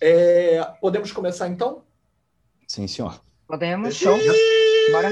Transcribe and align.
É, 0.00 0.62
podemos 0.80 1.12
começar 1.12 1.48
então? 1.48 1.82
Sim, 2.66 2.86
senhor. 2.86 3.20
Podemos, 3.46 3.94
show. 3.94 4.16
Bora. 4.90 5.10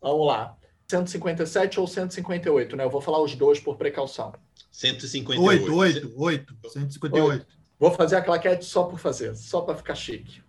Vamos 0.00 0.26
lá. 0.26 0.56
157 0.90 1.80
ou 1.80 1.86
158, 1.86 2.76
né? 2.76 2.84
Eu 2.84 2.90
vou 2.90 3.00
falar 3.00 3.20
os 3.20 3.34
dois 3.34 3.60
por 3.60 3.76
precaução. 3.76 4.32
158. 4.70 5.42
8, 5.42 5.74
8, 5.74 6.14
8. 6.16 6.56
158. 6.70 7.46
Vou 7.78 7.90
fazer 7.92 8.16
a 8.16 8.22
claquete 8.22 8.64
só 8.64 8.84
por 8.84 8.98
fazer, 8.98 9.36
só 9.36 9.60
para 9.60 9.76
ficar 9.76 9.94
chique. 9.94 10.42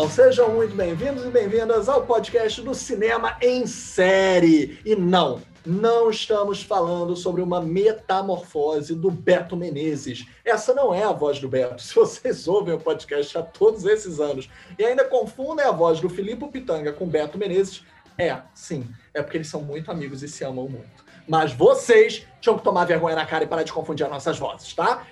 Pessoal! 0.00 0.08
Sejam 0.08 0.54
muito 0.54 0.74
bem-vindos 0.74 1.24
e 1.24 1.28
bem-vindas 1.28 1.88
ao 1.88 2.06
podcast 2.06 2.62
do 2.62 2.74
Cinema 2.74 3.36
em 3.42 3.66
Série. 3.66 4.78
E 4.84 4.94
não, 4.94 5.42
não 5.66 6.10
estamos 6.10 6.62
falando 6.62 7.16
sobre 7.16 7.42
uma 7.42 7.60
metamorfose 7.60 8.94
do 8.94 9.10
Beto 9.10 9.56
Menezes. 9.56 10.26
Essa 10.44 10.72
não 10.72 10.94
é 10.94 11.02
a 11.02 11.12
voz 11.12 11.38
do 11.38 11.48
Beto. 11.48 11.82
Se 11.82 11.94
vocês 11.94 12.46
ouvem 12.48 12.74
o 12.74 12.78
podcast 12.78 13.36
há 13.36 13.42
todos 13.42 13.84
esses 13.84 14.20
anos 14.20 14.48
e 14.78 14.84
ainda 14.84 15.04
confundem 15.04 15.66
a 15.66 15.72
voz 15.72 16.00
do 16.00 16.08
Filipe 16.08 16.46
Pitanga 16.48 16.92
com 16.92 17.06
Beto 17.06 17.36
Menezes, 17.36 17.84
é, 18.16 18.38
sim, 18.54 18.88
é 19.12 19.22
porque 19.22 19.38
eles 19.38 19.48
são 19.48 19.62
muito 19.62 19.90
amigos 19.90 20.22
e 20.22 20.28
se 20.28 20.44
amam 20.44 20.68
muito. 20.68 21.04
Mas 21.28 21.52
vocês 21.52 22.26
tinham 22.40 22.56
que 22.56 22.64
tomar 22.64 22.84
vergonha 22.84 23.16
na 23.16 23.26
cara 23.26 23.44
e 23.44 23.46
parar 23.46 23.62
de 23.62 23.72
confundir 23.72 24.04
as 24.04 24.12
nossas 24.12 24.38
vozes, 24.38 24.72
tá? 24.74 25.06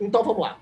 Então 0.00 0.22
vamos 0.22 0.42
lá. 0.42 0.58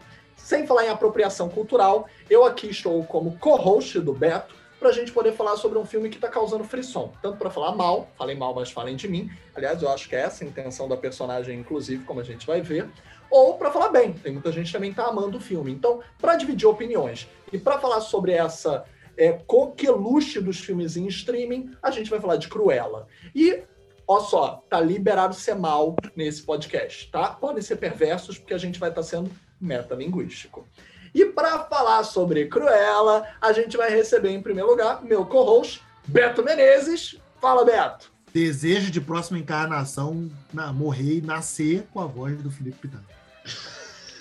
Sem 0.51 0.67
falar 0.67 0.85
em 0.85 0.89
apropriação 0.89 1.49
cultural, 1.49 2.09
eu 2.29 2.45
aqui 2.45 2.69
estou 2.69 3.05
como 3.05 3.39
co-host 3.39 4.01
do 4.01 4.13
Beto 4.13 4.53
para 4.81 4.89
a 4.89 4.93
gente 4.93 5.13
poder 5.13 5.33
falar 5.33 5.57
sobre 5.57 5.79
um 5.79 5.87
filme 5.87 6.09
que 6.09 6.17
está 6.17 6.27
causando 6.27 6.65
frisson. 6.65 7.13
Tanto 7.23 7.39
para 7.39 7.51
falar 7.51 7.71
mal, 7.77 8.09
falei 8.19 8.35
mal, 8.35 8.53
mas 8.53 8.69
falem 8.69 8.97
de 8.97 9.07
mim. 9.07 9.31
Aliás, 9.55 9.81
eu 9.81 9.89
acho 9.89 10.09
que 10.09 10.17
é 10.17 10.23
essa 10.23 10.43
a 10.43 10.47
intenção 10.49 10.89
da 10.89 10.97
personagem, 10.97 11.57
inclusive, 11.57 12.03
como 12.03 12.19
a 12.19 12.25
gente 12.25 12.49
vai 12.49 12.61
ver. 12.61 12.89
Ou 13.31 13.59
para 13.59 13.71
falar 13.71 13.91
bem, 13.91 14.13
tem 14.13 14.33
muita 14.33 14.51
gente 14.51 14.73
também 14.73 14.91
que 14.91 14.97
tá 14.97 15.07
amando 15.07 15.39
o 15.39 15.41
filme. 15.41 15.71
Então, 15.71 16.01
para 16.19 16.35
dividir 16.35 16.67
opiniões 16.67 17.29
e 17.53 17.57
para 17.57 17.79
falar 17.79 18.01
sobre 18.01 18.33
essa 18.33 18.85
é, 19.17 19.35
coqueluche 19.47 20.41
dos 20.41 20.59
filmes 20.59 20.97
em 20.97 21.07
streaming, 21.07 21.71
a 21.81 21.93
gente 21.93 22.11
vai 22.11 22.19
falar 22.19 22.39
de 22.39 22.49
Cruella. 22.49 23.07
E, 23.33 23.63
ó 24.05 24.19
só, 24.19 24.65
tá 24.69 24.81
liberado 24.81 25.33
ser 25.33 25.55
mal 25.55 25.95
nesse 26.17 26.43
podcast, 26.43 27.09
tá? 27.09 27.29
Podem 27.29 27.63
ser 27.63 27.77
perversos, 27.77 28.37
porque 28.37 28.53
a 28.53 28.59
gente 28.59 28.81
vai 28.81 28.89
estar 28.89 29.05
sendo 29.05 29.31
metalinguístico. 29.61 30.67
E 31.15 31.25
para 31.27 31.61
falar 31.65 32.05
sobre 32.05 32.47
Cruella, 32.47 33.27
a 33.41 33.53
gente 33.53 33.77
vai 33.77 33.91
receber 33.91 34.31
em 34.31 34.41
primeiro 34.41 34.71
lugar 34.71 35.03
meu 35.03 35.27
co-host, 35.27 35.83
Beto 36.07 36.43
Menezes. 36.43 37.17
Fala, 37.41 37.65
Beto. 37.65 38.13
Desejo 38.33 38.91
de 38.91 39.01
próxima 39.01 39.39
encarnação 39.39 40.31
na, 40.53 40.73
morrer 40.73 41.19
e 41.19 41.21
nascer 41.21 41.85
com 41.93 42.01
a 42.01 42.07
voz 42.07 42.41
do 42.41 42.51
Felipe 42.51 42.89
Pitanga. 42.89 43.05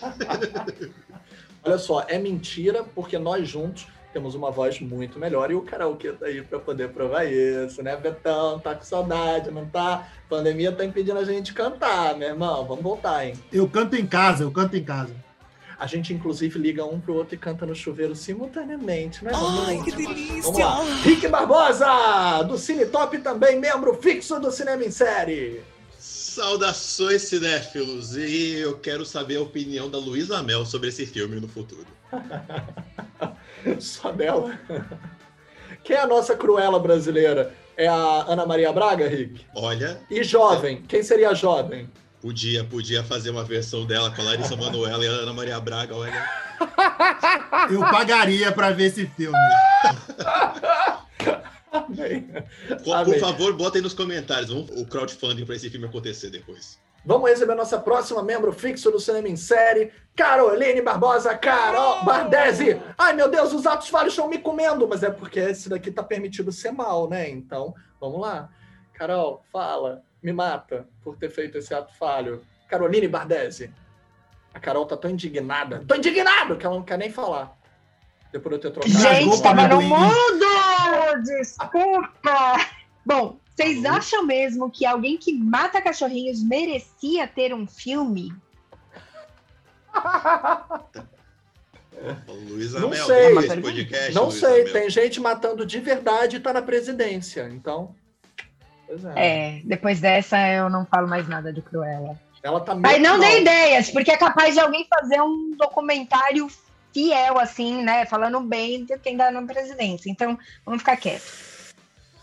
Olha 1.64 1.78
só, 1.78 2.06
é 2.08 2.18
mentira, 2.18 2.84
porque 2.84 3.20
nós 3.20 3.48
juntos 3.48 3.88
temos 4.12 4.34
uma 4.34 4.50
voz 4.50 4.80
muito 4.80 5.20
melhor 5.20 5.52
e 5.52 5.56
o 5.56 5.62
karaokê 5.62 6.12
tá 6.14 6.26
aí 6.26 6.42
para 6.42 6.58
poder 6.58 6.90
provar 6.90 7.26
isso, 7.26 7.84
né, 7.84 7.96
Betão? 7.96 8.60
Tá 8.60 8.74
com 8.74 8.84
saudade, 8.84 9.52
não 9.52 9.68
tá? 9.68 10.08
A 10.26 10.30
pandemia 10.30 10.72
tá 10.72 10.84
impedindo 10.84 11.20
a 11.20 11.24
gente 11.24 11.48
de 11.48 11.54
cantar, 11.54 12.18
meu 12.18 12.30
irmão. 12.30 12.66
Vamos 12.66 12.84
voltar, 12.84 13.26
hein? 13.26 13.36
Eu 13.52 13.70
canto 13.70 13.96
em 13.96 14.08
casa, 14.08 14.44
eu 14.44 14.52
canto 14.52 14.76
em 14.76 14.84
casa. 14.84 15.14
A 15.80 15.88
gente, 15.88 16.14
inclusive, 16.14 16.60
liga 16.60 16.84
um 16.84 17.00
pro 17.00 17.14
outro 17.14 17.36
e 17.36 17.38
canta 17.38 17.66
no 17.66 17.74
chuveiro 17.74 18.14
simultaneamente, 18.14 19.24
né? 19.24 19.32
Ai, 19.34 19.82
que 19.82 19.92
delícia! 19.94 20.42
Vamos 20.42 20.60
lá. 20.60 20.84
Rick 21.04 21.26
Barbosa, 21.30 22.44
do 22.44 22.58
Cine 22.58 22.86
Top, 22.86 23.18
também 23.20 23.58
membro 23.58 23.94
fixo 23.94 24.38
do 24.42 24.52
Cinema 24.52 24.84
em 24.84 24.92
Série. 24.92 25.62
Saudações, 25.98 27.22
cinéfilos! 27.22 28.18
E 28.18 28.56
eu 28.60 28.78
quero 28.78 29.06
saber 29.06 29.38
a 29.38 29.42
opinião 29.42 29.90
da 29.90 29.98
Luísa 29.98 30.44
Mel 30.44 30.66
sobre 30.66 30.90
esse 30.90 31.06
filme 31.06 31.40
no 31.40 31.48
futuro. 31.48 31.88
Só 33.80 34.12
dela. 34.12 34.60
Quem 35.84 35.96
é 35.96 36.02
a 36.02 36.08
nossa 36.08 36.36
Cruella 36.36 36.80
brasileira? 36.80 37.54
É 37.78 37.88
a 37.88 38.26
Ana 38.28 38.46
Maria 38.46 38.74
Braga, 38.74 39.08
Rick? 39.08 39.46
Olha, 39.56 40.02
E 40.10 40.24
jovem? 40.24 40.82
Quem 40.88 41.02
seria 41.04 41.30
a 41.30 41.34
jovem? 41.34 41.90
Podia, 42.22 42.64
podia 42.64 43.04
fazer 43.04 43.30
uma 43.30 43.44
versão 43.44 43.86
dela 43.86 44.12
com 44.12 44.22
a 44.22 44.26
Larissa 44.26 44.56
Manoela 44.56 45.04
e 45.04 45.08
a 45.08 45.12
Ana 45.12 45.34
Maria 45.34 45.60
Braga, 45.60 45.96
olha. 45.96 46.30
Eu 47.72 47.80
pagaria 47.82 48.52
pra 48.52 48.72
ver 48.72 48.86
esse 48.86 49.06
filme. 49.08 49.38
Por 52.84 52.96
Amém. 52.96 53.20
favor, 53.20 53.54
botem 53.54 53.82
nos 53.82 53.94
comentários 53.94 54.50
vamos- 54.50 54.70
o 54.72 54.86
crowdfunding 54.86 55.46
para 55.46 55.56
esse 55.56 55.70
filme 55.70 55.86
acontecer 55.86 56.30
depois. 56.30 56.80
Vamos 57.06 57.30
receber 57.30 57.56
nossa 57.56 57.80
próxima 57.80 58.22
membro 58.22 58.52
fixo 58.52 58.92
do 58.92 59.00
Cinema 59.00 59.30
em 59.30 59.36
Série, 59.38 59.92
Caroline 60.16 60.82
Barbosa, 60.82 61.34
Carol 61.38 62.04
Bardesi. 62.04 62.80
Ai, 62.98 63.14
meu 63.14 63.30
Deus, 63.30 63.54
os 63.54 63.66
atos 63.66 63.88
falhos 63.88 64.12
estão 64.14 64.28
me 64.28 64.38
comendo, 64.38 64.86
mas 64.88 65.02
é 65.02 65.10
porque 65.10 65.40
esse 65.40 65.70
daqui 65.70 65.92
tá 65.92 66.04
permitido 66.04 66.52
ser 66.52 66.72
mal, 66.72 67.10
né? 67.10 67.30
Então, 67.30 67.74
vamos 68.02 68.20
lá. 68.20 68.50
Carol, 68.94 69.42
fala, 69.52 70.02
me 70.22 70.32
mata 70.34 70.88
por 71.04 71.16
ter 71.18 71.30
feito 71.30 71.58
esse 71.58 71.74
ato 71.74 71.94
falho. 71.98 72.42
Caroline 72.68 73.08
Bardesi. 73.08 73.72
A 74.54 74.60
Carol 74.60 74.86
tá 74.86 74.98
tão 74.98 75.12
indignada, 75.12 75.84
tô 75.88 75.96
indignado, 75.96 76.58
que 76.58 76.66
ela 76.66 76.76
não 76.76 76.84
quer 76.84 76.98
nem 76.98 77.10
falar. 77.12 77.56
Depois 78.32 78.60
de 78.60 78.68
eu 78.68 78.72
ter 78.72 78.80
trocado. 78.80 79.00
Gente, 79.00 79.42
tava 79.42 79.68
no 79.68 79.76
amendoim. 79.78 79.90
mundo! 79.90 81.24
Desculpa! 81.24 82.58
Bom, 83.06 83.40
vocês 83.56 83.84
Alô? 83.86 83.98
acham 83.98 84.26
mesmo 84.26 84.70
que 84.72 84.86
alguém 84.86 85.18
que 85.18 85.34
mata 85.34 85.82
cachorrinhos 85.82 86.44
merecia 86.44 87.28
ter 87.28 87.54
um 87.54 87.68
filme? 87.68 88.34
Luísa 92.50 92.80
Não 92.80 92.90
Mel, 92.90 93.06
sei. 93.06 93.34
podcast, 93.62 94.14
Não 94.14 94.32
sei, 94.32 94.66
tem 94.66 94.90
gente 94.90 95.20
matando 95.20 95.66
de 95.66 95.80
verdade 95.80 96.38
e 96.38 96.40
tá 96.40 96.54
na 96.54 96.62
presidência, 96.62 97.50
então. 97.52 97.94
É. 99.16 99.58
É, 99.58 99.62
depois 99.64 100.00
dessa 100.00 100.38
eu 100.50 100.70
não 100.70 100.86
falo 100.86 101.08
mais 101.08 101.28
nada 101.28 101.54
de 101.54 101.62
Cruella. 101.62 102.20
Ela 102.42 102.60
tá 102.62 102.74
Mas 102.74 103.02
não 103.02 103.18
mal. 103.18 103.20
dê 103.20 103.42
ideias, 103.42 103.90
porque 103.92 104.12
é 104.12 104.18
capaz 104.18 104.54
de 104.54 104.60
alguém 104.62 104.88
fazer 104.90 105.22
um 105.22 105.52
documentário 105.58 106.48
fiel, 106.94 107.38
assim, 107.38 107.84
né? 107.84 108.06
Falando 108.06 108.40
bem 108.40 108.86
de 108.86 108.98
quem 108.98 109.18
dá 109.18 109.30
na 109.30 109.42
presidência. 109.44 110.10
Então, 110.10 110.38
vamos 110.66 110.82
ficar 110.82 110.96
quietos. 110.98 111.74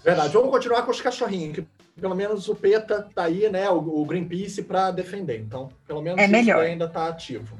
Verdade, 0.02 0.32
vamos 0.32 0.50
continuar 0.50 0.82
com 0.82 0.90
os 0.90 1.00
cachorrinhos, 1.00 1.56
que 1.56 1.66
pelo 2.00 2.14
menos 2.14 2.48
o 2.48 2.54
PETA 2.54 3.08
tá 3.14 3.24
aí, 3.24 3.48
né? 3.50 3.68
O, 3.70 4.00
o 4.00 4.04
Greenpeace 4.06 4.62
para 4.62 4.90
defender. 4.90 5.38
Então, 5.40 5.70
pelo 5.86 6.00
menos 6.00 6.18
É 6.18 6.24
isso 6.24 6.32
melhor. 6.32 6.64
ainda 6.64 6.88
tá 6.88 7.08
ativo. 7.08 7.56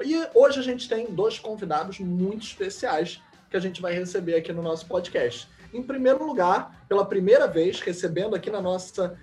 E 0.00 0.26
hoje 0.34 0.60
a 0.60 0.62
gente 0.62 0.88
tem 0.88 1.06
dois 1.06 1.38
convidados 1.38 1.98
muito 1.98 2.44
especiais 2.46 3.20
que 3.50 3.56
a 3.56 3.60
gente 3.60 3.82
vai 3.82 3.92
receber 3.92 4.36
aqui 4.36 4.52
no 4.52 4.62
nosso 4.62 4.86
podcast. 4.86 5.48
Em 5.72 5.82
primeiro 5.82 6.24
lugar, 6.24 6.84
pela 6.88 7.04
primeira 7.04 7.46
vez, 7.46 7.80
recebendo 7.80 8.34
aqui 8.34 8.50
na 8.50 8.60
nossa 8.60 9.18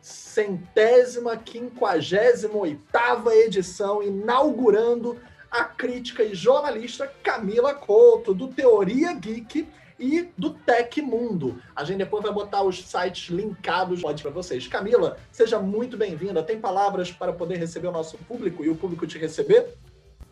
centésima, 0.00 1.36
quinquagésima 1.36 2.56
oitava 2.56 3.34
edição, 3.34 4.02
inaugurando 4.02 5.18
a 5.50 5.64
crítica 5.64 6.22
e 6.22 6.34
jornalista 6.34 7.10
Camila 7.22 7.74
Couto, 7.74 8.34
do 8.34 8.48
Teoria 8.48 9.12
Geek 9.14 9.68
e 9.98 10.28
do 10.36 10.50
Tech 10.50 11.00
Mundo. 11.00 11.60
A 11.74 11.82
gente 11.84 11.98
depois 11.98 12.22
vai 12.22 12.32
botar 12.32 12.62
os 12.62 12.84
sites 12.84 13.30
linkados 13.30 14.02
para 14.02 14.30
vocês. 14.30 14.68
Camila, 14.68 15.16
seja 15.32 15.58
muito 15.58 15.96
bem-vinda. 15.96 16.42
Tem 16.42 16.60
palavras 16.60 17.10
para 17.10 17.32
poder 17.32 17.56
receber 17.56 17.88
o 17.88 17.92
nosso 17.92 18.18
público 18.18 18.64
e 18.64 18.68
o 18.68 18.76
público 18.76 19.06
te 19.06 19.18
receber? 19.18 19.74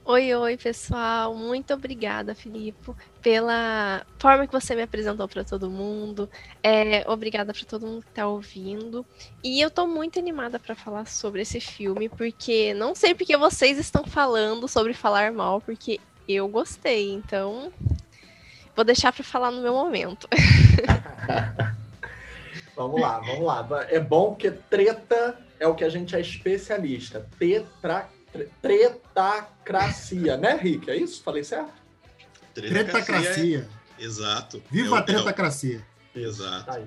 Oi, 0.06 0.34
oi, 0.34 0.58
pessoal. 0.58 1.34
Muito 1.34 1.72
obrigada, 1.72 2.34
Filipe, 2.34 2.92
pela 3.22 4.04
forma 4.18 4.46
que 4.46 4.52
você 4.52 4.74
me 4.74 4.82
apresentou 4.82 5.26
para 5.26 5.42
todo 5.42 5.70
mundo. 5.70 6.28
É, 6.62 7.10
obrigada 7.10 7.54
para 7.54 7.64
todo 7.64 7.86
mundo 7.86 8.02
que 8.02 8.10
está 8.10 8.26
ouvindo. 8.26 9.06
E 9.42 9.62
eu 9.62 9.70
tô 9.70 9.86
muito 9.86 10.18
animada 10.18 10.58
para 10.58 10.74
falar 10.74 11.06
sobre 11.06 11.40
esse 11.40 11.58
filme, 11.58 12.10
porque 12.10 12.74
não 12.74 12.94
sei 12.94 13.14
porque 13.14 13.34
vocês 13.34 13.78
estão 13.78 14.04
falando 14.04 14.68
sobre 14.68 14.92
falar 14.92 15.32
mal, 15.32 15.62
porque 15.62 15.98
eu 16.28 16.48
gostei. 16.48 17.10
Então, 17.10 17.72
vou 18.76 18.84
deixar 18.84 19.10
para 19.10 19.24
falar 19.24 19.50
no 19.50 19.62
meu 19.62 19.72
momento. 19.72 20.28
Vamos 22.76 23.00
lá, 23.00 23.20
vamos 23.20 23.44
lá. 23.44 23.86
É 23.88 24.00
bom 24.00 24.30
porque 24.30 24.50
treta 24.50 25.38
é 25.60 25.66
o 25.66 25.76
que 25.76 25.84
a 25.84 25.88
gente 25.88 26.16
é 26.16 26.20
especialista. 26.20 27.24
Tetra, 27.38 28.08
tretacracia, 28.62 30.36
né, 30.36 30.54
Rick? 30.60 30.90
É 30.90 30.96
isso? 30.96 31.22
Falei 31.22 31.44
certo? 31.44 31.72
Tretacracia. 32.54 33.66
Exato. 33.98 34.62
Viva 34.70 34.96
É 34.96 34.98
a 34.98 35.02
tretacracia. 35.02 35.84
é 36.14 36.19
o- 36.19 36.22
Exato. 36.22 36.66
Tá 36.66 36.75
aí. 36.76 36.86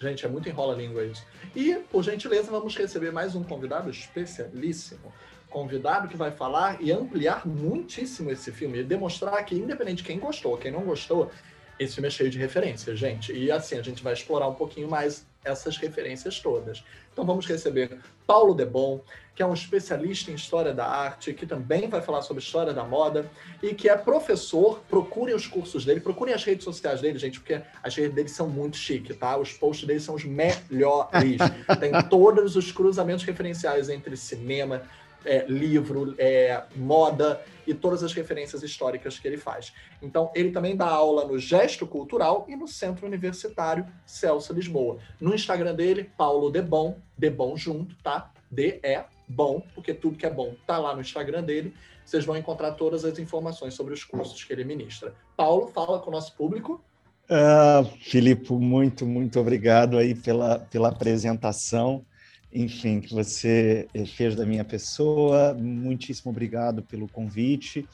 Gente, 0.00 0.26
é 0.26 0.28
muito 0.28 0.48
enrola-língua 0.48 1.04
isso. 1.04 1.24
E, 1.54 1.74
por 1.90 2.02
gentileza, 2.02 2.50
vamos 2.50 2.74
receber 2.76 3.12
mais 3.12 3.34
um 3.36 3.44
convidado 3.44 3.88
especialíssimo. 3.88 5.12
Convidado 5.48 6.08
que 6.08 6.16
vai 6.16 6.30
falar 6.32 6.80
e 6.82 6.90
ampliar 6.90 7.46
muitíssimo 7.46 8.30
esse 8.30 8.50
filme 8.50 8.80
e 8.80 8.84
demonstrar 8.84 9.44
que, 9.44 9.54
independente 9.54 9.98
de 9.98 10.04
quem 10.04 10.18
gostou, 10.18 10.56
quem 10.56 10.72
não 10.72 10.82
gostou, 10.82 11.30
esse 11.78 11.94
filme 11.94 12.08
é 12.08 12.10
cheio 12.10 12.30
de 12.30 12.38
referências, 12.38 12.98
gente. 12.98 13.32
E 13.32 13.50
assim, 13.50 13.76
a 13.78 13.82
gente 13.82 14.02
vai 14.02 14.12
explorar 14.14 14.48
um 14.48 14.54
pouquinho 14.54 14.88
mais 14.88 15.24
essas 15.44 15.76
referências 15.76 16.40
todas. 16.40 16.82
Então 17.12 17.24
vamos 17.24 17.46
receber 17.46 17.98
Paulo 18.26 18.54
Debon, 18.54 19.00
que 19.34 19.42
é 19.42 19.46
um 19.46 19.52
especialista 19.52 20.30
em 20.30 20.34
história 20.34 20.72
da 20.72 20.86
arte, 20.86 21.32
que 21.32 21.46
também 21.46 21.88
vai 21.88 22.00
falar 22.00 22.22
sobre 22.22 22.42
história 22.42 22.72
da 22.72 22.84
moda 22.84 23.30
e 23.62 23.74
que 23.74 23.88
é 23.88 23.96
professor. 23.96 24.80
Procurem 24.88 25.34
os 25.34 25.46
cursos 25.46 25.84
dele, 25.84 26.00
procurem 26.00 26.34
as 26.34 26.44
redes 26.44 26.64
sociais 26.64 27.00
dele, 27.00 27.18
gente, 27.18 27.40
porque 27.40 27.60
as 27.82 27.94
redes 27.94 28.14
dele 28.14 28.28
são 28.28 28.48
muito 28.48 28.76
chique, 28.76 29.14
tá? 29.14 29.36
Os 29.36 29.52
posts 29.52 29.86
dele 29.86 30.00
são 30.00 30.14
os 30.14 30.24
melhores. 30.24 31.38
Tem 31.80 31.92
todos 32.08 32.56
os 32.56 32.72
cruzamentos 32.72 33.24
referenciais 33.24 33.88
entre 33.88 34.16
cinema, 34.16 34.82
é, 35.24 35.44
livro, 35.46 36.14
é, 36.18 36.62
moda 36.74 37.40
e 37.66 37.72
todas 37.72 38.02
as 38.02 38.12
referências 38.12 38.62
históricas 38.62 39.18
que 39.18 39.26
ele 39.26 39.36
faz. 39.36 39.72
Então, 40.00 40.30
ele 40.34 40.50
também 40.50 40.76
dá 40.76 40.86
aula 40.86 41.26
no 41.26 41.38
Gesto 41.38 41.86
Cultural 41.86 42.46
e 42.48 42.56
no 42.56 42.66
Centro 42.66 43.06
Universitário 43.06 43.86
Celso 44.04 44.52
Lisboa. 44.52 44.98
No 45.20 45.34
Instagram 45.34 45.74
dele, 45.74 46.10
Paulo 46.16 46.50
Debon, 46.50 46.96
Debon 47.16 47.56
junto, 47.56 47.96
tá? 48.02 48.30
D-E, 48.50 49.04
bom, 49.28 49.62
porque 49.74 49.94
tudo 49.94 50.18
que 50.18 50.26
é 50.26 50.30
bom 50.30 50.54
tá 50.66 50.78
lá 50.78 50.94
no 50.94 51.00
Instagram 51.00 51.42
dele. 51.42 51.74
Vocês 52.04 52.24
vão 52.24 52.36
encontrar 52.36 52.72
todas 52.72 53.04
as 53.04 53.18
informações 53.18 53.74
sobre 53.74 53.94
os 53.94 54.04
cursos 54.04 54.42
que 54.44 54.52
ele 54.52 54.64
ministra. 54.64 55.14
Paulo, 55.36 55.68
fala 55.68 56.00
com 56.00 56.10
o 56.10 56.12
nosso 56.12 56.34
público. 56.36 56.82
Ah, 57.30 57.84
Filipe, 58.00 58.52
muito, 58.52 59.06
muito 59.06 59.40
obrigado 59.40 59.96
aí 59.96 60.14
pela, 60.14 60.58
pela 60.58 60.88
apresentação, 60.88 62.04
enfim, 62.52 63.00
que 63.00 63.14
você 63.14 63.88
eh, 63.94 64.04
fez 64.04 64.36
da 64.36 64.44
minha 64.44 64.64
pessoa. 64.64 65.54
Muitíssimo 65.54 66.30
obrigado 66.30 66.82
pelo 66.82 67.08
convite. 67.08 67.88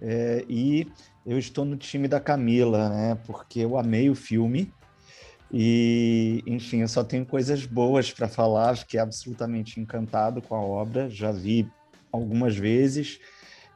Eh, 0.00 0.44
e 0.48 0.86
eu 1.26 1.38
estou 1.38 1.64
no 1.64 1.76
time 1.76 2.06
da 2.06 2.20
Camila, 2.20 2.88
né? 2.88 3.18
Porque 3.26 3.60
eu 3.60 3.76
amei 3.76 4.08
o 4.08 4.14
filme. 4.14 4.72
E, 5.52 6.42
enfim, 6.46 6.80
eu 6.80 6.88
só 6.88 7.04
tenho 7.04 7.24
coisas 7.24 7.66
boas 7.66 8.10
para 8.12 8.28
falar, 8.28 8.76
fiquei 8.76 8.98
absolutamente 8.98 9.78
encantado 9.78 10.42
com 10.42 10.54
a 10.54 10.60
obra, 10.60 11.08
já 11.08 11.30
vi 11.30 11.68
algumas 12.10 12.56
vezes 12.56 13.20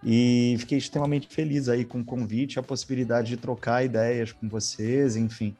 e 0.02 0.56
fiquei 0.58 0.78
extremamente 0.78 1.28
feliz 1.28 1.68
aí 1.68 1.84
com 1.84 2.00
o 2.00 2.04
convite, 2.04 2.58
a 2.58 2.62
possibilidade 2.62 3.28
de 3.28 3.36
trocar 3.36 3.84
ideias 3.84 4.32
com 4.32 4.48
vocês, 4.48 5.14
enfim. 5.14 5.54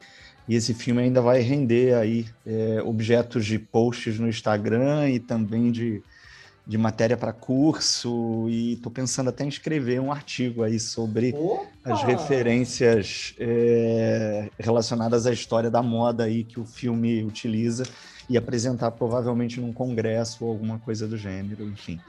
E 0.47 0.55
esse 0.55 0.73
filme 0.73 1.01
ainda 1.01 1.21
vai 1.21 1.39
render 1.39 1.93
aí 1.95 2.25
é, 2.45 2.81
objetos 2.83 3.45
de 3.45 3.59
posts 3.59 4.19
no 4.19 4.27
Instagram 4.27 5.09
e 5.09 5.19
também 5.19 5.71
de, 5.71 6.01
de 6.65 6.77
matéria 6.77 7.15
para 7.15 7.31
curso. 7.31 8.47
E 8.49 8.73
estou 8.73 8.91
pensando 8.91 9.29
até 9.29 9.43
em 9.43 9.47
escrever 9.47 10.01
um 10.01 10.11
artigo 10.11 10.63
aí 10.63 10.79
sobre 10.79 11.33
as 11.83 11.99
Opa! 11.99 12.07
referências 12.07 13.33
é, 13.39 14.49
relacionadas 14.59 15.25
à 15.25 15.31
história 15.31 15.69
da 15.69 15.81
moda 15.81 16.23
aí 16.23 16.43
que 16.43 16.59
o 16.59 16.65
filme 16.65 17.23
utiliza 17.23 17.83
e 18.29 18.37
apresentar 18.37 18.91
provavelmente 18.91 19.59
num 19.59 19.73
congresso 19.73 20.45
ou 20.45 20.51
alguma 20.51 20.79
coisa 20.79 21.07
do 21.07 21.17
gênero, 21.17 21.65
enfim. 21.65 21.99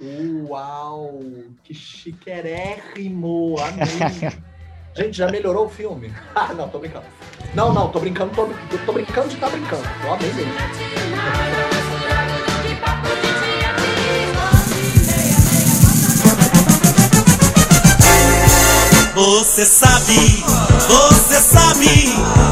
Uau, 0.48 1.20
que 1.64 1.74
chiquerérrimo, 1.74 3.56
amei. 3.58 4.30
Gente, 4.94 5.16
já 5.16 5.30
melhorou 5.30 5.66
o 5.66 5.70
filme? 5.70 6.12
Ah, 6.34 6.52
não, 6.52 6.68
tô 6.68 6.78
brincando. 6.78 7.04
Não, 7.54 7.72
não, 7.72 7.90
tô 7.90 8.00
brincando, 8.00 8.32
tô, 8.34 8.46
tô 8.84 8.92
brincando 8.92 9.28
de 9.28 9.36
tá 9.36 9.48
brincando. 9.48 9.82
Eu 10.04 10.12
amei 10.12 10.32
mesmo. 10.32 10.52
Você 19.14 19.66
sabe, 19.66 20.14
você 20.88 21.40
sabe 21.40 21.86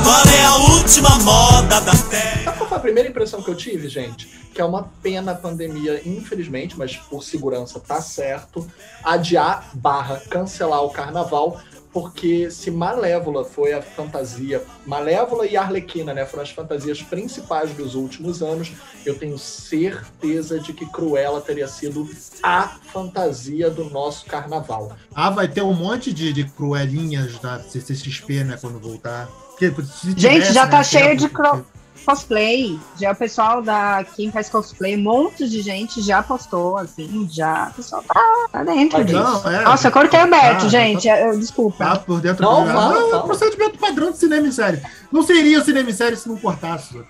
qual 0.05 0.25
é 0.27 0.45
a 0.45 0.57
última 0.75 1.19
moda 1.21 1.81
da 1.81 1.93
Terra? 2.11 2.45
Sabe 2.45 2.59
qual 2.59 2.69
foi 2.69 2.79
a 2.79 2.81
primeira 2.81 3.09
impressão 3.09 3.43
que 3.43 3.51
eu 3.51 3.55
tive, 3.55 3.89
gente? 3.89 4.27
Que 4.55 4.61
é 4.61 4.65
uma 4.65 4.91
pena 5.03 5.33
a 5.33 5.35
pandemia, 5.35 6.03
infelizmente, 6.07 6.79
mas 6.79 6.97
por 6.97 7.25
segurança 7.25 7.81
tá 7.81 8.01
certo, 8.03 8.71
adiar 9.03 9.71
barra 9.73 10.21
cancelar 10.29 10.83
o 10.85 10.91
carnaval, 10.91 11.61
porque 11.93 12.51
se 12.51 12.71
Malévola 12.71 13.45
foi 13.45 13.73
a 13.73 13.83
fantasia, 13.83 14.63
Malévola 14.87 15.47
e 15.47 15.57
Arlequina, 15.57 16.15
né, 16.15 16.25
foram 16.25 16.43
as 16.43 16.51
fantasias 16.51 17.03
principais 17.03 17.73
dos 17.73 17.95
últimos 17.95 18.43
anos, 18.43 18.73
eu 19.05 19.19
tenho 19.19 19.37
certeza 19.39 20.59
de 20.61 20.73
que 20.73 20.87
Cruella 20.87 21.41
teria 21.41 21.67
sido 21.67 22.09
a 22.43 22.79
fantasia 22.93 23.69
do 23.71 23.85
nosso 23.91 24.27
carnaval. 24.27 24.97
Ah, 25.15 25.31
vai 25.31 25.49
ter 25.49 25.63
um 25.63 25.73
monte 25.75 26.13
de, 26.13 26.33
de 26.33 26.45
cruelinhas 26.45 27.39
da 27.39 27.59
CCXP, 27.61 28.45
né, 28.45 28.59
quando 28.61 28.79
voltar. 28.79 29.29
Porque 29.51 29.71
se 29.83 30.09
Gente, 30.13 30.17
tivesse, 30.35 30.53
já 30.55 30.67
tá 30.67 30.79
né, 30.79 30.85
cheio 30.85 31.17
de 31.17 31.29
tempo, 31.29 31.35
cro- 31.35 31.67
cosplay. 32.05 32.79
Já 32.99 33.13
o 33.13 33.17
pessoal 33.17 33.63
da 33.63 34.05
quem 34.17 34.31
faz 34.31 34.49
cosplay, 34.49 34.97
um 34.97 35.03
monte 35.03 35.49
de 35.49 35.61
gente 35.63 36.01
já 36.01 36.23
postou, 36.23 36.77
assim, 36.79 37.29
já. 37.31 37.69
O 37.73 37.75
pessoal 37.75 38.03
tá, 38.03 38.21
tá 38.53 38.65
dentro 38.65 38.99
Mas 38.99 39.07
disso. 39.07 39.19
Não, 39.23 39.51
é. 39.51 39.63
Nossa, 39.65 39.89
eu 39.89 39.93
cortei 39.93 40.23
o 40.23 40.29
Beto, 40.31 40.67
Ah, 40.67 40.69
gente. 40.69 41.09
eu- 41.09 41.39
desculpa. 41.39 41.85
Tá 41.85 41.97
por 41.99 42.21
dentro 42.21 42.43
Não, 42.45 42.65
do 42.65 42.71
fala, 42.73 42.95
Não, 42.95 43.07
é 43.07 43.11
fala. 43.11 43.23
o 43.23 43.27
procedimento 43.27 43.79
padrão 43.79 44.11
de 44.11 44.19
cinema 44.19 44.47
e 44.49 44.53
série. 44.53 44.83
Não 45.13 45.23
seria 45.23 45.63
cinema 45.65 45.91
e 45.91 45.95
série 45.95 46.17
se 46.17 46.29
não 46.29 46.37
cortasse. 46.37 47.01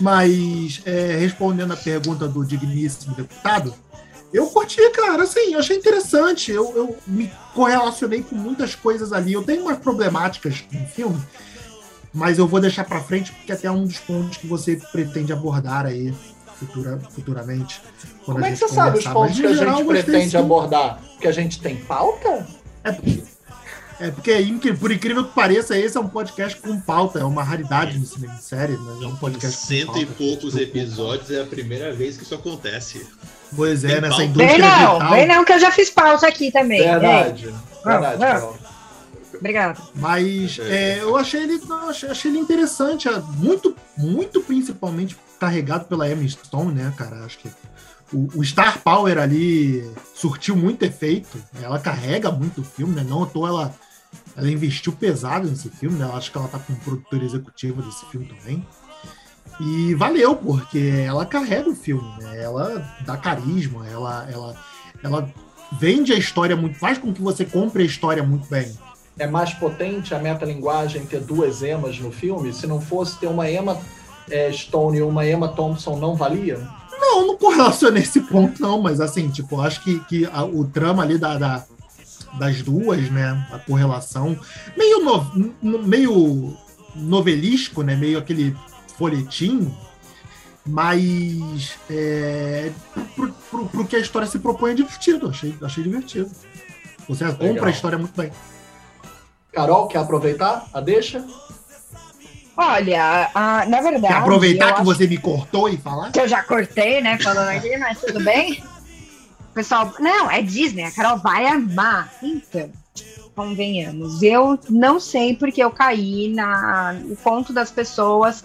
Mas, 0.00 0.80
é, 0.84 1.16
respondendo 1.18 1.72
a 1.72 1.76
pergunta 1.76 2.26
do 2.28 2.44
digníssimo 2.44 3.14
deputado, 3.14 3.74
eu 4.32 4.46
curti, 4.48 4.80
cara, 4.90 5.22
assim, 5.22 5.52
eu 5.54 5.58
achei 5.60 5.76
interessante. 5.76 6.50
Eu, 6.52 6.72
eu 6.76 6.96
me 7.06 7.30
correlacionei 7.54 8.22
com 8.22 8.34
muitas 8.34 8.74
coisas 8.74 9.12
ali. 9.12 9.32
Eu 9.32 9.42
tenho 9.42 9.62
umas 9.62 9.78
problemáticas 9.78 10.64
no 10.72 10.86
filme, 10.86 11.20
mas 12.16 12.38
eu 12.38 12.46
vou 12.48 12.60
deixar 12.60 12.84
pra 12.84 13.00
frente 13.00 13.30
porque 13.30 13.52
até 13.52 13.68
é 13.68 13.70
um 13.70 13.84
dos 13.84 13.98
pontos 13.98 14.38
que 14.38 14.46
você 14.46 14.76
pretende 14.90 15.32
abordar 15.32 15.86
aí 15.86 16.12
futura, 16.58 16.98
futuramente. 17.10 17.80
quando 18.24 18.36
Como 18.36 18.44
a 18.44 18.48
é 18.48 18.52
que 18.52 18.56
você 18.58 18.68
sabe 18.68 18.98
os 18.98 19.04
pontos 19.06 19.38
Mas, 19.38 19.40
que 19.40 19.46
a 19.46 19.54
geral, 19.54 19.76
gente 19.78 19.86
pretende 19.88 20.30
sim. 20.30 20.36
abordar? 20.38 21.00
Porque 21.12 21.28
a 21.28 21.32
gente 21.32 21.60
tem 21.60 21.76
pauta? 21.76 22.46
É 22.82 22.92
porque, 22.92 23.22
é 24.00 24.10
porque 24.10 24.40
incri- 24.42 24.76
por 24.76 24.90
incrível 24.90 25.24
que 25.24 25.34
pareça, 25.34 25.76
esse 25.78 25.96
é 25.96 26.00
um 26.00 26.08
podcast 26.08 26.58
com 26.60 26.80
pauta. 26.80 27.18
É 27.18 27.24
uma 27.24 27.42
raridade 27.42 27.98
no 27.98 28.06
cinema 28.06 28.34
em 28.34 28.38
série, 28.40 28.76
mas 28.78 29.02
é 29.02 29.06
um 29.06 29.10
Em 29.10 29.16
podcast 29.16 29.60
com 29.60 29.66
cento 29.66 29.98
e 29.98 30.06
pauta. 30.06 30.12
poucos 30.18 30.56
episódios 30.56 31.30
é 31.30 31.42
a 31.42 31.46
primeira 31.46 31.92
vez 31.92 32.16
que 32.16 32.22
isso 32.22 32.34
acontece. 32.34 33.06
Pois 33.54 33.84
é, 33.84 33.88
Tem 33.88 34.00
nessa 34.00 34.08
pauta? 34.10 34.24
indústria 34.24 34.52
Vem 34.52 34.58
não, 34.60 35.10
vem 35.10 35.26
não, 35.28 35.44
que 35.44 35.52
eu 35.52 35.60
já 35.60 35.70
fiz 35.70 35.90
pausa 35.90 36.26
aqui 36.26 36.50
também. 36.50 36.82
Verdade. 36.82 37.54
Verdade, 37.84 38.18
Não, 38.20 38.40
não. 38.40 38.65
Carol. 39.36 39.40
Obrigada. 39.40 39.82
Mas 39.94 40.58
é, 40.60 41.00
eu 41.00 41.16
achei 41.16 41.42
ele, 41.42 41.60
não, 41.66 41.88
achei, 41.88 42.08
achei 42.08 42.30
ele 42.30 42.38
interessante, 42.38 43.08
é, 43.08 43.18
muito, 43.36 43.76
muito 43.96 44.40
principalmente 44.40 45.16
carregado 45.38 45.84
pela 45.86 46.10
Emma 46.10 46.26
Stone, 46.28 46.74
né, 46.74 46.92
cara? 46.96 47.24
Acho 47.24 47.38
que 47.38 47.50
o, 48.12 48.28
o 48.34 48.44
Star 48.44 48.82
Power 48.82 49.18
ali 49.18 49.88
surtiu 50.14 50.56
muito 50.56 50.82
efeito. 50.84 51.38
Ela 51.60 51.78
carrega 51.78 52.30
muito 52.30 52.60
o 52.60 52.64
filme, 52.64 52.94
né? 52.94 53.04
Não 53.06 53.24
à 53.24 53.26
toa 53.26 53.48
ela, 53.48 53.74
ela 54.36 54.50
investiu 54.50 54.92
pesado 54.92 55.48
nesse 55.48 55.68
filme, 55.68 55.98
né? 55.98 56.04
Eu 56.04 56.16
acho 56.16 56.30
que 56.30 56.38
ela 56.38 56.48
tá 56.48 56.58
como 56.58 56.78
produtora 56.80 57.24
executiva 57.24 57.82
desse 57.82 58.04
filme 58.06 58.26
também. 58.26 58.66
E 59.58 59.94
valeu, 59.94 60.36
porque 60.36 61.02
ela 61.04 61.24
carrega 61.24 61.68
o 61.70 61.74
filme, 61.74 62.08
né? 62.18 62.42
Ela 62.42 62.86
dá 63.04 63.16
carisma, 63.16 63.88
ela, 63.88 64.28
ela, 64.30 64.56
ela 65.02 65.34
vende 65.72 66.12
a 66.12 66.16
história 66.16 66.54
muito, 66.54 66.78
faz 66.78 66.98
com 66.98 67.12
que 67.12 67.22
você 67.22 67.44
compre 67.44 67.82
a 67.82 67.86
história 67.86 68.22
muito 68.22 68.46
bem. 68.48 68.76
É 69.18 69.26
mais 69.26 69.52
potente 69.54 70.14
a 70.14 70.18
metalinguagem 70.18 71.06
ter 71.06 71.20
duas 71.20 71.62
Emas 71.62 71.98
no 71.98 72.12
filme? 72.12 72.52
Se 72.52 72.66
não 72.66 72.80
fosse 72.80 73.18
ter 73.18 73.26
uma 73.26 73.50
Emma 73.50 73.78
é, 74.30 74.52
Stone 74.52 74.98
e 74.98 75.02
uma 75.02 75.26
Emma 75.26 75.48
Thompson, 75.48 75.96
não 75.96 76.14
valia? 76.14 76.58
Não, 77.00 77.26
não 77.26 77.36
correlacionei 77.38 78.02
esse 78.02 78.20
ponto, 78.20 78.60
não, 78.60 78.80
mas 78.82 79.00
assim, 79.00 79.28
tipo, 79.30 79.60
acho 79.60 79.82
que, 79.82 80.00
que 80.00 80.26
a- 80.26 80.44
o 80.44 80.64
trama 80.66 81.02
ali 81.02 81.16
da, 81.18 81.38
da- 81.38 81.64
das 82.38 82.60
duas, 82.62 83.10
né? 83.10 83.46
A 83.52 83.58
correlação, 83.58 84.38
meio, 84.76 85.02
no- 85.02 85.54
no- 85.62 85.82
meio 85.82 86.56
novelístico, 86.94 87.82
né? 87.82 87.94
Meio 87.96 88.18
aquele 88.18 88.54
folhetim, 88.98 89.72
mas 90.66 91.78
é, 91.88 92.70
pro, 93.14 93.28
pro- 93.50 93.66
pro 93.66 93.86
que 93.86 93.96
a 93.96 94.00
história 94.00 94.26
se 94.26 94.38
propõe 94.38 94.72
é 94.72 94.74
divertido, 94.74 95.28
achei, 95.28 95.54
achei 95.62 95.82
divertido. 95.84 96.30
Você 97.08 97.24
compra 97.32 97.68
a 97.68 97.70
história 97.70 97.96
muito 97.96 98.14
bem. 98.20 98.30
Carol, 99.56 99.88
quer 99.88 100.00
aproveitar? 100.00 100.66
A 100.70 100.82
deixa? 100.82 101.24
Olha, 102.54 103.30
ah, 103.34 103.64
na 103.66 103.80
verdade. 103.80 104.12
Quer 104.12 104.20
aproveitar 104.20 104.74
que 104.74 104.84
você 104.84 105.06
me 105.06 105.16
cortou 105.16 105.66
e 105.66 105.78
falar? 105.78 106.12
que 106.12 106.20
eu 106.20 106.28
já 106.28 106.42
cortei, 106.42 107.00
né? 107.00 107.18
Falando 107.18 107.48
aqui, 107.48 107.74
mas 107.78 107.98
tudo 107.98 108.22
bem. 108.22 108.62
Pessoal, 109.54 109.94
não, 109.98 110.30
é 110.30 110.42
Disney, 110.42 110.84
a 110.84 110.90
Carol 110.90 111.16
vai 111.16 111.46
amar. 111.46 112.12
Então, 112.22 112.70
convenhamos. 113.34 114.22
Eu 114.22 114.58
não 114.68 115.00
sei 115.00 115.34
porque 115.34 115.64
eu 115.64 115.70
caí 115.70 116.28
na, 116.28 116.92
no 116.92 117.16
conto 117.16 117.50
das 117.50 117.70
pessoas 117.70 118.44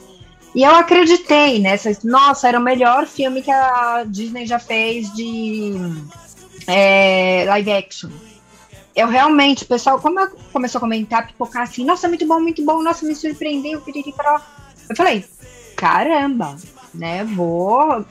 E 0.56 0.64
eu 0.64 0.74
acreditei 0.74 1.60
nessa. 1.60 1.92
Nossa, 2.06 2.48
era 2.48 2.58
o 2.58 2.64
melhor 2.64 3.06
filme 3.06 3.42
que 3.42 3.52
a 3.52 4.06
Disney 4.08 4.46
já 4.46 4.60
fez 4.60 5.14
de 5.14 5.74
é, 6.68 7.44
live 7.48 7.72
action. 7.74 8.10
Eu 8.96 9.08
realmente, 9.08 9.66
pessoal, 9.66 10.00
como 10.00 10.20
eu 10.20 10.30
começou 10.52 10.80
a 10.80 10.82
comentar, 10.82 11.28
pipocar 11.28 11.64
assim, 11.64 11.86
nossa, 11.86 12.08
muito 12.08 12.26
bom, 12.28 12.40
muito 12.40 12.64
bom, 12.64 12.82
nossa, 12.82 13.06
me 13.06 13.16
surpreendeu. 13.16 13.82
Eu 14.90 14.96
falei, 14.96 15.26
caramba, 15.76 16.58
né? 16.94 17.24
Vou. 17.24 18.06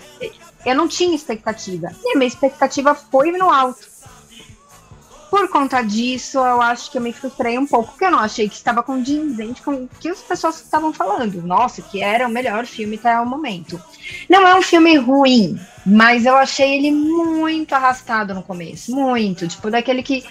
Eu 0.65 0.75
não 0.75 0.89
tinha 0.89 1.15
expectativa. 1.15 1.89
E 2.05 2.15
a 2.15 2.19
minha 2.19 2.29
expectativa 2.29 2.95
foi 2.95 3.33
no 3.33 3.51
alto. 3.51 3.91
Por 5.31 5.49
conta 5.49 5.81
disso, 5.81 6.39
eu 6.39 6.61
acho 6.61 6.91
que 6.91 6.99
eu 6.99 7.03
me 7.03 7.13
frustrei 7.13 7.57
um 7.57 7.65
pouco, 7.65 7.93
porque 7.93 8.05
eu 8.05 8.11
não 8.11 8.19
achei 8.19 8.49
que 8.49 8.57
estava 8.57 8.83
condizente 8.83 9.63
com 9.63 9.85
o 9.85 9.89
que 10.01 10.09
as 10.09 10.19
pessoas 10.19 10.57
estavam 10.61 10.93
falando. 10.93 11.41
Nossa, 11.41 11.81
que 11.81 12.03
era 12.03 12.27
o 12.27 12.31
melhor 12.31 12.67
filme 12.67 12.97
até 12.97 13.19
o 13.21 13.25
momento. 13.25 13.81
Não 14.29 14.45
é 14.45 14.57
um 14.57 14.63
filme 14.63 14.97
ruim, 14.97 15.57
mas 15.87 16.27
eu 16.27 16.35
achei 16.35 16.79
ele 16.79 16.91
muito 16.91 17.73
arrastado 17.73 18.35
no 18.35 18.43
começo. 18.43 18.93
Muito. 18.93 19.47
Tipo, 19.47 19.71
daquele 19.71 20.03
que. 20.03 20.25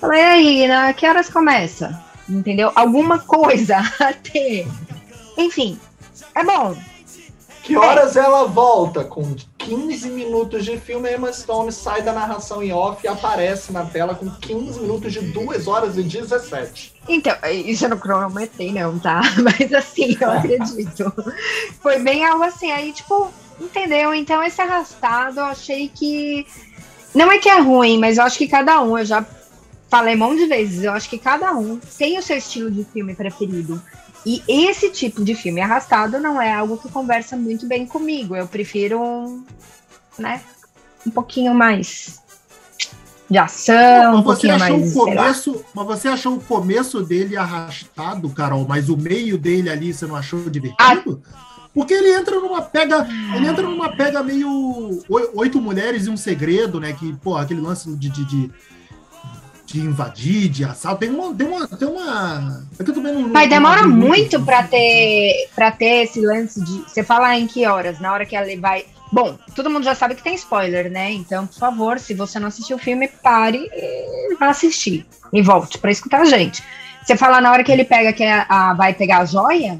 Falei, 0.00 0.22
aí, 0.22 0.68
né? 0.68 0.92
Que 0.92 1.06
horas 1.06 1.28
começa? 1.28 2.02
Entendeu? 2.28 2.72
Alguma 2.74 3.18
coisa 3.18 3.78
a 4.00 4.12
ter. 4.12 4.66
Enfim, 5.36 5.78
é 6.34 6.44
bom. 6.44 6.76
Que 7.62 7.76
horas 7.76 8.16
ela 8.16 8.44
volta? 8.44 9.02
Com 9.02 9.34
15 9.58 10.10
minutos 10.10 10.64
de 10.64 10.78
filme, 10.78 11.08
a 11.08 11.14
Emma 11.14 11.32
Stone 11.32 11.72
sai 11.72 12.00
da 12.00 12.12
narração 12.12 12.62
em 12.62 12.72
off 12.72 13.04
e 13.04 13.08
aparece 13.08 13.72
na 13.72 13.84
tela 13.84 14.14
com 14.14 14.30
15 14.30 14.78
minutos 14.78 15.12
de 15.12 15.20
2 15.20 15.66
horas 15.66 15.98
e 15.98 16.02
17. 16.04 16.94
Então, 17.08 17.34
isso 17.50 17.84
eu 17.84 17.88
não 17.88 17.98
cronometrei, 17.98 18.72
não, 18.72 18.96
tá? 19.00 19.20
Mas 19.42 19.72
assim, 19.72 20.16
eu 20.20 20.30
acredito. 20.30 21.12
Foi 21.80 21.98
bem 21.98 22.24
algo 22.24 22.44
assim, 22.44 22.70
aí, 22.70 22.92
tipo, 22.92 23.32
entendeu? 23.60 24.14
Então, 24.14 24.40
esse 24.44 24.60
arrastado, 24.60 25.40
eu 25.40 25.46
achei 25.46 25.88
que. 25.88 26.46
Não 27.12 27.32
é 27.32 27.38
que 27.38 27.48
é 27.48 27.58
ruim, 27.58 27.98
mas 27.98 28.18
eu 28.18 28.24
acho 28.24 28.36
que 28.36 28.46
cada 28.46 28.82
um, 28.82 28.98
eu 28.98 29.04
já 29.04 29.24
falei 29.88 30.14
um 30.14 30.18
monte 30.18 30.38
de 30.38 30.46
vezes, 30.46 30.82
eu 30.84 30.92
acho 30.92 31.08
que 31.08 31.18
cada 31.18 31.52
um 31.54 31.78
tem 31.98 32.18
o 32.18 32.22
seu 32.22 32.36
estilo 32.36 32.70
de 32.70 32.84
filme 32.84 33.14
preferido. 33.14 33.80
E 34.24 34.42
esse 34.48 34.90
tipo 34.90 35.24
de 35.24 35.34
filme 35.36 35.60
arrastado 35.60 36.18
não 36.18 36.42
é 36.42 36.52
algo 36.52 36.76
que 36.78 36.88
conversa 36.90 37.36
muito 37.36 37.66
bem 37.66 37.86
comigo. 37.86 38.34
Eu 38.34 38.48
prefiro, 38.48 39.00
um, 39.00 39.44
né, 40.18 40.40
um 41.06 41.10
pouquinho 41.10 41.54
mais 41.54 42.20
de 43.30 43.38
ação, 43.38 43.74
um 43.74 44.14
Mas 44.16 44.24
você, 44.24 44.24
pouquinho 44.24 44.54
achou 44.54 44.78
mais. 44.78 44.92
começo, 44.92 45.64
mas 45.74 45.86
você 45.86 46.08
achou 46.08 46.34
o 46.34 46.40
começo 46.40 47.02
dele 47.02 47.36
arrastado, 47.36 48.28
Carol, 48.30 48.66
mas 48.68 48.88
o 48.88 48.96
meio 48.96 49.36
dele 49.38 49.70
ali 49.70 49.92
você 49.94 50.06
não 50.06 50.16
achou 50.16 50.48
divertido? 50.50 51.22
Porque 51.74 51.92
ele 51.92 52.12
entra 52.12 52.40
numa 52.40 52.62
pega, 52.62 53.06
ele 53.36 53.46
entra 53.46 53.62
numa 53.68 53.94
pega 53.94 54.22
meio 54.22 55.02
oi- 55.08 55.30
oito 55.34 55.60
mulheres 55.60 56.06
e 56.06 56.10
um 56.10 56.16
segredo, 56.16 56.80
né? 56.80 56.92
Que, 56.94 57.12
pô, 57.16 57.36
aquele 57.36 57.60
lance 57.60 57.94
de, 57.96 58.08
de, 58.08 58.24
de, 58.24 58.50
de 59.76 59.86
invadir, 59.86 60.48
de 60.48 60.64
assalto, 60.64 61.00
tem 61.00 61.10
uma, 61.10 61.34
tem 61.34 61.46
uma, 61.46 61.68
tem 61.68 61.86
uma. 61.88 62.62
É 62.78 62.82
que 62.84 62.90
eu 62.90 62.94
também 62.94 63.12
não, 63.12 63.28
Mas 63.28 63.48
demora 63.50 63.82
não- 63.82 63.90
muito 63.90 64.40
pra 64.42 64.62
ter 64.62 65.48
para 65.54 65.70
ter 65.70 66.04
esse 66.04 66.20
lance 66.20 66.62
de 66.64 66.78
você 66.88 67.02
falar 67.04 67.38
em 67.38 67.46
que 67.46 67.66
horas, 67.66 68.00
na 68.00 68.12
hora 68.12 68.24
que 68.24 68.34
ela 68.34 68.46
vai. 68.58 68.86
Bom, 69.12 69.38
todo 69.54 69.68
mundo 69.70 69.84
já 69.84 69.94
sabe 69.94 70.14
que 70.14 70.22
tem 70.22 70.34
spoiler, 70.34 70.90
né? 70.90 71.12
Então, 71.12 71.46
por 71.46 71.58
favor, 71.58 71.98
se 71.98 72.14
você 72.14 72.38
não 72.40 72.48
assistiu 72.48 72.76
o 72.76 72.80
filme, 72.80 73.06
pare 73.22 73.68
e 73.72 74.34
vá 74.40 74.48
assistir 74.48 75.06
e 75.32 75.42
volte 75.42 75.78
pra 75.78 75.90
escutar 75.90 76.22
a 76.22 76.24
gente. 76.24 76.62
Você 77.04 77.16
falar 77.16 77.40
na 77.40 77.52
hora 77.52 77.62
que 77.62 77.70
ele 77.70 77.84
pega 77.84 78.12
que 78.12 78.24
a, 78.24 78.46
a- 78.48 78.74
vai 78.74 78.94
pegar 78.94 79.18
a 79.18 79.24
joia? 79.24 79.78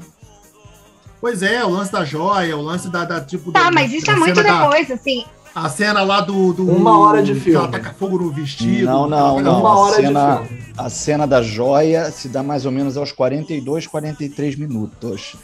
Pois 1.19 1.41
é, 1.41 1.65
o 1.65 1.69
lance 1.69 1.91
da 1.91 2.05
joia, 2.05 2.55
o 2.55 2.61
lance 2.61 2.87
da, 2.89 3.03
da 3.03 3.19
tipo. 3.19 3.51
Tá, 3.51 3.63
da- 3.65 3.71
mas 3.71 3.91
isso 3.91 4.09
é 4.11 4.15
muito 4.15 4.35
cena 4.35 4.47
da- 4.53 4.61
depois, 4.63 4.91
assim. 4.91 5.25
A 5.65 5.69
cena 5.69 6.03
lá 6.03 6.21
do, 6.21 6.53
do. 6.53 6.69
Uma 6.71 6.99
hora 6.99 7.21
de 7.23 7.33
que 7.33 7.39
filme. 7.39 7.57
Ela 7.57 7.67
taca 7.67 7.93
fogo 7.97 8.17
no 8.17 8.31
vestido. 8.31 8.85
Não, 8.85 9.07
não, 9.07 9.17
ela 9.39 9.41
não. 9.41 9.59
Uma 9.59 9.69
a 9.69 9.77
hora 9.79 9.95
de 9.97 10.07
cena, 10.07 10.37
filme. 10.45 10.63
a 10.77 10.89
cena 10.89 11.27
da 11.27 11.41
joia 11.41 12.11
se 12.11 12.27
dá 12.29 12.43
mais 12.43 12.65
ou 12.65 12.71
menos 12.71 12.95
aos 12.97 13.11
42, 13.11 13.87
43 13.87 14.55
minutos. 14.55 15.35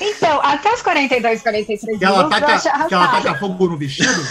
Então, 0.00 0.40
até 0.42 0.72
os 0.72 0.82
42, 0.82 1.42
43 1.42 1.98
Que 1.98 2.04
ela, 2.04 2.24
minutos, 2.24 2.42
acho 2.42 2.64
taca, 2.64 2.88
que 2.88 2.94
ela 2.94 3.08
taca 3.08 3.34
fogo 3.34 3.66
no 3.68 3.76
vestido? 3.76 4.22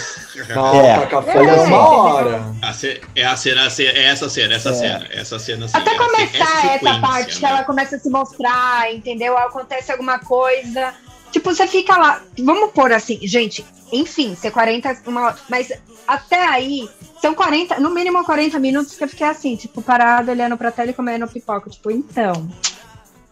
Não, 0.54 0.74
É. 0.80 0.98
taca 1.00 1.22
fogo 1.22 1.38
é 1.38 1.52
uma 1.62 1.78
hora. 1.88 2.42
A 2.62 2.72
ce- 2.72 3.00
é 3.14 3.24
a 3.24 3.36
cena, 3.36 3.62
é 3.78 4.04
essa 4.06 4.28
cena, 4.28 4.54
essa 4.54 4.70
É. 4.70 4.74
cena, 4.74 5.06
essa 5.12 5.38
cena 5.38 5.64
assim. 5.66 5.76
Até 5.76 5.94
essa- 5.94 6.04
começar 6.04 6.26
essa, 6.44 6.72
sequência, 6.72 7.00
parte 7.00 7.36
que 7.36 7.42
né? 7.42 7.48
ela 7.50 7.64
começa 7.64 7.96
a 7.96 7.98
se 7.98 8.10
mostrar, 8.10 8.92
entendeu? 8.92 9.36
Acontece 9.38 9.92
alguma 9.92 10.18
coisa. 10.18 10.92
Tipo, 11.30 11.54
você 11.54 11.66
fica 11.66 11.96
lá. 11.96 12.22
Vamos 12.38 12.72
pôr 12.72 12.92
assim, 12.92 13.18
gente, 13.22 13.64
enfim, 13.92 14.34
ser 14.34 14.50
40, 14.50 15.02
uma. 15.06 15.36
Mas 15.48 15.72
até 16.06 16.44
aí, 16.46 16.88
são 17.20 17.34
40, 17.34 17.78
no 17.78 17.90
mínimo 17.90 18.24
40 18.24 18.58
minutos 18.58 18.96
que 18.96 19.04
eu 19.04 19.08
fiquei 19.08 19.26
assim, 19.26 19.56
tipo, 19.56 19.80
parado, 19.82 20.30
olhando 20.30 20.56
pra 20.56 20.72
tela 20.72 20.90
e 20.90 20.94
comendo 20.94 21.28
pipoca. 21.28 21.70
Tipo, 21.70 21.90
então. 21.90 22.48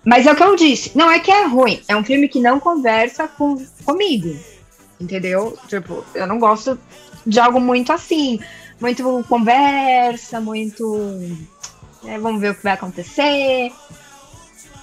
Mas 0.04 0.26
é 0.26 0.32
o 0.32 0.36
que 0.36 0.42
eu 0.42 0.56
disse. 0.56 0.96
Não 0.96 1.10
é 1.10 1.18
que 1.18 1.30
é 1.30 1.44
ruim. 1.44 1.82
É 1.88 1.96
um 1.96 2.04
filme 2.04 2.28
que 2.28 2.40
não 2.40 2.60
conversa 2.60 3.26
com, 3.28 3.56
comigo. 3.84 4.34
Entendeu? 5.00 5.58
Tipo, 5.68 6.04
eu 6.14 6.26
não 6.26 6.38
gosto 6.38 6.78
de 7.26 7.38
algo 7.38 7.60
muito 7.60 7.92
assim. 7.92 8.40
Muito 8.80 9.24
conversa, 9.28 10.40
muito. 10.40 10.96
né, 12.02 12.18
vamos 12.18 12.40
ver 12.40 12.50
o 12.50 12.54
que 12.54 12.62
vai 12.62 12.74
acontecer. 12.74 13.72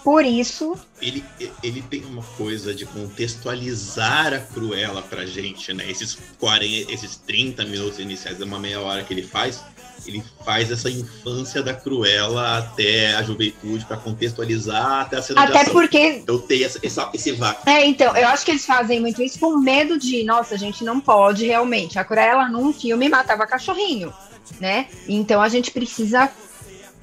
Por 0.06 0.24
isso, 0.24 0.78
Ele, 1.02 1.22
ele 1.64 1.82
tem 1.82 2.06
uma 2.06 2.22
coisa 2.38 2.74
de 2.76 2.86
contextualizar 2.86 4.34
a 4.34 4.40
Cruella 4.40 5.02
pra 5.02 5.26
gente, 5.26 5.74
né? 5.74 5.84
Esses 5.90 6.18
40, 6.40 6.92
esses 6.94 7.16
30 7.18 7.66
minutos 7.66 8.00
iniciais, 8.00 8.40
uma 8.40 8.60
meia 8.60 8.80
hora 8.80 9.04
que 9.04 9.12
ele 9.14 9.24
faz, 9.24 9.64
ele 10.06 10.24
faz 10.46 10.72
essa 10.72 10.90
infância 10.92 11.64
da 11.64 11.74
Cruella 11.74 12.60
até 12.60 13.16
a 13.16 13.24
juventude 13.24 13.84
pra 13.86 13.98
contextualizar 13.98 15.02
até 15.02 15.18
a 15.18 15.22
cena 15.24 15.42
até 15.44 15.62
ação. 15.62 15.74
porque 15.74 16.24
Eu 16.28 16.40
tenho 16.40 16.66
essa, 16.66 16.80
essa- 16.84 17.10
esse 17.14 17.32
vácuo. 17.32 17.68
É, 17.70 17.86
então, 17.86 18.16
eu 18.16 18.28
acho 18.28 18.46
que 18.46 18.52
eles 18.52 18.66
fazem 18.66 19.00
muito 19.00 19.22
isso 19.22 19.40
com 19.40 19.58
medo 19.58 19.98
de, 19.98 20.24
nossa, 20.24 20.56
a 20.56 20.58
gente 20.58 20.84
não 20.84 21.00
pode 21.02 21.46
realmente. 21.48 21.98
A 21.98 22.04
Cruella 22.06 22.48
num 22.48 22.72
filme 22.72 23.10
matava 23.10 23.48
cachorrinho, 23.48 24.14
né? 24.60 24.88
Então 25.08 25.42
a 25.42 25.50
gente 25.50 25.72
precisa 25.72 26.30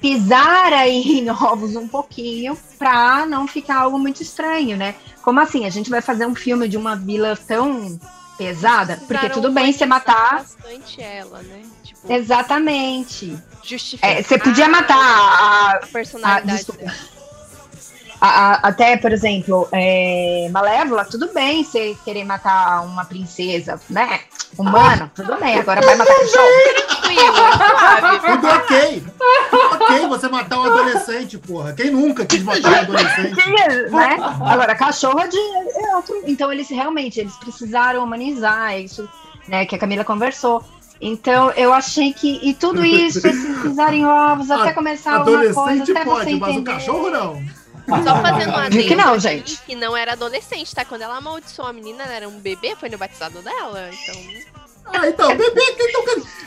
pisar 0.03 0.73
aí 0.73 1.01
em 1.23 1.29
ovos 1.29 1.77
um 1.77 1.87
pouquinho 1.87 2.57
pra 2.77 3.25
não 3.25 3.47
ficar 3.47 3.77
algo 3.83 3.97
muito 3.97 4.21
estranho, 4.21 4.75
né? 4.75 4.95
Como 5.21 5.39
assim? 5.39 5.65
A 5.65 5.69
gente 5.69 5.89
vai 5.89 6.01
fazer 6.01 6.25
um 6.27 6.35
filme 6.35 6.67
de 6.67 6.75
uma 6.75 6.97
vila 6.97 7.37
tão 7.47 7.97
pesada? 8.37 8.99
Porque 9.07 9.29
tudo 9.29 9.49
bem 9.49 9.71
você 9.71 9.85
matar. 9.85 10.39
bastante 10.39 11.01
ela, 11.01 11.41
né? 11.43 11.61
Tipo, 11.83 12.11
Exatamente. 12.11 13.37
justificar 13.63 14.11
É, 14.11 14.21
você 14.21 14.37
podia 14.37 14.67
matar 14.67 14.97
a, 14.97 15.71
a 15.81 15.87
personalidade. 15.87 16.65
A- 18.19 18.27
a- 18.53 18.67
até, 18.69 18.95
por 18.97 19.11
exemplo, 19.11 19.67
é, 19.71 20.47
Malévola, 20.51 21.03
tudo 21.05 21.33
bem 21.33 21.63
você 21.63 21.95
querer 22.05 22.23
matar 22.25 22.81
uma 22.85 23.03
princesa, 23.05 23.79
né? 23.89 24.19
Humano, 24.57 25.11
tudo 25.15 25.35
bem. 25.37 25.59
Agora 25.59 25.81
vai 25.81 25.95
matar 25.95 26.15
cachorro. 26.15 26.47
Tudo 28.25 28.47
ok. 28.47 29.03
Tudo 29.49 29.83
ok 29.83 30.07
você 30.07 30.27
matar 30.29 30.59
um 30.59 30.63
adolescente, 30.63 31.37
porra. 31.37 31.73
Quem 31.73 31.91
nunca 31.91 32.25
quis 32.25 32.43
matar 32.43 32.71
um 32.71 32.75
adolescente? 32.75 33.35
né? 33.91 34.17
Agora, 34.45 34.75
cachorro 34.75 35.19
é 35.19 35.27
de 35.27 35.37
é 35.37 35.95
outro. 35.95 36.21
Então, 36.25 36.51
eles 36.51 36.69
realmente 36.69 37.19
eles 37.19 37.35
precisaram 37.37 38.03
humanizar 38.03 38.73
é 38.73 38.81
isso, 38.81 39.07
né? 39.47 39.65
Que 39.65 39.75
a 39.75 39.79
Camila 39.79 40.03
conversou. 40.03 40.63
Então, 41.01 41.51
eu 41.51 41.73
achei 41.73 42.13
que. 42.13 42.39
E 42.47 42.53
tudo 42.53 42.85
isso, 42.85 43.25
esses 43.27 43.61
pisarem 43.61 44.05
ovos, 44.05 44.49
até 44.49 44.71
começar 44.73 45.15
alguma 45.15 45.37
coisa, 45.39 45.59
Adolescente 45.59 45.91
até 45.91 46.03
você 46.05 46.09
pode, 46.09 46.35
mas 46.35 46.49
o 46.49 46.51
entender. 46.53 46.71
cachorro 46.71 47.09
não. 47.09 47.43
Só 47.87 48.21
fazendo 48.21 48.57
um 48.57 48.69
Diz 48.69 48.85
que 48.85 48.95
não, 48.95 49.11
aqui, 49.11 49.19
gente. 49.19 49.61
Que 49.61 49.75
não 49.75 49.95
era 49.95 50.13
adolescente, 50.13 50.73
tá? 50.73 50.85
Quando 50.85 51.01
ela 51.01 51.17
amaldiçoou 51.17 51.67
a 51.67 51.73
menina, 51.73 52.03
ela 52.03 52.13
era 52.13 52.29
um 52.29 52.39
bebê, 52.39 52.75
foi 52.75 52.89
no 52.89 52.97
batizado 52.97 53.41
dela. 53.41 53.89
Então. 53.91 54.63
Ah, 54.85 55.07
então, 55.07 55.29
bebê, 55.35 55.61
quem, 55.77 55.89
então, 55.89 56.03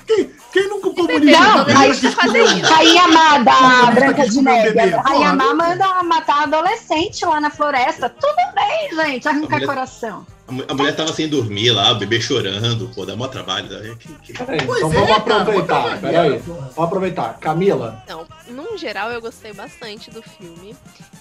quem, 0.06 0.30
quem, 0.52 0.68
nunca 0.68 0.90
Bebê, 0.90 1.02
comunica? 1.02 1.40
não, 1.40 1.66
aí 1.78 1.88
nunca 1.88 1.94
você 1.94 2.10
fazer 2.10 2.42
isso. 2.42 2.72
Rainha 2.72 3.02
Amada, 3.04 3.50
Porra, 3.50 3.90
Branca 3.92 4.22
quis 4.22 4.34
de 4.34 4.42
Neve. 4.42 4.78
Rainha 4.90 5.32
Má 5.32 5.54
manda 5.54 6.02
matar 6.02 6.42
adolescente 6.42 7.24
lá 7.24 7.40
na 7.40 7.50
floresta. 7.50 8.10
Tudo 8.10 8.36
bem, 8.54 8.94
gente. 8.94 9.26
Arrancar 9.26 9.64
coração. 9.64 10.26
A 10.48 10.52
mu- 10.52 10.64
a 10.68 10.74
mulher 10.74 10.94
tava 10.94 11.12
sem 11.12 11.28
dormir 11.28 11.70
lá, 11.72 11.90
o 11.92 11.96
bebê 11.96 12.20
chorando, 12.20 12.88
pô, 12.94 13.04
dá 13.04 13.16
mó 13.16 13.26
trabalho. 13.26 13.96
Que- 13.96 14.14
que- 14.18 14.32
Peraí, 14.32 14.58
então 14.62 14.76
é, 14.76 14.80
vamos 14.94 15.06
cara, 15.24 15.40
aproveitar. 15.42 15.82
puta 15.82 15.96
Peraí. 15.98 16.38
Vamos 16.38 16.78
aproveitar. 16.78 17.38
Camila, 17.38 18.02
Não, 18.08 18.26
num 18.48 18.78
geral 18.78 19.10
eu 19.10 19.20
gostei 19.20 19.52
bastante 19.52 20.10
do 20.10 20.22
filme. 20.22 20.76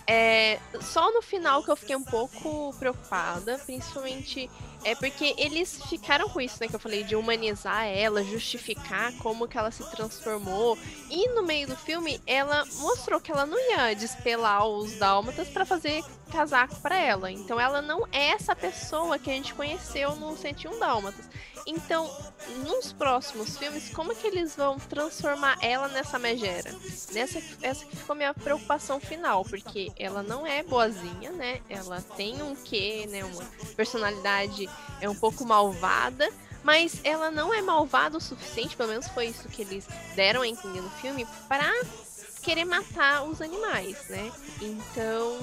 É, 0.07 0.59
só 0.79 1.11
no 1.11 1.21
final 1.23 1.63
que 1.63 1.71
eu 1.71 1.75
fiquei 1.75 1.95
um 1.95 2.03
pouco 2.03 2.75
preocupada, 2.77 3.57
principalmente 3.65 4.47
é 4.83 4.93
porque 4.93 5.33
eles 5.39 5.79
ficaram 5.89 6.29
com 6.29 6.39
isso, 6.39 6.57
né, 6.61 6.67
que 6.67 6.75
eu 6.75 6.79
falei 6.79 7.03
de 7.03 7.15
humanizar 7.15 7.85
ela, 7.87 8.23
justificar 8.23 9.11
como 9.13 9.47
que 9.47 9.57
ela 9.57 9.71
se 9.71 9.83
transformou. 9.89 10.77
E 11.09 11.27
no 11.29 11.41
meio 11.41 11.67
do 11.67 11.75
filme 11.75 12.21
ela 12.27 12.63
mostrou 12.77 13.19
que 13.19 13.31
ela 13.31 13.47
não 13.47 13.57
ia 13.71 13.95
despelar 13.95 14.67
os 14.67 14.93
dálmatas 14.99 15.47
pra 15.47 15.65
fazer 15.65 16.03
casaco 16.31 16.75
pra 16.81 16.95
ela. 16.99 17.31
Então 17.31 17.59
ela 17.59 17.81
não 17.81 18.07
é 18.11 18.27
essa 18.29 18.55
pessoa 18.55 19.14
que 19.17 19.29
a 19.29 19.33
gente 19.33 19.53
conheceu 19.53 20.15
no 20.15 20.37
101 20.37 20.79
Dálmatas. 20.79 21.25
Então, 21.67 22.07
nos 22.63 22.93
próximos 22.93 23.57
filmes, 23.57 23.89
como 23.89 24.11
é 24.11 24.15
que 24.15 24.27
eles 24.27 24.55
vão 24.55 24.77
transformar 24.77 25.57
ela 25.61 25.87
nessa 25.87 26.19
megera? 26.19 26.71
Nessa, 27.11 27.41
essa 27.61 27.85
que 27.85 27.95
ficou 27.95 28.15
minha 28.15 28.33
preocupação 28.35 28.99
final, 28.99 29.43
porque 29.43 29.91
ela 29.97 30.21
não 30.21 30.45
é 30.45 30.61
boazinha, 30.61 31.31
né? 31.31 31.61
Ela 31.67 32.01
tem 32.15 32.41
um 32.43 32.55
quê, 32.55 33.07
né? 33.09 33.25
Uma 33.25 33.43
personalidade 33.75 34.69
é 35.01 35.09
um 35.09 35.15
pouco 35.15 35.43
malvada, 35.43 36.29
mas 36.63 36.99
ela 37.03 37.31
não 37.31 37.51
é 37.51 37.63
malvada 37.63 38.17
o 38.17 38.21
suficiente, 38.21 38.75
pelo 38.75 38.89
menos 38.89 39.07
foi 39.07 39.27
isso 39.27 39.47
que 39.49 39.63
eles 39.63 39.87
deram 40.15 40.43
a 40.43 40.47
entender 40.47 40.81
no 40.81 40.89
filme, 40.91 41.27
pra 41.47 41.71
querer 42.45 42.63
matar 42.65 43.23
os 43.25 43.41
animais, 43.41 43.97
né? 44.09 44.31
Então, 44.61 45.37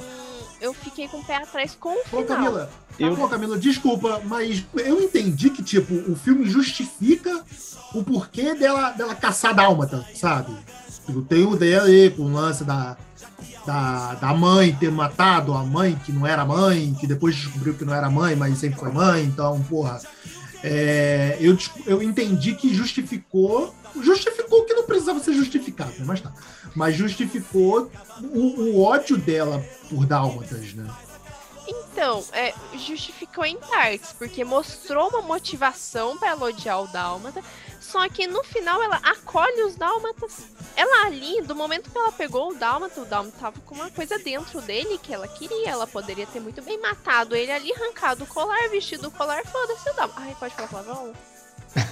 eu 0.61 0.73
fiquei 0.73 1.09
com 1.09 1.18
o 1.18 1.25
pé 1.25 1.37
atrás 1.37 1.76
com 1.78 1.90
o 1.90 1.99
Ô, 2.00 2.04
final. 2.23 2.25
Camila, 2.26 2.71
Eu- 2.99 3.16
Pô, 3.16 3.28
Camila, 3.28 3.59
desculpa, 3.59 4.21
mas 4.25 4.64
eu 4.76 5.02
entendi 5.02 5.50
que, 5.50 5.62
tipo, 5.62 5.92
o 6.11 6.14
filme 6.14 6.49
justifica 6.49 7.42
o 7.94 8.04
porquê 8.04 8.54
dela, 8.54 8.90
dela 8.92 9.14
caçar 9.14 9.54
dálmata, 9.54 10.06
sabe? 10.14 10.56
Tipo, 11.04 11.23
tem 11.23 11.44
o 11.44 11.56
dela 11.56 11.88
aí 11.88 12.11
com 12.11 12.23
o 12.23 12.32
lance 12.32 12.62
da, 12.64 12.97
da, 13.66 14.14
da 14.14 14.32
mãe 14.35 14.73
ter 14.78 14.90
matado 14.90 15.52
a 15.54 15.64
mãe 15.64 15.99
que 16.06 16.12
não 16.12 16.26
era 16.26 16.44
mãe, 16.44 16.94
que 17.00 17.06
depois 17.06 17.35
descobriu 17.35 17.75
que 17.75 17.85
não 17.85 17.92
era 17.94 18.09
mãe, 18.09 18.37
mas 18.37 18.56
sempre 18.59 18.78
foi 18.78 18.92
mãe, 18.92 19.25
então, 19.25 19.61
porra. 19.64 20.00
é, 20.62 21.37
eu, 21.40 21.59
eu 21.87 22.02
entendi 22.02 22.54
que 22.54 22.73
justificou. 22.75 23.75
Justificou 24.00 24.64
que 24.64 24.75
não 24.75 24.84
precisava 24.84 25.20
ser 25.20 25.34
justificado, 25.34 25.92
né? 25.99 26.04
mas 26.06 26.20
tá. 26.20 26.32
Mas 26.75 26.96
justificou 26.96 27.90
o, 28.22 28.61
o 28.61 28.82
ódio 28.82 29.18
dela 29.18 29.64
por 29.88 30.06
dálmatas, 30.06 30.72
né? 30.75 30.88
Então, 31.66 32.25
é, 32.32 32.52
justificou 32.75 33.44
em 33.44 33.56
partes, 33.56 34.12
porque 34.12 34.44
mostrou 34.44 35.08
uma 35.08 35.22
motivação 35.22 36.18
pra 36.18 36.30
ela 36.30 36.46
odiar 36.46 36.82
o 36.82 36.88
Dálmata, 36.88 37.42
só 37.80 38.08
que 38.08 38.26
no 38.26 38.42
final 38.42 38.82
ela 38.82 38.96
acolhe 38.96 39.62
os 39.62 39.76
Dálmatas. 39.76 40.38
Ela 40.75 41.06
ali, 41.06 41.40
do 41.42 41.54
momento 41.54 41.90
que 41.90 41.99
ela 41.99 42.11
pegou 42.11 42.50
o 42.50 42.54
Dálmata, 42.54 43.00
o 43.00 43.04
Dálmata 43.04 43.37
tava 43.38 43.61
com 43.61 43.75
uma 43.75 43.90
coisa 43.90 44.18
dentro 44.18 44.61
dele 44.62 44.99
que 44.99 45.12
ela 45.12 45.28
queria. 45.28 45.70
Ela 45.70 45.87
poderia 45.87 46.26
ter 46.26 46.40
muito 46.40 46.62
bem 46.62 46.80
matado 46.80 47.37
ele 47.37 47.52
ali, 47.52 47.72
arrancado 47.72 48.25
o 48.25 48.26
colar, 48.26 48.68
vestido 48.70 49.08
o 49.08 49.11
colar, 49.11 49.44
foda-se 49.46 49.88
o 49.90 49.94
Dálmata. 49.94 50.20
Ai, 50.20 50.37
pode 50.40 50.54
falar 50.54 50.68
palavrão? 50.68 51.12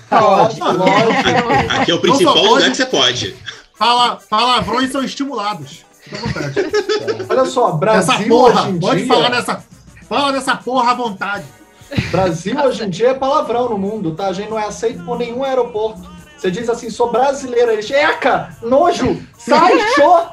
Pode, 0.09 0.61
lógico. 0.61 1.49
Aqui 1.81 1.91
é 1.91 1.95
o 1.95 2.01
principal 2.01 2.37
só 2.37 2.43
lugar 2.43 2.71
que 2.71 2.77
você 2.77 2.87
pode. 2.87 3.37
Fala, 3.79 4.17
palavrões 4.29 4.91
são 4.93 5.03
estimulados. 5.03 5.85
Fica 6.03 6.17
à 6.17 6.21
vontade. 6.21 7.27
Olha 7.29 7.45
só, 7.47 7.73
Brasil 7.73 8.15
Essa 8.15 8.25
porra, 8.29 8.61
hoje 8.63 8.71
em 8.71 8.81
pode 8.81 9.05
dia. 9.05 9.07
falar 9.15 9.31
nessa. 9.31 9.65
Fala 10.09 10.33
nessa 10.33 10.57
porra 10.57 10.91
à 10.91 10.95
vontade. 10.95 11.45
Brasil 12.11 12.59
hoje 12.61 12.85
em 12.85 12.91
dia 12.91 13.09
é 13.11 13.15
palavrão 13.15 13.69
no 13.71 13.79
mundo, 13.79 14.15
tá? 14.15 14.27
A 14.29 14.33
gente 14.33 14.51
não 14.51 14.59
é 14.59 14.67
aceito 14.67 15.03
por 15.05 15.19
nenhum 15.19 15.43
aeroporto. 15.45 16.01
Você 16.37 16.51
diz 16.51 16.69
assim, 16.69 16.89
sou 16.91 17.11
brasileiro, 17.11 17.71
eles, 17.71 17.91
eca, 17.91 18.57
nojo, 18.63 19.21
sai, 19.39 19.79
show. 19.95 20.27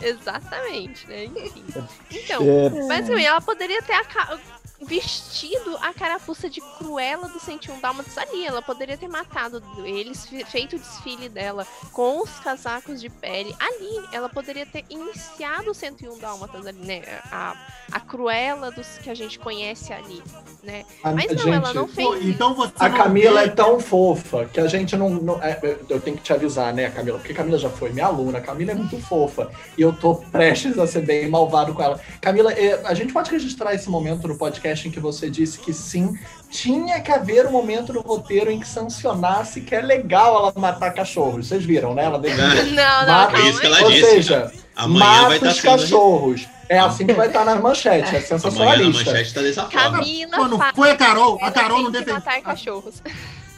Exatamente, 0.00 1.06
né? 1.08 1.24
Enfim. 1.24 1.64
Então, 2.12 2.42
É, 2.42 2.68
Basicamente, 2.86 3.24
ela 3.26 3.40
poderia 3.40 3.80
ter 3.82 3.94
aca- 3.94 4.38
vestido 4.82 5.76
a 5.80 5.92
carapuça 5.92 6.48
de 6.48 6.60
Cruella 6.78 7.28
do 7.28 7.40
101 7.40 7.80
Dálmatas 7.80 8.16
ali. 8.18 8.44
Ela 8.46 8.60
poderia 8.62 8.96
ter 8.96 9.08
matado 9.08 9.62
eles, 9.84 10.26
fe- 10.26 10.44
feito 10.44 10.76
o 10.76 10.78
desfile 10.78 11.28
dela 11.28 11.66
com 11.92 12.20
os 12.22 12.30
casacos 12.40 13.00
de 13.00 13.08
pele 13.08 13.54
ali. 13.58 14.06
Ela 14.12 14.28
poderia 14.28 14.66
ter 14.66 14.84
iniciado 14.90 15.70
o 15.70 15.74
101 15.74 16.18
Dálmatas 16.18 16.66
ali, 16.66 16.78
né? 16.78 17.02
A, 17.32 17.56
a 17.92 18.00
Cruella 18.00 18.70
dos 18.70 18.86
que 18.98 19.10
a 19.10 19.14
gente 19.14 19.38
conhece 19.38 19.92
ali, 19.92 20.22
né? 20.62 20.84
A, 21.02 21.12
Mas 21.12 21.26
não, 21.30 21.38
gente, 21.38 21.50
ela 21.54 21.74
não 21.74 21.88
fez 21.88 22.24
então 22.26 22.54
você. 22.54 22.72
a 22.78 22.88
não 22.88 22.96
Camila 22.96 23.40
vê- 23.40 23.46
é 23.46 23.50
tão 23.50 23.80
fofa 23.80 24.44
que 24.46 24.60
a 24.60 24.66
gente 24.68 24.96
não. 24.96 25.10
não- 25.10 25.42
é, 25.42 25.58
eu 25.88 26.00
tenho 26.00 26.16
que 26.16 26.22
te 26.22 26.32
avisar, 26.32 26.72
né, 26.74 26.90
Camila? 26.90 27.18
Porque 27.18 27.32
a 27.32 27.36
Camila 27.36 27.58
já 27.58 27.70
foi 27.70 27.90
minha 27.92 28.06
aluna. 28.06 28.38
A 28.38 28.42
Camila 28.42 28.72
é 28.72 28.74
muito 28.74 28.98
fofa. 29.00 29.50
E 29.76 29.82
eu 29.82 29.92
tô 29.92 30.16
prestes 30.16 30.78
a 30.78 30.86
ser 30.86 31.02
bem 31.02 31.28
malvado 31.28 31.72
com 31.74 31.82
ela. 31.82 32.00
Camila, 32.20 32.52
é, 32.52 32.80
a 32.86 32.94
gente 32.94 33.12
pode 33.12 33.30
registrar 33.30 33.74
esse 33.74 33.88
momento 33.88 34.26
no 34.28 34.36
podcast 34.36 34.65
em 34.66 34.90
que 34.90 35.00
você 35.00 35.28
disse 35.30 35.58
que 35.58 35.72
sim, 35.72 36.16
tinha 36.50 37.00
que 37.00 37.10
haver 37.12 37.46
um 37.46 37.50
momento 37.52 37.92
no 37.92 38.00
roteiro 38.00 38.50
em 38.50 38.58
que 38.60 38.68
sancionasse 38.68 39.60
que 39.60 39.74
é 39.74 39.80
legal 39.80 40.36
ela 40.36 40.52
matar 40.56 40.92
cachorros. 40.92 41.48
Vocês 41.48 41.64
viram, 41.64 41.94
né? 41.94 42.04
Ela 42.04 42.18
defendeu. 42.18 42.64
Não, 42.74 43.06
não, 43.06 43.06
Mata- 43.06 43.36
É 43.38 43.48
isso 43.48 43.60
que 43.60 43.66
ela 43.66 43.82
Ou 43.82 43.90
disse. 43.90 44.10
seja, 44.10 44.52
Amanhã 44.74 45.04
mata 45.04 45.26
vai 45.28 45.36
estar 45.36 45.48
os 45.50 45.56
sendo. 45.56 45.70
cachorros. 45.80 46.48
É 46.68 46.78
assim 46.78 47.06
que 47.06 47.12
vai 47.12 47.28
estar 47.28 47.44
nas 47.44 47.60
manchetes. 47.60 48.12
É 48.12 48.16
Amanhã 48.16 48.20
na 48.20 48.26
sensacionalista. 48.26 49.04
manchete 49.10 49.34
tá 49.34 49.40
dessa 49.42 49.62
forma. 49.70 49.90
Camila 49.98 50.36
Mano, 50.38 50.58
fala 50.58 50.72
foi 50.74 50.90
a 50.90 50.96
Carol. 50.96 51.38
A 51.40 51.50
Carol 51.50 51.78
não 51.78 51.86
que 51.86 51.92
defendeu. 51.92 52.14
matar 52.14 52.40
cachorros. 52.42 52.94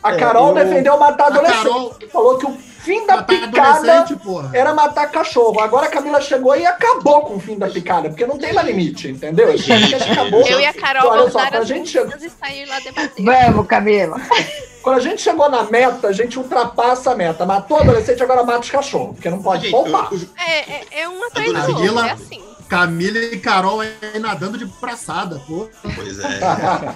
A 0.03 0.13
É, 0.13 0.17
Carol 0.17 0.49
eu- 0.57 0.65
defendeu 0.65 0.99
matar 0.99 1.25
A 1.25 1.27
adolescente. 1.29 1.63
Carol 1.65 1.99
Falou 2.13 2.39
que 2.39 2.47
o 2.47 2.59
fim 2.89 3.07
da 3.07 3.17
matar 3.17 3.27
picada 3.27 4.07
era 4.53 4.73
matar 4.73 5.11
cachorro. 5.11 5.61
Agora 5.61 5.87
a 5.87 5.91
Camila 5.91 6.21
chegou 6.21 6.57
e 6.57 6.65
acabou 6.65 7.21
com 7.23 7.37
o 7.37 7.41
fim 7.41 7.59
da 7.59 7.69
picada, 7.69 8.09
porque 8.09 8.25
não 8.27 8.39
tem 8.39 8.53
mais 8.55 8.67
limite, 8.67 9.09
entendeu? 9.09 9.51
Acabou. 10.11 10.41
Eu 10.47 10.59
e 10.59 10.65
a 10.65 10.73
Carol 10.73 11.09
Olha 11.09 11.19
vamos 11.19 11.33
só, 11.33 11.41
as 11.41 11.69
gente, 11.69 11.99
meninas 11.99 12.23
e 12.23 12.31
sair 12.31 12.65
lá 12.65 12.81
debater. 12.81 13.25
Vamos, 13.25 13.67
Camila. 13.67 14.17
quando 14.83 14.97
a 14.97 15.01
gente 15.01 15.21
chegou 15.21 15.51
na 15.51 15.65
meta, 15.65 16.09
a 16.09 16.13
gente 16.13 16.39
ultrapassa 16.39 17.13
a 17.13 17.15
meta. 17.15 17.45
Matou 17.45 17.79
adolescente, 17.79 18.23
agora 18.23 18.43
mata 18.43 18.61
os 18.61 18.71
cachorros, 18.71 19.15
porque 19.17 19.29
não 19.29 19.43
pode 19.43 19.65
Gente, 19.65 19.73
poupar. 19.73 20.09
É, 20.47 20.59
é, 20.59 20.85
é 21.03 21.09
um 21.09 21.23
atrás 21.25 21.51
do 21.53 21.57
A 21.59 21.61
outro, 21.61 21.75
Guila- 21.75 22.09
é 22.09 22.13
assim. 22.13 22.43
Camila 22.69 23.19
e 23.19 23.39
Carol 23.39 23.81
aí 23.81 23.91
nadando 24.21 24.59
de 24.59 24.67
praçada, 24.67 25.41
pô. 25.47 25.69
Pois 25.95 26.19
é. 26.19 26.41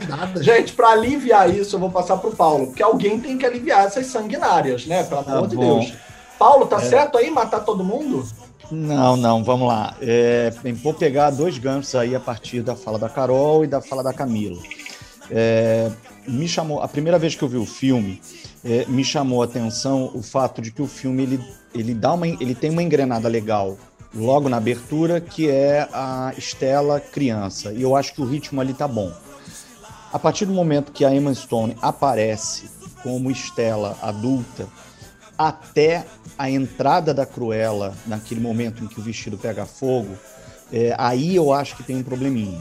Nada. 0.08 0.42
Gente, 0.44 0.72
pra 0.74 0.88
aliviar 0.90 1.48
isso, 1.52 1.76
eu 1.76 1.80
vou 1.80 1.90
passar 1.90 2.16
pro 2.18 2.30
Paulo, 2.32 2.66
porque 2.66 2.82
alguém 2.82 3.18
tem 3.18 3.38
que 3.38 3.46
aliviar 3.46 3.87
essas 3.87 4.06
sanguinárias, 4.06 4.87
né? 4.87 5.02
Pelo 5.04 5.22
Tá 5.24 5.32
amor 5.32 5.48
de 5.48 5.56
bom. 5.56 5.80
Deus. 5.80 5.92
Paulo, 6.38 6.66
tá 6.66 6.76
É. 6.76 6.80
certo 6.80 7.16
aí 7.18 7.30
matar 7.30 7.61
todo 7.61 7.82
mundo? 7.82 8.26
Não, 8.70 9.16
não, 9.16 9.44
vamos 9.44 9.68
lá. 9.68 9.96
É, 10.00 10.52
bem, 10.62 10.72
vou 10.72 10.94
pegar 10.94 11.30
dois 11.30 11.58
ganchos 11.58 11.94
aí 11.94 12.14
a 12.14 12.20
partir 12.20 12.62
da 12.62 12.74
fala 12.74 12.98
da 12.98 13.08
Carol 13.08 13.64
e 13.64 13.66
da 13.66 13.80
fala 13.80 14.02
da 14.02 14.12
Camila. 14.12 14.58
É, 15.30 15.90
me 16.26 16.48
chamou, 16.48 16.80
a 16.82 16.88
primeira 16.88 17.18
vez 17.18 17.35
que 17.35 17.42
eu 17.42 17.48
vi 17.48 17.56
o 17.58 17.66
filme, 17.66 18.20
é, 18.64 18.85
me 18.88 19.04
chamou 19.04 19.42
a 19.42 19.44
atenção 19.44 20.11
o 20.14 20.22
fato 20.22 20.61
de 20.62 20.70
que 20.70 20.82
o 20.82 20.87
filme 20.87 21.22
ele, 21.22 21.44
ele 21.74 21.94
dá 21.94 22.12
uma, 22.12 22.26
ele 22.26 22.54
tem 22.54 22.70
uma 22.70 22.82
engrenada 22.82 23.28
legal 23.28 23.76
logo 24.14 24.48
na 24.48 24.59
abertura, 24.59 25.20
que 25.20 25.48
é 25.48 25.88
a 25.92 26.33
Estela 26.37 27.01
criança. 27.01 27.72
E 27.72 27.83
eu 27.83 27.96
acho 27.96 28.14
que 28.14 28.20
o 28.20 28.27
ritmo 28.27 28.61
ali 28.61 28.75
tá 28.75 28.87
bom. 28.87 29.12
A 30.12 30.18
partir 30.18 30.44
do 30.44 30.53
momento 30.53 30.92
que 30.92 31.05
a 31.05 31.14
Emma 31.14 31.35
Stone 31.35 31.77
aparece 31.81 32.70
como 33.03 33.31
Estela 33.31 33.96
adulta, 34.03 34.68
até 35.37 36.05
a 36.37 36.51
entrada 36.51 37.12
da 37.14 37.25
Cruella, 37.25 37.94
naquele 38.07 38.40
momento 38.40 38.85
em 38.85 38.87
que 38.87 39.01
o 39.01 39.03
vestido 39.03 39.38
pega 39.38 39.64
fogo, 39.64 40.16
é, 40.72 40.94
aí 40.98 41.35
eu 41.35 41.53
acho 41.53 41.77
que 41.77 41.83
tem 41.83 41.96
um 41.96 42.03
probleminha. 42.03 42.61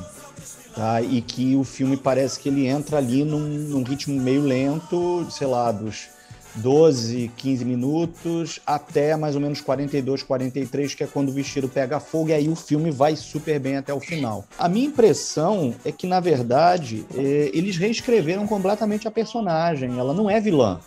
Tá? 0.76 1.02
E 1.02 1.22
que 1.22 1.56
o 1.56 1.66
filme 1.66 1.98
parece 1.98 2.40
que 2.40 2.48
ele 2.48 2.66
entra 2.66 2.98
ali 2.98 3.26
num, 3.26 3.40
num 3.40 3.84
ritmo 3.84 4.20
meio 4.20 4.42
lento, 4.42 5.28
sei 5.30 5.48
lá, 5.48 5.72
dos 5.72 6.08
12, 6.56 7.32
15 7.38 7.66
minutos 7.66 8.60
até 8.66 9.16
mais 9.16 9.36
ou 9.36 9.42
menos 9.42 9.62
42, 9.62 10.24
43, 10.24 10.96
que 10.96 11.04
é 11.04 11.08
quando 11.08 11.30
o 11.30 11.32
vestido 11.32 11.70
pega 11.70 12.00
fogo, 12.00 12.30
e 12.30 12.34
aí 12.34 12.50
o 12.50 12.56
filme 12.56 12.92
vai 12.92 13.16
super 13.16 13.60
bem 13.60 13.78
até 13.78 13.94
o 13.94 14.00
final. 14.00 14.46
A 14.58 14.68
minha 14.68 14.88
impressão 14.88 15.74
é 15.86 15.92
que, 15.92 16.08
na 16.08 16.20
verdade, 16.20 17.06
é, 17.16 17.52
eles 17.54 17.78
reescreveram 17.78 18.46
completamente 18.46 19.08
a 19.08 19.12
personagem. 19.12 19.98
Ela 19.98 20.14
não 20.14 20.30
é 20.30 20.40
vilã. 20.40 20.80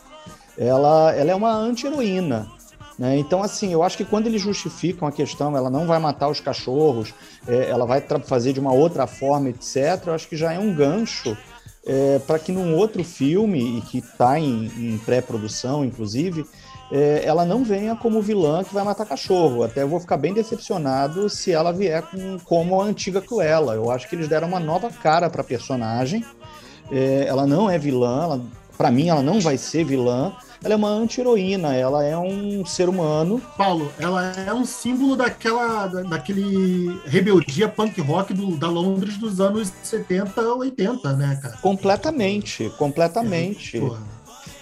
Ela, 0.56 1.12
ela 1.14 1.30
é 1.30 1.34
uma 1.34 1.52
anti-heroína. 1.52 2.46
Né? 2.98 3.16
Então, 3.16 3.42
assim, 3.42 3.72
eu 3.72 3.82
acho 3.82 3.96
que 3.96 4.04
quando 4.04 4.26
eles 4.26 4.40
justificam 4.40 5.08
a 5.08 5.12
questão, 5.12 5.56
ela 5.56 5.68
não 5.68 5.86
vai 5.86 5.98
matar 5.98 6.28
os 6.28 6.40
cachorros, 6.40 7.12
é, 7.46 7.68
ela 7.68 7.86
vai 7.86 8.00
fazer 8.24 8.52
de 8.52 8.60
uma 8.60 8.72
outra 8.72 9.06
forma, 9.06 9.48
etc., 9.48 10.06
eu 10.06 10.14
acho 10.14 10.28
que 10.28 10.36
já 10.36 10.52
é 10.52 10.58
um 10.58 10.72
gancho 10.72 11.36
é, 11.86 12.18
para 12.20 12.38
que 12.38 12.52
num 12.52 12.74
outro 12.76 13.04
filme, 13.04 13.78
e 13.78 13.80
que 13.82 13.98
está 13.98 14.38
em, 14.38 14.66
em 14.76 14.98
pré-produção, 14.98 15.84
inclusive, 15.84 16.44
é, 16.90 17.22
ela 17.24 17.44
não 17.44 17.64
venha 17.64 17.96
como 17.96 18.22
vilã 18.22 18.62
que 18.62 18.74
vai 18.74 18.84
matar 18.84 19.06
cachorro. 19.06 19.62
Até 19.62 19.82
eu 19.82 19.88
vou 19.88 20.00
ficar 20.00 20.16
bem 20.16 20.32
decepcionado 20.32 21.28
se 21.28 21.52
ela 21.52 21.72
vier 21.72 22.02
com, 22.02 22.38
como 22.44 22.80
a 22.80 22.84
antiga 22.84 23.20
Cruella. 23.20 23.74
Eu 23.74 23.90
acho 23.90 24.08
que 24.08 24.14
eles 24.14 24.28
deram 24.28 24.48
uma 24.48 24.60
nova 24.60 24.90
cara 24.90 25.28
para 25.28 25.40
a 25.40 25.44
personagem. 25.44 26.24
É, 26.90 27.24
ela 27.26 27.46
não 27.46 27.70
é 27.70 27.78
vilã, 27.78 28.40
para 28.76 28.90
mim 28.90 29.08
ela 29.08 29.22
não 29.22 29.40
vai 29.40 29.56
ser 29.56 29.84
vilã. 29.84 30.32
Ela 30.64 30.74
é 30.74 30.76
uma 30.76 30.88
anti-heroína, 30.88 31.74
ela 31.74 32.02
é 32.04 32.16
um 32.16 32.64
ser 32.64 32.88
humano 32.88 33.40
Paulo, 33.56 33.92
ela 33.98 34.32
é 34.32 34.52
um 34.54 34.64
símbolo 34.64 35.14
daquela, 35.14 35.86
da- 35.86 36.02
daquele 36.02 36.98
rebeldia 37.04 37.68
punk 37.68 38.00
rock 38.00 38.32
do, 38.32 38.56
da 38.56 38.68
Londres 38.68 39.18
dos 39.18 39.40
anos 39.40 39.70
70, 39.82 40.40
80, 40.40 41.12
né, 41.16 41.38
cara? 41.42 41.56
completamente, 41.58 42.70
completamente. 42.78 43.78
Porra. 43.78 44.02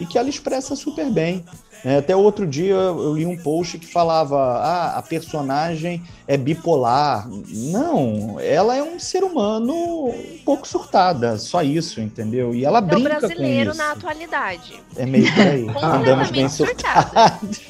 e 0.00 0.06
que 0.06 0.18
ela 0.18 0.28
expressa 0.28 0.74
super 0.74 1.08
bem. 1.10 1.44
É, 1.84 1.96
até 1.96 2.14
outro 2.14 2.46
dia 2.46 2.74
eu 2.74 3.14
li 3.14 3.26
um 3.26 3.36
post 3.36 3.78
que 3.78 3.86
falava: 3.86 4.38
ah, 4.38 4.98
a 4.98 5.02
personagem 5.02 6.02
é 6.28 6.36
bipolar. 6.36 7.28
Não, 7.48 8.38
ela 8.40 8.76
é 8.76 8.82
um 8.82 9.00
ser 9.00 9.24
humano 9.24 9.74
um 9.74 10.38
pouco 10.44 10.66
surtada, 10.66 11.36
só 11.38 11.62
isso, 11.62 12.00
entendeu? 12.00 12.54
E 12.54 12.64
ela 12.64 12.78
É 12.78 12.82
o 12.82 12.84
brinca 12.84 13.14
com 13.14 13.18
brasileiro 13.26 13.70
isso. 13.70 13.78
na 13.78 13.92
atualidade. 13.92 14.80
É 14.96 15.04
meio 15.04 15.32
por 15.34 15.40
aí. 15.46 15.66
Andamos 15.82 16.30
bem 16.30 16.48
surtados. 16.48 17.60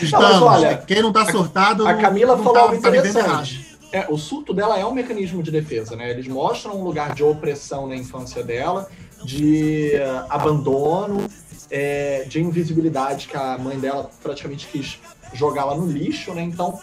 Estamos. 0.00 0.26
mas 0.30 0.42
olha, 0.42 0.76
quem 0.78 1.02
não 1.02 1.12
tá 1.12 1.30
surtado. 1.30 1.86
A 1.86 1.94
Camila 1.94 2.36
não 2.36 2.42
falou 2.42 2.54
tá, 2.58 2.60
algo 2.62 2.80
tá 2.80 2.88
interessante. 2.88 3.78
É, 3.92 4.06
o 4.08 4.16
surto 4.16 4.54
dela 4.54 4.78
é 4.78 4.86
um 4.86 4.92
mecanismo 4.92 5.42
de 5.42 5.50
defesa, 5.50 5.96
né? 5.96 6.10
Eles 6.10 6.26
mostram 6.28 6.78
um 6.80 6.84
lugar 6.84 7.14
de 7.14 7.22
opressão 7.24 7.86
na 7.88 7.96
infância 7.96 8.42
dela, 8.42 8.88
de 9.24 9.94
eh, 9.94 10.22
abandono, 10.28 11.26
eh, 11.70 12.24
de 12.28 12.40
invisibilidade 12.40 13.26
que 13.28 13.36
a 13.36 13.56
mãe 13.58 13.78
dela 13.78 14.10
praticamente 14.22 14.66
quis 14.66 14.98
jogá-la 15.32 15.74
no 15.74 15.86
lixo, 15.86 16.32
né? 16.34 16.42
Então 16.42 16.78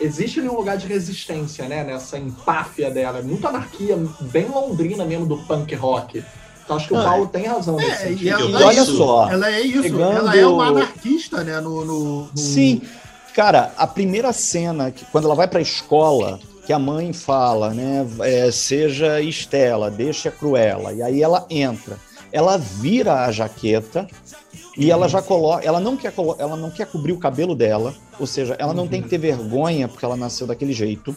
existe 0.00 0.40
ali 0.40 0.48
um 0.48 0.56
lugar 0.56 0.76
de 0.76 0.86
resistência, 0.86 1.68
né? 1.68 1.84
Nessa 1.84 2.18
empáfia 2.18 2.90
dela, 2.90 3.18
É 3.18 3.22
muito 3.22 3.46
anarquia, 3.46 3.96
bem 4.20 4.46
londrina 4.48 5.04
mesmo 5.04 5.26
do 5.26 5.38
punk 5.44 5.74
rock. 5.74 6.24
Então 6.64 6.76
acho 6.76 6.88
que 6.88 6.94
o 6.94 6.98
Ah, 6.98 7.04
Paulo 7.04 7.26
tem 7.28 7.46
razão 7.46 7.76
nesse 7.76 7.90
É, 7.90 7.96
sentido. 8.08 8.24
e 8.24 8.28
ela, 8.30 8.60
E 8.60 8.64
olha 8.64 8.80
Isso. 8.80 8.96
só. 8.96 9.28
ela 9.30 9.50
é 9.52 9.60
isso, 9.60 9.82
Pegando- 9.82 10.16
ela 10.18 10.36
é 10.36 10.46
uma 10.46 10.66
anarquista, 10.68 11.44
né? 11.44 11.60
No, 11.60 11.84
no- 11.84 12.20
no- 12.24 12.30
Sim, 12.36 12.80
cara, 13.34 13.72
a 13.76 13.86
primeira 13.86 14.32
cena, 14.32 14.90
que, 14.90 15.04
quando 15.06 15.24
ela 15.26 15.34
vai 15.34 15.46
pra 15.46 15.60
escola, 15.60 16.40
que 16.66 16.72
a 16.72 16.78
mãe 16.78 17.12
fala, 17.12 17.74
né? 17.74 18.06
é, 18.20 18.50
seja 18.50 19.20
Estela, 19.20 19.90
deixa 19.90 20.30
a 20.30 20.32
Cruella. 20.32 20.94
E 20.94 21.02
aí 21.02 21.22
ela 21.22 21.44
entra, 21.50 21.98
ela 22.34 22.58
vira 22.58 23.24
a 23.24 23.30
jaqueta 23.30 24.08
e 24.76 24.90
ela 24.90 25.08
já 25.08 25.22
coloca. 25.22 25.64
Ela 25.64 25.78
não 25.78 25.96
quer, 25.96 26.10
colo- 26.10 26.34
ela 26.36 26.56
não 26.56 26.68
quer 26.68 26.84
cobrir 26.84 27.12
o 27.12 27.16
cabelo 27.16 27.54
dela, 27.54 27.94
ou 28.18 28.26
seja, 28.26 28.56
ela 28.58 28.74
não 28.74 28.88
tem 28.88 29.00
que 29.00 29.08
ter 29.08 29.18
vergonha 29.18 29.86
porque 29.86 30.04
ela 30.04 30.16
nasceu 30.16 30.44
daquele 30.44 30.72
jeito. 30.72 31.14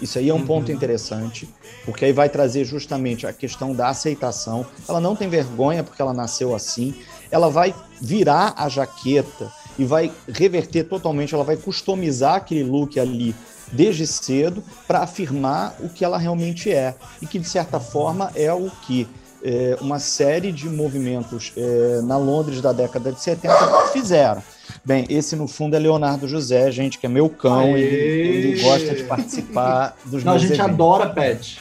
Isso 0.00 0.16
aí 0.16 0.28
é 0.28 0.34
um 0.34 0.46
ponto 0.46 0.70
interessante, 0.70 1.48
porque 1.84 2.04
aí 2.04 2.12
vai 2.12 2.28
trazer 2.28 2.64
justamente 2.64 3.26
a 3.26 3.32
questão 3.32 3.74
da 3.74 3.88
aceitação. 3.88 4.64
Ela 4.88 5.00
não 5.00 5.16
tem 5.16 5.28
vergonha 5.28 5.82
porque 5.82 6.00
ela 6.00 6.14
nasceu 6.14 6.54
assim. 6.54 6.94
Ela 7.32 7.50
vai 7.50 7.74
virar 8.00 8.54
a 8.56 8.68
jaqueta 8.68 9.52
e 9.76 9.84
vai 9.84 10.12
reverter 10.28 10.84
totalmente, 10.84 11.34
ela 11.34 11.42
vai 11.42 11.56
customizar 11.56 12.36
aquele 12.36 12.62
look 12.62 12.98
ali 13.00 13.34
desde 13.72 14.06
cedo 14.06 14.62
para 14.86 15.00
afirmar 15.00 15.74
o 15.80 15.88
que 15.88 16.04
ela 16.04 16.16
realmente 16.16 16.72
é. 16.72 16.94
E 17.20 17.26
que, 17.26 17.40
de 17.40 17.48
certa 17.48 17.80
forma, 17.80 18.30
é 18.36 18.52
o 18.52 18.70
que 18.86 19.08
é, 19.42 19.76
uma 19.80 19.98
série 19.98 20.52
de 20.52 20.68
movimentos 20.68 21.52
é, 21.56 22.00
na 22.02 22.16
Londres 22.16 22.60
da 22.60 22.72
década 22.72 23.12
de 23.12 23.20
70 23.20 23.54
fizeram. 23.92 24.42
Bem, 24.84 25.04
esse 25.10 25.36
no 25.36 25.46
fundo 25.48 25.74
é 25.76 25.78
Leonardo 25.78 26.26
José, 26.28 26.70
gente, 26.70 26.98
que 26.98 27.06
é 27.06 27.08
meu 27.08 27.28
cão, 27.28 27.76
ele, 27.76 27.86
ele 27.86 28.62
gosta 28.62 28.94
de 28.94 29.02
participar 29.04 29.96
dos 30.06 30.22
Não, 30.24 30.32
a 30.32 30.34
meus 30.36 30.42
gente 30.48 30.54
eventos. 30.54 30.72
adora 30.74 31.08
pet. 31.10 31.60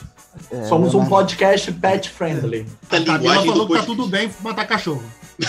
É, 0.52 0.64
Somos 0.66 0.94
um 0.94 1.06
podcast 1.06 1.72
pet 1.74 2.10
friendly. 2.10 2.66
A 2.90 2.96
A 2.96 3.00
Camila 3.00 3.18
linguagem 3.18 3.46
falou 3.52 3.68
que 3.68 3.74
tá 3.74 3.80
podcast 3.80 3.86
tudo 3.86 4.08
bem 4.08 4.30
matar 4.42 4.66
cachorro. 4.68 5.04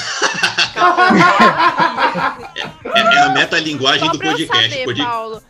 é, 2.94 3.00
é 3.00 3.18
a 3.20 3.28
metalinguagem 3.30 4.10
do 4.10 4.18
podcast. 4.18 4.70
saber, 4.70 4.84
Pod- 4.84 5.02
Paulo, 5.02 5.42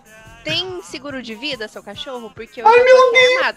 tem 0.45 0.81
seguro 0.83 1.23
de 1.23 1.35
vida, 1.35 1.69
seu 1.69 1.83
cachorro? 1.83 2.31
Porque 2.35 2.61
eu 2.63 2.67
Ai, 2.69 2.83
meu 2.83 3.13
Deus! 3.13 3.55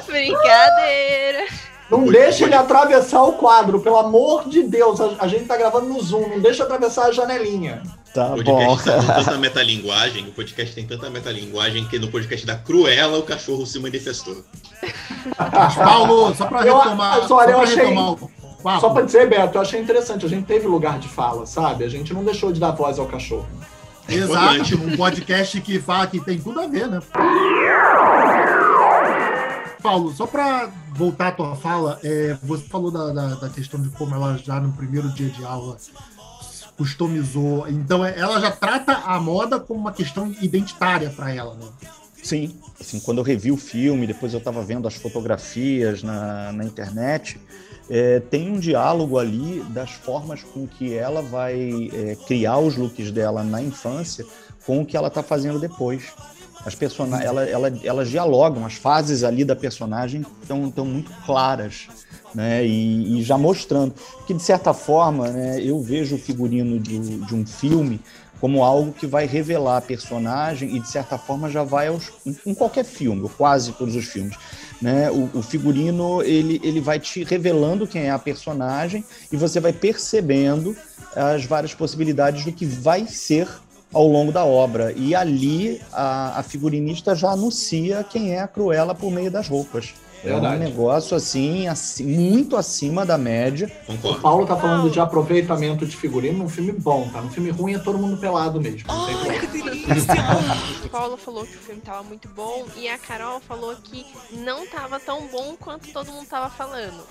Brincadeira. 0.06 1.46
Não 1.90 2.06
deixa 2.06 2.44
ele 2.44 2.54
atravessar 2.54 3.22
o 3.24 3.32
quadro, 3.32 3.80
pelo 3.80 3.96
amor 3.96 4.48
de 4.48 4.62
Deus. 4.62 5.00
A, 5.00 5.10
a 5.20 5.26
gente 5.26 5.46
tá 5.46 5.56
gravando 5.56 5.86
no 5.86 6.00
Zoom, 6.00 6.28
não 6.28 6.38
deixa 6.40 6.62
atravessar 6.62 7.06
a 7.06 7.12
janelinha. 7.12 7.82
Tá 8.14 8.34
O 8.34 8.42
bom. 8.42 8.76
podcast 8.76 9.06
tá 9.06 9.14
com 9.14 9.24
tanta 9.24 9.38
metalinguagem, 9.38 10.28
o 10.28 10.32
podcast 10.32 10.74
tem 10.74 10.86
tanta 10.86 11.10
metalinguagem 11.10 11.86
que 11.88 11.98
no 11.98 12.08
podcast 12.08 12.46
da 12.46 12.56
Cruella 12.56 13.18
o 13.18 13.22
cachorro 13.24 13.66
se 13.66 13.78
manifestou. 13.80 14.36
Mas, 15.36 15.74
Paulo, 15.78 16.34
só 16.34 16.46
pra 16.46 16.64
Eu- 16.66 16.76
retomar. 16.78 17.18
mas 17.18 17.26
só 17.28 17.36
olha, 17.36 17.50
eu 17.50 17.54
pra 17.58 17.64
achei- 17.68 17.84
retomar. 17.86 18.16
Só 18.80 18.90
pra 18.90 19.02
dizer, 19.02 19.26
Beto, 19.28 19.56
eu 19.56 19.62
achei 19.62 19.80
interessante. 19.80 20.26
A 20.26 20.28
gente 20.28 20.44
teve 20.46 20.66
lugar 20.66 20.98
de 20.98 21.08
fala, 21.08 21.46
sabe? 21.46 21.82
A 21.82 21.88
gente 21.88 22.12
não 22.12 22.22
deixou 22.22 22.52
de 22.52 22.60
dar 22.60 22.72
voz 22.72 22.98
ao 22.98 23.06
cachorro. 23.06 23.48
Exato, 24.10 24.76
um 24.76 24.96
podcast 24.96 25.60
que 25.60 25.80
fala 25.80 26.06
que 26.06 26.20
tem 26.20 26.38
tudo 26.38 26.60
a 26.60 26.66
ver, 26.66 26.88
né? 26.88 27.00
Paulo, 29.82 30.12
só 30.12 30.26
pra 30.26 30.70
voltar 30.94 31.28
à 31.28 31.32
tua 31.32 31.56
fala, 31.56 31.98
é, 32.04 32.36
você 32.42 32.64
falou 32.64 32.90
da, 32.90 33.12
da, 33.12 33.34
da 33.36 33.48
questão 33.48 33.80
de 33.80 33.88
como 33.90 34.14
ela 34.14 34.36
já 34.36 34.60
no 34.60 34.72
primeiro 34.72 35.08
dia 35.10 35.30
de 35.30 35.44
aula 35.44 35.76
customizou. 36.76 37.68
Então, 37.68 38.04
é, 38.04 38.18
ela 38.18 38.40
já 38.40 38.50
trata 38.50 38.92
a 38.92 39.20
moda 39.20 39.60
como 39.60 39.80
uma 39.80 39.92
questão 39.92 40.34
identitária 40.40 41.10
pra 41.10 41.30
ela, 41.30 41.54
né? 41.54 41.66
Sim, 42.22 42.54
assim, 42.78 43.00
quando 43.00 43.18
eu 43.18 43.24
revi 43.24 43.50
o 43.50 43.56
filme, 43.56 44.06
depois 44.06 44.32
eu 44.32 44.38
estava 44.38 44.62
vendo 44.62 44.88
as 44.88 44.94
fotografias 44.94 46.02
na, 46.02 46.52
na 46.52 46.64
internet, 46.64 47.40
é, 47.90 48.20
tem 48.20 48.52
um 48.52 48.60
diálogo 48.60 49.18
ali 49.18 49.64
das 49.70 49.90
formas 49.90 50.44
com 50.44 50.64
que 50.64 50.94
ela 50.94 51.20
vai 51.20 51.90
é, 51.92 52.16
criar 52.26 52.58
os 52.58 52.76
looks 52.76 53.10
dela 53.10 53.42
na 53.42 53.60
infância 53.60 54.24
com 54.64 54.80
o 54.80 54.86
que 54.86 54.96
ela 54.96 55.08
está 55.08 55.24
fazendo 55.24 55.58
depois. 55.58 56.04
As 56.64 56.74
personagens, 56.74 57.26
ela, 57.26 57.44
ela, 57.44 57.72
elas 57.82 58.08
dialogam, 58.08 58.64
as 58.64 58.74
fases 58.74 59.24
ali 59.24 59.44
da 59.44 59.56
personagem 59.56 60.24
estão 60.42 60.70
tão 60.70 60.84
muito 60.84 61.10
claras, 61.24 61.88
né? 62.34 62.64
E, 62.64 63.18
e 63.18 63.22
já 63.22 63.36
mostrando 63.36 63.94
que 64.26 64.34
de 64.34 64.42
certa 64.42 64.72
forma, 64.74 65.28
né, 65.28 65.60
eu 65.60 65.80
vejo 65.80 66.16
o 66.16 66.18
figurino 66.18 66.78
de, 66.78 66.98
de 66.98 67.34
um 67.34 67.46
filme 67.46 68.00
como 68.40 68.62
algo 68.62 68.92
que 68.92 69.06
vai 69.06 69.26
revelar 69.26 69.78
a 69.78 69.82
personagem 69.82 70.76
e 70.76 70.80
de 70.80 70.88
certa 70.88 71.18
forma 71.18 71.50
já 71.50 71.62
vai 71.62 71.88
aos, 71.88 72.10
em 72.46 72.54
qualquer 72.54 72.84
filme, 72.84 73.22
ou 73.22 73.28
quase 73.28 73.72
todos 73.72 73.94
os 73.94 74.06
filmes, 74.06 74.36
né? 74.80 75.10
O, 75.10 75.28
o 75.34 75.42
figurino 75.42 76.22
ele, 76.22 76.60
ele 76.62 76.80
vai 76.80 76.98
te 76.98 77.22
revelando 77.24 77.86
quem 77.86 78.02
é 78.02 78.10
a 78.10 78.18
personagem 78.18 79.04
e 79.30 79.36
você 79.36 79.60
vai 79.60 79.72
percebendo 79.72 80.76
as 81.14 81.44
várias 81.44 81.74
possibilidades 81.74 82.44
do 82.44 82.52
que 82.52 82.64
vai 82.64 83.06
ser 83.06 83.48
ao 83.92 84.06
longo 84.06 84.32
da 84.32 84.44
obra. 84.44 84.92
E 84.96 85.14
ali 85.14 85.80
a, 85.92 86.38
a 86.38 86.42
figurinista 86.42 87.14
já 87.14 87.30
anuncia 87.30 88.04
quem 88.04 88.32
é 88.32 88.40
a 88.40 88.48
Cruella 88.48 88.94
por 88.94 89.10
meio 89.10 89.30
das 89.30 89.48
roupas. 89.48 89.94
É 90.22 90.28
um 90.28 90.32
Verdade. 90.40 90.58
negócio 90.58 91.16
assim, 91.16 91.66
assim, 91.66 92.04
muito 92.04 92.56
acima 92.56 93.06
da 93.06 93.16
média. 93.16 93.70
O 93.88 93.92
Concordo. 93.92 94.20
Paulo 94.20 94.46
tá 94.46 94.56
falando 94.56 94.90
de 94.90 95.00
aproveitamento 95.00 95.86
de 95.86 95.96
figurino 95.96 96.38
num 96.38 96.48
filme 96.48 96.72
bom, 96.72 97.08
tá? 97.08 97.20
Num 97.22 97.30
filme 97.30 97.50
ruim 97.50 97.74
é 97.74 97.78
todo 97.78 97.98
mundo 97.98 98.18
pelado 98.18 98.60
mesmo. 98.60 98.86
Não 98.86 99.06
tem 99.06 99.16
problema. 99.16 99.40
O 100.84 100.88
Paulo 100.88 101.16
falou 101.16 101.46
que 101.46 101.56
o 101.56 101.60
filme 101.60 101.80
tava 101.80 102.02
muito 102.02 102.28
bom 102.28 102.66
e 102.76 102.88
a 102.88 102.98
Carol 102.98 103.40
falou 103.40 103.74
que 103.76 104.06
não 104.32 104.66
tava 104.66 105.00
tão 105.00 105.26
bom 105.28 105.56
quanto 105.58 105.92
todo 105.92 106.12
mundo 106.12 106.26
tava 106.28 106.50
falando. 106.50 107.02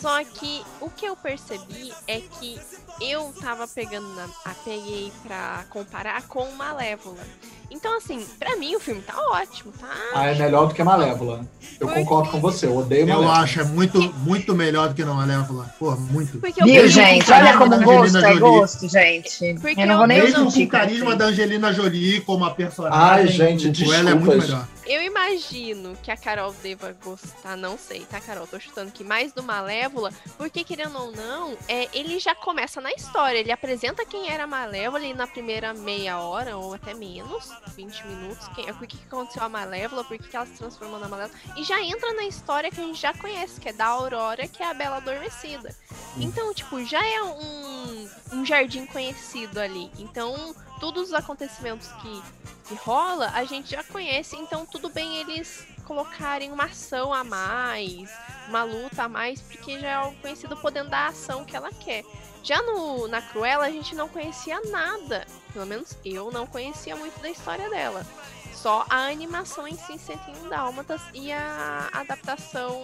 Só 0.00 0.22
que 0.24 0.62
o 0.80 0.90
que 0.90 1.06
eu 1.06 1.16
percebi 1.16 1.92
é 2.06 2.20
que 2.20 2.58
eu 3.00 3.32
tava 3.40 3.66
pegando 3.66 4.08
na, 4.14 4.28
a 4.44 4.54
peguei 4.64 5.12
pra 5.22 5.64
comparar 5.70 6.22
com 6.26 6.50
Malévola. 6.52 7.18
Então, 7.70 7.96
assim, 7.96 8.26
pra 8.38 8.56
mim 8.56 8.74
o 8.74 8.80
filme 8.80 9.00
tá 9.02 9.14
ótimo, 9.30 9.72
tá? 9.78 9.88
Ah, 10.14 10.26
é 10.26 10.34
melhor 10.34 10.66
do 10.66 10.74
que 10.74 10.82
Malévola. 10.82 11.46
Eu 11.78 11.86
Por 11.86 11.94
concordo 11.94 12.30
com 12.30 12.40
você, 12.40 12.66
eu 12.66 12.76
odeio 12.76 13.02
Eu 13.02 13.06
Malévola. 13.06 13.38
acho, 13.38 13.60
é 13.60 13.64
muito, 13.64 14.00
muito 14.18 14.54
melhor 14.54 14.88
do 14.88 14.94
que 14.94 15.04
não 15.04 15.14
Malévola. 15.14 15.72
Pô, 15.78 15.92
muito. 15.96 16.38
Porque 16.40 16.60
eu 16.60 16.66
Viu, 16.66 16.88
gente? 16.88 17.30
Olha 17.32 17.56
como 17.56 17.80
gosto 17.82 18.18
é 18.18 18.20
Jolie. 18.20 18.40
gosto, 18.40 18.88
gente. 18.88 19.54
Porque 19.60 19.80
Eu 19.80 19.86
não 19.86 19.98
vou 19.98 20.06
nem 20.06 20.18
eu 20.18 20.24
Mesmo 20.24 20.52
com 20.52 20.60
o 20.62 20.68
carisma 20.68 21.04
vocês. 21.06 21.18
da 21.18 21.24
Angelina 21.26 21.72
Jolie 21.72 22.20
como 22.22 22.44
a 22.44 22.50
personagem, 22.50 22.98
Ai, 23.00 23.26
gente, 23.28 23.68
o 23.68 23.72
Cruella 23.72 24.10
é 24.10 24.14
muito 24.14 24.36
melhor. 24.36 24.66
Eu 24.86 25.00
imagino 25.02 25.96
que 26.02 26.10
a 26.10 26.16
Carol 26.16 26.52
deva 26.64 26.92
gostar, 27.04 27.56
não 27.56 27.78
sei, 27.78 28.00
tá, 28.00 28.20
Carol? 28.20 28.44
Tô 28.48 28.58
chutando 28.58 28.90
que 28.90 29.04
mais 29.04 29.32
do 29.32 29.40
Malévola, 29.40 30.10
porque 30.36 30.64
querendo 30.64 30.98
ou 30.98 31.12
não, 31.12 31.56
é, 31.68 31.86
ele 31.94 32.18
já 32.18 32.34
começa 32.34 32.80
na 32.80 32.90
história. 32.92 33.38
Ele 33.38 33.52
apresenta 33.52 34.04
quem 34.04 34.28
era 34.28 34.44
a 34.44 34.46
Malévola 34.48 35.04
e 35.04 35.14
na 35.14 35.28
primeira 35.28 35.72
meia 35.72 36.18
hora, 36.18 36.56
ou 36.56 36.74
até 36.74 36.92
menos, 36.92 37.50
20 37.68 38.06
minutos, 38.06 38.48
quem, 38.48 38.70
o 38.70 38.74
que, 38.86 38.98
aconteceu 39.06 39.42
a 39.42 39.48
Malévola, 39.48 40.04
por 40.04 40.18
que, 40.18 40.28
que 40.28 40.36
ela 40.36 40.46
se 40.46 40.54
transformou 40.54 40.98
na 40.98 41.08
Malévola. 41.08 41.38
E 41.56 41.64
já 41.64 41.80
entra 41.82 42.12
na 42.14 42.24
história 42.24 42.70
que 42.70 42.80
a 42.80 42.84
gente 42.84 43.00
já 43.00 43.14
conhece, 43.14 43.60
que 43.60 43.68
é 43.68 43.72
da 43.72 43.86
Aurora, 43.86 44.46
que 44.48 44.62
é 44.62 44.70
a 44.70 44.74
Bela 44.74 44.96
Adormecida. 44.96 45.74
Então, 46.16 46.52
tipo, 46.54 46.84
já 46.84 47.04
é 47.04 47.22
um, 47.22 48.08
um 48.32 48.44
jardim 48.44 48.86
conhecido 48.86 49.58
ali. 49.58 49.90
Então, 49.98 50.54
todos 50.80 51.08
os 51.08 51.14
acontecimentos 51.14 51.88
que, 51.88 52.22
que 52.66 52.74
rola, 52.74 53.30
a 53.34 53.44
gente 53.44 53.70
já 53.70 53.84
conhece, 53.84 54.36
então 54.36 54.64
tudo 54.66 54.88
bem 54.88 55.16
eles 55.18 55.66
colocarem 55.90 56.52
uma 56.52 56.66
ação 56.66 57.12
a 57.12 57.24
mais, 57.24 58.08
uma 58.48 58.62
luta 58.62 59.02
a 59.02 59.08
mais, 59.08 59.40
porque 59.42 59.78
já 59.80 59.88
é 59.88 59.94
algo 59.94 60.16
conhecido 60.20 60.56
podendo 60.56 60.88
dar 60.88 61.06
a 61.06 61.08
ação 61.08 61.44
que 61.44 61.56
ela 61.56 61.70
quer. 61.72 62.04
Já 62.42 62.62
no, 62.62 63.06
na 63.08 63.20
Cruella 63.20 63.66
a 63.66 63.70
gente 63.70 63.94
não 63.94 64.08
conhecia 64.08 64.60
nada, 64.70 65.26
pelo 65.52 65.66
menos 65.66 65.96
eu 66.04 66.30
não 66.30 66.46
conhecia 66.46 66.96
muito 66.96 67.20
da 67.20 67.28
história 67.30 67.68
dela. 67.70 68.04
Só 68.54 68.84
a 68.90 69.06
animação 69.06 69.66
em 69.66 69.76
si, 69.76 69.98
101 69.98 70.48
Dálmatas 70.48 71.00
e 71.14 71.32
a 71.32 71.88
adaptação 71.92 72.82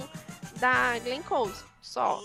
da 0.59 0.99
Glenn 1.01 1.23
Close, 1.23 1.62
só. 1.83 2.21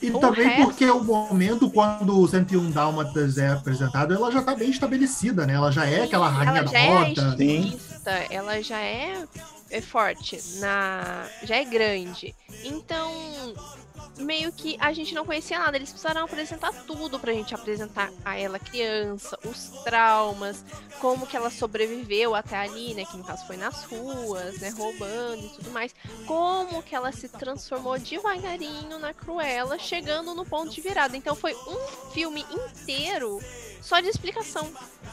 E 0.00 0.10
O 0.10 0.18
também 0.18 0.46
resto- 0.48 0.64
porque 0.64 0.88
o 0.90 1.02
momento, 1.04 1.70
quando 1.70 2.18
o 2.18 2.26
101 2.26 2.70
Dálmatas 2.70 3.36
é 3.36 3.48
apresentado, 3.48 4.14
ela 4.14 4.30
já 4.30 4.42
tá 4.42 4.54
bem 4.54 4.70
estabelecida, 4.70 5.46
né? 5.46 5.54
Ela 5.54 5.70
já 5.70 5.84
é 5.86 6.04
aquela 6.04 6.28
rainha 6.28 6.58
ela 6.58 6.62
da 6.64 6.72
já 6.72 6.78
é 6.78 6.88
moda. 6.88 7.36
Sim. 7.36 7.60
estilista, 7.60 8.10
ela 8.30 8.62
já 8.62 8.78
é, 8.78 9.26
é 9.70 9.80
forte, 9.80 10.40
na, 10.56 11.28
já 11.42 11.56
é 11.56 11.64
grande. 11.64 12.34
Então, 12.64 13.12
meio 14.20 14.52
que 14.52 14.76
a 14.80 14.92
gente 14.92 15.14
não 15.14 15.24
conhecia 15.24 15.58
nada. 15.58 15.76
Eles 15.76 15.90
precisaram 15.90 16.24
apresentar 16.24 16.72
tudo 16.86 17.18
pra 17.18 17.32
gente 17.32 17.54
apresentar 17.54 18.12
a 18.24 18.38
ela 18.38 18.58
criança, 18.58 19.38
os 19.44 19.70
traumas, 19.84 20.64
como 21.00 21.26
que 21.26 21.36
ela 21.36 21.50
sobreviveu 21.50 22.34
até 22.34 22.56
ali, 22.56 22.94
né? 22.94 23.04
Que 23.04 23.16
no 23.16 23.24
caso 23.24 23.46
foi 23.46 23.56
nas 23.56 23.84
ruas, 23.84 24.60
né? 24.60 24.70
Roubando 24.70 25.46
e 25.46 25.48
tudo 25.50 25.70
mais. 25.70 25.94
Como 26.26 26.82
que 26.82 26.94
ela 26.94 27.12
se 27.12 27.28
transformou 27.28 27.98
devagarinho 27.98 28.98
na 28.98 29.14
Cruella, 29.14 29.78
chegando 29.78 30.34
no 30.34 30.44
ponto 30.44 30.70
de 30.70 30.80
virada. 30.80 31.16
Então 31.16 31.34
foi 31.34 31.54
um 31.54 32.10
filme 32.12 32.44
inteiro 32.50 33.40
só 33.80 34.00
de 34.00 34.08
explicação. 34.08 34.70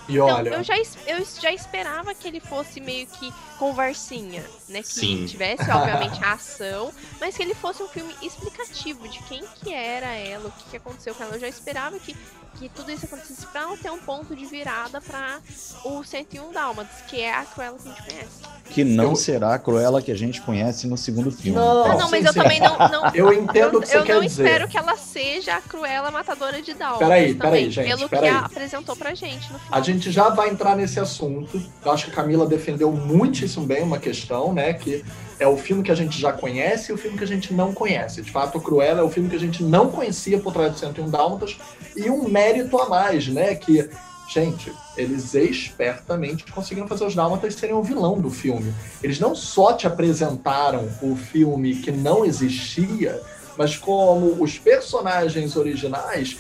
E 0.08 0.14
Então, 0.14 0.28
olha, 0.28 0.50
eu 0.50 0.64
já, 0.64 0.76
eu 1.06 1.26
já 1.42 1.52
esperava 1.52 2.14
que 2.14 2.28
ele 2.28 2.40
fosse 2.40 2.80
meio 2.80 3.06
que 3.08 3.34
conversinha, 3.58 4.44
né? 4.70 4.82
Que 4.82 4.88
Sim. 4.88 5.26
tivesse, 5.26 5.70
obviamente, 5.70 6.20
a 6.24 6.34
ação, 6.34 6.94
mas 7.20 7.36
que 7.36 7.44
ele 7.44 7.54
fosse 7.54 7.84
um 7.84 7.88
filme 7.88 8.16
explicativo 8.22 9.08
de 9.08 9.22
quem 9.24 9.44
que 9.56 9.74
era 9.74 10.14
ela, 10.14 10.48
o 10.48 10.52
que, 10.52 10.70
que 10.70 10.78
aconteceu 10.78 11.14
com 11.14 11.24
ela. 11.24 11.36
Eu 11.36 11.40
já 11.40 11.48
esperava 11.48 12.00
que, 12.00 12.16
que 12.58 12.70
tudo 12.70 12.92
isso 12.92 13.06
acontecesse 13.06 13.46
pra 13.48 13.62
ela 13.62 13.78
ter 13.78 13.92
um 13.92 14.00
ponto 14.00 14.36
de 14.36 14.46
virada 14.46 15.00
pra 15.02 15.40
o 15.86 16.04
101 16.04 16.52
Dálmatas, 16.52 17.02
que 17.08 17.22
é 17.22 17.34
a 17.34 17.44
Cruella 17.46 17.78
que 17.78 17.88
a 17.88 17.92
gente 17.92 18.04
conhece. 18.10 18.58
Que 18.70 18.84
não 18.84 19.12
Eu- 19.12 19.16
será 19.16 19.54
a 19.54 19.60
Cruella 19.60 20.02
que 20.02 20.12
a 20.12 20.16
gente 20.16 20.42
conhece 20.42 20.88
no 20.88 20.98
segundo 20.98 21.32
filme. 21.32 21.58
Não, 21.58 21.84
Ah, 21.84 21.88
Então, 21.88 22.00
não, 22.00 22.10
mas 22.12 22.22
sim, 22.22 22.28
eu 22.28 22.34
sim. 22.34 22.40
também 22.42 22.60
não... 22.60 22.78
não 22.78 23.10
eu 23.16 23.32
entendo 23.34 23.74
eu, 23.76 23.80
o 23.80 23.82
que 23.82 23.88
você 23.88 23.98
eu 23.98 24.04
quer 24.04 24.16
não 24.16 24.22
dizer. 24.22 24.44
espero 24.46 24.68
que 24.68 24.78
ela 24.78 24.98
seja 24.98 25.56
a 25.56 25.62
Cruella 25.62 26.12
matadora 26.12 26.62
de 26.62 26.74
Dálmatas 26.74 27.08
Peraí, 27.08 27.36
também, 27.36 27.38
peraí, 27.40 27.72
gente, 27.72 27.88
pelo 27.96 28.10
peraí. 28.10 28.30
que 28.32 28.36
a 28.36 28.40
apresentou 28.40 28.96
pra 28.96 29.14
gente 29.14 29.52
no 29.54 29.60
final. 29.60 29.80
A 29.80 29.82
gente 29.82 30.12
já 30.12 30.30
vai 30.30 30.50
entrar 30.50 30.76
nesse 30.76 31.00
assunto. 31.00 31.62
Eu 31.86 31.92
acho 31.92 32.06
que 32.06 32.12
a 32.12 32.16
Camila 32.16 32.46
defendeu 32.48 32.92
muitíssimo 32.92 33.66
bem 33.66 33.84
uma 33.84 34.00
questão, 34.00 34.52
né? 34.54 34.74
Que 34.74 35.06
é 35.40 35.48
o 35.48 35.58
filme 35.58 35.84
que 35.84 35.92
a 35.92 35.96
gente 35.96 36.20
já 36.20 36.34
conhece 36.34 36.92
e 36.92 36.96
o 36.96 36.98
filme 36.98 37.18
que 37.18 37.24
a 37.24 37.28
gente 37.28 37.54
não 37.54 37.74
conhece. 37.74 38.22
De 38.22 38.32
fato, 38.32 38.60
Cruella 38.60 39.02
é 39.02 39.04
o 39.04 39.10
filme 39.10 39.30
que 39.30 39.36
a 39.36 39.40
gente 39.40 39.64
não 39.64 39.90
conhecia 39.90 40.40
por 40.40 40.54
trás 40.54 40.74
de 40.74 40.80
101 40.80 41.10
Dálmatas 41.10 41.58
e 41.96 42.10
um 42.10 42.28
mérito 42.28 42.78
a 42.80 42.90
mais, 42.90 43.28
né? 43.28 43.54
Que, 43.56 43.90
gente, 44.30 44.72
eles 44.96 45.34
espertamente 45.34 46.52
conseguiram 46.52 46.88
fazer 46.88 47.06
os 47.06 47.16
Dálmatas 47.16 47.56
serem 47.56 47.76
o 47.76 47.84
vilão 47.84 48.20
do 48.20 48.32
filme. 48.32 48.74
Eles 49.04 49.20
não 49.20 49.36
só 49.36 49.74
te 49.74 49.86
apresentaram 49.86 50.90
o 51.02 51.16
filme 51.16 51.76
que 51.76 51.92
não 51.92 52.26
existia, 52.26 53.22
mas 53.58 53.78
como 53.78 54.42
os 54.42 54.58
personagens 54.58 55.56
originais 55.56 56.38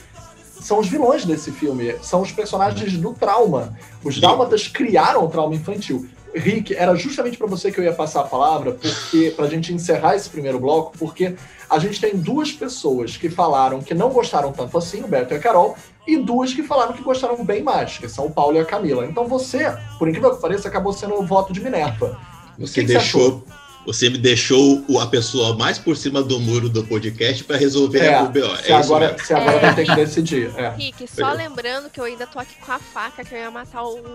são 0.59 0.79
os 0.79 0.87
vilões 0.87 1.23
desse 1.23 1.51
filme, 1.51 1.95
são 2.01 2.21
os 2.21 2.31
personagens 2.31 2.97
do 2.97 3.13
trauma. 3.13 3.77
Os 4.03 4.19
dálmatas 4.19 4.67
criaram 4.67 5.23
o 5.23 5.29
trauma 5.29 5.55
infantil. 5.55 6.07
Rick, 6.35 6.75
era 6.75 6.95
justamente 6.95 7.37
para 7.37 7.47
você 7.47 7.71
que 7.71 7.79
eu 7.79 7.83
ia 7.83 7.93
passar 7.93 8.21
a 8.21 8.23
palavra, 8.25 8.73
porque 8.73 9.33
pra 9.35 9.47
gente 9.47 9.73
encerrar 9.73 10.15
esse 10.15 10.29
primeiro 10.29 10.59
bloco, 10.59 10.97
porque 10.97 11.35
a 11.69 11.79
gente 11.79 11.99
tem 11.99 12.15
duas 12.15 12.51
pessoas 12.51 13.17
que 13.17 13.29
falaram 13.29 13.81
que 13.81 13.93
não 13.93 14.09
gostaram 14.09 14.51
tanto 14.51 14.77
assim, 14.77 15.03
o 15.03 15.07
Beto 15.07 15.33
e 15.33 15.37
a 15.37 15.39
Carol, 15.39 15.75
e 16.07 16.17
duas 16.17 16.53
que 16.53 16.63
falaram 16.63 16.93
que 16.93 17.01
gostaram 17.01 17.43
bem 17.43 17.61
mais, 17.61 17.97
que 17.97 18.07
são 18.07 18.27
o 18.27 18.31
Paulo 18.31 18.55
e 18.55 18.59
a 18.59 18.65
Camila. 18.65 19.05
Então 19.05 19.27
você, 19.27 19.73
por 19.99 20.07
incrível 20.07 20.35
que 20.35 20.41
pareça, 20.41 20.67
acabou 20.67 20.93
sendo 20.93 21.15
o 21.15 21.25
voto 21.25 21.51
de 21.51 21.59
Minerva. 21.59 22.19
Você 22.57 22.81
que 22.81 22.87
que 22.87 22.93
você 22.93 22.97
deixou. 22.97 23.43
Você 23.87 24.09
me 24.09 24.17
deixou 24.17 24.83
o- 24.87 24.99
a 24.99 25.07
pessoa 25.07 25.55
mais 25.57 25.79
por 25.79 25.95
cima 25.95 26.21
do 26.21 26.39
muro 26.41 26.67
do 26.67 26.83
podcast 26.83 27.41
para 27.45 27.55
resolver 27.55 27.99
É, 28.05 28.21
o 28.21 28.27
BO. 28.27 28.39
É 28.39 28.61
isso 28.63 28.73
agora, 28.73 29.07
mesmo. 29.13 29.25
você 29.25 29.33
agora 29.33 29.55
É. 29.55 29.59
vai 29.61 29.75
ter 29.75 29.85
que 29.85 29.95
decidir. 29.95 30.51
É. 30.57 30.69
Rick, 30.77 31.07
só 31.07 31.15
Beleza. 31.31 31.37
lembrando 31.37 31.89
que 31.89 31.97
eu 31.99 32.03
ainda 32.03 32.27
tô 32.27 32.37
aqui 32.37 32.55
com 32.63 32.71
a 32.73 32.79
faca 32.79 33.23
que 33.23 33.33
eu 33.33 33.39
ia 33.39 33.49
matar 33.49 33.83
o. 33.83 33.97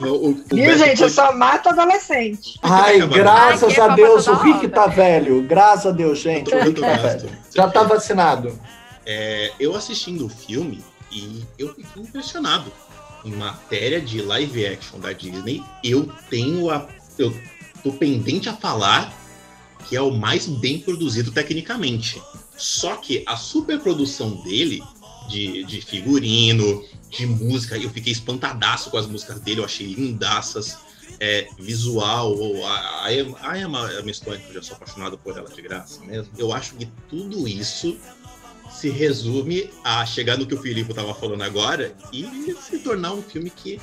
O, 0.00 0.04
o, 0.06 0.30
o 0.30 0.34
Viu, 0.34 0.64
Beto 0.64 0.78
gente? 0.78 0.90
Eu 1.02 1.08
foi- 1.08 1.10
só 1.10 1.32
mato 1.36 1.68
adolescente. 1.70 2.58
Ai, 2.62 3.00
Ai, 3.00 3.06
graças 3.08 3.76
é 3.76 3.80
a 3.80 3.88
Deus, 3.88 4.26
o 4.28 4.34
Rick 4.34 4.68
tá 4.68 4.86
velho. 4.86 5.42
Graças 5.42 5.86
a 5.86 5.90
Deus, 5.90 6.20
gente. 6.20 6.54
O 6.54 6.56
Eu 6.56 6.64
Rick 6.66 6.80
tá. 6.80 6.96
Já 7.54 7.68
tá 7.68 7.82
vacinado. 7.82 8.58
É, 9.04 9.50
eu 9.58 9.74
assistindo 9.74 10.24
o 10.26 10.28
filme 10.28 10.84
e 11.10 11.42
eu 11.58 11.74
fiquei 11.74 12.02
impressionado. 12.02 12.72
Em 13.24 13.32
matéria 13.32 14.00
de 14.00 14.22
live 14.22 14.66
action 14.66 14.98
da 15.00 15.12
Disney, 15.12 15.62
eu 15.82 16.08
tenho 16.30 16.70
a. 16.70 16.88
Eu 17.18 17.34
tô 17.82 17.92
pendente 17.92 18.48
a 18.48 18.54
falar 18.54 19.16
que 19.88 19.96
é 19.96 20.00
o 20.00 20.10
mais 20.10 20.46
bem 20.46 20.80
produzido 20.80 21.30
tecnicamente. 21.30 22.20
Só 22.56 22.96
que 22.96 23.24
a 23.26 23.36
superprodução 23.36 24.42
dele, 24.42 24.82
de, 25.28 25.64
de 25.64 25.80
figurino, 25.80 26.84
de 27.08 27.26
música, 27.26 27.76
eu 27.76 27.88
fiquei 27.90 28.12
espantadaço 28.12 28.90
com 28.90 28.98
as 28.98 29.06
músicas 29.06 29.40
dele, 29.40 29.60
eu 29.60 29.64
achei 29.64 29.86
lindaças. 29.86 30.86
É, 31.20 31.48
visual, 31.58 32.36
ou 32.36 32.64
a, 32.64 32.70
a, 32.70 33.06
a 33.06 33.58
Emma 33.58 33.88
que 33.88 34.28
eu 34.28 34.52
já 34.52 34.62
sou 34.62 34.76
apaixonado 34.76 35.18
por 35.18 35.36
ela 35.36 35.48
de 35.48 35.60
graça 35.62 36.04
mesmo. 36.04 36.32
Eu 36.36 36.52
acho 36.52 36.74
que 36.74 36.86
tudo 37.08 37.48
isso 37.48 37.98
se 38.70 38.90
resume 38.90 39.70
a 39.82 40.04
chegar 40.04 40.36
no 40.36 40.46
que 40.46 40.54
o 40.54 40.60
Filipe 40.60 40.90
estava 40.90 41.14
falando 41.14 41.42
agora 41.42 41.94
e 42.12 42.54
se 42.60 42.78
tornar 42.78 43.12
um 43.12 43.22
filme 43.22 43.50
que. 43.50 43.80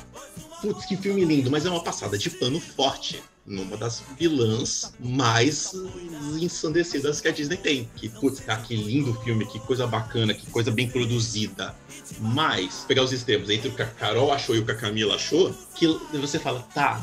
Putz, 0.60 0.86
que 0.86 0.96
filme 0.96 1.24
lindo, 1.24 1.50
mas 1.50 1.66
é 1.66 1.70
uma 1.70 1.82
passada 1.82 2.16
de 2.16 2.30
pano 2.30 2.58
forte 2.58 3.22
numa 3.46 3.76
das 3.76 4.02
vilãs 4.18 4.92
mais 4.98 5.72
ensandecidas 6.40 7.20
que 7.20 7.28
a 7.28 7.30
Disney 7.30 7.56
tem. 7.56 7.88
Que, 7.94 8.08
putz, 8.08 8.40
tá, 8.40 8.56
que 8.56 8.74
lindo 8.74 9.14
filme, 9.22 9.46
que 9.46 9.60
coisa 9.60 9.86
bacana, 9.86 10.34
que 10.34 10.46
coisa 10.50 10.70
bem 10.70 10.88
produzida. 10.88 11.74
Mas, 12.18 12.84
pegar 12.88 13.02
os 13.02 13.12
extremos 13.12 13.50
entre 13.50 13.68
o 13.68 13.74
que 13.74 13.82
a 13.82 13.86
Carol 13.86 14.32
achou 14.32 14.56
e 14.56 14.58
o 14.58 14.64
que 14.64 14.72
a 14.72 14.76
Camila 14.76 15.14
achou, 15.14 15.54
que 15.74 15.86
você 16.14 16.38
fala, 16.38 16.60
tá, 16.74 17.00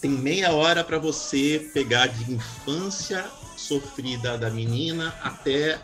tem 0.00 0.10
meia 0.10 0.52
hora 0.52 0.84
para 0.84 0.98
você 0.98 1.70
pegar 1.72 2.06
de 2.06 2.32
infância 2.32 3.24
sofrida 3.56 4.38
da 4.38 4.50
menina 4.50 5.14
até 5.22 5.80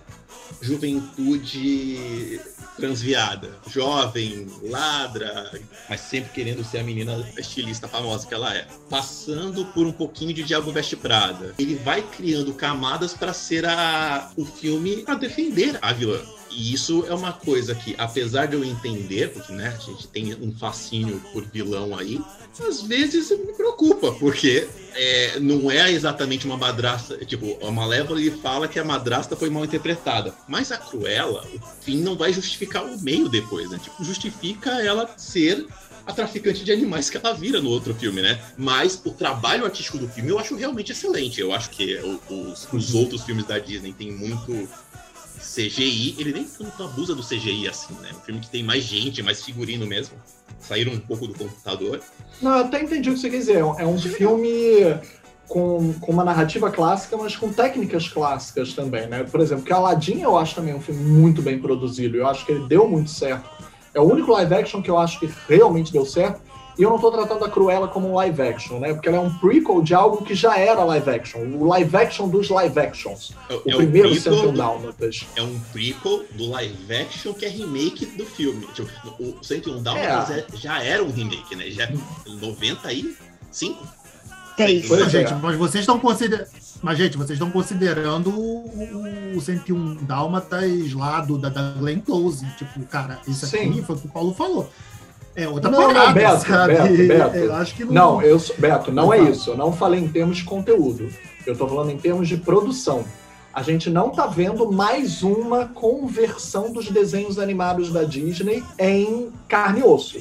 juventude 0.61 2.41
transviada, 2.77 3.51
jovem, 3.69 4.47
ladra, 4.63 5.51
mas 5.89 6.01
sempre 6.01 6.33
querendo 6.33 6.65
ser 6.65 6.79
a 6.79 6.83
menina 6.83 7.25
estilista 7.39 7.87
famosa 7.87 8.27
que 8.27 8.35
ela 8.35 8.55
é. 8.55 8.67
Passando 8.91 9.65
por 9.67 9.87
um 9.87 9.93
pouquinho 9.93 10.35
de 10.35 10.43
Diabo 10.43 10.73
Veste 10.73 10.97
Prada. 10.97 11.55
Ele 11.59 11.77
vai 11.77 12.03
criando 12.03 12.53
camadas 12.55 13.15
para 13.15 13.33
ser 13.33 13.65
a, 13.65 14.31
o 14.37 14.45
filme 14.45 15.03
para 15.03 15.15
defender 15.15 15.79
a 15.81 15.93
vilã. 15.93 16.21
E 16.55 16.73
isso 16.73 17.05
é 17.09 17.15
uma 17.15 17.33
coisa 17.33 17.75
que, 17.75 17.95
apesar 17.99 18.47
de 18.47 18.55
eu 18.55 18.65
entender, 18.65 19.31
porque 19.33 19.53
né, 19.53 19.77
a 19.77 19.81
gente 19.81 20.07
tem 20.09 20.35
um 20.35 20.53
fascínio 20.53 21.21
por 21.33 21.45
vilão 21.45 21.97
aí, 21.99 22.21
às 22.61 22.83
vezes 22.83 23.31
me 23.31 23.53
preocupa, 23.53 24.13
porque 24.13 24.69
é, 24.95 25.41
não 25.41 25.71
é 25.71 25.91
exatamente 25.91 26.47
uma 26.47 26.57
madrasta. 26.57 27.17
Tipo, 27.25 27.59
a 27.67 27.71
Malévola 27.71 28.21
ele 28.21 28.31
fala 28.31 28.69
que 28.69 28.79
a 28.79 28.85
madrasta 28.85 29.35
foi 29.35 29.51
mal 29.51 29.65
interpretada. 29.65 30.33
Mas 30.47 30.71
a 30.71 30.77
Cruella, 30.77 31.45
o 31.55 31.61
fim 31.83 31.99
não 31.99 32.17
vai 32.17 32.33
justificar 32.33 32.85
o 32.85 33.01
meio 33.01 33.29
depois, 33.29 33.69
né? 33.71 33.81
Tipo, 33.83 34.05
justifica 34.05 34.71
ela 34.83 35.13
ser 35.17 35.67
a 36.07 36.13
traficante 36.13 36.65
de 36.65 36.73
animais 36.73 37.09
que 37.09 37.17
ela 37.17 37.33
vira 37.33 37.61
no 37.61 37.71
outro 37.71 37.95
filme, 37.95 38.21
né? 38.21 38.41
Mas 38.57 39.01
o 39.05 39.11
trabalho 39.11 39.65
artístico 39.65 39.99
do 39.99 40.09
filme 40.09 40.31
eu 40.31 40.39
acho 40.39 40.55
realmente 40.55 40.93
excelente. 40.93 41.41
Eu 41.41 41.53
acho 41.53 41.71
que 41.71 41.97
os, 42.29 42.69
os 42.73 42.95
outros 42.95 43.23
filmes 43.23 43.47
da 43.47 43.59
Disney 43.59 43.93
têm 43.93 44.13
muito 44.13 44.69
CGI. 45.55 46.17
Ele 46.19 46.33
nem 46.33 46.45
tanto 46.45 46.83
abusa 46.83 47.15
do 47.15 47.23
CGI 47.23 47.69
assim, 47.69 47.95
né? 48.01 48.11
Um 48.13 48.21
filme 48.21 48.41
que 48.41 48.51
tem 48.51 48.63
mais 48.63 48.83
gente, 48.83 49.23
mais 49.23 49.43
figurino 49.43 49.87
mesmo. 49.87 50.17
Saíram 50.59 50.93
um 50.93 51.01
pouco 51.01 51.27
do 51.27 51.35
computador. 51.35 52.01
Não, 52.43 52.57
eu 52.57 52.65
até 52.65 52.83
entendi 52.83 53.11
o 53.11 53.15
que 53.15 53.21
você 53.21 53.31
quer 53.31 53.39
dizer. 53.39 53.59
É 53.59 53.87
um 53.87 53.99
filme 53.99 54.99
com, 55.47 55.93
com 56.01 56.13
uma 56.13 56.25
narrativa 56.25 56.71
clássica, 56.71 57.17
mas 57.17 57.37
com 57.37 57.53
técnicas 57.53 58.09
clássicas 58.09 58.73
também, 58.73 59.07
né? 59.07 59.25
Por 59.25 59.41
exemplo, 59.41 59.65
que 59.65 59.73
Aladdin 59.73 60.23
eu 60.23 60.37
acho 60.37 60.55
também 60.55 60.75
um 60.75 60.81
filme 60.81 61.03
muito 61.05 61.43
bem 61.43 61.59
produzido. 61.59 62.17
Eu 62.17 62.27
acho 62.27 62.45
que 62.45 62.53
ele 62.53 62.67
deu 62.67 62.89
muito 62.89 63.11
certo. 63.11 63.49
É 63.93 64.01
o 64.01 64.05
único 64.05 64.33
live 64.33 64.55
action 64.55 64.83
que 64.83 64.91
eu 64.91 64.99
acho 64.99 65.21
que 65.21 65.31
realmente 65.49 65.93
deu 65.93 66.05
certo. 66.05 66.41
E 66.77 66.83
eu 66.83 66.91
não 66.91 66.99
tô 66.99 67.11
tratando 67.11 67.45
a 67.45 67.49
Cruella 67.51 67.87
como 67.87 68.11
um 68.11 68.15
live 68.15 68.43
action, 68.43 68.79
né? 68.81 68.93
Porque 68.93 69.09
ela 69.09 69.19
é 69.19 69.21
um 69.21 69.33
prequel 69.39 69.81
de 69.81 69.95
algo 69.95 70.25
que 70.25 70.35
já 70.35 70.59
era 70.59 70.83
live 70.85 71.09
action. 71.11 71.39
O 71.41 71.67
live 71.69 71.97
action 71.97 72.29
dos 72.29 72.49
live 72.51 72.79
actions. 72.81 73.33
É, 73.49 73.55
O 73.55 73.63
é 73.71 73.77
primeiro 73.77 74.13
101 74.15 74.43
do- 74.51 74.53
Dálmatas. 74.59 75.27
é 75.37 75.43
um 75.43 75.59
prequel 75.73 76.25
do 76.33 76.51
live 76.51 76.95
action 76.95 77.33
que 77.33 77.45
é 77.45 77.49
remake 77.49 78.07
do 78.07 78.25
filme. 78.27 78.67
Tipo, 78.75 78.91
o 79.21 79.37
101 79.43 79.83
Dálmatas 79.83 80.31
é- 80.31 80.47
já 80.55 80.83
era 80.83 81.03
um 81.05 81.11
remake, 81.13 81.55
né? 81.55 81.71
Já 81.71 81.89
95? 82.27 83.87
Seis. 84.57 84.87
Pois 84.87 85.01
é. 85.03 85.11
gente, 85.11 85.35
mas 85.35 85.57
vocês 85.57 85.83
estão 85.83 85.99
considerando. 85.99 86.49
Mas, 86.83 86.99
gente, 86.99 87.17
vocês 87.17 87.31
estão 87.31 87.51
considerando 87.51 88.29
o, 88.31 89.37
o 89.37 89.41
101 89.41 89.95
Dálmatas 90.05 90.93
lá 90.93 91.21
do, 91.23 91.39
da, 91.39 91.49
da 91.49 91.71
Glenn 91.73 92.01
Close. 92.01 92.45
Tipo, 92.59 92.85
cara, 92.87 93.21
isso 93.27 93.47
aqui 93.47 93.59
Sim. 93.59 93.83
foi 93.83 93.97
o 93.97 93.99
que 93.99 94.07
o 94.07 94.11
Paulo 94.11 94.35
falou. 94.35 94.71
É 95.37 95.49
outra 95.49 95.71
Não, 95.71 95.81
não, 95.81 95.95
parada, 95.95 96.13
Beto, 96.13 96.47
sabe? 96.47 96.75
Beto, 96.75 97.09
Beto. 97.09 97.37
Eu 97.37 97.55
acho 97.55 97.75
que 97.75 97.85
não. 97.85 97.93
Não, 97.93 98.23
eu, 98.23 98.41
Beto, 98.59 98.93
não 98.93 99.13
é 99.13 99.19
isso. 99.19 99.51
Eu 99.51 99.57
não 99.57 99.73
falei 99.73 100.01
em 100.01 100.09
termos 100.09 100.37
de 100.37 100.45
conteúdo. 100.45 101.09
Eu 101.47 101.57
tô 101.57 101.67
falando 101.67 101.91
em 101.91 101.99
termos 101.99 102.29
de 102.29 102.37
produção. 102.37 103.05
A 103.53 103.63
gente 103.63 103.89
não 103.89 104.11
tá 104.11 104.27
vendo 104.27 104.71
mais 104.71 105.23
uma 105.23 105.67
conversão 105.67 106.73
dos 106.73 106.91
desenhos 106.91 107.39
animados 107.39 107.93
da 107.93 108.03
Disney 108.03 108.65
em 108.79 109.31
carne 109.49 109.81
e 109.81 109.85
osso. 109.85 110.19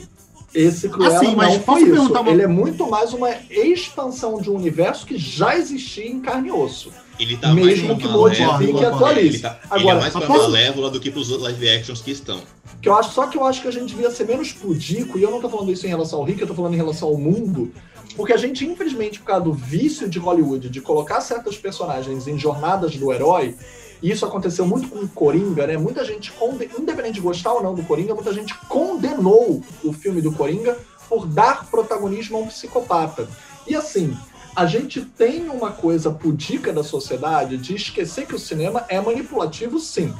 Esse 0.53 0.87
Cruella 0.89 1.15
Assim, 1.17 1.35
mas 1.35 1.53
não 1.53 1.59
posso 1.61 1.79
foi 1.79 1.89
isso. 1.89 1.97
perguntar 1.99 2.21
uma- 2.21 2.31
Ele 2.31 2.41
é 2.43 2.47
muito 2.47 2.89
mais 2.89 3.13
uma 3.13 3.29
expansão 3.49 4.39
de 4.39 4.49
um 4.49 4.55
universo 4.55 5.05
que 5.05 5.17
já 5.17 5.57
existia 5.57 6.05
em 6.07 6.19
carne 6.19 6.49
e 6.49 6.51
osso. 6.51 6.91
Ele 7.19 7.37
tá 7.37 7.53
Mesmo 7.53 7.87
mais 7.89 8.01
que 8.01 8.07
modifique 8.07 8.81
e 8.81 8.85
atualize. 8.85 9.27
Ele, 9.27 9.39
tá, 9.39 9.59
ele 9.71 9.81
Agora, 9.81 9.97
é 9.97 10.01
mais 10.01 10.13
pra 10.13 10.21
posso- 10.27 10.41
Malévola 10.43 10.89
do 10.89 10.99
que 10.99 11.11
pros 11.11 11.29
live 11.29 11.69
actions 11.69 12.01
que 12.01 12.11
estão. 12.11 12.39
Que 12.81 12.89
eu 12.89 12.95
acho, 12.95 13.11
só 13.13 13.27
que 13.27 13.37
eu 13.37 13.45
acho 13.45 13.61
que 13.61 13.67
a 13.67 13.71
gente 13.71 13.85
devia 13.87 14.09
ser 14.11 14.25
menos 14.27 14.51
pudico, 14.51 15.17
e 15.17 15.23
eu 15.23 15.29
não 15.31 15.39
tô 15.39 15.49
falando 15.49 15.71
isso 15.71 15.85
em 15.85 15.89
relação 15.89 16.19
ao 16.19 16.25
Rick, 16.25 16.41
eu 16.41 16.47
tô 16.47 16.53
falando 16.55 16.73
em 16.73 16.77
relação 16.77 17.07
ao 17.09 17.17
mundo, 17.17 17.71
porque 18.15 18.33
a 18.33 18.37
gente, 18.37 18.65
infelizmente, 18.65 19.19
por 19.19 19.25
causa 19.25 19.43
do 19.43 19.53
vício 19.53 20.09
de 20.09 20.17
Hollywood 20.19 20.69
de 20.69 20.81
colocar 20.81 21.21
certos 21.21 21.55
personagens 21.57 22.27
em 22.27 22.37
jornadas 22.37 22.95
do 22.95 23.11
herói, 23.13 23.55
e 24.03 24.11
isso 24.11 24.25
aconteceu 24.25 24.67
muito 24.67 24.89
com 24.89 24.99
o 24.99 25.07
Coringa, 25.07 25.65
né? 25.65 25.77
Muita 25.77 26.03
gente, 26.03 26.33
independente 26.77 27.13
de 27.13 27.21
gostar 27.21 27.53
ou 27.53 27.63
não 27.63 27.73
do 27.73 27.83
Coringa, 27.83 28.13
muita 28.13 28.33
gente 28.33 28.53
condenou 28.67 29.63
o 29.81 29.93
filme 29.93 30.21
do 30.21 30.33
Coringa 30.33 30.77
por 31.07 31.25
dar 31.25 31.65
protagonismo 31.71 32.37
a 32.37 32.41
um 32.41 32.47
psicopata. 32.47 33.29
E 33.65 33.73
assim, 33.73 34.15
a 34.53 34.65
gente 34.65 35.01
tem 35.01 35.47
uma 35.49 35.71
coisa 35.71 36.11
pudica 36.11 36.73
da 36.73 36.83
sociedade 36.83 37.55
de 37.55 37.75
esquecer 37.75 38.27
que 38.27 38.35
o 38.35 38.39
cinema 38.39 38.85
é 38.89 38.99
manipulativo, 38.99 39.79
sim. 39.79 40.13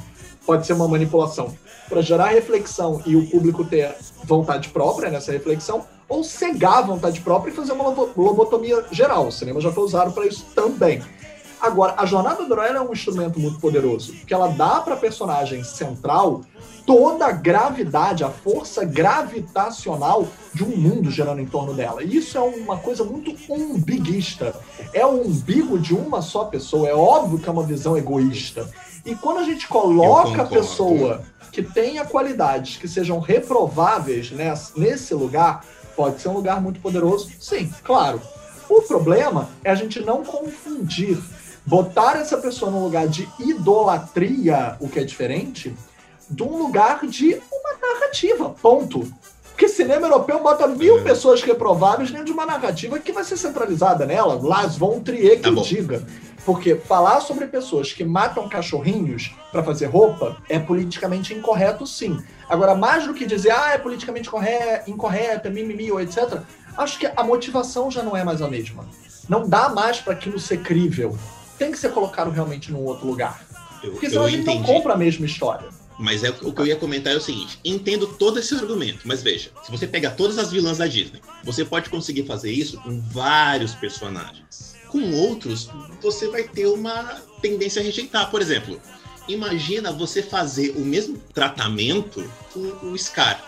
Pode 0.46 0.66
ser 0.66 0.72
uma 0.72 0.88
manipulação 0.88 1.54
para 1.86 2.00
gerar 2.00 2.28
reflexão 2.28 3.02
e 3.04 3.14
o 3.14 3.28
público 3.28 3.64
ter 3.66 3.94
vontade 4.24 4.70
própria 4.70 5.10
nessa 5.10 5.30
reflexão, 5.30 5.84
ou 6.08 6.24
cegar 6.24 6.78
a 6.78 6.82
vontade 6.82 7.20
própria 7.20 7.50
e 7.50 7.54
fazer 7.54 7.72
uma 7.72 7.84
lobo- 7.84 8.10
lobotomia 8.16 8.84
geral. 8.90 9.28
O 9.28 9.32
cinema 9.32 9.60
já 9.60 9.70
foi 9.70 9.84
usado 9.84 10.12
para 10.12 10.26
isso 10.26 10.46
também. 10.54 11.02
Agora, 11.64 11.94
a 11.96 12.04
jornada 12.04 12.44
do 12.44 12.52
herói 12.52 12.68
é 12.68 12.80
um 12.80 12.92
instrumento 12.92 13.40
muito 13.40 13.58
poderoso, 13.58 14.12
porque 14.12 14.34
ela 14.34 14.48
dá 14.48 14.80
para 14.82 14.94
a 14.94 14.96
personagem 14.98 15.64
central 15.64 16.42
toda 16.86 17.24
a 17.24 17.32
gravidade, 17.32 18.22
a 18.22 18.28
força 18.28 18.84
gravitacional 18.84 20.28
de 20.52 20.62
um 20.62 20.76
mundo 20.76 21.10
girando 21.10 21.40
em 21.40 21.46
torno 21.46 21.72
dela. 21.72 22.02
E 22.04 22.16
isso 22.18 22.36
é 22.36 22.40
uma 22.42 22.76
coisa 22.76 23.02
muito 23.02 23.34
umbiguista. 23.50 24.54
É 24.92 25.06
o 25.06 25.22
umbigo 25.26 25.78
de 25.78 25.94
uma 25.94 26.20
só 26.20 26.44
pessoa. 26.44 26.86
É 26.86 26.94
óbvio 26.94 27.38
que 27.38 27.48
é 27.48 27.52
uma 27.52 27.62
visão 27.62 27.96
egoísta. 27.96 28.68
E 29.02 29.14
quando 29.14 29.38
a 29.38 29.44
gente 29.44 29.66
coloca 29.66 30.42
a 30.42 30.46
pessoa 30.46 31.22
que 31.50 31.62
tenha 31.62 32.04
qualidades 32.04 32.76
que 32.76 32.86
sejam 32.86 33.18
reprováveis 33.20 34.30
ness- 34.30 34.72
nesse 34.76 35.14
lugar, 35.14 35.64
pode 35.96 36.20
ser 36.20 36.28
um 36.28 36.34
lugar 36.34 36.60
muito 36.60 36.78
poderoso, 36.80 37.30
sim, 37.40 37.72
claro. 37.82 38.20
O 38.68 38.82
problema 38.82 39.48
é 39.62 39.70
a 39.70 39.74
gente 39.74 40.00
não 40.00 40.24
confundir, 40.24 41.18
botar 41.66 42.16
essa 42.16 42.36
pessoa 42.38 42.70
num 42.70 42.82
lugar 42.84 43.06
de 43.08 43.28
idolatria, 43.38 44.76
o 44.80 44.88
que 44.88 44.98
é 45.00 45.04
diferente, 45.04 45.74
de 46.28 46.42
um 46.42 46.56
lugar 46.58 47.06
de 47.06 47.34
uma 47.52 47.94
narrativa, 47.94 48.50
ponto. 48.50 49.10
Porque 49.50 49.68
cinema 49.68 50.06
europeu 50.08 50.42
bota 50.42 50.66
mil 50.66 50.98
É. 50.98 51.02
pessoas 51.02 51.40
reprováveis 51.42 52.10
dentro 52.10 52.26
de 52.26 52.32
uma 52.32 52.44
narrativa 52.44 52.98
que 52.98 53.12
vai 53.12 53.22
ser 53.22 53.36
centralizada 53.36 54.04
nela. 54.04 54.40
Las 54.42 54.76
von 54.76 55.00
Trier 55.00 55.40
que 55.40 55.54
Tá 55.54 55.62
diga. 55.62 56.04
Porque 56.44 56.74
falar 56.74 57.20
sobre 57.20 57.46
pessoas 57.46 57.92
que 57.92 58.04
matam 58.04 58.48
cachorrinhos 58.48 59.34
pra 59.52 59.62
fazer 59.62 59.86
roupa 59.86 60.36
é 60.48 60.58
politicamente 60.58 61.32
incorreto, 61.32 61.86
sim. 61.86 62.18
Agora, 62.48 62.74
mais 62.74 63.06
do 63.06 63.14
que 63.14 63.24
dizer, 63.24 63.50
ah, 63.52 63.70
é 63.72 63.78
politicamente 63.78 64.28
corre- 64.28 64.82
incorreto, 64.86 65.48
é 65.48 65.50
mimimi 65.50 65.90
ou 65.90 66.00
etc., 66.00 66.40
acho 66.76 66.98
que 66.98 67.06
a 67.16 67.22
motivação 67.22 67.90
já 67.90 68.02
não 68.02 68.14
é 68.16 68.22
mais 68.24 68.42
a 68.42 68.48
mesma. 68.48 68.84
Não 69.28 69.48
dá 69.48 69.70
mais 69.70 70.00
pra 70.00 70.12
aquilo 70.12 70.38
ser 70.38 70.58
crível. 70.58 71.16
Tem 71.58 71.70
que 71.70 71.78
ser 71.78 71.92
colocado 71.92 72.30
realmente 72.30 72.72
num 72.72 72.84
outro 72.84 73.06
lugar. 73.06 73.44
Eu, 73.82 73.92
Porque 73.92 74.08
senão 74.08 74.24
a 74.24 74.30
gente 74.30 74.42
entendi. 74.42 74.58
não 74.58 74.64
compra 74.64 74.94
a 74.94 74.96
mesma 74.96 75.26
história. 75.26 75.68
Mas 75.98 76.24
é, 76.24 76.30
o 76.42 76.52
que 76.52 76.60
eu 76.60 76.66
ia 76.66 76.76
comentar 76.76 77.12
é 77.12 77.16
o 77.16 77.20
seguinte: 77.20 77.58
entendo 77.64 78.06
todo 78.06 78.38
esse 78.38 78.54
argumento, 78.54 79.00
mas 79.04 79.22
veja, 79.22 79.50
se 79.62 79.70
você 79.70 79.86
pega 79.86 80.10
todas 80.10 80.38
as 80.38 80.50
vilãs 80.50 80.78
da 80.78 80.86
Disney, 80.86 81.20
você 81.44 81.64
pode 81.64 81.88
conseguir 81.88 82.24
fazer 82.24 82.50
isso 82.50 82.80
com 82.80 83.00
vários 83.00 83.74
personagens. 83.74 84.74
Com 84.88 85.12
outros, 85.12 85.70
você 86.00 86.28
vai 86.28 86.44
ter 86.44 86.66
uma 86.66 87.20
tendência 87.40 87.80
a 87.80 87.84
rejeitar. 87.84 88.30
Por 88.30 88.40
exemplo, 88.40 88.80
imagina 89.28 89.92
você 89.92 90.22
fazer 90.22 90.70
o 90.76 90.80
mesmo 90.80 91.18
tratamento 91.32 92.28
com 92.52 92.88
o 92.88 92.98
Scar 92.98 93.44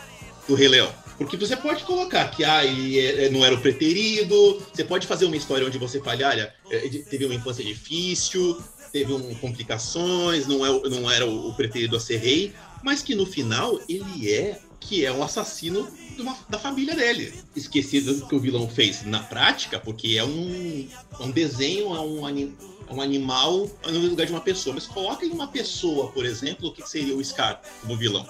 do 0.48 0.54
Rei 0.54 0.68
Leão. 0.68 0.92
Porque 1.18 1.36
você 1.36 1.56
pode 1.56 1.82
colocar 1.84 2.28
que 2.30 2.44
ah, 2.44 2.64
ele 2.64 2.98
é- 3.00 3.30
não 3.30 3.44
era 3.44 3.54
o 3.54 3.60
preterido, 3.60 4.62
você 4.72 4.84
pode 4.84 5.06
fazer 5.06 5.24
uma 5.24 5.36
história 5.36 5.66
onde 5.66 5.78
você 5.78 6.00
fale, 6.00 6.22
olha, 6.22 6.52
ele 6.70 6.98
teve 7.00 7.24
uma 7.24 7.34
infância 7.34 7.64
difícil, 7.64 8.60
teve 8.92 9.12
um, 9.12 9.34
complicações, 9.36 10.46
não, 10.46 10.64
é, 10.64 10.88
não 10.88 11.10
era 11.10 11.26
o, 11.26 11.52
preterido 11.54 11.96
a 11.96 12.00
ser 12.00 12.18
rei, 12.18 12.52
mas 12.82 13.02
que 13.02 13.14
no 13.14 13.24
final 13.26 13.80
ele 13.88 14.30
é 14.30 14.60
que 14.78 15.04
é 15.04 15.10
um 15.12 15.22
assassino 15.22 15.88
uma- 16.18 16.36
da 16.48 16.58
família 16.58 16.94
dele. 16.94 17.32
Esquecido 17.56 18.14
do 18.14 18.26
que 18.26 18.34
o 18.34 18.38
vilão 18.40 18.68
fez 18.68 19.04
na 19.04 19.20
prática, 19.20 19.80
porque 19.80 20.16
é 20.16 20.24
um, 20.24 20.86
é 21.18 21.22
um 21.22 21.30
desenho, 21.30 21.94
é 21.94 22.00
um, 22.00 22.24
ani- 22.24 22.54
é 22.88 22.92
um 22.92 23.00
animal 23.00 23.68
no 23.86 23.98
lugar 24.00 24.26
de 24.26 24.32
uma 24.32 24.40
pessoa. 24.40 24.74
Mas 24.74 24.86
coloca 24.86 25.24
em 25.26 25.30
uma 25.30 25.48
pessoa, 25.48 26.08
por 26.12 26.24
exemplo, 26.24 26.68
o 26.68 26.72
que 26.72 26.86
seria 26.88 27.16
o 27.16 27.24
Scar 27.24 27.60
como 27.80 27.96
vilão. 27.96 28.26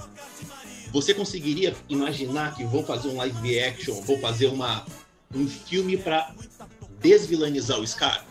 Você 0.97 1.13
conseguiria 1.13 1.77
imaginar 1.91 2.55
que 2.55 2.65
vão 2.65 2.83
fazer 2.83 3.09
um 3.09 3.19
live 3.19 3.61
action, 3.61 4.01
vão 4.01 4.19
fazer 4.19 4.47
uma, 4.47 4.83
um 5.35 5.47
filme 5.47 5.95
para 5.99 6.33
desvilanizar 6.99 7.79
o 7.79 7.87
Scar? 7.87 8.25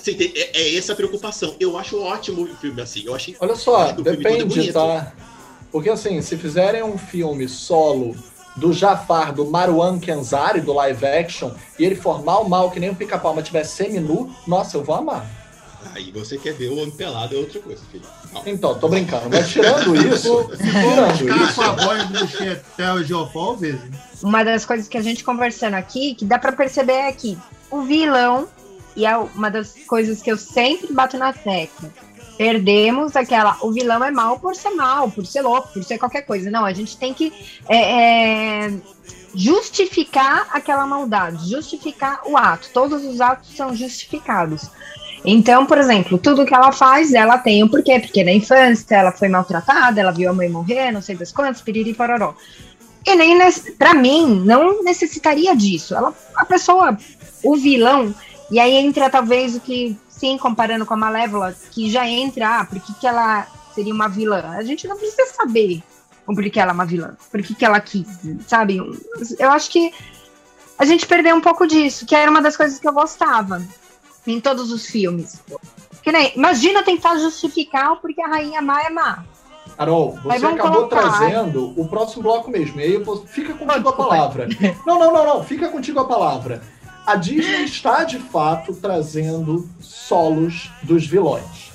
Entende? 0.00 0.32
É, 0.34 0.62
é 0.62 0.76
essa 0.78 0.94
a 0.94 0.96
preocupação. 0.96 1.54
Eu 1.60 1.76
acho 1.76 2.00
ótimo 2.00 2.44
o 2.44 2.56
filme 2.56 2.80
assim. 2.80 3.04
Eu 3.04 3.14
achei 3.14 3.36
Olha 3.38 3.54
só, 3.54 3.88
é 3.88 3.92
depende, 3.92 4.72
tá? 4.72 5.12
Porque 5.70 5.90
assim, 5.90 6.22
se 6.22 6.38
fizerem 6.38 6.82
um 6.82 6.96
filme 6.96 7.46
solo 7.46 8.16
do 8.56 8.72
Jafar, 8.72 9.34
do 9.34 9.44
Marwan 9.44 9.98
Kenzari, 9.98 10.62
do 10.62 10.72
live 10.72 11.04
action, 11.04 11.50
e 11.78 11.84
ele 11.84 11.96
formar 11.96 12.38
o 12.38 12.48
mal 12.48 12.70
que 12.70 12.80
nem 12.80 12.88
o 12.88 12.96
pica-pau, 12.96 13.34
mas 13.34 13.44
tiver 13.44 13.64
semi-nu, 13.64 14.34
nossa, 14.46 14.78
eu 14.78 14.82
vou 14.82 14.94
amar. 14.94 15.43
Aí 15.92 16.10
você 16.10 16.38
quer 16.38 16.54
ver 16.54 16.68
o 16.68 16.74
homem 16.74 16.90
pelado 16.90 17.34
é 17.34 17.38
outra 17.38 17.60
coisa, 17.60 17.82
filho. 17.90 18.04
Calma. 18.32 18.50
Então, 18.50 18.78
tô 18.78 18.88
brincando. 18.88 19.28
Mas 19.30 19.48
tirando 19.48 19.94
isso, 19.96 20.48
tirando 20.56 21.42
isso, 21.42 21.54
com 21.54 21.62
a 21.62 21.72
voz 21.72 22.08
do 22.08 22.28
Chetel 22.28 23.56
vezes. 23.58 23.80
Uma 24.22 24.44
das 24.44 24.64
coisas 24.64 24.88
que 24.88 24.96
a 24.96 25.02
gente 25.02 25.22
conversando 25.22 25.74
aqui, 25.74 26.14
que 26.14 26.24
dá 26.24 26.38
pra 26.38 26.52
perceber 26.52 26.92
é 26.92 27.12
que 27.12 27.38
o 27.70 27.82
vilão, 27.82 28.48
e 28.96 29.04
é 29.04 29.16
uma 29.16 29.50
das 29.50 29.74
coisas 29.86 30.22
que 30.22 30.30
eu 30.30 30.36
sempre 30.36 30.92
bato 30.92 31.18
na 31.18 31.32
tecla, 31.32 31.90
perdemos 32.36 33.16
aquela. 33.16 33.56
O 33.60 33.72
vilão 33.72 34.02
é 34.04 34.10
mal 34.10 34.38
por 34.38 34.54
ser 34.54 34.70
mal, 34.70 35.10
por 35.10 35.26
ser 35.26 35.42
louco, 35.42 35.68
por 35.68 35.84
ser 35.84 35.98
qualquer 35.98 36.22
coisa. 36.22 36.50
Não, 36.50 36.64
a 36.64 36.72
gente 36.72 36.96
tem 36.96 37.12
que 37.12 37.32
é, 37.68 38.66
é, 38.66 38.74
justificar 39.34 40.48
aquela 40.50 40.86
maldade, 40.86 41.50
justificar 41.50 42.22
o 42.24 42.36
ato. 42.36 42.70
Todos 42.72 43.04
os 43.04 43.20
atos 43.20 43.54
são 43.54 43.74
justificados. 43.74 44.68
Então, 45.24 45.64
por 45.64 45.78
exemplo, 45.78 46.18
tudo 46.18 46.44
que 46.44 46.54
ela 46.54 46.70
faz, 46.70 47.14
ela 47.14 47.38
tem 47.38 47.64
um 47.64 47.68
porquê, 47.68 47.98
porque 47.98 48.22
na 48.22 48.32
infância 48.32 48.96
ela 48.96 49.10
foi 49.10 49.28
maltratada, 49.28 49.98
ela 49.98 50.12
viu 50.12 50.28
a 50.28 50.34
mãe 50.34 50.50
morrer, 50.50 50.92
não 50.92 51.00
sei 51.00 51.16
das 51.16 51.32
quantas, 51.32 51.62
piriri 51.62 51.94
pororó. 51.94 52.34
E 53.06 53.14
nem 53.16 53.38
para 53.78 53.94
mim 53.94 54.42
não 54.44 54.82
necessitaria 54.82 55.56
disso. 55.56 55.94
Ela, 55.94 56.12
a 56.36 56.44
pessoa, 56.44 56.98
o 57.42 57.56
vilão, 57.56 58.14
e 58.50 58.60
aí 58.60 58.74
entra 58.74 59.08
talvez 59.08 59.56
o 59.56 59.60
que, 59.60 59.96
sim, 60.10 60.36
comparando 60.36 60.84
com 60.84 60.92
a 60.92 60.98
Malévola, 60.98 61.54
que 61.70 61.90
já 61.90 62.06
entra, 62.06 62.60
ah, 62.60 62.64
por 62.66 62.78
que, 62.78 62.92
que 62.94 63.06
ela 63.06 63.46
seria 63.74 63.94
uma 63.94 64.08
vilã? 64.08 64.50
A 64.50 64.62
gente 64.62 64.86
não 64.86 64.96
precisa 64.98 65.24
saber 65.34 65.82
o 66.26 66.34
porquê 66.34 66.60
ela 66.60 66.72
é 66.72 66.74
uma 66.74 66.86
vilã, 66.86 67.16
por 67.30 67.42
que, 67.42 67.54
que 67.54 67.64
ela 67.64 67.80
quis, 67.80 68.06
sabe? 68.46 68.78
Eu 69.38 69.50
acho 69.50 69.70
que 69.70 69.92
a 70.78 70.84
gente 70.84 71.06
perdeu 71.06 71.36
um 71.36 71.40
pouco 71.40 71.66
disso, 71.66 72.06
que 72.06 72.14
era 72.14 72.30
uma 72.30 72.42
das 72.42 72.56
coisas 72.56 72.78
que 72.78 72.88
eu 72.88 72.92
gostava 72.92 73.62
em 74.26 74.40
todos 74.40 74.70
os 74.72 74.86
filmes. 74.86 75.40
Que 76.02 76.12
nem, 76.12 76.32
imagina 76.36 76.82
tentar 76.82 77.16
justificar 77.18 77.92
o 77.92 77.96
porquê 77.96 78.20
a 78.22 78.28
rainha 78.28 78.60
má 78.60 78.82
é 78.82 78.90
má. 78.90 79.24
Carol, 79.76 80.18
você 80.22 80.44
acabou 80.46 80.86
colocar. 80.88 81.00
trazendo 81.18 81.72
o 81.80 81.88
próximo 81.88 82.22
bloco 82.22 82.50
mesmo. 82.50 82.78
E 82.80 82.84
aí 82.84 82.94
eu 82.94 83.04
vou- 83.04 83.26
fica 83.26 83.54
contigo 83.54 83.88
a 83.88 83.92
palavra. 83.92 84.46
Não, 84.86 84.98
não, 84.98 85.12
não, 85.12 85.26
não. 85.26 85.42
Fica 85.42 85.68
contigo 85.68 85.98
a 86.00 86.04
palavra. 86.06 86.62
A 87.06 87.16
Disney 87.16 87.64
está 87.64 88.04
de 88.04 88.18
fato 88.18 88.72
trazendo 88.74 89.68
solos 89.80 90.70
dos 90.82 91.06
vilões. 91.06 91.72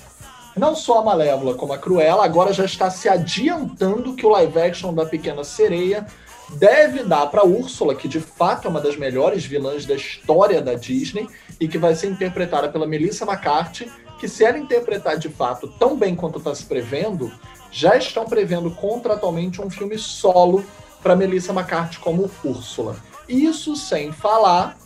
Não 0.55 0.75
só 0.75 0.99
a 0.99 1.03
Malévola 1.03 1.53
como 1.55 1.73
a 1.73 1.77
Cruella, 1.77 2.23
agora 2.25 2.51
já 2.53 2.65
está 2.65 2.89
se 2.89 3.07
adiantando 3.09 4.13
que 4.13 4.25
o 4.25 4.29
live 4.29 4.59
action 4.59 4.93
da 4.93 5.05
Pequena 5.05 5.43
Sereia 5.43 6.05
deve 6.51 7.03
dar 7.03 7.27
para 7.27 7.45
Úrsula, 7.45 7.95
que 7.95 8.07
de 8.07 8.19
fato 8.19 8.67
é 8.67 8.71
uma 8.71 8.81
das 8.81 8.95
melhores 8.95 9.45
vilãs 9.45 9.85
da 9.85 9.95
história 9.95 10.61
da 10.61 10.73
Disney 10.73 11.27
e 11.59 11.67
que 11.67 11.77
vai 11.77 11.95
ser 11.95 12.07
interpretada 12.07 12.69
pela 12.69 12.87
Melissa 12.87 13.25
McCarthy, 13.25 13.91
que 14.19 14.27
se 14.27 14.43
ela 14.43 14.57
interpretar 14.57 15.17
de 15.17 15.29
fato 15.29 15.67
tão 15.79 15.95
bem 15.95 16.15
quanto 16.15 16.39
está 16.39 16.53
se 16.53 16.65
prevendo, 16.65 17.31
já 17.71 17.95
estão 17.95 18.25
prevendo 18.25 18.71
contratualmente 18.71 19.61
um 19.61 19.69
filme 19.69 19.97
solo 19.97 20.65
para 21.01 21.15
Melissa 21.15 21.53
McCarthy 21.53 21.99
como 21.99 22.29
Úrsula. 22.43 22.95
Isso 23.27 23.75
sem 23.75 24.11
falar 24.11 24.77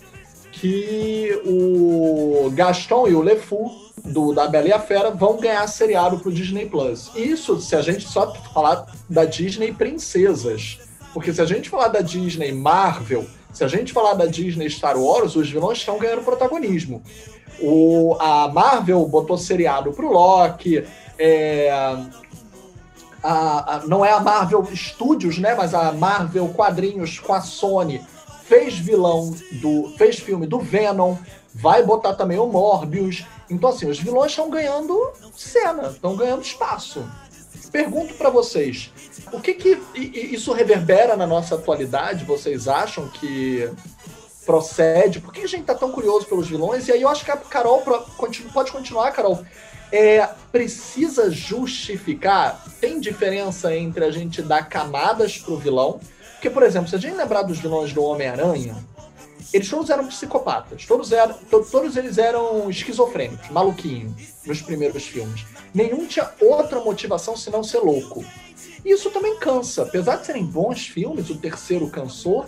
que 0.52 1.42
o 1.46 2.52
Gaston 2.52 3.08
e 3.08 3.16
o 3.16 3.22
LeFou 3.22 3.72
do 4.06 4.34
da 4.34 4.48
Bela 4.48 4.68
e 4.68 4.74
a 4.74 4.80
Fera 4.80 5.12
vão 5.12 5.38
ganhar 5.38 5.66
seriado 5.68 6.20
pro 6.20 6.32
Disney 6.32 6.68
Plus. 6.68 7.10
Isso 7.16 7.60
se 7.60 7.76
a 7.76 7.82
gente 7.82 8.08
só 8.08 8.34
falar 8.54 8.86
da 9.10 9.26
Disney 9.26 9.74
princesas, 9.74 10.80
porque 11.14 11.34
se 11.34 11.42
a 11.42 11.46
gente 11.46 11.70
falar 11.70 11.90
da 11.90 12.02
Disney 12.02 12.52
Marvel, 12.52 13.26
se 13.54 13.64
a 13.64 13.68
gente 13.68 13.94
falar 13.94 14.14
da 14.16 14.26
Disney 14.26 14.70
Star 14.70 14.98
Wars, 14.98 15.36
os 15.36 15.50
vilões 15.50 15.78
estão 15.78 15.98
ganhando 15.98 16.24
protagonismo. 16.24 17.04
O, 17.62 18.16
a 18.20 18.48
Marvel 18.50 19.06
botou 19.08 19.38
seriado 19.38 19.92
pro 19.94 20.12
Loki, 20.12 20.84
é, 21.20 21.70
a- 23.24 23.76
a- 23.78 23.82
não 23.88 24.04
é 24.04 24.12
a 24.12 24.20
Marvel 24.20 24.66
Studios, 24.76 25.38
né? 25.38 25.56
Mas 25.56 25.74
a 25.74 25.92
Marvel 25.92 26.50
Quadrinhos 26.50 27.20
com 27.20 27.34
a 27.34 27.42
Sony 27.42 28.02
fez 28.46 28.78
vilão 28.78 29.34
do. 29.62 29.94
fez 29.98 30.18
filme 30.20 30.46
do 30.48 30.60
Venom, 30.60 31.16
vai 31.54 31.84
botar 31.84 32.14
também 32.16 32.40
o 32.40 32.48
Morbius. 32.48 33.24
Então, 33.50 33.70
assim, 33.70 33.88
os 33.90 34.00
vilões 34.00 34.32
estão 34.32 34.50
ganhando 34.50 34.98
cena, 35.36 35.90
estão 35.90 36.16
ganhando 36.16 36.42
espaço. 36.42 37.04
Pergunto 37.74 38.14
pra 38.14 38.30
vocês, 38.30 38.92
o 39.32 39.42
que 39.42 39.56
que 39.56 39.82
isso 40.14 40.54
reverbera 40.54 41.18
na 41.18 41.26
nossa 41.26 41.56
atualidade? 41.56 42.24
Vocês 42.24 42.68
acham 42.68 43.10
que 43.10 43.68
procede? 44.46 45.20
Por 45.20 45.34
que 45.34 45.42
a 45.42 45.48
gente 45.48 45.64
tá 45.64 45.74
tão 45.74 45.92
curioso 45.92 46.28
pelos 46.28 46.48
vilões? 46.48 46.88
E 46.88 46.92
aí 46.92 47.02
eu 47.02 47.10
acho 47.10 47.26
que 47.26 47.32
a 47.32 47.36
Carol 47.38 47.82
pode 48.54 48.72
continuar, 48.72 49.12
Carol. 49.12 49.44
É, 49.92 50.28
precisa 50.52 51.32
justificar? 51.32 52.64
Tem 52.80 53.00
diferença 53.00 53.76
entre 53.76 54.06
a 54.06 54.12
gente 54.12 54.44
dar 54.44 54.70
camadas 54.70 55.40
pro 55.40 55.58
vilão? 55.58 56.00
Porque, 56.34 56.52
por 56.52 56.62
exemplo, 56.62 56.90
se 56.90 56.96
a 56.96 57.00
gente 57.00 57.16
lembrar 57.16 57.42
dos 57.42 57.58
vilões 57.58 57.92
do 57.92 58.04
Homem-Aranha, 58.04 58.76
eles 59.52 59.68
todos 59.70 59.90
eram 59.90 60.06
psicopatas. 60.08 60.86
Todos, 60.86 61.12
eram, 61.12 61.34
to- 61.50 61.66
todos 61.72 61.96
eles 61.98 62.18
eram 62.20 62.70
esquizofrênicos, 62.70 63.50
maluquinhos, 63.50 64.14
nos 64.46 64.62
primeiros 64.62 65.04
filmes. 65.06 65.44
Nenhum 65.74 66.06
tinha 66.06 66.30
outra 66.40 66.80
motivação 66.80 67.36
senão 67.36 67.64
ser 67.64 67.80
louco. 67.80 68.24
E 68.86 68.92
isso 68.92 69.10
também 69.10 69.38
cansa. 69.38 69.84
Apesar 69.84 70.18
de 70.18 70.26
serem 70.26 70.46
bons 70.46 70.88
filmes, 70.88 71.30
o 71.30 71.38
terceiro 71.38 71.90
cansou, 71.90 72.46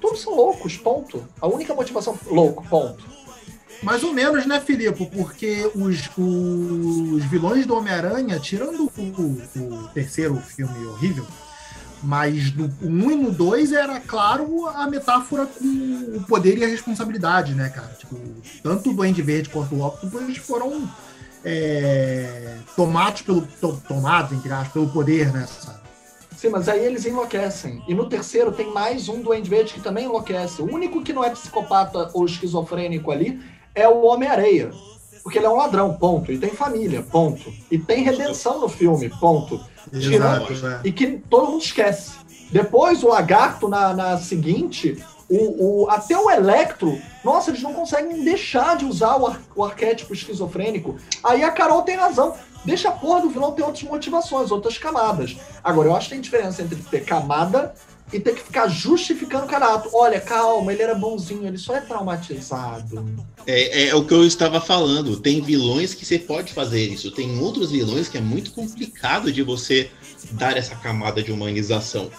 todos 0.00 0.20
são 0.20 0.34
loucos, 0.34 0.76
ponto. 0.76 1.26
A 1.40 1.46
única 1.46 1.74
motivação, 1.74 2.18
louco, 2.26 2.66
ponto. 2.68 3.04
Mais 3.82 4.02
ou 4.02 4.12
menos, 4.12 4.46
né, 4.46 4.60
Filipe? 4.60 5.06
Porque 5.06 5.70
os, 5.74 6.10
os 6.16 7.24
vilões 7.26 7.66
do 7.66 7.76
Homem-Aranha, 7.76 8.40
tirando 8.40 8.90
o, 8.96 9.60
o 9.60 9.88
terceiro 9.88 10.36
filme 10.36 10.86
horrível, 10.86 11.26
mas 12.02 12.54
no 12.54 12.72
1 12.82 13.10
e 13.10 13.16
no 13.16 13.32
2 13.32 13.72
era, 13.72 14.00
claro, 14.00 14.66
a 14.68 14.88
metáfora 14.88 15.46
com 15.46 16.16
o 16.16 16.22
poder 16.26 16.58
e 16.58 16.64
a 16.64 16.68
responsabilidade, 16.68 17.54
né, 17.54 17.68
cara? 17.68 17.94
Tipo, 17.98 18.18
tanto 18.62 18.90
o 18.90 18.94
Duende 18.94 19.22
Verde 19.22 19.48
quanto 19.50 19.74
o 19.74 19.86
Octopus 19.86 20.36
foram 20.38 20.88
é, 21.48 22.56
tomados 22.74 23.22
pelo. 23.22 23.42
to- 23.42 23.80
tomados, 23.86 24.32
entre 24.32 24.52
aspas, 24.52 24.72
pelo 24.72 24.88
poder, 24.88 25.32
né? 25.32 25.46
Sabe? 25.46 25.78
Sim, 26.36 26.48
mas 26.50 26.68
aí 26.68 26.84
eles 26.84 27.06
enlouquecem. 27.06 27.82
E 27.88 27.94
no 27.94 28.08
terceiro 28.08 28.50
tem 28.52 28.70
mais 28.72 29.08
um 29.08 29.22
Duende 29.22 29.48
Verde 29.48 29.72
que 29.74 29.80
também 29.80 30.04
enlouquece. 30.04 30.60
O 30.60 30.66
único 30.70 31.02
que 31.02 31.12
não 31.12 31.24
é 31.24 31.30
psicopata 31.30 32.10
ou 32.12 32.26
esquizofrênico 32.26 33.10
ali 33.10 33.40
é 33.74 33.88
o 33.88 34.02
Homem-Areia. 34.04 34.70
Porque 35.22 35.38
ele 35.38 35.46
é 35.46 35.50
um 35.50 35.56
ladrão, 35.56 35.94
ponto. 35.94 36.30
E 36.30 36.38
tem 36.38 36.50
família, 36.50 37.02
ponto. 37.02 37.52
E 37.70 37.78
tem 37.78 38.02
redenção 38.04 38.60
no 38.60 38.68
filme, 38.68 39.08
ponto. 39.18 39.60
Exato, 39.92 40.52
né? 40.54 40.80
E 40.84 40.92
que 40.92 41.06
todo 41.30 41.50
mundo 41.52 41.62
esquece. 41.62 42.12
Depois, 42.50 43.02
o 43.02 43.08
Lagarto, 43.08 43.66
na, 43.68 43.92
na 43.94 44.18
seguinte, 44.18 45.02
o, 45.28 45.82
o- 45.84 45.90
até 45.90 46.16
o 46.16 46.30
Electro, 46.30 47.00
nossa, 47.24 47.50
eles 47.50 47.62
não 47.62 47.72
conseguem 47.74 48.22
deixar 48.22 48.76
de 48.76 48.84
usar 48.84 49.16
o, 49.16 49.26
ar- 49.26 49.40
o 49.54 49.64
arquétipo 49.64 50.12
esquizofrênico. 50.14 50.96
Aí 51.24 51.42
a 51.42 51.50
Carol 51.50 51.82
tem 51.82 51.96
razão. 51.96 52.34
Deixa 52.64 52.88
a 52.88 52.92
porra 52.92 53.20
do 53.22 53.30
vilão 53.30 53.52
ter 53.52 53.62
outras 53.62 53.82
motivações, 53.84 54.50
outras 54.50 54.76
camadas. 54.76 55.36
Agora, 55.62 55.88
eu 55.88 55.96
acho 55.96 56.08
que 56.08 56.14
tem 56.14 56.20
diferença 56.20 56.62
entre 56.62 56.76
ter 56.76 57.04
camada 57.04 57.72
e 58.12 58.18
ter 58.20 58.34
que 58.34 58.42
ficar 58.42 58.66
justificando 58.68 59.46
cada 59.46 59.74
ato. 59.74 59.88
Olha, 59.92 60.20
calma, 60.20 60.72
ele 60.72 60.82
era 60.82 60.94
bonzinho, 60.94 61.46
ele 61.46 61.58
só 61.58 61.74
é 61.76 61.80
traumatizado. 61.80 63.04
É, 63.46 63.88
é 63.88 63.94
o 63.94 64.04
que 64.04 64.14
eu 64.14 64.24
estava 64.24 64.60
falando. 64.60 65.18
Tem 65.20 65.40
vilões 65.40 65.94
que 65.94 66.04
você 66.04 66.18
pode 66.18 66.52
fazer 66.52 66.84
isso. 66.88 67.10
Tem 67.12 67.38
outros 67.40 67.70
vilões 67.70 68.08
que 68.08 68.18
é 68.18 68.20
muito 68.20 68.50
complicado 68.52 69.30
de 69.32 69.42
você 69.42 69.90
dar 70.32 70.56
essa 70.56 70.74
camada 70.76 71.22
de 71.22 71.30
humanização. 71.32 72.10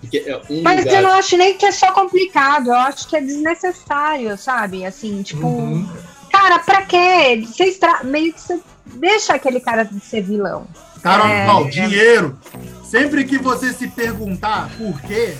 Porque 0.00 0.18
é 0.26 0.36
um 0.50 0.62
Mas 0.62 0.84
lugar... 0.84 0.94
eu 0.94 1.02
não 1.02 1.14
acho 1.14 1.36
nem 1.36 1.56
que 1.56 1.66
é 1.66 1.72
só 1.72 1.92
complicado, 1.92 2.68
eu 2.68 2.74
acho 2.74 3.08
que 3.08 3.16
é 3.16 3.20
desnecessário, 3.20 4.36
sabe? 4.38 4.84
Assim, 4.84 5.22
tipo, 5.22 5.46
Uhum. 5.46 5.88
cara, 6.30 6.58
pra 6.58 6.82
quê? 6.82 7.42
Você 7.46 7.64
extra... 7.64 8.02
meio 8.04 8.32
que 8.32 8.40
você 8.40 8.60
deixa 8.86 9.34
aquele 9.34 9.60
cara 9.60 9.84
de 9.84 10.00
ser 10.00 10.22
vilão. 10.22 10.66
Carol, 11.02 11.26
É. 11.26 11.46
ó, 11.48 11.62
dinheiro. 11.64 12.38
Sempre 12.84 13.24
que 13.24 13.38
você 13.38 13.72
se 13.72 13.86
perguntar 13.88 14.68
por 14.76 15.00
quê, 15.02 15.36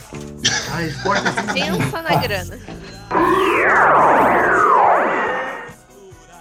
a 0.73 0.77
resposta 0.77 1.29
é 1.29 1.33
sempre 1.33 1.53
Pensa 1.55 2.03
na 2.03 2.15
grana. 2.17 2.59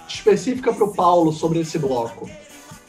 específica 0.08 0.72
para 0.72 0.84
o 0.84 0.94
Paulo 0.94 1.32
sobre 1.32 1.60
esse 1.60 1.78
bloco. 1.78 2.28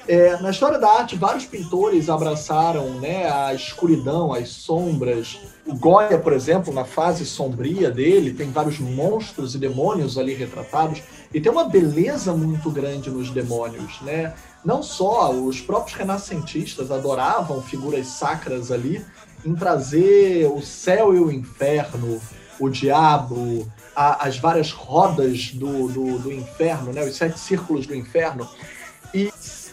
É, 0.08 0.36
na 0.42 0.50
história 0.50 0.80
da 0.80 0.90
arte, 0.90 1.16
vários 1.16 1.46
pintores 1.46 2.10
abraçaram 2.10 3.00
né, 3.00 3.32
a 3.32 3.54
escuridão, 3.54 4.34
as 4.34 4.50
sombras. 4.50 5.40
O 5.66 5.76
Goya, 5.76 6.18
por 6.18 6.34
exemplo, 6.34 6.74
na 6.74 6.84
fase 6.84 7.26
sombria 7.26 7.92
dele, 7.92 8.34
tem 8.34 8.50
vários 8.52 8.80
monstros 8.80 9.54
e 9.54 9.60
demônios 9.60 10.18
ali 10.18 10.34
retratados. 10.34 11.02
E 11.34 11.40
tem 11.40 11.52
uma 11.52 11.66
beleza 11.66 12.34
muito 12.34 12.70
grande 12.72 13.10
nos 13.12 13.30
demônios, 13.30 14.02
né? 14.02 14.34
Não 14.66 14.82
só 14.84 15.32
os 15.32 15.62
próprios 15.62 15.98
renascentistas 15.98 16.92
adoravam 16.92 17.62
figuras 17.62 18.08
sacras 18.08 18.72
ali 18.72 19.06
em 19.46 19.56
trazer 19.56 20.48
o 20.52 20.62
céu 20.62 21.16
e 21.16 21.20
o 21.20 21.32
inferno, 21.32 22.20
o 22.60 22.70
diabo, 22.70 23.72
a- 23.96 24.28
as 24.28 24.38
várias 24.38 24.72
rodas 24.72 25.52
do, 25.54 25.88
do, 25.88 26.20
do 26.20 26.32
inferno, 26.32 26.92
né? 26.92 27.04
Os 27.04 27.16
sete 27.16 27.40
círculos 27.40 27.86
do 27.88 27.96
inferno. 27.96 28.48
E 29.14 29.32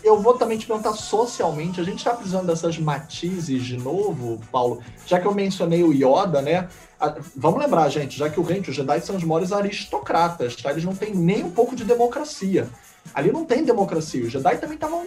eu 0.08 0.20
vou 0.20 0.34
também 0.34 0.58
te 0.58 0.66
perguntar 0.66 0.92
socialmente, 0.94 1.80
a 1.80 1.84
gente 1.84 1.98
está 1.98 2.12
precisando 2.12 2.46
dessas 2.46 2.78
matizes 2.78 3.64
de 3.64 3.76
novo, 3.76 4.40
Paulo? 4.50 4.80
Já 5.06 5.20
que 5.20 5.26
eu 5.26 5.34
mencionei 5.34 5.82
o 5.82 5.92
Yoda, 5.92 6.40
né? 6.42 6.68
A- 7.00 7.14
vamos 7.36 7.60
lembrar, 7.60 7.88
gente, 7.88 8.18
já 8.18 8.28
que 8.28 8.40
o 8.40 8.42
Rente, 8.42 8.70
os 8.70 8.76
Jedi 8.76 9.00
são 9.00 9.16
os 9.16 9.22
maiores 9.24 9.52
aristocratas, 9.52 10.56
tá? 10.56 10.70
Eles 10.70 10.84
não 10.84 10.94
têm 10.94 11.14
nem 11.14 11.44
um 11.44 11.50
pouco 11.50 11.76
de 11.76 11.84
democracia. 11.84 12.68
Ali 13.14 13.30
não 13.32 13.44
tem 13.44 13.64
democracia. 13.64 14.24
Os 14.24 14.32
Jedi 14.32 14.56
também 14.58 14.74
estavam 14.74 15.06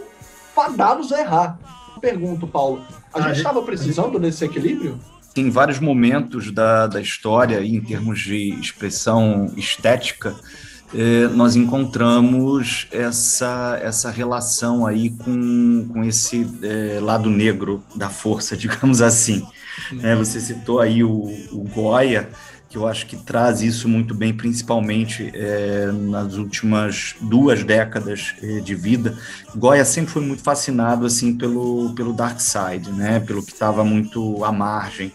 fadados 0.55 1.11
a 1.11 1.19
errar. 1.19 1.59
Pergunto, 1.99 2.47
Paulo, 2.47 2.81
a 3.13 3.17
A 3.17 3.21
gente 3.21 3.27
gente- 3.29 3.37
estava 3.39 3.61
precisando 3.61 4.17
desse 4.19 4.43
equilíbrio? 4.45 4.97
Em 5.35 5.49
vários 5.49 5.79
momentos 5.79 6.51
da, 6.51 6.87
da 6.87 6.99
história, 6.99 7.63
em 7.63 7.79
termos 7.79 8.19
de 8.19 8.49
expressão 8.59 9.51
estética, 9.55 10.35
eh, 10.93 11.27
nós 11.29 11.55
encontramos 11.55 12.87
essa, 12.91 13.79
essa 13.81 14.09
relação 14.09 14.85
aí 14.85 15.09
com, 15.09 15.87
com 15.91 16.03
esse 16.03 16.47
eh, 16.61 16.99
lado 17.01 17.29
negro 17.29 17.83
da 17.95 18.09
força, 18.09 18.55
digamos 18.57 19.01
assim. 19.01 19.45
né? 19.91 20.15
você 20.15 20.39
citou 20.39 20.79
aí 20.79 21.03
o, 21.03 21.09
o 21.51 21.63
Goya, 21.73 22.29
que 22.71 22.77
eu 22.77 22.87
acho 22.87 23.05
que 23.05 23.17
traz 23.17 23.61
isso 23.61 23.89
muito 23.89 24.13
bem, 24.15 24.33
principalmente 24.33 25.29
eh, 25.33 25.91
nas 25.91 26.35
últimas 26.35 27.15
duas 27.19 27.65
décadas 27.65 28.33
eh, 28.41 28.61
de 28.61 28.73
vida. 28.73 29.17
Goya 29.53 29.83
sempre 29.83 30.11
foi 30.13 30.21
muito 30.21 30.41
fascinado 30.41 31.05
assim 31.05 31.37
pelo, 31.37 31.93
pelo 31.93 32.13
dark 32.13 32.39
side, 32.39 32.89
né? 32.91 33.19
Pelo 33.19 33.43
que 33.43 33.51
estava 33.51 33.83
muito 33.83 34.41
à 34.45 34.53
margem, 34.53 35.11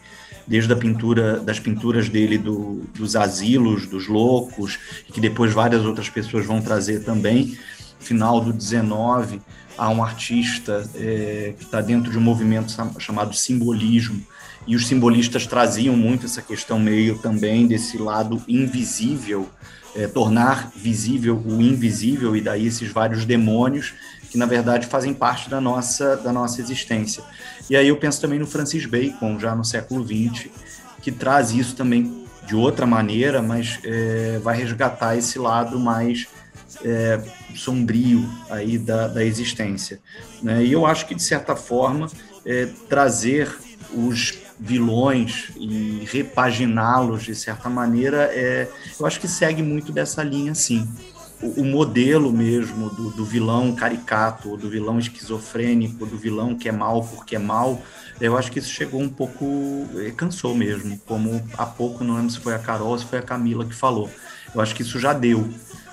desde 0.47 0.73
a 0.73 0.77
pintura 0.77 1.39
das 1.41 1.59
pinturas 1.59 2.09
dele 2.09 2.39
do, 2.39 2.83
dos 2.95 3.17
asilos, 3.17 3.87
dos 3.87 4.07
loucos, 4.07 4.79
que 5.13 5.21
depois 5.21 5.53
várias 5.53 5.85
outras 5.85 6.09
pessoas 6.09 6.47
vão 6.47 6.61
trazer 6.61 7.05
também. 7.05 7.59
Final 7.99 8.41
do 8.41 8.53
19, 8.53 9.41
há 9.77 9.91
um 9.91 10.03
artista 10.03 10.89
eh, 10.95 11.55
que 11.59 11.65
está 11.65 11.81
dentro 11.81 12.11
de 12.11 12.19
um 12.19 12.21
movimento 12.21 12.73
chamado 12.99 13.35
simbolismo, 13.35 14.23
e 14.67 14.75
os 14.75 14.87
simbolistas 14.87 15.47
traziam 15.47 15.97
muito 15.97 16.27
essa 16.27 16.43
questão 16.43 16.79
meio 16.79 17.19
também 17.19 17.67
desse 17.67 17.97
lado 17.97 18.43
invisível, 18.49 19.49
eh, 19.95 20.09
tornar 20.09 20.73
visível 20.75 21.41
o 21.47 21.61
invisível 21.61 22.37
e 22.37 22.41
daí 22.41 22.67
esses 22.67 22.91
vários 22.91 23.25
demônios 23.25 23.95
que 24.31 24.37
na 24.37 24.45
verdade 24.45 24.87
fazem 24.87 25.15
parte 25.15 25.49
da 25.49 25.61
nossa 25.61 26.17
da 26.17 26.33
nossa 26.33 26.61
existência. 26.61 27.23
E 27.69 27.77
aí 27.77 27.89
eu 27.89 27.97
penso 27.97 28.21
também 28.21 28.39
no 28.39 28.47
Francis 28.47 28.87
Bacon 28.87 29.39
já 29.39 29.55
no 29.55 29.65
século 29.65 30.05
XX 30.05 30.49
que 31.03 31.13
traz 31.13 31.53
isso 31.53 31.75
também 31.77 32.25
de 32.47 32.55
outra 32.55 32.87
maneira, 32.87 33.43
mas 33.43 33.79
eh, 33.85 34.41
vai 34.43 34.57
resgatar 34.57 35.17
esse 35.17 35.39
lado 35.39 35.79
mais 35.79 36.29
eh, 36.85 37.21
sombrio 37.55 38.29
aí 38.49 38.79
da, 38.79 39.09
da 39.09 39.25
existência. 39.25 40.01
né? 40.43 40.65
E 40.65 40.73
eu 40.73 40.87
acho 40.87 41.07
que 41.07 41.15
de 41.15 41.23
certa 41.23 41.57
forma 41.57 42.09
eh, 42.45 42.69
trazer 42.89 43.53
os 43.93 44.47
vilões 44.59 45.51
e 45.57 46.03
repaginá-los 46.11 47.25
de 47.25 47.35
certa 47.35 47.69
maneira, 47.69 48.31
é, 48.33 48.69
eu 48.99 49.07
acho 49.07 49.21
que 49.21 49.29
segue 49.29 49.63
muito 49.63 49.93
dessa 49.93 50.23
linha, 50.23 50.55
sim. 50.55 50.89
O, 51.43 51.61
o 51.61 51.65
modelo 51.65 52.33
mesmo 52.33 52.89
do, 52.91 53.11
do 53.11 53.25
vilão 53.25 53.75
caricato, 53.75 54.57
do 54.57 54.71
vilão 54.71 54.99
esquizofrênico, 54.99 56.07
do 56.07 56.17
vilão 56.17 56.55
que 56.55 56.69
é 56.69 56.73
mal 56.73 57.05
porque 57.05 57.37
é 57.37 57.39
mal, 57.39 57.83
eu 58.21 58.37
acho 58.37 58.51
que 58.51 58.59
isso 58.59 58.71
chegou 58.71 59.01
um 59.01 59.09
pouco, 59.09 59.45
eh, 59.97 60.11
cansou 60.17 60.55
mesmo, 60.55 60.99
como 61.07 61.43
há 61.57 61.67
pouco, 61.67 62.03
não 62.03 62.17
lembro 62.17 62.31
se 62.31 62.41
foi 62.41 62.55
a 62.55 62.59
Carol 62.59 62.89
ou 62.89 62.99
se 62.99 63.05
foi 63.05 63.19
a 63.19 63.23
Camila 63.23 63.65
que 63.65 63.75
falou. 63.75 64.11
Eu 64.55 64.61
acho 64.61 64.75
que 64.75 64.83
isso 64.83 64.99
já 64.99 65.13
deu. 65.13 65.47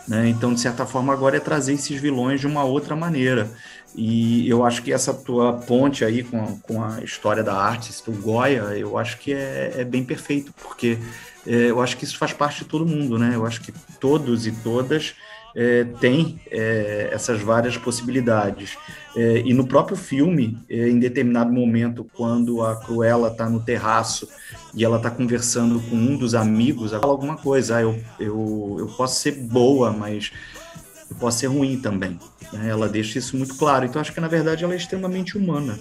Né? 0.07 0.29
Então, 0.29 0.53
de 0.53 0.59
certa 0.59 0.85
forma, 0.85 1.13
agora 1.13 1.37
é 1.37 1.39
trazer 1.39 1.73
esses 1.73 1.99
vilões 1.99 2.39
de 2.39 2.47
uma 2.47 2.63
outra 2.63 2.95
maneira. 2.95 3.49
E 3.95 4.49
eu 4.49 4.65
acho 4.65 4.81
que 4.81 4.91
essa 4.91 5.13
tua 5.13 5.53
ponte 5.53 6.03
aí 6.03 6.23
com 6.23 6.41
a, 6.41 6.47
com 6.63 6.83
a 6.83 7.03
história 7.03 7.43
da 7.43 7.55
arte, 7.55 7.93
do 8.05 8.11
Goya, 8.13 8.63
eu 8.75 8.97
acho 8.97 9.17
que 9.17 9.33
é, 9.33 9.73
é 9.77 9.83
bem 9.83 10.03
perfeito, 10.03 10.53
porque 10.61 10.97
é, 11.45 11.69
eu 11.69 11.81
acho 11.81 11.97
que 11.97 12.03
isso 12.03 12.17
faz 12.17 12.33
parte 12.33 12.63
de 12.63 12.65
todo 12.65 12.85
mundo, 12.85 13.19
né? 13.19 13.31
Eu 13.35 13.45
acho 13.45 13.61
que 13.61 13.71
todos 13.99 14.47
e 14.47 14.51
todas 14.51 15.13
é, 15.55 15.83
têm 15.99 16.39
é, 16.49 17.09
essas 17.11 17.41
várias 17.41 17.77
possibilidades. 17.77 18.77
É, 19.15 19.43
e 19.45 19.53
no 19.53 19.67
próprio 19.67 19.95
filme, 19.95 20.57
é, 20.69 20.89
em 20.89 20.99
determinado 20.99 21.51
momento, 21.53 22.05
quando 22.13 22.63
a 22.63 22.75
Cruella 22.75 23.29
está 23.29 23.49
no 23.49 23.59
terraço 23.59 24.27
e 24.73 24.83
ela 24.83 24.97
está 24.97 25.11
conversando 25.11 25.79
com 25.81 25.95
um 25.95 26.17
dos 26.17 26.33
amigos, 26.33 26.91
ela 26.91 27.01
fala 27.01 27.13
alguma 27.13 27.37
coisa, 27.37 27.77
ah, 27.77 27.81
eu, 27.81 27.99
eu, 28.19 28.75
eu 28.79 28.87
posso 28.97 29.19
ser 29.19 29.33
boa, 29.33 29.91
mas 29.91 30.31
eu 31.09 31.15
posso 31.17 31.39
ser 31.39 31.47
ruim 31.47 31.79
também. 31.79 32.19
né? 32.51 32.69
Ela 32.69 32.89
deixa 32.89 33.19
isso 33.19 33.37
muito 33.37 33.55
claro. 33.55 33.85
Então, 33.85 34.01
acho 34.01 34.11
que, 34.11 34.19
na 34.19 34.27
verdade, 34.27 34.63
ela 34.63 34.73
é 34.73 34.77
extremamente 34.77 35.37
humana. 35.37 35.77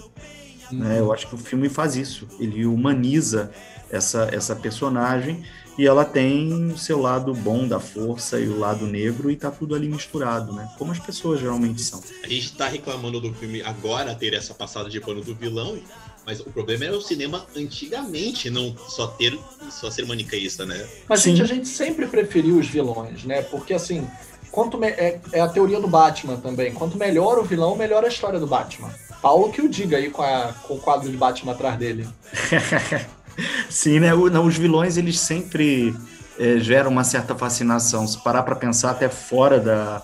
né? 0.71 0.99
Eu 0.99 1.11
acho 1.11 1.27
que 1.27 1.33
o 1.35 1.37
filme 1.37 1.69
faz 1.69 1.95
isso. 1.95 2.27
Ele 2.39 2.65
humaniza 2.67 3.51
essa, 3.89 4.29
essa 4.31 4.55
personagem 4.55 5.43
e 5.77 5.85
ela 5.87 6.05
tem 6.05 6.71
o 6.71 6.77
seu 6.77 6.99
lado 7.01 7.33
bom 7.33 7.67
da 7.67 7.79
força 7.79 8.39
e 8.39 8.47
o 8.47 8.59
lado 8.59 8.85
negro 8.85 9.31
e 9.31 9.35
tá 9.35 9.49
tudo 9.49 9.73
ali 9.75 9.87
misturado, 9.87 10.53
né? 10.53 10.69
Como 10.77 10.91
as 10.91 10.99
pessoas 10.99 11.39
geralmente 11.39 11.81
são. 11.81 12.01
A 12.23 12.27
gente 12.27 12.53
tá 12.53 12.67
reclamando 12.67 13.19
do 13.19 13.33
filme 13.33 13.61
agora 13.61 14.13
ter 14.15 14.33
essa 14.33 14.53
passada 14.53 14.89
de 14.89 14.99
pano 14.99 15.21
do 15.21 15.33
vilão, 15.33 15.77
mas 16.25 16.39
o 16.39 16.45
problema 16.45 16.85
era 16.85 16.95
o 16.97 17.01
cinema 17.01 17.45
antigamente 17.55 18.49
não 18.49 18.75
só 18.87 19.07
ter 19.07 19.37
só 19.71 19.89
ser 19.89 20.05
maniqueísta, 20.05 20.65
né? 20.65 20.87
Mas, 21.09 21.21
Sim. 21.21 21.35
gente, 21.35 21.41
a 21.41 21.55
gente 21.55 21.67
sempre 21.67 22.05
preferiu 22.07 22.57
os 22.59 22.67
vilões, 22.67 23.23
né? 23.23 23.41
Porque, 23.41 23.73
assim, 23.73 24.07
quanto 24.51 24.77
me- 24.77 24.87
é, 24.87 25.19
é 25.31 25.41
a 25.41 25.47
teoria 25.49 25.79
do 25.81 25.87
Batman 25.87 26.37
também. 26.37 26.71
Quanto 26.73 26.97
melhor 26.97 27.39
o 27.39 27.43
vilão, 27.43 27.75
melhor 27.75 28.05
a 28.05 28.07
história 28.07 28.39
do 28.39 28.47
Batman. 28.47 28.93
Paulo 29.21 29.51
que 29.51 29.61
o 29.61 29.69
diga 29.69 29.97
aí 29.97 30.09
com, 30.11 30.21
a- 30.21 30.53
com 30.63 30.75
o 30.75 30.79
quadro 30.79 31.09
de 31.09 31.17
Batman 31.17 31.53
atrás 31.53 31.77
dele. 31.79 32.07
Sim, 33.69 33.99
né? 33.99 34.13
O- 34.13 34.29
não, 34.29 34.45
os 34.45 34.57
vilões, 34.57 34.97
eles 34.97 35.19
sempre 35.19 35.95
eh, 36.39 36.57
geram 36.59 36.89
uma 36.91 37.03
certa 37.03 37.35
fascinação. 37.35 38.07
Se 38.07 38.17
parar 38.23 38.43
para 38.43 38.55
pensar 38.55 38.91
até 38.91 39.07
fora 39.09 39.59
da- 39.59 40.01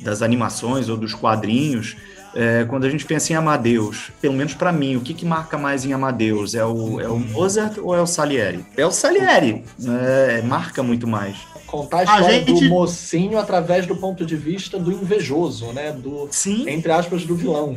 das 0.00 0.22
animações 0.22 0.88
ou 0.88 0.96
dos 0.96 1.14
quadrinhos, 1.14 1.96
eh, 2.34 2.64
quando 2.68 2.84
a 2.84 2.90
gente 2.90 3.04
pensa 3.04 3.32
em 3.32 3.36
Amadeus, 3.36 4.10
pelo 4.20 4.34
menos 4.34 4.54
para 4.54 4.72
mim, 4.72 4.96
o 4.96 5.00
que, 5.00 5.14
que 5.14 5.24
marca 5.24 5.56
mais 5.58 5.84
em 5.84 5.92
Amadeus? 5.92 6.54
É 6.54 6.64
o, 6.64 7.00
é 7.00 7.08
o 7.08 7.18
Mozart 7.18 7.78
ou 7.78 7.94
é 7.94 8.00
o 8.00 8.06
Salieri? 8.06 8.64
É 8.76 8.84
o 8.86 8.90
Salieri, 8.90 9.64
né? 9.78 10.42
marca 10.42 10.82
muito 10.82 11.06
mais. 11.06 11.36
Contar 11.66 11.98
a 11.98 12.04
história 12.04 12.38
gente- 12.46 12.64
do 12.64 12.68
mocinho 12.70 13.38
através 13.38 13.86
do 13.86 13.94
ponto 13.94 14.24
de 14.24 14.36
vista 14.36 14.78
do 14.78 14.90
invejoso, 14.90 15.66
né? 15.72 15.92
Do, 15.92 16.26
Sim, 16.30 16.68
entre 16.68 16.90
aspas, 16.90 17.24
do 17.24 17.36
vilão. 17.36 17.76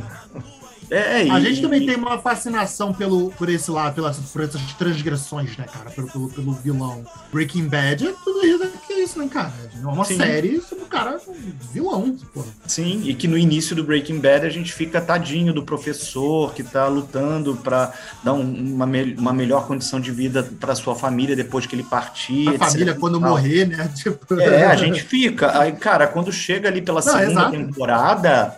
É, 0.92 1.22
A 1.32 1.40
e- 1.40 1.44
gente 1.44 1.62
também 1.62 1.86
tem 1.86 1.96
uma 1.96 2.18
fascinação 2.20 2.94
pelo, 2.94 3.32
por 3.32 3.48
esse 3.50 3.72
lado, 3.72 3.96
pelas, 3.96 4.18
por 4.18 4.42
essas 4.44 4.62
transgressões, 4.74 5.56
né, 5.58 5.66
cara? 5.72 5.90
Pelo, 5.90 6.08
pelo, 6.12 6.30
pelo 6.30 6.52
vilão. 6.54 7.04
Breaking 7.32 7.68
Bad 7.68 8.08
é 8.08 8.14
tudo 8.24 8.46
isso, 8.46 8.68
que 8.86 8.94
é 8.94 9.04
isso, 9.04 9.18
né, 9.20 9.28
cara? 9.32 9.54
É 9.82 9.86
uma 9.88 10.04
Sim. 10.06 10.18
série 10.18 10.62
sobre 10.62 10.84
o 10.84 10.88
cara 10.88 11.20
vilão, 11.74 12.18
pô. 12.34 12.44
Sim, 12.68 13.02
e 13.06 13.14
que 13.14 13.28
no 13.28 13.38
início 13.38 13.76
do 13.76 13.84
Breaking 13.84 14.20
Bad 14.20 14.46
a 14.46 14.50
gente 14.50 14.74
fica 14.74 15.00
tadinho 15.02 15.54
do 15.54 15.64
professor 15.64 16.54
que 16.54 16.62
tá 16.64 16.88
lutando 16.88 17.56
para 17.56 17.94
dar 18.24 18.34
um- 18.34 18.42
uma, 18.74 18.86
me- 18.86 19.16
uma 19.18 19.34
melhor 19.34 19.66
condição 19.68 20.00
de 20.00 20.12
vida 20.12 20.44
para 20.60 20.76
sua 20.76 20.96
família 20.96 21.36
depois 21.36 21.66
que 21.66 21.76
ele 21.76 21.84
partir. 21.84 22.50
A 22.50 22.54
etc 22.54 22.68
família 22.68 22.94
quando 22.96 23.20
morrer, 23.22 23.66
né? 23.68 23.90
Tipo... 23.96 24.40
É, 24.40 24.66
a 24.66 24.76
gente 24.76 25.02
fica. 25.04 25.58
Aí, 25.60 25.72
cara, 25.74 26.08
quando 26.08 26.32
chega 26.32 26.68
ali 26.68 26.82
pela 26.82 27.02
segunda 27.02 27.32
exato. 27.32 27.52
temporada, 27.52 28.58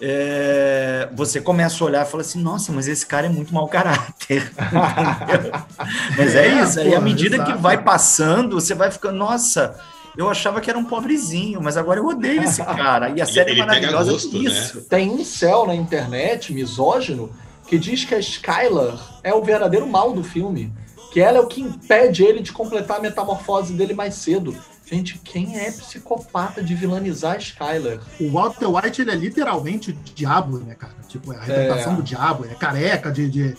é, 0.00 1.08
você 1.12 1.40
começa 1.40 1.82
a 1.82 1.86
olhar 1.86 2.06
e 2.06 2.10
fala 2.10 2.22
assim: 2.22 2.42
nossa, 2.42 2.72
mas 2.72 2.88
esse 2.88 3.06
cara 3.06 3.26
é 3.26 3.30
muito 3.30 3.54
mau 3.54 3.68
caráter. 3.68 4.52
Mas 6.16 6.34
é, 6.34 6.46
É, 6.46 6.62
isso. 6.62 6.80
Aí, 6.80 6.94
à 6.94 7.00
medida 7.00 7.36
que 7.36 7.44
exato. 7.44 7.58
vai 7.58 7.82
passando, 7.82 8.60
você 8.60 8.74
vai 8.74 8.90
ficando, 8.90 9.16
nossa. 9.16 9.78
Eu 10.16 10.28
achava 10.30 10.60
que 10.60 10.70
era 10.70 10.78
um 10.78 10.84
pobrezinho, 10.84 11.60
mas 11.60 11.76
agora 11.76 11.98
eu 11.98 12.06
odeio 12.06 12.44
esse 12.44 12.62
cara. 12.62 13.10
E 13.10 13.20
a 13.20 13.26
série 13.26 13.50
ele 13.50 13.60
é 13.62 13.66
maravilhosa 13.66 14.12
gosto, 14.12 14.38
né? 14.38 14.48
isso. 14.48 14.82
Tem 14.82 15.10
um 15.10 15.24
céu 15.24 15.66
na 15.66 15.74
internet, 15.74 16.52
misógino, 16.52 17.32
que 17.66 17.76
diz 17.76 18.04
que 18.04 18.14
a 18.14 18.20
Skylar 18.20 18.96
é 19.24 19.34
o 19.34 19.42
verdadeiro 19.42 19.88
mal 19.88 20.12
do 20.12 20.22
filme. 20.22 20.72
Que 21.12 21.20
ela 21.20 21.38
é 21.38 21.40
o 21.40 21.48
que 21.48 21.60
impede 21.60 22.22
ele 22.22 22.40
de 22.40 22.52
completar 22.52 22.98
a 22.98 23.02
metamorfose 23.02 23.72
dele 23.72 23.92
mais 23.92 24.14
cedo. 24.14 24.56
Gente, 24.86 25.18
quem 25.24 25.58
é 25.58 25.70
psicopata 25.70 26.62
de 26.62 26.74
vilanizar 26.74 27.34
a 27.36 27.38
Skylar? 27.38 28.00
O 28.20 28.30
Walter 28.30 28.66
White, 28.68 29.00
ele 29.00 29.10
é 29.10 29.14
literalmente 29.14 29.90
o 29.90 29.94
diabo, 30.14 30.58
né, 30.58 30.74
cara? 30.74 30.94
Tipo, 31.08 31.32
é 31.32 31.36
a 31.36 31.40
representação 31.40 31.92
É. 31.94 31.96
do 31.96 32.02
diabo, 32.02 32.44
é 32.44 32.54
careca, 32.54 33.10
de, 33.10 33.28
de 33.30 33.56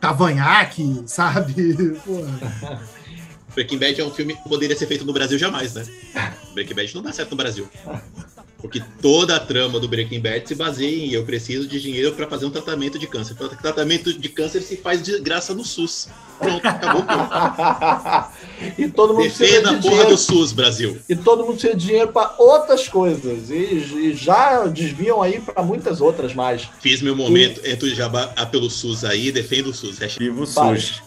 cavanhaque, 0.00 1.02
sabe? 1.06 1.74
Pô, 2.04 2.24
Breaking 3.54 3.78
Bad 3.78 4.00
é 4.00 4.04
um 4.04 4.10
filme 4.10 4.34
que 4.34 4.48
poderia 4.48 4.74
ser 4.76 4.86
feito 4.86 5.04
no 5.04 5.12
Brasil 5.12 5.38
jamais, 5.38 5.74
né? 5.74 5.84
Breaking 6.54 6.74
Bad 6.74 6.94
não 6.94 7.02
dá 7.02 7.12
certo 7.12 7.32
no 7.32 7.36
Brasil. 7.36 7.68
Porque 8.62 8.80
toda 9.02 9.34
a 9.34 9.40
trama 9.40 9.80
do 9.80 9.88
Breaking 9.88 10.20
Bad 10.20 10.46
se 10.46 10.54
baseia 10.54 11.04
em 11.04 11.10
eu 11.10 11.24
preciso 11.24 11.66
de 11.66 11.80
dinheiro 11.80 12.12
para 12.12 12.28
fazer 12.28 12.46
um 12.46 12.50
tratamento 12.50 12.96
de 12.96 13.08
câncer. 13.08 13.34
O 13.38 13.48
tratamento 13.48 14.16
de 14.16 14.28
câncer 14.28 14.62
se 14.62 14.76
faz 14.76 15.02
de 15.02 15.18
graça 15.20 15.52
no 15.52 15.64
SUS. 15.64 16.08
Pronto, 16.38 16.64
acabou. 16.64 17.02
tudo. 17.02 18.78
e 18.78 18.88
todo 18.88 19.14
mundo 19.14 19.24
precisa 19.24 19.44
Defenda 19.44 19.70
a 19.70 19.74
de 19.74 19.82
porra 19.82 19.90
dinheiro. 19.90 20.10
do 20.10 20.16
SUS, 20.16 20.52
Brasil. 20.52 20.98
E 21.08 21.16
todo 21.16 21.44
mundo 21.44 21.54
precisa 21.54 21.74
de 21.74 21.86
dinheiro 21.86 22.12
para 22.12 22.34
outras 22.38 22.86
coisas. 22.86 23.50
E, 23.50 23.54
e 23.54 24.14
já 24.14 24.64
desviam 24.66 25.20
aí 25.20 25.40
para 25.40 25.62
muitas 25.64 26.00
outras 26.00 26.32
mais. 26.32 26.68
Fiz 26.80 27.02
meu 27.02 27.16
momento, 27.16 27.60
entro 27.64 27.88
de 27.88 27.96
jabá 27.96 28.32
ah, 28.36 28.46
pelo 28.46 28.70
SUS 28.70 29.04
aí, 29.04 29.32
defendo 29.32 29.70
o 29.70 29.74
SUS. 29.74 29.98
Vivo 30.18 30.44
o 30.44 30.46
Vai. 30.46 30.78
SUS. 30.78 31.02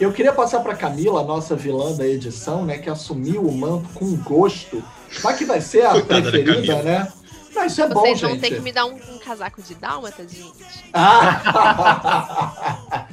Eu 0.00 0.12
queria 0.12 0.32
passar 0.32 0.60
para 0.60 0.74
Camila, 0.74 1.20
a 1.20 1.24
nossa 1.24 1.54
vilã 1.54 1.94
da 1.94 2.06
edição, 2.06 2.64
né, 2.64 2.78
que 2.78 2.90
assumiu 2.90 3.42
o 3.42 3.52
manto 3.52 3.88
com 3.90 4.16
gosto. 4.16 4.82
Mas 5.22 5.38
que 5.38 5.44
vai 5.44 5.60
ser 5.60 5.86
a 5.86 5.92
Coitada 5.92 6.22
da 6.22 6.30
preferida, 6.30 6.82
né? 6.82 7.12
Não, 7.54 7.64
isso 7.64 7.80
é 7.80 7.88
bom, 7.88 8.00
Vocês 8.00 8.20
vão 8.20 8.30
gente. 8.30 8.40
ter 8.40 8.56
que 8.56 8.60
me 8.60 8.72
dar 8.72 8.86
um, 8.86 8.94
um 8.94 9.18
casaco 9.18 9.62
de 9.62 9.76
dálmata, 9.76 10.26
gente. 10.26 10.90
Ah! 10.92 11.86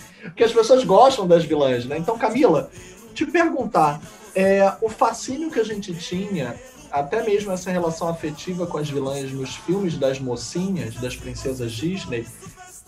Porque 0.23 0.43
as 0.43 0.51
pessoas 0.51 0.83
gostam 0.83 1.27
das 1.27 1.45
vilãs, 1.45 1.85
né? 1.85 1.99
Então, 1.99 2.17
Camila, 2.17 2.71
te 3.13 3.25
perguntar, 3.25 4.01
é, 4.33 4.73
o 4.81 4.89
fascínio 4.89 5.51
que 5.51 5.59
a 5.59 5.63
gente 5.63 5.93
tinha, 5.93 6.55
até 6.91 7.21
mesmo 7.21 7.51
essa 7.51 7.69
relação 7.69 8.07
afetiva 8.07 8.65
com 8.65 8.79
as 8.79 8.89
vilãs 8.89 9.31
nos 9.31 9.55
filmes 9.55 9.97
das 9.97 10.19
mocinhas, 10.19 10.95
das 10.95 11.15
princesas 11.15 11.71
Disney, 11.71 12.25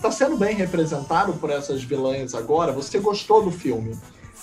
está 0.03 0.11
sendo 0.11 0.35
bem 0.35 0.53
representado 0.53 1.31
por 1.33 1.49
essas 1.49 1.81
vilãs 1.81 2.35
agora? 2.35 2.73
Você 2.73 2.99
gostou 2.99 3.41
do 3.41 3.51
filme? 3.51 3.97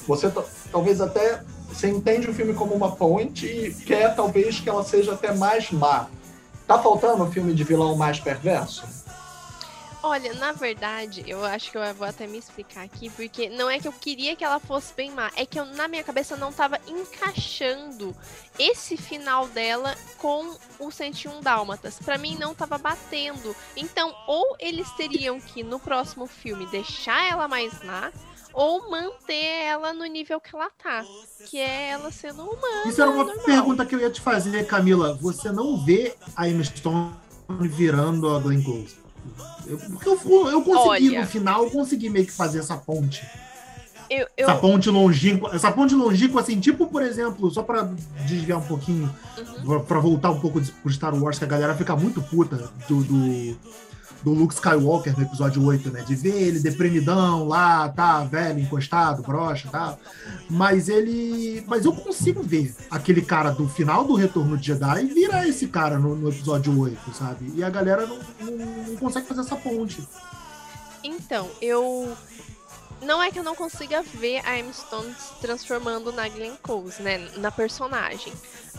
Você 0.08 0.30
ta- 0.30 0.42
talvez 0.72 1.02
até 1.02 1.42
você 1.68 1.88
entende 1.90 2.30
o 2.30 2.32
filme 2.34 2.54
como 2.54 2.74
uma 2.74 2.92
ponte 2.92 3.44
e 3.46 3.74
quer 3.84 4.16
talvez 4.16 4.58
que 4.58 4.70
ela 4.70 4.82
seja 4.82 5.12
até 5.12 5.34
mais 5.34 5.70
má. 5.70 6.06
Tá 6.66 6.78
faltando 6.78 7.22
um 7.24 7.30
filme 7.30 7.52
de 7.52 7.62
vilão 7.62 7.94
mais 7.94 8.18
perverso? 8.18 8.84
Olha, 10.03 10.32
na 10.34 10.53
verdade, 10.53 11.22
eu 11.26 11.44
acho 11.44 11.70
que 11.70 11.76
eu 11.76 11.94
vou 11.94 12.07
até 12.09 12.26
me 12.26 12.38
explicar 12.38 12.84
aqui, 12.84 13.11
porque 13.11 13.51
não 13.51 13.68
é 13.68 13.78
que 13.78 13.86
eu 13.86 13.92
queria 13.92 14.34
que 14.34 14.42
ela 14.42 14.59
fosse 14.59 14.94
bem 14.94 15.11
má, 15.11 15.30
é 15.36 15.44
que 15.44 15.61
eu, 15.61 15.66
na 15.66 15.88
minha 15.88 16.03
cabeça 16.03 16.36
não 16.36 16.51
tava 16.51 16.80
encaixando 16.88 18.16
esse 18.59 18.96
final 18.96 19.46
dela 19.48 19.94
com 20.16 20.57
o 20.78 20.90
101 20.90 21.42
Dálmatas. 21.42 21.98
Pra 21.98 22.16
mim 22.16 22.34
não 22.38 22.55
tava 22.55 22.78
batendo. 22.78 23.55
Então, 23.76 24.14
ou 24.26 24.57
eles 24.59 24.90
teriam 24.92 25.38
que 25.38 25.62
no 25.62 25.78
próximo 25.78 26.26
filme 26.26 26.64
deixar 26.66 27.30
ela 27.30 27.46
mais 27.46 27.82
má, 27.84 28.11
ou 28.55 28.90
manter 28.90 29.64
ela 29.64 29.92
no 29.92 30.05
nível 30.07 30.40
que 30.40 30.55
ela 30.57 30.70
tá, 30.82 31.05
que 31.46 31.59
é 31.59 31.90
ela 31.90 32.11
sendo 32.11 32.42
humana. 32.42 32.88
Isso 32.88 33.01
era 33.03 33.11
uma 33.11 33.24
normal. 33.24 33.44
pergunta 33.44 33.86
que 33.86 33.94
eu 33.94 34.01
ia 34.01 34.11
te 34.11 34.20
fazer, 34.20 34.66
Camila. 34.66 35.14
Você 35.20 35.53
não 35.53 35.84
vê 35.84 36.16
a 36.34 36.48
Emma 36.48 36.64
Stone 36.64 37.14
virando 37.61 38.28
a 38.34 38.38
Glenn 38.38 38.62
Close? 38.62 38.99
Eu, 39.66 39.78
porque 39.78 40.08
eu, 40.08 40.48
eu 40.48 40.62
consegui, 40.62 41.08
Olha. 41.10 41.20
no 41.20 41.26
final, 41.26 41.64
eu 41.64 41.70
consegui 41.70 42.10
meio 42.10 42.26
que 42.26 42.32
fazer 42.32 42.58
essa 42.58 42.76
ponte. 42.76 43.24
Eu, 44.08 44.26
eu, 44.36 44.48
Essa 44.48 44.56
ponte 44.58 44.90
longínqua. 44.90 45.54
Essa 45.54 45.70
ponte 45.70 45.94
longínqua, 45.94 46.40
assim, 46.40 46.58
tipo, 46.58 46.88
por 46.88 47.00
exemplo, 47.00 47.48
só 47.50 47.62
pra 47.62 47.88
desviar 48.26 48.58
um 48.58 48.62
pouquinho, 48.66 49.08
Uhum. 49.38 49.64
pra- 49.66 49.80
pra 49.80 49.98
voltar 50.00 50.30
um 50.32 50.40
pouco 50.40 50.60
de- 50.60 50.72
pro 50.72 50.90
Star 50.92 51.14
Wars, 51.14 51.38
que 51.38 51.44
a 51.44 51.48
galera 51.48 51.76
fica 51.76 51.94
muito 51.94 52.20
puta 52.20 52.68
do, 52.88 53.04
do, 53.04 53.56
do 54.22 54.32
Luke 54.32 54.54
Skywalker 54.54 55.16
no 55.16 55.24
episódio 55.24 55.64
8, 55.64 55.90
né? 55.90 56.02
De 56.02 56.14
ver 56.14 56.34
ele 56.34 56.60
deprimidão 56.60 57.46
lá, 57.46 57.88
tá, 57.88 58.22
velho, 58.24 58.60
encostado, 58.60 59.22
broxa 59.22 59.68
tal. 59.70 59.98
Mas 60.48 60.88
ele. 60.88 61.64
Mas 61.66 61.84
eu 61.84 61.92
consigo 61.92 62.42
ver 62.42 62.74
aquele 62.90 63.22
cara 63.22 63.50
do 63.50 63.68
final 63.68 64.04
do 64.04 64.14
Retorno 64.14 64.56
de 64.56 64.66
Jedi 64.66 65.06
virar 65.06 65.48
esse 65.48 65.68
cara 65.68 65.98
no, 65.98 66.14
no 66.14 66.28
episódio 66.28 66.78
8, 66.78 67.14
sabe? 67.14 67.52
E 67.54 67.64
a 67.64 67.70
galera 67.70 68.06
não, 68.06 68.18
não, 68.40 68.66
não 68.88 68.96
consegue 68.96 69.26
fazer 69.26 69.40
essa 69.40 69.56
ponte. 69.56 70.06
Então, 71.02 71.48
eu. 71.60 72.16
Não 73.02 73.22
é 73.22 73.30
que 73.30 73.38
eu 73.38 73.42
não 73.42 73.54
consiga 73.54 74.02
ver 74.02 74.42
a 74.44 74.58
Emma 74.58 74.74
Stone 74.74 75.14
se 75.18 75.40
transformando 75.40 76.12
na 76.12 76.28
Glenn 76.28 76.54
Close, 76.62 77.00
né? 77.00 77.30
Na 77.38 77.50
personagem. 77.50 78.30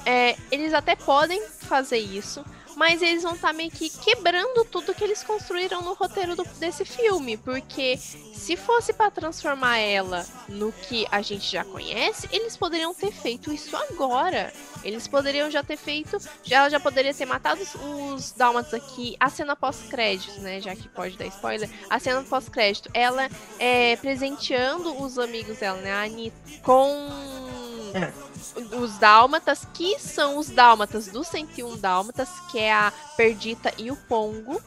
É, 0.05 0.35
eles 0.51 0.75
até 0.75 0.95
podem 0.95 1.41
fazer 1.47 1.97
isso, 1.97 2.45
mas 2.75 3.01
eles 3.01 3.23
vão 3.23 3.33
estar 3.35 3.53
meio 3.53 3.71
que 3.71 3.89
quebrando 3.89 4.65
tudo 4.65 4.93
que 4.93 5.03
eles 5.03 5.23
construíram 5.23 5.81
no 5.81 5.93
roteiro 5.93 6.35
do- 6.35 6.43
desse 6.59 6.85
filme. 6.85 7.37
Porque 7.37 7.97
se 7.97 8.55
fosse 8.55 8.93
pra 8.93 9.11
transformar 9.11 9.77
ela 9.77 10.25
no 10.47 10.71
que 10.71 11.05
a 11.11 11.21
gente 11.21 11.49
já 11.51 11.63
conhece, 11.63 12.27
eles 12.31 12.55
poderiam 12.57 12.93
ter 12.93 13.11
feito 13.11 13.51
isso 13.51 13.75
agora. 13.75 14.53
Eles 14.83 15.07
poderiam 15.07 15.51
já 15.51 15.63
ter 15.63 15.77
feito. 15.77 16.17
Já, 16.43 16.57
ela 16.61 16.69
já 16.69 16.79
poderia 16.79 17.13
ter 17.13 17.25
matado 17.25 17.61
os, 17.61 17.75
os 17.75 18.31
dálmatas 18.31 18.73
aqui. 18.73 19.15
A 19.19 19.29
cena 19.29 19.55
pós-crédito, 19.55 20.39
né? 20.41 20.59
Já 20.59 20.75
que 20.75 20.87
pode 20.87 21.17
dar 21.17 21.25
spoiler. 21.27 21.69
A 21.89 21.99
cena 21.99 22.23
pós-crédito, 22.23 22.89
ela 22.93 23.29
é 23.59 23.95
presenteando 23.97 24.99
os 25.01 25.19
amigos 25.19 25.57
dela, 25.59 25.79
né? 25.81 25.91
A 25.93 26.03
Anitta, 26.03 26.35
com 26.63 27.60
É. 27.93 28.75
os 28.75 28.97
dálmatas, 28.97 29.65
que 29.73 29.99
são 29.99 30.37
os 30.37 30.49
dálmatas 30.49 31.07
do 31.07 31.23
101 31.23 31.77
Dálmatas, 31.77 32.29
que 32.51 32.59
é 32.59 32.71
a 32.73 32.91
Perdita 33.15 33.73
e 33.77 33.91
o 33.91 33.95
Pongo. 33.95 34.61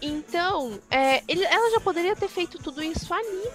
Então, 0.00 0.80
é, 0.90 1.22
ele- 1.28 1.44
ela 1.44 1.70
já 1.70 1.80
poderia 1.80 2.16
ter 2.16 2.28
feito 2.28 2.58
tudo 2.58 2.82
isso 2.82 3.12
ali. 3.14 3.50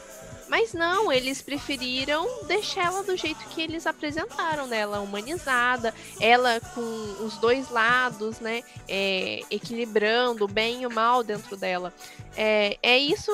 Mas 0.49 0.71
não, 0.73 1.11
eles 1.11 1.41
preferiram 1.41 2.25
deixar 2.45 2.85
ela 2.85 3.03
do 3.03 3.17
jeito 3.17 3.37
que 3.49 3.61
eles 3.61 3.85
apresentaram, 3.85 4.65
né? 4.65 4.77
Ela 4.79 5.01
humanizada, 5.01 5.93
ela 6.21 6.61
com 6.73 7.25
os 7.25 7.35
dois 7.37 7.69
lados, 7.69 8.39
né? 8.39 8.63
é, 8.87 9.41
equilibrando 9.51 10.45
o 10.45 10.47
bem 10.47 10.83
e 10.83 10.87
o 10.87 10.89
mal 10.89 11.21
dentro 11.21 11.57
dela. 11.57 11.93
É, 12.33 12.77
é 12.81 12.97
isso 12.97 13.29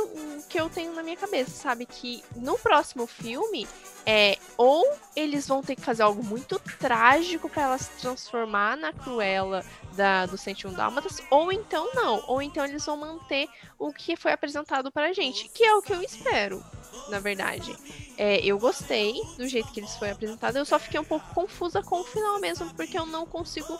que 0.49 0.59
eu 0.59 0.67
tenho 0.71 0.91
na 0.95 1.03
minha 1.03 1.15
cabeça, 1.15 1.51
sabe? 1.51 1.85
Que 1.85 2.23
no 2.35 2.57
próximo 2.57 3.05
filme, 3.05 3.67
é, 4.05 4.37
ou 4.57 4.85
eles 5.15 5.47
vão 5.47 5.61
ter 5.61 5.75
que 5.75 5.81
fazer 5.81 6.03
algo 6.03 6.23
muito 6.23 6.59
trágico 6.79 7.49
para 7.49 7.63
ela 7.63 7.77
se 7.77 7.89
transformar 8.01 8.75
na 8.75 8.91
Cruella 8.91 9.63
da, 9.95 10.25
do 10.25 10.37
101 10.37 10.73
Dálmatas, 10.73 11.21
ou 11.29 11.51
então 11.51 11.93
não. 11.93 12.23
Ou 12.27 12.41
então 12.41 12.65
eles 12.65 12.85
vão 12.85 12.97
manter 12.97 13.47
o 13.77 13.93
que 13.93 14.15
foi 14.15 14.31
apresentado 14.31 14.91
pra 14.91 15.13
gente, 15.13 15.49
que 15.49 15.63
é 15.63 15.73
o 15.75 15.81
que 15.81 15.93
eu 15.93 16.01
espero, 16.01 16.63
na 17.09 17.19
verdade. 17.19 17.75
É, 18.17 18.39
eu 18.45 18.59
gostei 18.59 19.13
do 19.37 19.47
jeito 19.47 19.71
que 19.71 19.79
eles 19.79 19.95
foi 19.95 20.11
apresentado, 20.11 20.57
eu 20.57 20.65
só 20.65 20.77
fiquei 20.77 20.99
um 20.99 21.03
pouco 21.03 21.25
confusa 21.33 21.81
com 21.81 22.01
o 22.01 22.03
final 22.03 22.39
mesmo, 22.39 22.73
porque 22.75 22.97
eu 22.97 23.05
não 23.05 23.25
consigo 23.25 23.77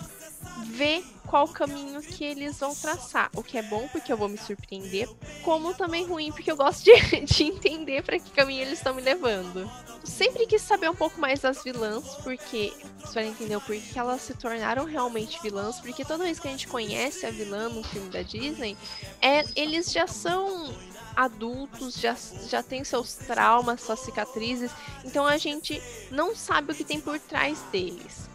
ver 0.65 1.03
qual 1.27 1.47
caminho 1.47 2.01
que 2.01 2.23
eles 2.23 2.59
vão 2.59 2.75
traçar. 2.75 3.29
O 3.35 3.43
que 3.43 3.57
é 3.57 3.63
bom, 3.63 3.87
porque 3.89 4.11
eu 4.11 4.17
vou 4.17 4.29
me 4.29 4.37
surpreender, 4.37 5.09
como 5.43 5.73
também 5.73 6.05
ruim, 6.05 6.31
porque 6.31 6.51
eu 6.51 6.55
gosto 6.55 6.83
de, 6.83 6.93
de 7.25 7.43
entender 7.43 8.03
para 8.03 8.19
que 8.19 8.29
caminho 8.31 8.61
eles 8.61 8.79
estão 8.79 8.93
me 8.93 9.01
levando. 9.01 9.69
Sempre 10.03 10.45
quis 10.45 10.61
saber 10.61 10.89
um 10.89 10.95
pouco 10.95 11.19
mais 11.19 11.39
das 11.39 11.63
vilãs, 11.63 12.03
porque 12.23 12.73
vai 13.13 13.27
entender 13.27 13.55
o 13.55 13.61
porquê 13.61 13.97
elas 13.97 14.21
se 14.21 14.33
tornaram 14.33 14.85
realmente 14.85 15.41
vilãs, 15.41 15.79
porque 15.79 16.03
toda 16.03 16.23
vez 16.23 16.39
que 16.39 16.47
a 16.47 16.51
gente 16.51 16.67
conhece 16.67 17.25
a 17.25 17.31
vilã 17.31 17.69
no 17.69 17.83
filme 17.83 18.09
da 18.09 18.21
Disney, 18.21 18.77
é, 19.21 19.43
eles 19.55 19.91
já 19.91 20.05
são 20.07 20.73
adultos, 21.15 21.95
já, 21.95 22.15
já 22.49 22.63
têm 22.63 22.83
seus 22.83 23.13
traumas, 23.13 23.81
suas 23.81 23.99
cicatrizes, 23.99 24.71
então 25.03 25.25
a 25.25 25.37
gente 25.37 25.81
não 26.11 26.35
sabe 26.35 26.71
o 26.71 26.75
que 26.75 26.83
tem 26.83 26.99
por 26.99 27.19
trás 27.19 27.59
deles. 27.71 28.29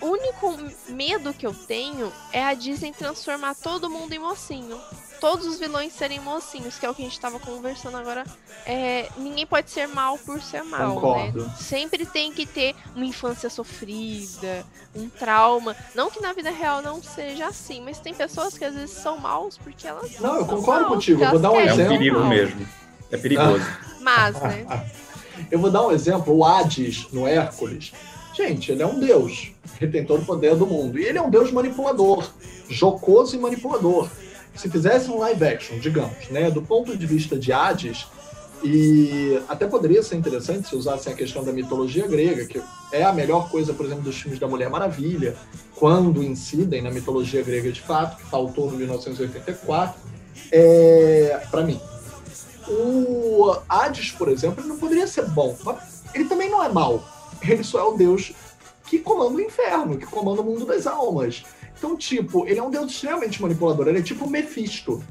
O 0.00 0.06
único 0.06 0.56
medo 0.88 1.32
que 1.32 1.46
eu 1.46 1.54
tenho 1.54 2.12
é 2.32 2.42
a 2.42 2.54
Disney 2.54 2.92
transformar 2.92 3.54
todo 3.54 3.88
mundo 3.88 4.12
em 4.12 4.18
mocinho. 4.18 4.80
Todos 5.22 5.46
os 5.46 5.60
vilões 5.60 5.92
serem 5.92 6.18
mocinhos, 6.18 6.80
que 6.80 6.84
é 6.84 6.90
o 6.90 6.94
que 6.94 7.00
a 7.00 7.04
gente 7.04 7.20
tava 7.20 7.38
conversando 7.38 7.96
agora. 7.96 8.24
É, 8.66 9.08
ninguém 9.16 9.46
pode 9.46 9.70
ser 9.70 9.86
mal 9.86 10.18
por 10.18 10.42
ser 10.42 10.64
mal, 10.64 10.94
Concordo. 10.94 11.44
né? 11.44 11.54
Sempre 11.60 12.04
tem 12.04 12.32
que 12.32 12.44
ter 12.44 12.74
uma 12.96 13.04
infância 13.04 13.48
sofrida, 13.48 14.66
um 14.96 15.08
trauma. 15.08 15.76
Não 15.94 16.10
que 16.10 16.20
na 16.20 16.32
vida 16.32 16.50
real 16.50 16.82
não 16.82 17.00
seja 17.00 17.46
assim, 17.46 17.80
mas 17.82 18.00
tem 18.00 18.12
pessoas 18.12 18.58
que 18.58 18.64
às 18.64 18.74
vezes 18.74 18.90
são 18.96 19.16
maus 19.16 19.56
porque 19.56 19.86
elas. 19.86 20.18
Não, 20.18 20.34
eu 20.34 20.44
são 20.44 20.56
concordo 20.56 20.82
maus, 20.82 20.94
contigo. 20.94 21.18
porque 21.20 21.30
Vou 21.30 21.40
dar 21.40 21.52
um 21.52 21.60
elas 21.60 21.78
É 21.78 21.84
um 21.84 21.88
perigo 21.88 22.18
mal. 22.18 22.28
mesmo. 22.28 22.68
É 23.12 23.16
perigoso. 23.16 23.64
Mas, 24.02 24.40
né? 24.40 24.66
Eu 25.52 25.60
vou 25.60 25.70
dar 25.70 25.86
um 25.86 25.92
exemplo. 25.92 26.36
O 26.36 26.44
Hades, 26.44 27.06
no 27.12 27.28
Hércules. 27.28 27.92
Gente, 28.34 28.72
ele 28.72 28.82
é 28.82 28.86
um 28.86 28.98
deus. 28.98 29.52
Ele 29.80 29.92
tem 29.92 30.04
todo 30.04 30.22
o 30.22 30.26
poder 30.26 30.56
do 30.56 30.66
mundo. 30.66 30.98
E 30.98 31.04
ele 31.04 31.18
é 31.18 31.22
um 31.22 31.30
deus 31.30 31.52
manipulador. 31.52 32.28
Jocoso 32.68 33.36
e 33.36 33.38
manipulador. 33.38 34.08
Se 34.54 34.68
fizesse 34.68 35.10
um 35.10 35.18
live 35.18 35.44
action, 35.44 35.78
digamos, 35.78 36.28
né? 36.30 36.50
Do 36.50 36.62
ponto 36.62 36.96
de 36.96 37.06
vista 37.06 37.38
de 37.38 37.52
Hades, 37.52 38.06
e 38.64 39.40
até 39.48 39.66
poderia 39.66 40.02
ser 40.02 40.16
interessante 40.16 40.68
se 40.68 40.76
usassem 40.76 41.12
a 41.12 41.16
questão 41.16 41.42
da 41.42 41.52
mitologia 41.52 42.06
grega, 42.06 42.46
que 42.46 42.62
é 42.92 43.02
a 43.02 43.12
melhor 43.12 43.50
coisa, 43.50 43.74
por 43.74 43.84
exemplo, 43.84 44.04
dos 44.04 44.16
filmes 44.16 44.38
da 44.38 44.46
Mulher 44.46 44.70
Maravilha, 44.70 45.34
quando 45.74 46.22
incidem 46.22 46.80
na 46.80 46.90
mitologia 46.90 47.42
grega 47.42 47.72
de 47.72 47.80
fato, 47.80 48.16
que 48.18 48.24
faltou 48.24 48.70
no 48.70 48.76
1984, 48.76 50.00
é, 50.52 51.42
para 51.50 51.62
mim. 51.62 51.80
O 52.68 53.56
Hades, 53.68 54.12
por 54.12 54.28
exemplo, 54.28 54.64
não 54.64 54.78
poderia 54.78 55.08
ser 55.08 55.26
bom, 55.26 55.56
mas 55.64 56.02
ele 56.14 56.26
também 56.26 56.48
não 56.48 56.62
é 56.62 56.68
mal. 56.68 57.02
Ele 57.42 57.64
só 57.64 57.80
é 57.80 57.82
o 57.82 57.96
deus 57.96 58.32
que 58.86 58.98
comanda 58.98 59.34
o 59.34 59.40
inferno, 59.40 59.98
que 59.98 60.06
comanda 60.06 60.40
o 60.40 60.44
mundo 60.44 60.64
das 60.64 60.86
almas. 60.86 61.42
Então, 61.82 61.96
tipo, 61.96 62.46
ele 62.46 62.60
é 62.60 62.62
um 62.62 62.70
deus 62.70 62.92
extremamente 62.92 63.42
manipulador. 63.42 63.88
Ele 63.88 63.98
é 63.98 64.02
tipo 64.02 64.24
o 64.24 64.30
Mephisto. 64.30 65.02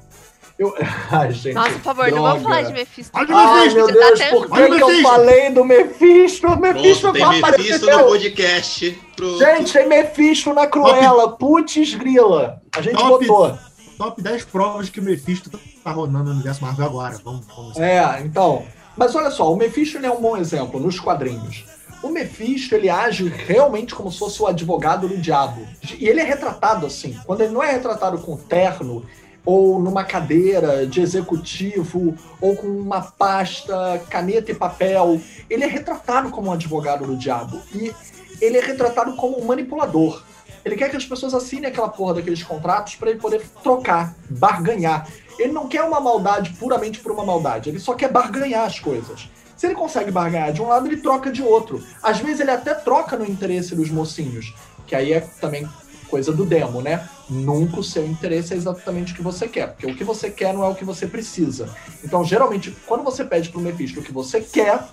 Eu... 0.57 0.74
Ai, 1.11 1.34
gente. 1.34 1.53
Nossa, 1.53 1.72
por 1.72 1.82
favor, 1.82 2.09
não 2.09 2.22
vamos 2.22 2.43
droga. 2.43 2.55
falar 2.55 2.61
de 2.61 2.74
Mephisto. 2.74 3.11
Ai, 3.13 3.26
Ai, 3.30 3.55
Mephisto, 3.57 3.76
meu 3.76 3.88
Deus, 3.88 4.19
tá 4.19 4.30
por 4.30 4.49
que, 4.49 4.61
o 4.61 4.76
que 4.76 4.82
eu 4.82 5.01
falei 5.01 5.49
do 5.49 5.65
Mephisto? 5.65 6.47
O 6.47 6.55
Mephisto 6.55 7.11
Pronto, 7.11 7.30
tem. 7.30 7.41
Mephisto 7.41 7.86
no 7.86 8.03
podcast. 8.05 9.01
Pronto. 9.17 9.38
Gente, 9.38 9.74
tem 9.74 9.89
Mephisto 9.89 10.53
na 10.53 10.65
Cruella. 10.65 11.36
Putz, 11.36 11.93
grila. 11.95 12.61
A 12.74 12.82
gente 12.82 12.95
Top. 12.95 13.28
botou. 13.28 13.59
Top 13.97 14.22
10 14.22 14.45
provas 14.45 14.89
que 14.89 15.01
o 15.01 15.03
Mephisto 15.03 15.51
tá 15.84 15.91
rodando 15.91 16.24
no 16.24 16.32
universo 16.32 16.63
Marvel 16.63 16.86
agora. 16.86 17.19
Vamos, 17.22 17.45
vamos. 17.47 17.78
É, 17.78 18.22
então. 18.22 18.65
Mas 18.95 19.13
olha 19.13 19.30
só, 19.30 19.51
o 19.51 19.57
Mephisto 19.57 19.97
é 19.97 20.09
um 20.09 20.22
bom 20.22 20.38
exemplo 20.38 20.80
nos 20.80 20.97
quadrinhos. 21.01 21.65
O 22.04 22.10
Mephisto, 22.10 22.74
ele 22.74 22.89
age 22.89 23.28
realmente 23.28 23.93
como 23.93 24.12
se 24.12 24.18
fosse 24.18 24.41
o 24.41 24.47
advogado 24.47 25.08
do 25.08 25.18
diabo. 25.18 25.68
E 25.99 26.08
ele 26.08 26.20
é 26.20 26.24
retratado 26.24 26.86
assim. 26.86 27.20
Quando 27.26 27.41
ele 27.41 27.54
não 27.54 27.62
é 27.62 27.72
retratado 27.72 28.18
com 28.20 28.36
terno, 28.36 29.06
ou 29.45 29.80
numa 29.80 30.04
cadeira 30.04 30.86
de 30.86 30.99
executivo, 30.99 32.16
ou 32.39 32.56
com 32.56 32.68
uma 32.68 33.02
pasta, 33.02 34.02
caneta 34.10 34.52
e 34.52 34.56
papel, 34.56 35.22
ele 35.49 35.64
é 35.64 35.68
retratado 35.68 36.30
como 36.30 36.49
um 36.49 36.54
advogado 36.54 37.06
do 37.06 37.16
diabo. 37.16 37.62
E 37.74 37.93
ele 38.39 38.58
é 38.58 38.62
retratado 38.62 39.16
como 39.16 39.39
um 39.39 39.45
manipulador. 39.45 40.24
Ele 40.66 40.76
quer 40.76 40.89
que 40.89 40.97
as 40.97 41.06
pessoas 41.06 41.34
assinem 41.34 41.70
aquela 41.70 41.89
porra 41.89 42.16
daqueles 42.16 42.43
contratos 42.43 42.95
para 42.95 43.10
ele 43.10 43.20
poder 43.20 43.41
trocar, 43.64 44.16
barganhar. 44.30 45.08
Ele 45.39 45.52
não 45.52 45.68
quer 45.68 45.84
uma 45.84 45.99
maldade 45.99 46.52
puramente 46.54 46.99
por 46.99 47.12
uma 47.12 47.26
maldade, 47.26 47.70
ele 47.70 47.80
só 47.80 47.93
quer 47.93 48.12
barganhar 48.12 48.66
as 48.66 48.80
coisas. 48.80 49.30
Se 49.62 49.68
ele 49.68 49.76
consegue 49.76 50.09
barganhar 50.09 50.51
de 50.51 50.59
um 50.59 50.70
lado, 50.70 50.88
ele 50.88 50.97
troca 50.97 51.32
de 51.32 51.43
outro. 51.43 51.84
Às 52.01 52.20
vezes 52.20 52.39
ele 52.39 52.49
até 52.49 52.74
troca 52.74 53.16
no 53.16 53.24
interesse 53.24 53.76
dos 53.76 53.91
mocinhos, 53.91 54.55
que 54.88 54.95
aí 54.95 55.14
é 55.14 55.20
também 55.39 55.70
coisa 56.09 56.34
do 56.34 56.43
demo, 56.43 56.82
né? 56.82 57.07
Nunca 57.30 57.80
o 57.80 57.84
seu 57.84 58.03
interesse 58.03 58.55
é 58.55 58.57
exatamente 58.57 59.14
o 59.14 59.16
que 59.16 59.22
você 59.22 59.47
quer, 59.47 59.68
porque 59.68 59.86
o 59.86 59.95
que 59.95 60.03
você 60.03 60.32
quer 60.32 60.51
não 60.51 60.64
é 60.64 60.68
o 60.68 60.74
que 60.74 60.84
você 60.84 61.05
precisa. 61.05 61.70
Então, 62.03 62.24
geralmente, 62.24 62.76
quando 62.88 63.03
você 63.03 63.24
pede 63.24 63.49
pro 63.49 63.62
Mephisto 63.62 63.99
o 63.99 64.03
que 64.03 64.12
você 64.12 64.41
quer, 64.41 64.84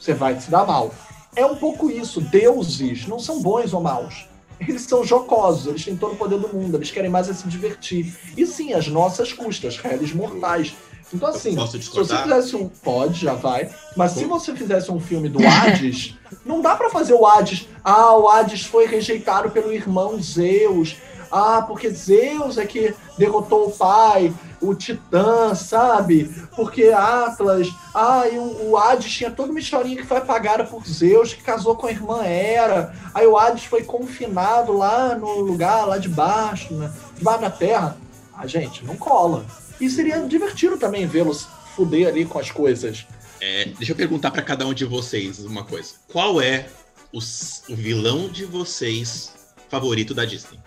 você 0.00 0.14
vai 0.14 0.40
se 0.40 0.50
dar 0.50 0.64
mal. 0.64 0.94
É 1.36 1.44
um 1.44 1.56
pouco 1.56 1.90
isso. 1.90 2.22
Deuses 2.22 3.06
não 3.06 3.18
são 3.18 3.42
bons 3.42 3.74
ou 3.74 3.82
maus. 3.82 4.26
Eles 4.58 4.82
são 4.84 5.04
jocosos, 5.04 5.66
eles 5.66 5.84
têm 5.84 5.98
todo 5.98 6.14
o 6.14 6.16
poder 6.16 6.38
do 6.38 6.48
mundo, 6.48 6.78
eles 6.78 6.90
querem 6.90 7.10
mais 7.10 7.28
é 7.28 7.34
se 7.34 7.46
divertir. 7.46 8.16
E 8.38 8.46
sim, 8.46 8.72
às 8.72 8.88
nossas 8.88 9.34
custas, 9.34 9.76
réis 9.76 10.14
mortais. 10.14 10.74
Então, 11.12 11.28
assim, 11.28 11.50
se 11.50 11.90
você 11.90 12.16
fizesse 12.16 12.56
um. 12.56 12.68
Pode, 12.68 13.20
já 13.20 13.34
vai. 13.34 13.70
Mas 13.96 14.12
se 14.12 14.24
você 14.24 14.54
fizesse 14.54 14.90
um 14.90 15.00
filme 15.00 15.28
do 15.28 15.38
Hades, 15.46 16.16
não 16.44 16.60
dá 16.60 16.74
pra 16.74 16.90
fazer 16.90 17.14
o 17.14 17.26
Hades. 17.26 17.68
Ah, 17.84 18.16
o 18.16 18.28
Hades 18.28 18.64
foi 18.64 18.86
rejeitado 18.86 19.50
pelo 19.50 19.72
irmão 19.72 20.20
Zeus. 20.20 20.96
Ah, 21.30 21.62
porque 21.62 21.90
Zeus 21.90 22.58
é 22.58 22.66
que 22.66 22.94
derrotou 23.18 23.66
o 23.66 23.72
pai, 23.72 24.32
o 24.60 24.74
Titã, 24.74 25.54
sabe? 25.54 26.32
Porque 26.54 26.84
Atlas. 26.84 27.68
Ah, 27.94 28.26
e 28.28 28.38
o, 28.38 28.70
o 28.70 28.76
Hades 28.76 29.12
tinha 29.12 29.30
toda 29.30 29.50
uma 29.50 29.60
historinha 29.60 29.96
que 29.96 30.06
foi 30.06 30.18
apagada 30.18 30.64
por 30.64 30.86
Zeus, 30.86 31.32
que 31.32 31.42
casou 31.42 31.76
com 31.76 31.86
a 31.86 31.90
irmã 31.90 32.24
Hera. 32.24 32.94
Aí 33.12 33.26
o 33.26 33.36
Hades 33.36 33.64
foi 33.64 33.82
confinado 33.82 34.76
lá 34.76 35.16
no 35.16 35.40
lugar, 35.40 35.86
lá 35.86 35.98
de 35.98 36.08
baixo, 36.08 36.72
né? 36.74 36.90
debaixo 37.16 37.40
da 37.40 37.50
terra. 37.50 37.96
Ah, 38.36 38.46
gente, 38.46 38.84
não 38.84 38.96
cola. 38.96 39.44
E 39.84 39.90
seria 39.90 40.18
divertido 40.20 40.78
também 40.78 41.06
vê-los 41.06 41.46
fuder 41.76 42.08
ali 42.08 42.24
com 42.24 42.38
as 42.38 42.50
coisas. 42.50 43.06
É, 43.38 43.66
deixa 43.66 43.92
eu 43.92 43.96
perguntar 43.96 44.30
pra 44.30 44.40
cada 44.40 44.66
um 44.66 44.72
de 44.72 44.86
vocês 44.86 45.40
uma 45.40 45.62
coisa. 45.62 45.92
Qual 46.10 46.40
é 46.40 46.68
o, 47.12 47.18
o 47.18 47.76
vilão 47.76 48.26
de 48.26 48.46
vocês 48.46 49.34
favorito 49.68 50.14
da 50.14 50.24
Disney? 50.24 50.58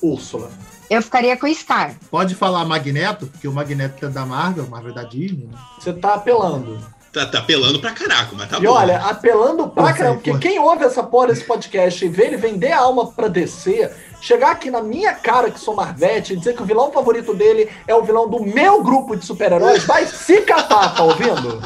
Úrsula. 0.00 0.52
Eu 0.88 1.02
ficaria 1.02 1.36
com 1.36 1.48
o 1.48 1.52
Scar. 1.52 1.98
Pode 2.12 2.36
falar 2.36 2.64
Magneto, 2.64 3.26
porque 3.26 3.48
o 3.48 3.52
Magneto 3.52 4.06
é 4.06 4.08
da 4.08 4.24
Marvel, 4.24 4.68
Marvel 4.68 4.94
da 4.94 5.02
Disney. 5.02 5.48
Né? 5.48 5.58
Você 5.76 5.92
tá 5.92 6.14
apelando. 6.14 6.78
Tá, 7.12 7.26
tá 7.26 7.38
apelando 7.40 7.80
pra 7.80 7.90
caraca, 7.90 8.30
mas 8.36 8.48
tá 8.48 8.58
e 8.58 8.60
bom. 8.60 8.70
olha, 8.72 8.98
apelando 8.98 9.68
pra 9.68 9.82
Força 9.82 9.90
aí, 9.90 9.98
caramba, 9.98 10.20
porque 10.22 10.38
quem 10.38 10.60
ouve 10.60 10.84
essa 10.84 11.02
porra 11.02 11.26
desse 11.28 11.42
podcast 11.42 12.04
e 12.04 12.08
vê 12.08 12.26
ele 12.26 12.36
vender 12.36 12.70
a 12.70 12.78
alma 12.80 13.10
pra 13.10 13.26
descer, 13.26 13.90
chegar 14.20 14.52
aqui 14.52 14.70
na 14.70 14.80
minha 14.80 15.12
cara, 15.14 15.50
que 15.50 15.58
sou 15.58 15.74
Marvete, 15.74 16.34
e 16.34 16.36
dizer 16.36 16.54
que 16.54 16.62
o 16.62 16.64
vilão 16.64 16.92
favorito 16.92 17.34
dele 17.34 17.68
é 17.88 17.94
o 17.94 18.02
vilão 18.04 18.28
do 18.28 18.40
meu 18.44 18.80
grupo 18.84 19.16
de 19.16 19.24
super-heróis, 19.26 19.82
vai 19.84 20.06
se 20.06 20.42
catar, 20.42 20.94
tá 20.94 21.02
ouvindo? 21.02 21.60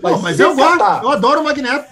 Vai 0.00 0.12
Não, 0.12 0.22
mas 0.22 0.40
eu 0.40 0.56
gosto, 0.56 0.82
eu 1.02 1.10
adoro 1.10 1.40
o 1.42 1.44
Magneto. 1.44 1.84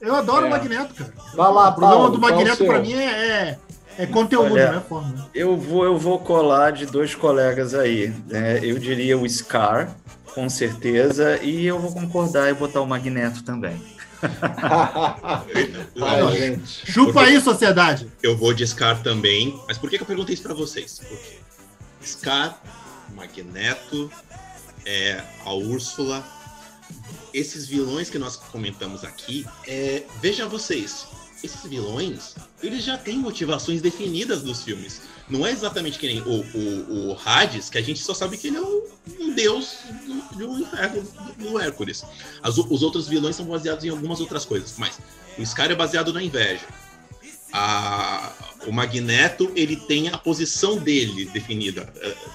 Eu 0.00 0.14
adoro 0.14 0.44
É. 0.44 0.48
o 0.48 0.50
Magneto, 0.50 0.94
cara. 0.94 1.12
Vai 1.34 1.52
lá, 1.52 1.68
O 1.70 1.72
problema 1.74 1.94
Paulo, 2.02 2.10
do 2.12 2.20
Magneto 2.20 2.64
pra 2.66 2.78
mim 2.78 2.92
é, 2.92 3.04
é, 3.04 3.58
é 3.98 4.06
conteúdo, 4.06 4.52
Olha, 4.52 4.70
não 4.72 4.78
é 4.78 4.80
forma. 4.82 5.28
Eu 5.34 5.56
vou, 5.56 5.84
eu 5.84 5.98
vou 5.98 6.18
colar 6.20 6.70
de 6.70 6.86
dois 6.86 7.14
colegas 7.16 7.74
aí. 7.74 8.14
né? 8.28 8.60
eu 8.62 8.78
diria 8.78 9.18
o 9.18 9.28
Scar, 9.28 9.88
com 10.36 10.50
certeza, 10.50 11.42
e 11.42 11.64
eu 11.64 11.78
vou 11.80 11.90
concordar 11.94 12.50
e 12.50 12.54
botar 12.54 12.82
o 12.82 12.86
Magneto 12.86 13.42
também. 13.42 13.80
Ai, 14.22 16.20
Não, 16.20 16.30
gente. 16.36 16.92
Chupa 16.92 17.12
Porque- 17.14 17.30
aí, 17.30 17.40
sociedade. 17.40 18.12
Eu 18.22 18.36
vou 18.36 18.52
de 18.52 18.66
Scar 18.66 19.02
também. 19.02 19.58
Mas 19.66 19.78
por 19.78 19.88
que, 19.88 19.96
que 19.96 20.02
eu 20.02 20.06
perguntei 20.06 20.34
isso 20.34 20.42
pra 20.42 20.52
vocês? 20.52 20.98
Porque 20.98 21.38
Scar, 22.04 22.60
Magneto, 23.14 24.10
é, 24.84 25.22
a 25.46 25.54
Úrsula, 25.54 26.22
esses 27.32 27.66
vilões 27.66 28.10
que 28.10 28.18
nós 28.18 28.36
comentamos 28.36 29.04
aqui, 29.04 29.46
é, 29.66 30.02
veja 30.20 30.46
vocês, 30.46 31.06
esses 31.42 31.62
vilões, 31.64 32.34
eles 32.62 32.84
já 32.84 32.98
têm 32.98 33.16
motivações 33.18 33.80
definidas 33.80 34.42
nos 34.42 34.62
filmes. 34.62 35.00
Não 35.28 35.44
é 35.46 35.50
exatamente 35.50 35.98
que 35.98 36.06
nem 36.06 36.20
o, 36.20 36.44
o, 36.54 37.10
o 37.10 37.18
Hades, 37.24 37.68
que 37.68 37.78
a 37.78 37.82
gente 37.82 37.98
só 38.00 38.14
sabe 38.14 38.36
que 38.36 38.46
ele 38.46 38.58
é 38.58 38.60
um, 38.60 38.82
um 39.20 39.34
deus 39.34 39.78
do, 40.32 40.60
inferno, 40.60 41.02
do, 41.36 41.60
Hércules. 41.60 42.04
As 42.42 42.56
os 42.56 42.82
outros 42.82 43.08
vilões 43.08 43.34
são 43.34 43.46
baseados 43.46 43.84
em 43.84 43.88
algumas 43.88 44.20
outras 44.20 44.44
coisas, 44.44 44.74
mas 44.78 45.00
o 45.36 45.44
Scar 45.44 45.70
é 45.70 45.74
baseado 45.74 46.12
na 46.12 46.22
inveja. 46.22 46.66
A- 47.58 48.32
o 48.66 48.72
Magneto, 48.72 49.50
ele 49.54 49.76
tem 49.76 50.08
a 50.08 50.18
posição 50.18 50.76
dele 50.76 51.24
definida. 51.26 51.88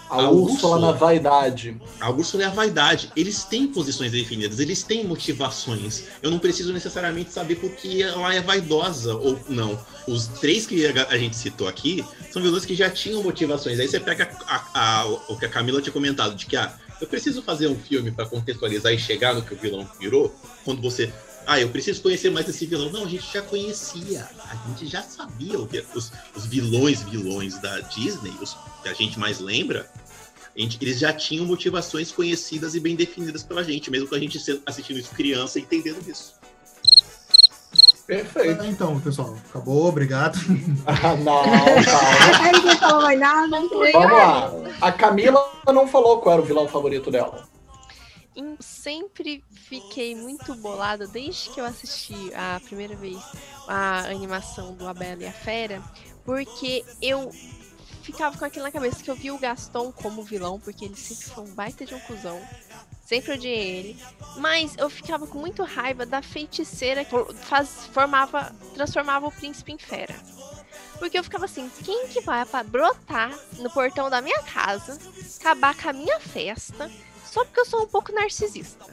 A 0.09 0.29
Úrsula 0.29 0.79
na 0.79 0.91
vaidade. 0.93 1.75
A 1.99 2.09
Úrsula 2.09 2.43
é 2.43 2.45
a 2.47 2.49
vaidade. 2.49 3.11
Eles 3.17 3.43
têm 3.43 3.67
posições 3.67 4.11
definidas, 4.13 4.59
eles 4.59 4.81
têm 4.81 5.03
motivações. 5.05 6.05
Eu 6.23 6.31
não 6.31 6.39
preciso 6.39 6.71
necessariamente 6.71 7.31
saber 7.33 7.55
por 7.55 7.71
que 7.71 8.01
ela 8.01 8.33
é 8.33 8.41
vaidosa 8.41 9.13
ou 9.15 9.37
não. 9.49 9.77
Os 10.07 10.27
três 10.27 10.65
que 10.65 10.85
a 10.87 11.07
a 11.09 11.17
gente 11.17 11.35
citou 11.35 11.67
aqui 11.67 12.03
são 12.31 12.41
vilões 12.41 12.63
que 12.65 12.73
já 12.75 12.89
tinham 12.89 13.21
motivações. 13.21 13.79
Aí 13.79 13.87
você 13.87 13.99
pega 13.99 14.29
a- 14.47 14.63
a- 15.01 15.05
o 15.27 15.37
que 15.37 15.45
a 15.45 15.49
Camila 15.49 15.81
tinha 15.81 15.91
comentado, 15.93 16.33
de 16.35 16.45
que 16.45 16.55
ah, 16.55 16.73
eu 17.01 17.07
preciso 17.07 17.41
fazer 17.43 17.67
um 17.67 17.75
filme 17.75 18.09
para 18.11 18.25
contextualizar 18.25 18.93
e 18.93 18.97
chegar 18.97 19.35
no 19.35 19.41
que 19.41 19.53
o 19.53 19.57
vilão 19.57 19.87
virou. 19.99 20.33
Quando 20.63 20.81
você. 20.81 21.11
Ah, 21.47 21.59
eu 21.59 21.69
preciso 21.69 22.01
conhecer 22.01 22.29
mais 22.29 22.47
esse 22.47 22.65
vilão. 22.65 22.89
Não, 22.91 23.03
a 23.05 23.07
gente 23.07 23.25
já 23.33 23.41
conhecia. 23.41 24.27
A 24.49 24.55
gente 24.69 24.87
já 24.87 25.01
sabia 25.01 25.59
o 25.59 25.67
que, 25.67 25.83
os, 25.95 26.11
os 26.35 26.45
vilões, 26.45 27.01
vilões 27.03 27.57
da 27.59 27.79
Disney, 27.81 28.33
os 28.41 28.55
que 28.83 28.89
a 28.89 28.93
gente 28.93 29.19
mais 29.19 29.39
lembra, 29.39 29.89
a 30.55 30.59
gente- 30.59 30.77
eles 30.81 30.99
já 30.99 31.11
tinham 31.11 31.45
motivações 31.45 32.11
conhecidas 32.11 32.75
e 32.75 32.79
bem 32.79 32.95
definidas 32.95 33.43
pela 33.43 33.63
gente, 33.63 33.89
mesmo 33.91 34.07
com 34.07 34.15
a 34.15 34.19
gente 34.19 34.39
sendo- 34.39 34.61
assistindo 34.65 34.99
isso 34.99 35.09
criança 35.11 35.59
e 35.59 35.63
entendendo 35.63 35.99
isso. 36.07 36.33
Perfeito. 38.07 38.65
Então, 38.65 38.99
pessoal, 38.99 39.37
acabou, 39.49 39.85
obrigado. 39.87 40.37
Ah, 40.85 41.15
não, 41.15 41.43
não 42.65 42.77
falou 42.77 43.01
mais 43.03 43.19
nada. 43.19 43.59
Vamos 43.59 44.11
lá. 44.11 44.51
A 44.81 44.91
Camila 44.91 45.49
não 45.73 45.87
falou 45.87 46.19
qual 46.19 46.33
era 46.33 46.41
o 46.41 46.45
vilão 46.45 46.67
favorito 46.67 47.09
dela. 47.11 47.47
Sempre 48.59 49.43
fiquei 49.51 50.15
muito 50.15 50.55
bolada 50.55 51.07
desde 51.07 51.49
que 51.49 51.59
eu 51.59 51.65
assisti 51.65 52.33
a 52.33 52.59
primeira 52.63 52.95
vez 52.95 53.17
a 53.67 54.05
animação 54.05 54.73
do 54.73 54.87
A 54.87 54.93
Bela 54.93 55.23
e 55.23 55.27
a 55.27 55.33
Fera, 55.33 55.81
porque 56.23 56.85
eu 57.01 57.31
ficava 58.01 58.37
com 58.37 58.45
aquilo 58.45 58.65
na 58.65 58.71
cabeça 58.71 59.03
que 59.03 59.09
eu 59.09 59.15
via 59.15 59.33
o 59.33 59.37
Gaston 59.37 59.91
como 59.91 60.23
vilão, 60.23 60.59
porque 60.59 60.85
ele 60.85 60.95
sempre 60.95 61.25
foi 61.25 61.43
um 61.43 61.53
baita 61.53 61.85
de 61.85 61.93
um 61.93 61.99
cuzão. 62.01 62.41
Sempre 63.05 63.33
odiei 63.33 63.69
ele. 63.77 64.03
Mas 64.37 64.77
eu 64.77 64.89
ficava 64.89 65.27
com 65.27 65.37
muito 65.37 65.63
raiva 65.63 66.05
da 66.05 66.21
feiticeira 66.21 67.03
que 67.03 67.15
faz, 67.33 67.87
formava, 67.91 68.55
transformava 68.73 69.27
o 69.27 69.31
príncipe 69.31 69.73
em 69.73 69.77
fera. 69.77 70.15
Porque 70.97 71.17
eu 71.17 71.23
ficava 71.23 71.45
assim, 71.45 71.69
quem 71.83 72.07
que 72.07 72.21
vai 72.21 72.45
brotar 72.63 73.37
no 73.57 73.69
portão 73.71 74.09
da 74.09 74.21
minha 74.21 74.41
casa, 74.43 74.97
acabar 75.39 75.75
com 75.75 75.89
a 75.89 75.93
minha 75.93 76.19
festa, 76.19 76.89
só 77.31 77.45
porque 77.45 77.61
eu 77.61 77.65
sou 77.65 77.83
um 77.83 77.87
pouco 77.87 78.11
narcisista. 78.11 78.85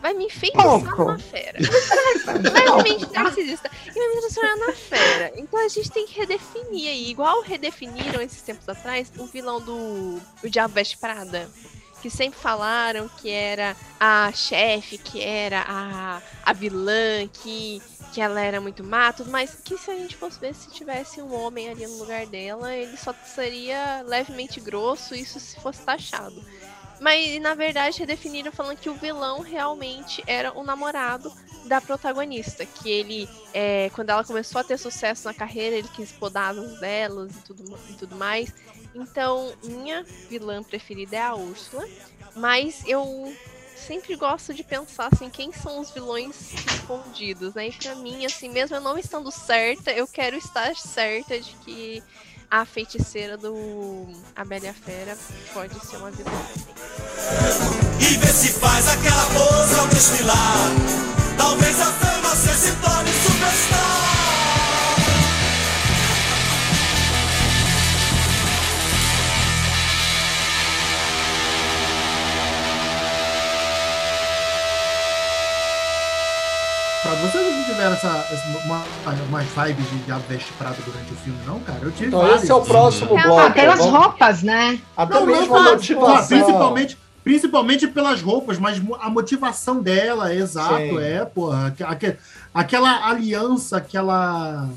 Vai 0.00 0.14
me 0.14 0.26
enfeitiçar 0.26 1.00
uma 1.00 1.18
fera. 1.18 1.58
Levemente 1.58 3.12
narcisista. 3.12 3.68
E 3.88 3.92
vai 3.92 4.08
me 4.08 4.20
transformar 4.20 4.56
na 4.56 4.72
fera. 4.72 5.32
Então 5.34 5.58
a 5.58 5.68
gente 5.68 5.90
tem 5.90 6.06
que 6.06 6.16
redefinir 6.16 6.88
aí. 6.88 7.10
Igual 7.10 7.42
redefiniram 7.42 8.22
esses 8.22 8.40
tempos 8.42 8.68
atrás 8.68 9.12
o 9.18 9.26
vilão 9.26 9.60
do 9.60 10.20
o 10.44 10.48
Diabo 10.48 10.74
Veste 10.74 10.96
Prada. 10.96 11.50
Que 12.00 12.08
sempre 12.08 12.38
falaram 12.38 13.08
que 13.08 13.28
era 13.28 13.76
a 13.98 14.30
chefe, 14.32 14.96
que 14.96 15.20
era 15.20 15.64
a, 15.66 16.22
a 16.44 16.52
vilã, 16.52 17.26
que, 17.32 17.82
que 18.12 18.20
ela 18.20 18.40
era 18.40 18.60
muito 18.60 18.84
má, 18.84 19.12
tudo 19.12 19.30
mais. 19.30 19.56
Que 19.56 19.76
se 19.76 19.90
a 19.90 19.96
gente 19.96 20.16
fosse 20.16 20.38
ver 20.38 20.54
se 20.54 20.70
tivesse 20.70 21.20
um 21.20 21.34
homem 21.34 21.68
ali 21.68 21.84
no 21.84 21.98
lugar 21.98 22.26
dela, 22.26 22.72
ele 22.74 22.96
só 22.96 23.12
seria 23.24 24.02
levemente 24.06 24.60
grosso, 24.60 25.16
isso 25.16 25.40
se 25.40 25.60
fosse 25.60 25.82
taxado. 25.82 26.40
Mas 27.02 27.42
na 27.42 27.52
verdade 27.52 27.98
redefiniram 27.98 28.52
falando 28.52 28.78
que 28.78 28.88
o 28.88 28.94
vilão 28.94 29.40
realmente 29.40 30.22
era 30.24 30.56
o 30.56 30.62
namorado 30.62 31.32
da 31.64 31.80
protagonista. 31.80 32.64
Que 32.64 32.88
ele, 32.88 33.28
é, 33.52 33.90
quando 33.92 34.10
ela 34.10 34.22
começou 34.22 34.60
a 34.60 34.64
ter 34.64 34.78
sucesso 34.78 35.24
na 35.26 35.34
carreira, 35.34 35.74
ele 35.74 35.88
quis 35.88 36.12
podar 36.12 36.56
as 36.56 36.78
delas 36.78 37.34
e 37.34 37.40
tudo, 37.40 37.78
e 37.90 37.94
tudo 37.94 38.14
mais. 38.14 38.54
Então, 38.94 39.52
minha 39.64 40.04
vilã 40.30 40.62
preferida 40.62 41.16
é 41.16 41.22
a 41.22 41.34
Úrsula. 41.34 41.84
Mas 42.36 42.84
eu 42.86 43.34
sempre 43.74 44.14
gosto 44.14 44.54
de 44.54 44.62
pensar 44.62 45.08
assim, 45.12 45.28
quem 45.28 45.52
são 45.52 45.80
os 45.80 45.90
vilões 45.90 46.54
escondidos, 46.54 47.52
né? 47.54 47.66
E 47.66 47.72
pra 47.72 47.96
mim, 47.96 48.24
assim, 48.24 48.48
mesmo 48.48 48.76
eu 48.76 48.80
não 48.80 48.96
estando 48.96 49.28
certa, 49.32 49.90
eu 49.90 50.06
quero 50.06 50.36
estar 50.36 50.76
certa 50.76 51.40
de 51.40 51.52
que 51.56 52.02
a 52.52 52.66
feiticeira 52.66 53.38
do 53.38 54.06
A 54.36 54.42
a 54.42 54.74
Fera 54.74 55.16
pode 55.54 55.74
ser 55.86 55.96
uma 55.96 56.10
vilã. 56.10 56.30
E 57.98 58.16
vê 58.18 58.26
se 58.26 58.52
faz 58.52 58.88
aquela 58.88 59.24
pose 59.28 59.74
ao 59.80 59.88
desfilar. 59.88 60.68
Talvez 61.38 61.80
até 61.80 62.20
você 62.20 62.52
se 62.52 62.76
torne 62.76 63.10
superstar. 63.10 64.61
Tiveram 77.82 77.94
essa, 77.94 78.26
essa 78.32 78.58
uma, 78.64 78.84
umas 79.28 79.46
vibes 79.46 79.90
de 79.90 79.98
Diabo 80.04 80.24
Veste 80.28 80.52
Prado 80.52 80.76
durante 80.84 81.12
o 81.12 81.16
filme, 81.16 81.38
não, 81.46 81.58
cara? 81.60 81.80
Eu 81.82 81.90
tive 81.90 82.06
Então 82.06 82.20
várias. 82.20 82.42
esse 82.42 82.50
é 82.52 82.54
o 82.54 82.60
próximo 82.62 83.18
Ah, 83.18 83.22
bloco. 83.22 83.52
Pelas 83.52 83.78
Vamos- 83.78 83.92
roupas, 83.94 84.42
né? 84.42 84.78
Até 84.96 85.14
Não, 85.14 85.26
não, 85.26 85.38
mesmo 85.38 85.56
a 85.56 85.64
tá, 85.64 85.70
motivação. 85.72 86.16
tá, 86.16 86.22
principalmente, 86.44 86.98
principalmente 87.24 87.88
pelas 87.88 88.22
roupas, 88.22 88.58
mas 88.58 88.80
a 89.00 89.10
motivação 89.10 89.80
dela, 89.82 90.32
exato, 90.34 90.76
Sim. 90.76 90.98
é, 91.00 91.24
porra. 91.24 91.66
aque- 91.68 91.82
aque- 91.84 92.16
aquela 92.54 93.08
aliança 93.08 93.80
que 93.80 93.96
ela, 93.96 94.68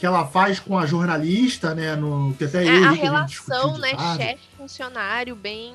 que 0.00 0.06
ela 0.06 0.26
faz 0.26 0.58
com 0.58 0.76
a 0.78 0.86
jornalista, 0.86 1.74
né? 1.74 1.94
No, 1.94 2.34
que 2.36 2.44
até 2.44 2.64
É, 2.66 2.78
eu 2.78 2.84
a 2.84 2.90
relação, 2.90 3.72
de 3.74 3.80
né, 3.80 3.94
tarde. 3.94 4.22
chefe-funcionário, 4.24 5.36
bem. 5.36 5.72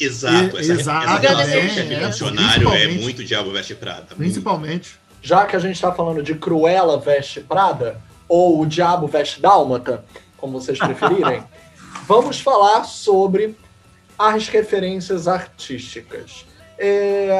Exato, 0.00 0.56
E- 0.56 0.60
essa, 0.60 0.72
exato, 0.72 1.06
essa 1.08 1.18
relação 1.18 1.54
é, 1.54 1.68
chefe 1.68 1.92
é, 1.94 2.06
funcionário 2.06 2.44
é 2.46 2.54
principalmente. 2.70 3.02
muito 3.02 3.24
Diabo 3.24 3.50
Veste 3.50 3.74
Prada. 3.74 4.06
muito. 4.16 5.07
Já 5.20 5.46
que 5.46 5.56
a 5.56 5.58
gente 5.58 5.80
tá 5.80 5.92
falando 5.92 6.22
de 6.22 6.34
Cruella 6.34 6.98
veste 6.98 7.40
Prada, 7.40 8.00
ou 8.28 8.60
o 8.60 8.66
Diabo 8.66 9.06
veste 9.06 9.40
Dálmata, 9.40 10.04
como 10.36 10.60
vocês 10.60 10.78
preferirem, 10.78 11.42
vamos 12.06 12.40
falar 12.40 12.84
sobre 12.84 13.56
as 14.18 14.48
referências 14.48 15.28
artísticas. 15.28 16.44
É, 16.78 17.30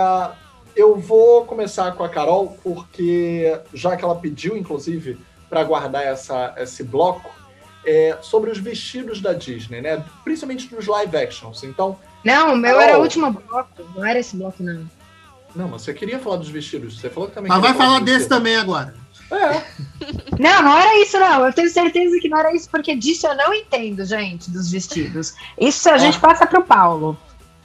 eu 0.75 0.97
vou 0.97 1.45
começar 1.45 1.93
com 1.93 2.05
a 2.05 2.09
Carol, 2.09 2.57
porque 2.63 3.61
já 3.75 3.97
que 3.97 4.05
ela 4.05 4.17
pediu, 4.17 4.57
inclusive, 4.57 5.19
para 5.49 5.65
guardar 5.65 6.05
essa, 6.05 6.55
esse 6.57 6.85
bloco, 6.85 7.31
é, 7.87 8.19
sobre 8.21 8.51
os 8.51 8.59
vestidos 8.59 9.21
da 9.21 9.33
Disney, 9.33 9.81
né? 9.81 10.05
Principalmente 10.23 10.69
dos 10.69 10.87
live 10.87 11.17
actions. 11.17 11.63
Então, 11.63 11.99
Não, 12.23 12.53
o 12.53 12.57
meu 12.57 12.75
Carol. 12.75 12.89
era 12.89 12.99
o 12.99 13.03
último 13.03 13.31
bloco. 13.31 13.71
Não 13.95 14.05
era 14.05 14.19
esse 14.19 14.37
bloco, 14.37 14.63
não. 14.63 14.89
Não, 15.55 15.69
mas 15.69 15.83
você 15.83 15.95
queria 15.95 16.19
falar 16.19 16.37
dos 16.37 16.49
vestidos. 16.49 17.01
Você 17.01 17.11
falou 17.11 17.29
que 17.29 17.35
também. 17.35 17.49
Mas 17.49 17.61
vai 17.61 17.75
falar 17.75 17.99
dos 17.99 18.07
desse 18.07 18.29
também 18.29 18.57
agora. 18.57 18.95
É. 19.31 19.63
Não, 20.39 20.63
não 20.63 20.79
era 20.79 21.03
isso, 21.03 21.19
não. 21.19 21.45
Eu 21.45 21.53
tenho 21.53 21.69
certeza 21.69 22.19
que 22.21 22.29
não 22.29 22.39
era 22.39 22.55
isso, 22.55 22.71
porque 22.71 22.95
disso 22.95 23.27
eu 23.27 23.37
não 23.37 23.53
entendo, 23.53 24.05
gente, 24.05 24.51
dos 24.51 24.71
vestidos. 24.71 25.35
Isso 25.61 25.91
a 25.91 25.99
gente 25.99 26.19
passa 26.19 26.47
pro 26.47 26.63
Paulo. 26.63 27.19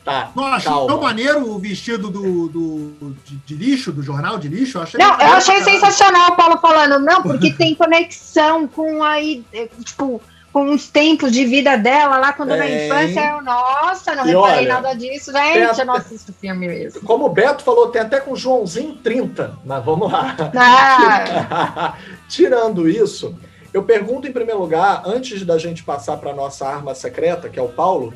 Tá. 0.04 0.32
Não, 0.36 0.48
eu 0.48 0.54
achei 0.54 0.72
calma. 0.72 0.88
tão 0.88 1.02
maneiro 1.02 1.50
o 1.50 1.60
vestido 1.60 2.10
do, 2.10 2.50
do, 2.50 3.16
de, 3.24 3.38
de 3.38 3.56
lixo, 3.56 3.92
do 3.92 4.04
jornal 4.04 4.38
de 4.38 4.50
lixo. 4.50 4.78
Eu 4.78 4.82
achei 4.82 5.00
Não, 5.00 5.14
eu 5.14 5.34
achei 5.34 5.60
cara. 5.60 5.72
sensacional 5.72 6.32
o 6.32 6.36
Paulo 6.36 6.58
falando, 6.58 7.00
não, 7.00 7.22
porque 7.22 7.54
tem 7.56 7.74
conexão 7.74 8.68
com 8.68 9.02
aí, 9.02 9.46
eh, 9.54 9.70
tipo, 9.86 10.22
com 10.54 10.70
os 10.70 10.88
tempos 10.88 11.32
de 11.32 11.46
vida 11.46 11.76
dela 11.76 12.18
lá 12.18 12.32
quando 12.32 12.56
na 12.56 12.70
infância. 12.70 13.32
Eu, 13.32 13.42
nossa, 13.42 14.14
não 14.14 14.24
E 14.24 14.28
reparei 14.28 14.60
olha, 14.60 14.74
nada 14.76 14.94
disso, 14.94 15.32
gente. 15.32 15.80
Eu 15.80 15.86
não 15.86 15.96
assisto 15.96 16.32
filme 16.32 16.68
mesmo. 16.68 17.02
Como 17.02 17.26
o 17.26 17.30
Beto 17.30 17.64
falou, 17.64 17.90
tem 17.90 18.04
até 18.04 18.20
com 18.20 18.34
o 18.34 18.36
Joãozinho 18.36 18.96
30. 18.98 19.58
Mas 19.66 19.84
vamos 19.84 20.12
lá. 20.12 20.36
Ah, 20.56 21.96
Tirando 22.30 22.88
isso, 22.88 23.36
eu 23.74 23.84
pergunto 23.84 24.28
em 24.28 24.32
primeiro 24.32 24.62
lugar, 24.62 25.02
antes 25.08 25.44
da 25.44 25.58
gente 25.58 25.84
passar 25.84 26.18
para 26.18 26.36
nossa 26.36 26.68
arma 26.68 26.94
secreta, 26.94 27.50
que 27.50 27.58
é 27.58 27.64
o 27.64 27.70
Paulo, 27.70 28.14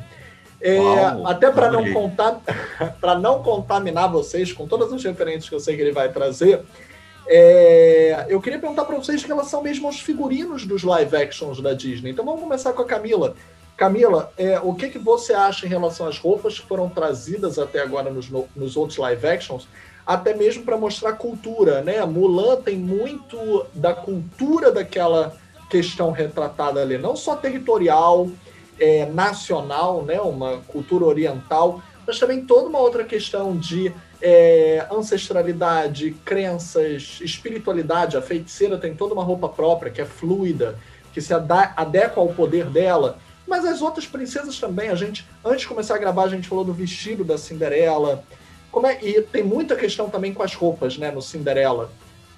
é, 0.60 0.76
Paulo, 0.76 1.26
até 1.26 1.50
para 1.50 1.72
não, 1.72 1.92
contar, 1.92 2.40
não 3.20 3.42
contaminar 3.42 4.08
vocês 4.12 4.52
com 4.52 4.68
todas 4.68 4.92
as 4.92 5.02
referências 5.02 5.48
que 5.48 5.54
eu 5.56 5.60
sei 5.60 5.74
que 5.74 5.82
ele 5.82 5.92
vai 5.92 6.08
trazer, 6.10 6.62
é, 7.28 8.26
eu 8.28 8.40
queria 8.40 8.58
perguntar 8.58 8.84
para 8.84 8.96
vocês 8.96 9.22
em 9.22 9.26
relação 9.26 9.62
mesmo 9.62 9.86
aos 9.86 10.00
figurinos 10.00 10.64
dos 10.66 10.82
live 10.82 11.14
actions 11.16 11.60
da 11.60 11.74
Disney. 11.74 12.10
Então 12.10 12.24
vamos 12.24 12.40
começar 12.40 12.72
com 12.72 12.82
a 12.82 12.86
Camila. 12.86 13.34
Camila, 13.76 14.32
é, 14.36 14.58
o 14.58 14.74
que, 14.74 14.88
que 14.88 14.98
você 14.98 15.32
acha 15.32 15.64
em 15.66 15.68
relação 15.68 16.08
às 16.08 16.18
roupas 16.18 16.58
que 16.58 16.66
foram 16.66 16.88
trazidas 16.88 17.58
até 17.58 17.80
agora 17.80 18.10
nos, 18.10 18.28
no- 18.28 18.48
nos 18.56 18.76
outros 18.76 18.98
live 18.98 19.26
actions? 19.26 19.68
até 20.06 20.34
mesmo 20.34 20.62
para 20.64 20.78
mostrar 20.78 21.12
cultura, 21.12 21.82
né? 21.82 22.02
Mulan 22.06 22.62
tem 22.62 22.78
muito 22.78 23.66
da 23.74 23.92
cultura 23.92 24.72
daquela 24.72 25.36
questão 25.68 26.12
retratada 26.12 26.80
ali, 26.80 26.96
não 26.96 27.14
só 27.14 27.36
territorial, 27.36 28.26
é, 28.80 29.04
nacional, 29.04 30.02
né? 30.02 30.18
Uma 30.18 30.60
cultura 30.66 31.04
oriental, 31.04 31.82
mas 32.06 32.18
também 32.18 32.42
toda 32.42 32.68
uma 32.70 32.78
outra 32.78 33.04
questão 33.04 33.54
de 33.54 33.92
é, 34.20 34.86
ancestralidade, 34.90 36.12
crenças, 36.24 37.18
espiritualidade. 37.20 38.16
A 38.16 38.22
feiticeira 38.22 38.76
tem 38.78 38.94
toda 38.94 39.14
uma 39.14 39.22
roupa 39.22 39.48
própria 39.48 39.90
que 39.90 40.00
é 40.00 40.04
fluida, 40.04 40.78
que 41.12 41.20
se 41.20 41.32
adequa 41.32 42.20
ao 42.20 42.28
poder 42.28 42.66
dela. 42.66 43.18
Mas 43.46 43.64
as 43.64 43.80
outras 43.80 44.06
princesas 44.06 44.58
também. 44.58 44.90
A 44.90 44.94
gente, 44.94 45.26
antes 45.44 45.62
de 45.62 45.68
começar 45.68 45.94
a 45.94 45.98
gravar, 45.98 46.24
a 46.24 46.28
gente 46.28 46.48
falou 46.48 46.64
do 46.64 46.72
vestido 46.72 47.24
da 47.24 47.38
Cinderela. 47.38 48.22
Como 48.70 48.86
é, 48.86 48.98
e 49.02 49.22
tem 49.22 49.42
muita 49.42 49.74
questão 49.74 50.10
também 50.10 50.34
com 50.34 50.42
as 50.42 50.54
roupas, 50.54 50.98
né, 50.98 51.10
no 51.10 51.22
Cinderela. 51.22 51.90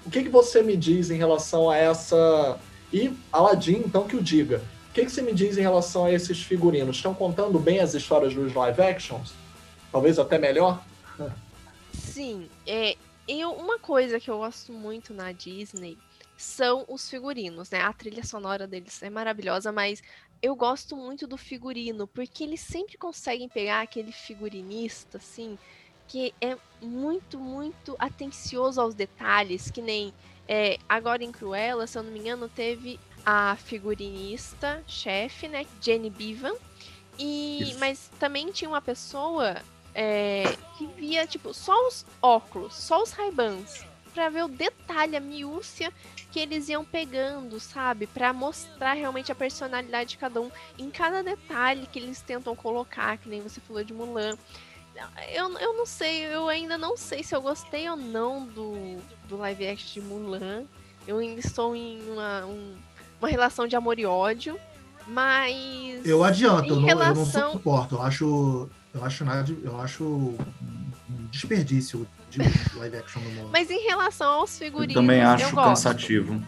O 0.05 0.09
que, 0.09 0.23
que 0.23 0.29
você 0.29 0.63
me 0.63 0.77
diz 0.77 1.11
em 1.11 1.17
relação 1.17 1.69
a 1.69 1.77
essa. 1.77 2.57
E 2.93 3.11
Aladdin, 3.31 3.83
então, 3.85 4.07
que 4.07 4.15
o 4.15 4.21
diga. 4.21 4.61
O 4.89 4.93
que, 4.93 5.05
que 5.05 5.11
você 5.11 5.21
me 5.21 5.33
diz 5.33 5.57
em 5.57 5.61
relação 5.61 6.05
a 6.05 6.11
esses 6.11 6.41
figurinos? 6.41 6.97
Estão 6.97 7.13
contando 7.13 7.57
bem 7.59 7.79
as 7.79 7.93
histórias 7.93 8.33
dos 8.33 8.53
live 8.53 8.81
actions? 8.81 9.33
Talvez 9.91 10.19
até 10.19 10.37
melhor? 10.37 10.81
Sim, 12.01 12.49
é, 12.65 12.97
eu, 13.27 13.51
uma 13.53 13.79
coisa 13.79 14.19
que 14.19 14.29
eu 14.29 14.39
gosto 14.39 14.73
muito 14.73 15.13
na 15.13 15.31
Disney 15.31 15.97
são 16.35 16.83
os 16.87 17.09
figurinos, 17.09 17.69
né? 17.69 17.81
A 17.81 17.93
trilha 17.93 18.23
sonora 18.23 18.67
deles 18.67 19.01
é 19.03 19.09
maravilhosa, 19.09 19.71
mas 19.71 20.01
eu 20.41 20.55
gosto 20.55 20.97
muito 20.97 21.27
do 21.27 21.37
figurino, 21.37 22.07
porque 22.07 22.43
eles 22.43 22.59
sempre 22.61 22.97
conseguem 22.97 23.47
pegar 23.47 23.81
aquele 23.81 24.11
figurinista, 24.11 25.19
assim, 25.19 25.57
que 26.07 26.33
é 26.41 26.57
muito, 26.81 27.39
muito 27.39 27.95
atencioso 27.99 28.81
aos 28.81 28.95
detalhes, 28.95 29.69
que 29.69 29.81
nem 29.81 30.11
é, 30.47 30.77
agora 30.89 31.23
em 31.23 31.31
Cruella, 31.31 31.85
se 31.85 31.97
eu 31.97 32.03
não 32.03 32.11
me 32.11 32.19
engano, 32.19 32.49
teve 32.49 32.99
a 33.23 33.55
figurinista, 33.55 34.83
chefe, 34.87 35.47
né? 35.47 35.65
Jenny 35.79 36.09
Bevan. 36.09 36.55
E, 37.19 37.69
Isso. 37.69 37.79
mas 37.79 38.09
também 38.19 38.51
tinha 38.51 38.67
uma 38.69 38.81
pessoa 38.81 39.61
é, 39.93 40.55
que 40.77 40.85
via, 40.97 41.25
tipo, 41.27 41.53
só 41.53 41.87
os 41.87 42.05
óculos, 42.21 42.73
só 42.75 43.01
os 43.03 43.11
Ray-Bans, 43.11 43.85
pra 44.13 44.29
ver 44.29 44.43
o 44.43 44.47
detalhe, 44.47 45.15
a 45.15 45.19
miúcia 45.21 45.91
que 46.31 46.39
eles 46.39 46.69
iam 46.69 46.83
pegando, 46.85 47.59
sabe? 47.59 48.07
Pra 48.07 48.31
mostrar 48.33 48.93
realmente 48.93 49.31
a 49.31 49.35
personalidade 49.35 50.11
de 50.11 50.17
cada 50.17 50.39
um 50.41 50.49
em 50.77 50.89
cada 50.89 51.21
detalhe 51.21 51.85
que 51.91 51.99
eles 51.99 52.21
tentam 52.21 52.55
colocar, 52.55 53.17
que 53.17 53.27
nem 53.29 53.41
você 53.41 53.59
falou 53.61 53.83
de 53.83 53.93
Mulan. 53.93 54.37
Eu, 55.33 55.57
eu 55.57 55.77
não 55.77 55.85
sei, 55.85 56.25
eu 56.25 56.47
ainda 56.49 56.77
não 56.77 56.95
sei 56.97 57.23
se 57.23 57.33
eu 57.35 57.41
gostei 57.41 57.89
ou 57.89 57.95
não 57.97 58.45
do, 58.45 58.97
do 59.27 59.37
live 59.37 59.67
action 59.67 59.93
de 59.93 60.01
Mulan. 60.01 60.63
Eu 61.07 61.17
ainda 61.17 61.39
estou 61.39 61.75
em 61.75 62.01
uma, 62.11 62.45
um- 62.45 62.75
uma 63.19 63.27
relação 63.29 63.67
de 63.67 63.75
amor 63.75 63.97
e 63.99 64.05
ódio, 64.05 64.59
mas. 65.07 66.05
Eu 66.05 66.23
adianto, 66.23 66.69
eu 66.69 66.75
não, 66.79 66.89
eu 66.89 66.95
não 66.95 67.03
relação- 67.13 67.51
suporto. 67.53 67.95
Eu 67.95 68.01
acho, 68.01 68.69
eu 68.93 69.03
acho 69.03 69.23
nada, 69.25 69.43
de- 69.43 69.63
eu 69.63 69.79
acho 69.79 70.03
um 70.03 70.37
desperdício 71.31 72.07
de 72.29 72.39
live 72.77 72.97
action 72.97 73.21
mundo. 73.21 73.49
Mas 73.51 73.69
em 73.69 73.79
relação 73.87 74.27
aos 74.39 74.53
Eu 74.53 74.65
figurinos, 74.65 74.93
também 74.95 75.21
eu 75.21 75.27
acho 75.29 75.55
gosto. 75.55 75.67
cansativo. 75.69 76.41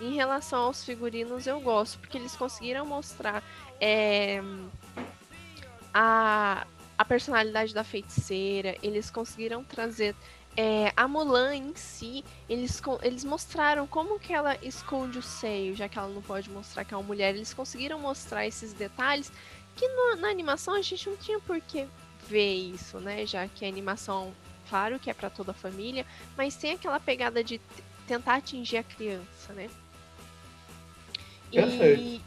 Em 0.00 0.14
relação 0.14 0.60
aos 0.64 0.84
figurinos, 0.84 1.46
eu 1.46 1.60
gosto, 1.60 1.98
porque 2.00 2.18
eles 2.18 2.34
conseguiram 2.36 2.84
mostrar 2.84 3.42
é, 3.80 4.42
a, 5.92 6.66
a 6.98 7.04
personalidade 7.04 7.72
da 7.72 7.84
feiticeira, 7.84 8.76
eles 8.82 9.10
conseguiram 9.10 9.62
trazer 9.62 10.14
é, 10.56 10.92
a 10.96 11.08
Mulan 11.08 11.54
em 11.56 11.72
si, 11.74 12.24
eles, 12.48 12.80
eles 13.02 13.24
mostraram 13.24 13.86
como 13.86 14.18
que 14.20 14.32
ela 14.32 14.56
esconde 14.62 15.18
o 15.18 15.22
seio, 15.22 15.74
já 15.74 15.88
que 15.88 15.98
ela 15.98 16.08
não 16.08 16.22
pode 16.22 16.48
mostrar 16.50 16.84
que 16.84 16.94
é 16.94 16.96
uma 16.96 17.02
mulher. 17.02 17.34
Eles 17.34 17.52
conseguiram 17.54 17.98
mostrar 17.98 18.46
esses 18.46 18.72
detalhes 18.72 19.32
que 19.76 19.86
no- 19.88 20.16
na 20.16 20.28
animação 20.28 20.74
a 20.74 20.82
gente 20.82 21.08
não 21.08 21.16
tinha 21.16 21.40
por 21.40 21.60
que 21.60 21.86
ver 22.28 22.54
isso, 22.54 22.98
né? 22.98 23.26
Já 23.26 23.46
que 23.48 23.64
a 23.64 23.68
animação, 23.68 24.34
claro 24.68 24.98
que 24.98 25.10
é 25.10 25.14
para 25.14 25.30
toda 25.30 25.50
a 25.52 25.54
família, 25.54 26.06
mas 26.36 26.56
tem 26.56 26.72
aquela 26.72 27.00
pegada 27.00 27.42
de 27.42 27.60
tentar 28.06 28.36
atingir 28.36 28.78
a 28.78 28.82
criança, 28.82 29.52
né? 29.52 29.68
E, 31.52 31.56
Perfeito. 31.56 32.24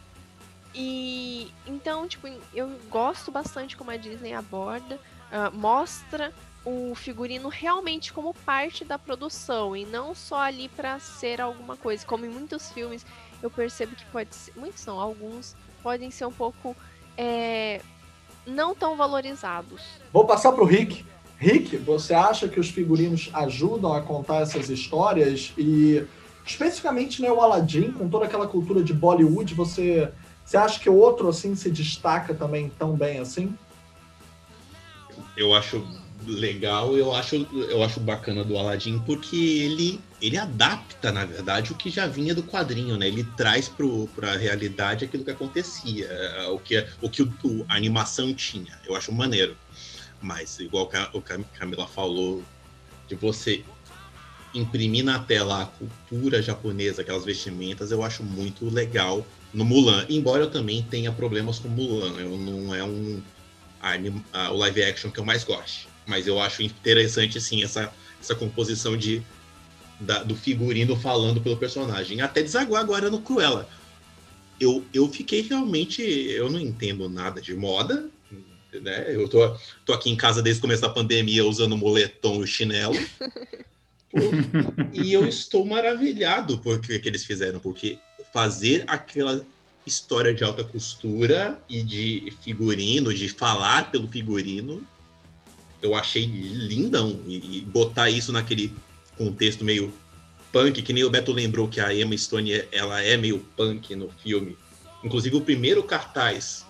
e 0.73 1.51
então, 1.65 2.07
tipo, 2.07 2.27
eu 2.53 2.69
gosto 2.89 3.31
bastante 3.31 3.75
como 3.75 3.91
a 3.91 3.97
Disney 3.97 4.33
aborda, 4.33 4.99
ah, 5.31 5.49
mostra 5.51 6.33
o 6.63 6.93
figurino 6.95 7.47
realmente 7.49 8.11
como 8.11 8.33
parte 8.33 8.83
da 8.83 8.99
produção 8.99 9.75
e 9.75 9.85
não 9.85 10.13
só 10.13 10.39
ali 10.41 10.67
para 10.69 10.99
ser 10.99 11.39
alguma 11.39 11.77
coisa. 11.77 12.05
Como 12.05 12.25
em 12.25 12.29
muitos 12.29 12.71
filmes, 12.71 13.05
eu 13.41 13.49
percebo 13.49 13.95
que 13.95 14.05
pode 14.05 14.35
ser, 14.35 14.53
muitos 14.55 14.85
não, 14.85 14.99
alguns 14.99 15.55
podem 15.81 16.11
ser 16.11 16.25
um 16.25 16.31
pouco 16.31 16.75
é, 17.17 17.81
não 18.45 18.75
tão 18.75 18.95
valorizados. 18.95 19.81
Vou 20.13 20.25
passar 20.25 20.51
para 20.51 20.63
o 20.63 20.65
Rick. 20.65 21.05
Rick, 21.37 21.77
você 21.77 22.13
acha 22.13 22.47
que 22.47 22.59
os 22.59 22.69
figurinos 22.69 23.29
ajudam 23.33 23.93
a 23.93 24.01
contar 24.01 24.41
essas 24.41 24.69
histórias? 24.69 25.53
E 25.57 26.03
especificamente 26.45 27.21
né, 27.21 27.31
o 27.31 27.41
Aladdin, 27.41 27.91
com 27.91 28.07
toda 28.09 28.25
aquela 28.25 28.47
cultura 28.47 28.81
de 28.81 28.93
Bollywood, 28.93 29.53
você, 29.53 30.11
você 30.43 30.57
acha 30.57 30.79
que 30.79 30.89
o 30.89 30.95
outro 30.95 31.27
assim 31.27 31.55
se 31.55 31.69
destaca 31.69 32.33
também 32.33 32.71
tão 32.77 32.95
bem 32.95 33.19
assim? 33.19 33.55
eu 35.37 35.53
acho 35.53 35.85
legal, 36.25 36.97
eu 36.97 37.13
acho, 37.13 37.35
eu 37.35 37.83
acho 37.83 37.99
bacana 37.99 38.43
do 38.43 38.57
Aladdin 38.57 38.99
porque 38.99 39.35
ele, 39.35 40.01
ele 40.21 40.37
adapta, 40.37 41.11
na 41.11 41.25
verdade, 41.25 41.71
o 41.71 41.75
que 41.75 41.89
já 41.89 42.07
vinha 42.07 42.33
do 42.33 42.43
quadrinho, 42.43 42.97
né? 42.97 43.07
Ele 43.07 43.23
traz 43.23 43.69
para 44.15 44.31
a 44.33 44.37
realidade 44.37 45.05
aquilo 45.05 45.23
que 45.23 45.31
acontecia, 45.31 46.05
eh, 46.07 46.47
o 46.47 46.57
que, 46.59 46.85
o 47.01 47.09
que 47.09 47.21
o, 47.21 47.33
o- 47.43 47.65
a 47.69 47.75
animação 47.75 48.33
tinha. 48.33 48.79
Eu 48.85 48.95
acho 48.95 49.11
maneiro. 49.11 49.55
Mas, 50.19 50.57
igual 50.59 50.87
que 50.87 50.97
a- 50.97 51.09
o 51.13 51.21
Cam- 51.21 51.43
Camila 51.57 51.87
falou, 51.87 52.43
de 53.07 53.15
você 53.15 53.63
imprimir 54.53 55.03
na 55.03 55.19
tela 55.19 55.61
a 55.61 55.65
cultura 55.65 56.41
japonesa, 56.41 57.01
aquelas 57.01 57.23
vestimentas, 57.25 57.91
eu 57.91 58.01
acho 58.03 58.23
muito 58.23 58.69
legal 58.73 59.25
no 59.53 59.63
Mulan. 59.63 60.05
Embora 60.09 60.43
eu 60.43 60.49
também 60.51 60.81
tenha 60.83 61.11
problemas 61.11 61.59
com 61.59 61.67
Mulan. 61.67 62.19
Eu 62.19 62.37
não 62.37 62.73
é 62.73 62.83
um 62.83 63.21
a 64.33 64.51
o 64.51 64.57
live 64.57 64.83
action 64.83 65.11
que 65.11 65.19
eu 65.19 65.25
mais 65.25 65.43
gosto. 65.43 65.87
Mas 66.05 66.25
eu 66.25 66.41
acho 66.41 66.63
interessante, 66.63 67.37
assim, 67.37 67.63
essa, 67.63 67.93
essa 68.19 68.33
composição 68.33 68.97
de, 68.97 69.21
da- 69.99 70.23
do 70.23 70.35
figurino 70.35 70.95
falando 70.95 71.41
pelo 71.41 71.57
personagem. 71.57 72.21
Até 72.21 72.41
desaguar 72.41 72.81
agora 72.81 73.09
no 73.09 73.21
Cruella. 73.21 73.67
Eu, 74.59 74.83
eu 74.93 75.07
fiquei 75.09 75.41
realmente. 75.41 76.01
Eu 76.01 76.49
não 76.49 76.59
entendo 76.59 77.07
nada 77.09 77.41
de 77.41 77.53
moda. 77.55 78.09
Né? 78.73 79.05
Eu 79.15 79.27
tô, 79.27 79.55
tô 79.85 79.93
aqui 79.93 80.09
em 80.09 80.15
casa 80.15 80.41
desde 80.41 80.59
o 80.59 80.61
começo 80.61 80.81
da 80.81 80.89
pandemia 80.89 81.45
usando 81.45 81.77
moletom 81.77 82.43
e 82.43 82.47
chinelo. 82.47 82.95
e 84.93 85.13
eu 85.13 85.27
estou 85.27 85.65
maravilhado 85.65 86.57
por 86.59 86.79
que 86.79 86.99
que 86.99 87.07
eles 87.07 87.23
fizeram, 87.23 87.59
porque 87.59 87.97
fazer 88.33 88.83
aquela 88.87 89.45
história 89.85 90.33
de 90.33 90.43
alta 90.43 90.63
costura 90.63 91.59
e 91.69 91.81
de 91.81 92.33
figurino, 92.41 93.13
de 93.13 93.29
falar 93.29 93.89
pelo 93.89 94.07
figurino. 94.07 94.85
Eu 95.81 95.95
achei 95.95 96.25
lindão. 96.25 97.21
E, 97.27 97.59
e 97.59 97.61
botar 97.61 98.09
isso 98.09 98.31
naquele 98.31 98.73
contexto 99.17 99.63
meio 99.65 99.93
punk, 100.51 100.81
que 100.81 100.93
nem 100.93 101.03
o 101.03 101.09
Beto 101.09 101.31
lembrou 101.31 101.67
que 101.67 101.79
a 101.79 101.93
Emma 101.93 102.17
Stone 102.17 102.63
ela 102.71 103.01
é 103.01 103.17
meio 103.17 103.39
punk 103.55 103.95
no 103.95 104.09
filme. 104.23 104.57
Inclusive 105.03 105.35
o 105.35 105.41
primeiro 105.41 105.83
cartaz 105.83 106.65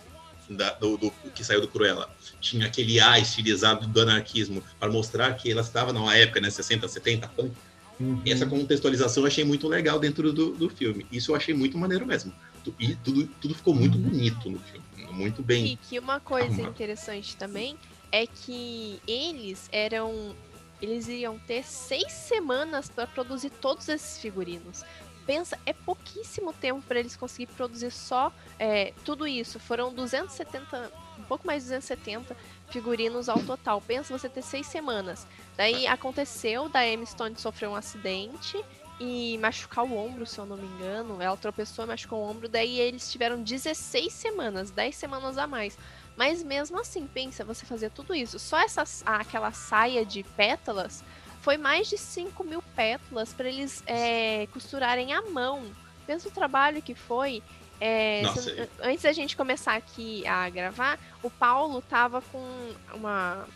da- 0.50 0.74
do, 0.74 0.98
do- 0.98 1.12
que 1.34 1.43
saiu 1.43 1.62
do 1.62 1.68
Cruella 1.68 2.10
tinha 2.39 2.66
aquele 2.68 3.00
A 3.00 3.20
estilizado 3.20 3.88
do 3.88 4.02
anarquismo 4.02 4.64
para 4.80 4.91
mostrar 4.91 5.34
que 5.34 5.52
ela 5.52 5.62
estava 5.62 5.91
numa 5.91 6.16
época, 6.16 6.39
né, 6.39 6.50
60, 6.50 6.88
70, 6.88 7.28
punk. 7.30 7.52
Uhum. 8.00 8.22
E 8.24 8.32
essa 8.32 8.45
contextualização 8.45 9.24
eu 9.24 9.28
achei 9.28 9.43
muito 9.43 9.68
legal 9.68 9.98
dentro 10.00 10.32
do, 10.32 10.52
do 10.52 10.70
filme. 10.70 11.06
Isso 11.12 11.32
eu 11.32 11.36
achei 11.36 11.54
muito 11.54 11.78
maneiro 11.78 12.06
mesmo. 12.06 12.32
E 12.80 12.95
tudo, 12.95 13.26
tudo 13.41 13.56
ficou 13.56 13.74
muito 13.74 13.98
bonito 13.98 14.50
no 14.50 14.60
filme. 14.60 14.86
Muito 15.12 15.41
bem. 15.41 15.66
E 15.66 15.76
que 15.78 15.98
uma 15.98 16.20
coisa 16.20 16.45
arrumado. 16.48 16.70
interessante 16.70 17.36
também 17.38 17.76
é 18.12 18.28
que 18.28 19.00
eles 19.08 19.68
eram. 19.72 20.36
Eles 20.82 21.07
iriam 21.07 21.39
ter 21.39 21.63
seis 21.63 22.11
semanas 22.11 22.89
para 22.89 23.07
produzir 23.07 23.49
todos 23.49 23.89
esses 23.89 24.19
figurinos. 24.19 24.84
Pensa, 25.25 25.59
é 25.65 25.73
pouquíssimo 25.73 26.53
tempo 26.53 26.82
para 26.88 26.99
eles 26.99 27.17
conseguir 27.17 27.47
produzir 27.47 27.91
só 27.91 28.32
é, 28.57 28.93
tudo 29.03 29.28
isso. 29.28 29.59
Foram 29.59 29.93
270, 29.93 30.91
um 31.19 31.23
pouco 31.23 31.45
mais 31.45 31.63
de 31.63 31.69
270 31.69 32.36
figurinos 32.69 33.28
ao 33.28 33.39
total. 33.39 33.82
Pensa 33.82 34.17
você 34.17 34.30
ter 34.30 34.41
seis 34.41 34.67
semanas. 34.67 35.28
Daí 35.57 35.86
aconteceu 35.86 36.69
da 36.69 36.88
Emma 36.88 37.05
Stone 37.05 37.36
sofrer 37.38 37.67
um 37.67 37.75
acidente 37.75 38.63
e 38.99 39.38
machucar 39.39 39.84
o 39.84 39.95
ombro, 39.95 40.25
se 40.25 40.39
eu 40.39 40.45
não 40.45 40.57
me 40.57 40.65
engano. 40.65 41.21
Ela 41.21 41.36
tropeçou 41.38 41.84
e 41.84 41.88
machucou 41.88 42.19
o 42.19 42.30
ombro. 42.30 42.47
Daí 42.47 42.80
eles 42.80 43.11
tiveram 43.11 43.41
16 43.41 44.13
semanas, 44.13 44.71
10 44.71 44.95
semanas 44.95 45.38
a 45.38 45.45
mais. 45.45 45.78
Mas 46.18 46.41
mesmo 46.43 46.80
assim, 46.80 47.05
pensa, 47.07 47.45
você 47.45 47.63
fazer 47.65 47.91
tudo 47.91 48.13
isso. 48.15 48.39
Só 48.39 48.59
essa, 48.59 48.84
aquela 49.05 49.51
saia 49.51 50.03
de 50.03 50.24
pétalas 50.24 51.03
foi 51.41 51.57
mais 51.57 51.88
de 51.88 51.97
5 51.97 52.43
mil 52.43 52.61
pétalas 52.76 53.32
para 53.34 53.47
eles 53.47 53.84
é, 53.86 54.47
costurarem 54.51 55.13
à 55.13 55.22
mão. 55.22 55.63
Pensa 56.07 56.28
o 56.28 56.32
trabalho 56.32 56.82
que 56.82 56.95
foi. 56.95 57.43
É, 57.80 58.24
se- 58.34 58.70
antes 58.82 59.03
da 59.03 59.13
gente 59.13 59.38
começar 59.38 59.76
aqui 59.76 60.26
a 60.26 60.49
gravar, 60.49 60.97
o 61.22 61.30
Paulo 61.30 61.82
tava 61.84 62.22
com 62.24 62.74
uma 62.95 63.47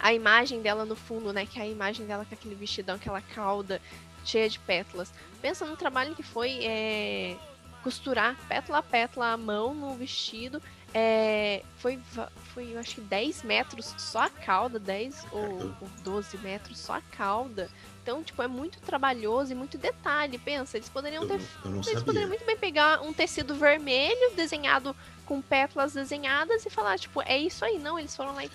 a 0.00 0.12
imagem 0.12 0.62
dela 0.62 0.84
no 0.86 0.96
fundo, 0.96 1.32
né? 1.32 1.44
Que 1.46 1.58
é 1.60 1.62
a 1.62 1.66
imagem 1.68 2.06
dela 2.06 2.24
com 2.24 2.34
aquele 2.34 2.54
vestidão, 2.54 2.96
aquela 2.96 3.20
cauda 3.20 3.80
cheia 4.24 4.48
de 4.48 4.58
pétalas. 4.58 5.12
Pensa 5.42 5.66
no 5.66 5.76
trabalho 5.76 6.14
que 6.16 6.22
foi 6.22 6.64
é, 6.64 7.36
costurar 7.82 8.34
pétala 8.48 8.78
a 8.78 8.82
pétala 8.82 9.32
à 9.32 9.36
mão 9.36 9.74
no 9.74 9.94
vestido. 9.94 10.60
É, 10.94 11.62
foi, 11.78 11.98
foi, 12.54 12.74
eu 12.74 12.78
acho 12.78 12.96
que 12.96 13.00
10 13.00 13.42
metros 13.44 13.94
só 13.96 14.24
a 14.24 14.30
cauda, 14.30 14.78
10 14.78 15.26
ou, 15.32 15.74
ou 15.80 15.88
12 16.04 16.36
metros 16.38 16.78
só 16.78 16.94
a 16.94 17.00
cauda. 17.00 17.70
Então, 18.02 18.22
tipo, 18.22 18.42
é 18.42 18.48
muito 18.48 18.80
trabalhoso 18.80 19.52
e 19.52 19.54
muito 19.54 19.78
detalhe. 19.78 20.36
Pensa, 20.38 20.76
eles 20.76 20.88
poderiam 20.88 21.22
Eu, 21.22 21.28
ter 21.28 21.40
eu 21.64 21.70
não 21.70 21.76
eles 21.76 21.86
sabia. 21.86 22.02
poderiam 22.02 22.28
muito 22.28 22.44
bem 22.44 22.56
pegar 22.56 23.00
um 23.00 23.12
tecido 23.12 23.54
vermelho 23.54 24.32
desenhado 24.36 24.94
com 25.24 25.40
pétalas 25.40 25.94
desenhadas 25.94 26.66
e 26.66 26.70
falar, 26.70 26.98
tipo, 26.98 27.22
é 27.22 27.38
isso 27.38 27.64
aí. 27.64 27.78
Não, 27.78 27.98
eles 27.98 28.14
foram 28.14 28.34
lá 28.34 28.44
e, 28.44 28.50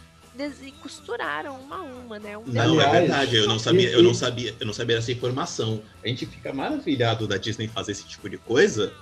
costuraram 0.83 1.55
uma 1.59 1.77
a 1.77 1.81
uma, 1.81 2.19
né? 2.19 2.37
Um 2.37 2.43
Não, 2.45 2.79
é 2.79 2.89
verdade, 2.91 3.37
eu 3.37 3.47
não 3.47 3.57
sabia, 3.57 3.89
eu 3.89 4.03
não 4.03 4.13
sabia, 4.13 4.55
eu 4.59 4.65
não 4.67 4.73
sabia 4.73 4.97
essa 4.97 5.11
informação. 5.11 5.81
A 6.03 6.07
gente 6.07 6.25
fica 6.27 6.53
maravilhado 6.53 7.27
da 7.27 7.37
Disney 7.37 7.67
fazer 7.67 7.93
esse 7.93 8.05
tipo 8.05 8.29
de 8.29 8.37
coisa. 8.37 8.93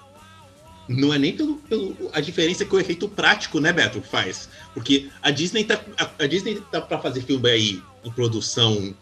Não 0.87 1.13
é 1.13 1.17
nem 1.17 1.35
pelo, 1.35 1.55
pelo 1.57 1.95
a 2.13 2.21
diferença 2.21 2.63
que 2.63 2.75
o 2.75 2.79
efeito 2.79 3.07
prático, 3.07 3.59
né, 3.59 3.73
Beto, 3.73 4.01
faz. 4.01 4.49
Porque 4.73 5.09
a 5.21 5.31
Disney 5.31 5.63
tá 5.63 5.81
a, 5.97 6.23
a 6.23 6.27
Disney 6.27 6.61
tá 6.71 6.79
para 6.79 6.99
fazer 6.99 7.21
filme 7.21 7.49
aí 7.49 7.81
em 8.03 8.11
produção 8.11 8.93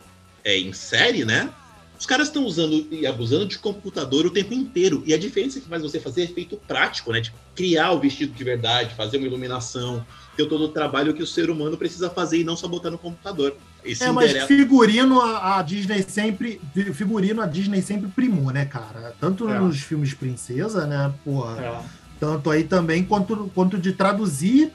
é, 0.44 0.58
em 0.58 0.72
série, 0.72 1.26
né? 1.26 1.50
Os 2.00 2.06
caras 2.06 2.28
estão 2.28 2.46
usando 2.46 2.86
e 2.92 3.08
abusando 3.08 3.46
de 3.46 3.58
computador 3.58 4.26
o 4.26 4.30
tempo 4.30 4.54
inteiro. 4.54 5.04
E 5.06 5.14
a 5.14 5.18
diferença 5.18 5.60
que 5.60 5.68
faz 5.70 5.82
você 5.82 6.00
fazer 6.00 6.22
é 6.22 6.26
efeito 6.26 6.58
prático, 6.68 7.12
né? 7.12 7.22
De 7.22 7.34
criar 7.56 7.92
o 7.92 8.00
vestido 8.00 8.34
de 8.34 8.44
verdade, 8.44 8.96
fazer 8.96 9.18
uma 9.18 9.28
iluminação, 9.28 10.06
ter 10.36 10.46
todo 10.48 10.66
o 10.66 10.70
trabalho 10.70 11.14
que 11.14 11.24
o 11.24 11.28
ser 11.28 11.50
humano 11.50 11.78
precisa 11.78 12.10
fazer 12.10 12.40
e 12.40 12.44
não 12.44 12.58
só 12.58 12.68
botar 12.68 12.92
no 12.92 12.98
computador. 12.98 13.56
Esse 13.86 14.04
É, 14.04 14.12
mas 14.12 14.30
endereça- 14.32 14.48
figurino 14.48 15.20
a, 15.22 15.60
a 15.60 15.62
Disney 15.62 16.04
sempre. 16.08 16.62
Figurino 16.94 17.42
a 17.42 17.46
Disney 17.46 17.82
sempre 17.82 18.08
primou, 18.10 18.52
né, 18.52 18.66
cara? 18.66 19.14
Tanto 19.20 19.50
É. 19.50 19.60
nos 19.60 19.80
filmes 19.82 20.10
de 20.10 20.16
princesa, 20.16 20.86
né? 20.88 21.14
Porra. 21.24 21.62
É. 21.62 21.80
Tanto 22.20 22.50
aí 22.50 22.64
também 22.64 23.04
quanto, 23.04 23.52
quanto 23.54 23.78
de 23.78 23.92
traduzir 23.92 24.72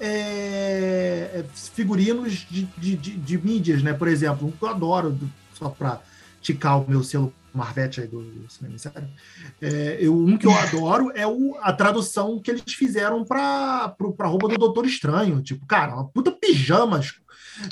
é, 0.00 1.30
é, 1.32 1.44
figurinos 1.54 2.46
de, 2.50 2.64
de, 2.76 2.96
de- 2.96 3.16
de 3.16 3.38
mídias, 3.38 3.82
né? 3.82 3.92
Por 3.92 4.08
exemplo, 4.08 4.48
um 4.48 4.50
que 4.50 4.62
eu 4.62 4.68
adoro, 4.68 5.10
do- 5.10 5.30
só 5.58 5.68
pra 5.68 6.00
ticar 6.40 6.80
o 6.80 6.88
meu 6.88 7.02
selo 7.02 7.32
Marvete 7.54 8.00
aí 8.00 8.08
do, 8.08 8.20
do 8.20 8.50
cinema, 8.50 8.76
sério. 8.76 9.08
É, 9.62 9.98
eu, 10.00 10.12
um 10.16 10.36
que 10.36 10.44
eu 10.46 10.52
adoro 10.58 11.12
é 11.14 11.24
o, 11.24 11.56
a 11.62 11.72
tradução 11.72 12.40
que 12.40 12.50
eles 12.50 12.64
fizeram 12.74 13.24
pra, 13.24 13.88
pro, 13.96 14.12
pra 14.12 14.26
roupa 14.26 14.48
do 14.48 14.58
Doutor 14.58 14.84
Estranho. 14.84 15.40
Tipo, 15.40 15.64
cara, 15.64 15.94
uma 15.94 16.04
puta 16.04 16.32
pijama 16.32 16.98
es- 16.98 17.14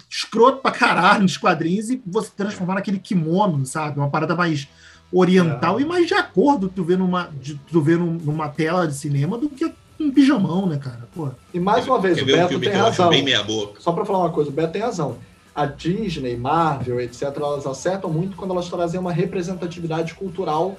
escroto 0.08 0.58
pra 0.58 0.70
caralho 0.70 1.22
nos 1.22 1.36
quadrinhos 1.36 1.90
e 1.90 2.00
você 2.06 2.30
transformar 2.36 2.74
naquele 2.74 2.98
kimono, 2.98 3.64
sabe? 3.66 3.98
Uma 3.98 4.08
parada 4.10 4.34
mais 4.34 4.68
oriental 5.12 5.78
É. 5.78 5.82
e 5.82 5.84
mais 5.84 6.06
de 6.06 6.14
acordo 6.14 6.68
tu 6.68 6.82
vê 6.84 6.96
numa, 6.96 7.28
de, 7.40 7.54
tu 7.70 7.80
vê 7.80 7.96
num- 7.96 8.18
numa 8.22 8.48
tela 8.48 8.86
de 8.88 8.94
cinema 8.94 9.36
do 9.36 9.48
que 9.48 9.70
um 10.00 10.10
pijamão, 10.10 10.66
né, 10.66 10.78
cara? 10.78 11.08
Pô. 11.14 11.28
E 11.52 11.60
mais 11.60 11.86
uma 11.86 12.00
vez, 12.00 12.18
o 12.18 12.22
um 12.22 12.26
Beto 12.26 12.48
filme 12.48 12.66
tem 12.68 12.76
razão. 12.76 13.08
bem 13.10 13.22
meia 13.22 13.42
boca? 13.44 13.80
Só 13.80 13.92
pra 13.92 14.04
falar 14.04 14.20
uma 14.20 14.30
coisa, 14.30 14.50
o 14.50 14.52
Beto 14.52 14.72
tem 14.72 14.82
razão. 14.82 15.18
A 15.54 15.66
Disney, 15.66 16.34
Marvel, 16.36 16.98
etc., 17.00 17.24
elas 17.36 17.66
acertam 17.66 18.08
muito 18.10 18.36
quando 18.36 18.52
elas 18.52 18.68
trazem 18.70 18.98
uma 18.98 19.12
representatividade 19.12 20.14
cultural 20.14 20.76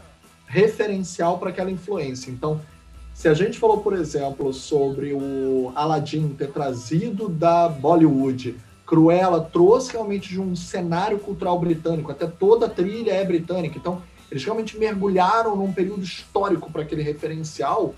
referencial 0.47 1.37
para 1.37 1.49
aquela 1.49 1.71
influência. 1.71 2.29
Então, 2.31 2.59
se 3.13 3.27
a 3.27 3.33
gente 3.33 3.59
falou, 3.59 3.77
por 3.77 3.93
exemplo, 3.93 4.51
sobre 4.53 5.13
o 5.13 5.71
Aladdin 5.75 6.29
ter 6.29 6.49
trazido 6.51 7.29
da 7.29 7.69
Bollywood, 7.69 8.55
Cruella 8.85 9.41
trouxe 9.41 9.93
realmente 9.93 10.29
de 10.29 10.39
um 10.39 10.55
cenário 10.55 11.17
cultural 11.19 11.57
britânico, 11.59 12.11
até 12.11 12.27
toda 12.27 12.65
a 12.65 12.69
trilha 12.69 13.11
é 13.11 13.23
britânica. 13.23 13.77
Então, 13.77 14.01
eles 14.29 14.43
realmente 14.43 14.77
mergulharam 14.77 15.55
num 15.55 15.71
período 15.71 16.03
histórico 16.03 16.71
para 16.71 16.81
aquele 16.81 17.01
referencial. 17.01 17.95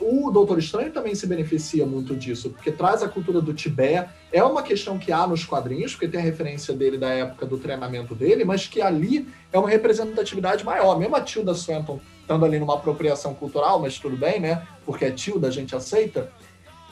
O 0.00 0.30
Doutor 0.30 0.58
Estranho 0.58 0.92
também 0.92 1.14
se 1.14 1.26
beneficia 1.26 1.86
muito 1.86 2.16
disso, 2.16 2.50
porque 2.50 2.70
traz 2.70 3.02
a 3.02 3.08
cultura 3.08 3.40
do 3.40 3.54
Tibete. 3.54 4.08
É 4.32 4.42
uma 4.42 4.62
questão 4.62 4.98
que 4.98 5.12
há 5.12 5.26
nos 5.26 5.44
quadrinhos, 5.44 5.92
porque 5.92 6.08
tem 6.08 6.20
a 6.20 6.22
referência 6.22 6.74
dele 6.74 6.98
da 6.98 7.08
época 7.08 7.46
do 7.46 7.58
treinamento 7.58 8.14
dele, 8.14 8.44
mas 8.44 8.66
que 8.66 8.80
ali 8.82 9.28
é 9.52 9.58
uma 9.58 9.68
representatividade 9.68 10.64
maior. 10.64 10.98
Mesmo 10.98 11.14
a 11.16 11.20
Tilda 11.20 11.54
Swinton 11.54 12.00
estando 12.20 12.44
ali 12.44 12.58
numa 12.58 12.74
apropriação 12.74 13.34
cultural, 13.34 13.80
mas 13.80 13.98
tudo 13.98 14.16
bem, 14.16 14.40
né? 14.40 14.66
Porque 14.84 15.04
é 15.04 15.10
Tilda, 15.10 15.48
a 15.48 15.50
gente 15.50 15.76
aceita. 15.76 16.30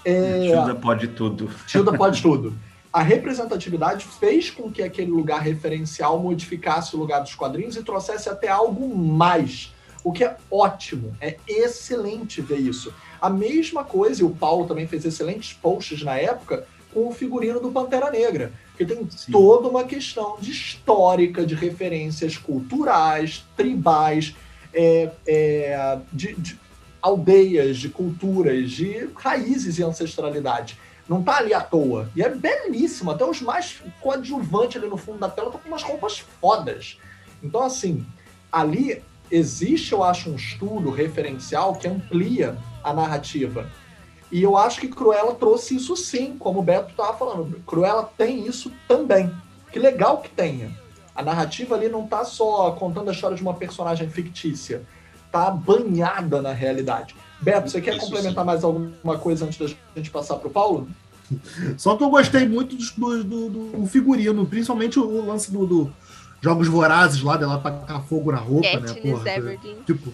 É... 0.05 0.49
Tilda 0.49 0.75
pode 0.75 1.09
tudo. 1.09 1.51
Tilda 1.67 1.93
pode 1.93 2.23
tudo. 2.23 2.55
A 2.93 3.03
representatividade 3.03 4.05
fez 4.05 4.51
com 4.51 4.71
que 4.71 4.83
aquele 4.83 5.11
lugar 5.11 5.41
referencial 5.41 6.19
modificasse 6.19 6.95
o 6.95 6.99
lugar 6.99 7.21
dos 7.21 7.35
quadrinhos 7.35 7.75
e 7.77 7.83
trouxesse 7.83 8.29
até 8.29 8.49
algo 8.49 8.95
mais. 8.95 9.73
O 10.05 10.13
que 10.13 10.25
é 10.25 10.37
ótimo, 10.51 11.17
é 11.21 11.37
excelente 11.49 12.43
ver 12.43 12.59
isso. 12.59 12.93
A 13.21 13.31
mesma 13.31 13.83
coisa, 13.83 14.21
e 14.21 14.25
o 14.25 14.31
Paulo 14.31 14.67
também 14.67 14.87
fez 14.87 15.05
excelentes 15.05 15.55
posts 15.55 16.03
na 16.03 16.17
época, 16.17 16.67
com 16.93 17.09
o 17.09 17.13
figurino 17.13 17.61
do 17.61 17.71
Pantera 17.71 18.11
Negra. 18.11 18.53
Que 18.77 18.85
tem 18.85 19.09
Sim. 19.09 19.33
toda 19.33 19.69
uma 19.69 19.85
questão 19.85 20.37
de 20.39 20.51
histórica, 20.51 21.47
de 21.47 21.55
referências 21.55 22.37
culturais, 22.37 23.45
tribais, 23.57 24.35
é, 24.75 25.11
é, 25.27 25.99
de, 26.13 26.35
de 26.35 26.61
aldeias, 27.01 27.79
de 27.79 27.89
culturas, 27.89 28.71
de 28.71 29.09
raízes 29.15 29.79
e 29.79 29.83
ancestralidade. 29.83 30.77
Não 31.09 31.23
tá 31.23 31.39
ali 31.39 31.53
à 31.53 31.61
toa. 31.61 32.11
E 32.15 32.23
é 32.23 32.29
belíssimo. 32.29 33.11
Até 33.11 33.25
os 33.25 33.41
mais 33.41 33.83
coadjuvantes 34.01 34.81
ali 34.81 34.89
no 34.89 34.97
fundo 34.97 35.19
da 35.19 35.29
tela 35.29 35.49
estão 35.49 35.61
com 35.61 35.69
umas 35.69 35.83
roupas 35.83 36.19
fodas. 36.41 36.99
Então, 37.43 37.63
assim, 37.63 38.07
ali 38.51 39.03
existe, 39.31 39.93
eu 39.93 40.05
acho, 40.05 40.31
um 40.31 40.37
estudo 40.37 40.91
referencial 40.91 41.75
que 41.75 41.89
amplia 41.89 42.57
a 42.85 42.93
narrativa. 42.93 43.69
E 44.31 44.43
eu 44.43 44.57
acho 44.57 44.81
que 44.81 44.89
Cruella 44.89 45.35
trouxe 45.35 45.77
isso 45.77 45.97
sim, 45.97 46.37
como 46.39 46.61
o 46.61 46.63
Beto 46.63 46.91
estava 46.91 47.17
falando. 47.17 47.61
Cruella 47.67 48.11
tem 48.17 48.47
isso 48.47 48.73
também. 48.87 49.31
Que 49.71 49.79
legal 49.79 50.19
que 50.19 50.31
tenha. 50.31 50.71
A 51.15 51.23
narrativa 51.23 51.75
ali 51.75 51.89
não 51.89 52.07
tá 52.07 52.25
só 52.25 52.71
contando 52.73 53.11
a 53.11 53.13
história 53.13 53.37
de 53.37 53.43
uma 53.43 53.55
personagem 53.55 54.09
fictícia. 54.09 54.83
Tá 55.31 55.51
banhada 55.51 56.41
na 56.41 56.53
realidade. 56.53 57.15
Beto, 57.43 57.71
você 57.71 57.81
quer 57.81 57.97
Isso 57.97 58.01
complementar 58.07 58.43
sim. 58.45 58.47
mais 58.47 58.65
alguma 58.65 59.19
coisa 59.19 59.45
antes 59.45 59.59
da 59.59 59.75
gente 59.97 60.11
passar 60.11 60.37
pro 60.37 60.49
Paulo? 60.51 60.89
Só 61.77 61.97
que 61.97 62.05
eu 62.05 62.11
gostei 62.11 62.47
muito 62.49 62.77
do, 62.77 63.25
do, 63.25 63.49
do- 63.51 63.79
do 63.79 63.87
figurino, 63.87 64.47
principalmente 64.47 64.99
o, 64.99 65.05
o 65.05 65.27
lance 65.27 65.51
do, 65.51 65.67
do 65.67 65.93
Jogos 66.41 66.69
Vorazes 66.69 67.23
lá, 67.23 67.37
dela 67.37 67.59
tacar 67.59 68.03
fogo 68.05 68.31
na 68.33 68.39
roupa, 68.39 68.79
né? 68.81 68.93
Porra, 68.95 69.31
Everdeen. 69.31 69.77
tipo, 69.87 70.13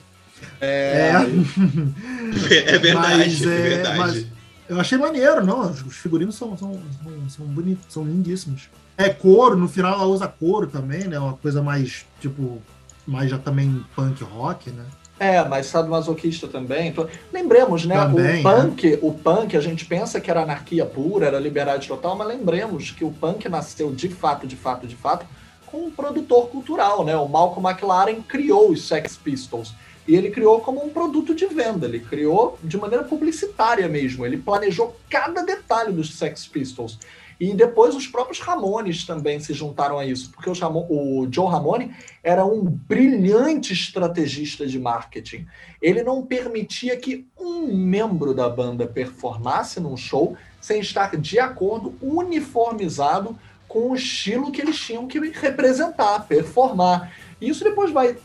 É, 0.60 1.10
É 2.66 2.78
verdade, 2.78 3.16
Mas, 3.18 3.42
é, 3.42 3.44
é, 3.44 3.68
verdade. 3.68 3.98
mas- 3.98 4.26
eu 4.68 4.78
achei 4.78 4.98
maneiro, 4.98 5.44
não. 5.44 5.62
Os 5.70 5.96
figurinos 5.96 6.34
são, 6.36 6.56
são, 6.56 6.72
são, 7.02 7.28
são 7.30 7.46
bonitos, 7.46 7.86
são 7.88 8.04
lindíssimos. 8.04 8.68
É 8.98 9.08
couro, 9.08 9.56
no 9.56 9.66
final 9.66 9.94
ela 9.94 10.04
usa 10.04 10.28
couro 10.28 10.66
também, 10.66 11.04
né? 11.04 11.18
Uma 11.18 11.32
coisa 11.32 11.62
mais, 11.62 12.04
tipo, 12.20 12.60
mais 13.06 13.30
já 13.30 13.38
também 13.38 13.82
punk 13.96 14.22
rock, 14.24 14.70
né? 14.70 14.84
É, 15.18 15.44
mas 15.44 15.66
sadomasoquista 15.66 16.46
também. 16.46 16.88
Então, 16.88 17.08
lembremos, 17.32 17.84
né? 17.84 17.96
Também, 17.96 18.40
o 18.40 18.42
punk, 18.42 18.98
o 19.02 19.12
punk, 19.12 19.56
a 19.56 19.60
gente 19.60 19.84
pensa 19.84 20.20
que 20.20 20.30
era 20.30 20.42
anarquia 20.42 20.86
pura, 20.86 21.26
era 21.26 21.40
liberdade 21.40 21.88
total, 21.88 22.16
mas 22.16 22.28
lembremos 22.28 22.92
que 22.92 23.04
o 23.04 23.10
punk 23.10 23.48
nasceu 23.48 23.90
de 23.90 24.08
fato, 24.08 24.46
de 24.46 24.54
fato, 24.54 24.86
de 24.86 24.94
fato, 24.94 25.26
com 25.66 25.86
um 25.86 25.90
produtor 25.90 26.48
cultural, 26.48 27.04
né? 27.04 27.16
O 27.16 27.28
Malcolm 27.28 27.68
McLaren 27.68 28.22
criou 28.22 28.70
os 28.70 28.86
Sex 28.86 29.16
Pistols. 29.16 29.74
E 30.06 30.16
ele 30.16 30.30
criou 30.30 30.60
como 30.60 30.82
um 30.82 30.88
produto 30.88 31.34
de 31.34 31.44
venda, 31.46 31.86
ele 31.86 32.00
criou 32.00 32.58
de 32.64 32.78
maneira 32.78 33.04
publicitária 33.04 33.86
mesmo. 33.88 34.24
Ele 34.24 34.38
planejou 34.38 34.96
cada 35.10 35.42
detalhe 35.42 35.92
dos 35.92 36.16
Sex 36.16 36.46
Pistols. 36.46 36.98
E 37.40 37.54
depois 37.54 37.94
os 37.94 38.06
próprios 38.06 38.40
Ramones 38.40 39.04
também 39.06 39.38
se 39.38 39.52
juntaram 39.54 39.98
a 39.98 40.04
isso, 40.04 40.30
porque 40.32 40.50
os 40.50 40.58
Ramo- 40.58 40.86
o 40.90 41.28
Joe 41.30 41.48
Ramone 41.48 41.94
era 42.22 42.44
um 42.44 42.64
brilhante 42.64 43.72
estrategista 43.72 44.66
de 44.66 44.78
marketing. 44.78 45.46
Ele 45.80 46.02
não 46.02 46.26
permitia 46.26 46.96
que 46.96 47.26
um 47.38 47.72
membro 47.72 48.34
da 48.34 48.48
banda 48.48 48.86
performasse 48.86 49.78
num 49.78 49.96
show 49.96 50.36
sem 50.60 50.80
estar 50.80 51.16
de 51.16 51.38
acordo, 51.38 51.94
uniformizado 52.02 53.38
com 53.68 53.90
o 53.90 53.94
estilo 53.94 54.50
que 54.50 54.60
eles 54.60 54.78
tinham 54.78 55.06
que 55.06 55.18
representar, 55.18 56.26
performar. 56.26 57.12
E 57.40 57.48
isso 57.48 57.62
depois 57.62 57.92
vai 57.92 58.16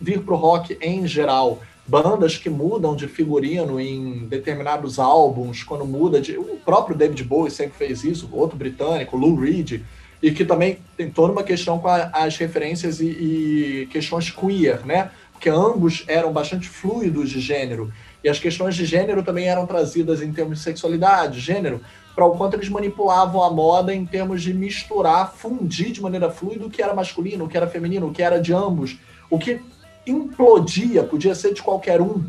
vir 0.00 0.22
para 0.22 0.34
o 0.34 0.36
rock 0.36 0.78
em 0.80 1.06
geral. 1.06 1.58
Bandas 1.90 2.38
que 2.38 2.48
mudam 2.48 2.94
de 2.94 3.08
figurino 3.08 3.80
em 3.80 4.28
determinados 4.28 5.00
álbuns, 5.00 5.64
quando 5.64 5.84
muda 5.84 6.20
de. 6.20 6.38
O 6.38 6.56
próprio 6.64 6.96
David 6.96 7.24
Bowie 7.24 7.50
sempre 7.50 7.76
fez 7.76 8.04
isso, 8.04 8.28
outro 8.32 8.56
britânico, 8.56 9.16
Lou 9.16 9.34
Reed, 9.34 9.82
e 10.22 10.30
que 10.30 10.44
também 10.44 10.78
tem 10.96 11.10
toda 11.10 11.32
uma 11.32 11.42
questão 11.42 11.80
com 11.80 11.88
a- 11.88 12.08
as 12.12 12.36
referências 12.36 13.00
e, 13.00 13.06
e 13.06 13.88
questões 13.90 14.30
queer, 14.30 14.86
né? 14.86 15.10
Porque 15.32 15.48
ambos 15.50 16.04
eram 16.06 16.32
bastante 16.32 16.68
fluidos 16.68 17.28
de 17.28 17.40
gênero. 17.40 17.92
E 18.22 18.28
as 18.28 18.38
questões 18.38 18.76
de 18.76 18.84
gênero 18.84 19.24
também 19.24 19.48
eram 19.48 19.66
trazidas 19.66 20.22
em 20.22 20.32
termos 20.32 20.58
de 20.58 20.62
sexualidade, 20.64 21.40
gênero, 21.40 21.80
para 22.14 22.24
o 22.24 22.36
quanto 22.36 22.54
eles 22.54 22.68
manipulavam 22.68 23.42
a 23.42 23.50
moda 23.50 23.92
em 23.92 24.06
termos 24.06 24.42
de 24.42 24.54
misturar, 24.54 25.32
fundir 25.34 25.90
de 25.90 26.00
maneira 26.00 26.30
fluida 26.30 26.66
o 26.66 26.70
que 26.70 26.82
era 26.82 26.94
masculino, 26.94 27.46
o 27.46 27.48
que 27.48 27.56
era 27.56 27.66
feminino, 27.66 28.06
o 28.06 28.12
que 28.12 28.22
era 28.22 28.40
de 28.40 28.52
ambos, 28.52 28.96
o 29.28 29.38
que 29.40 29.60
implodia, 30.06 31.02
podia 31.04 31.34
ser 31.34 31.54
de 31.54 31.62
qualquer 31.62 32.00
um. 32.00 32.24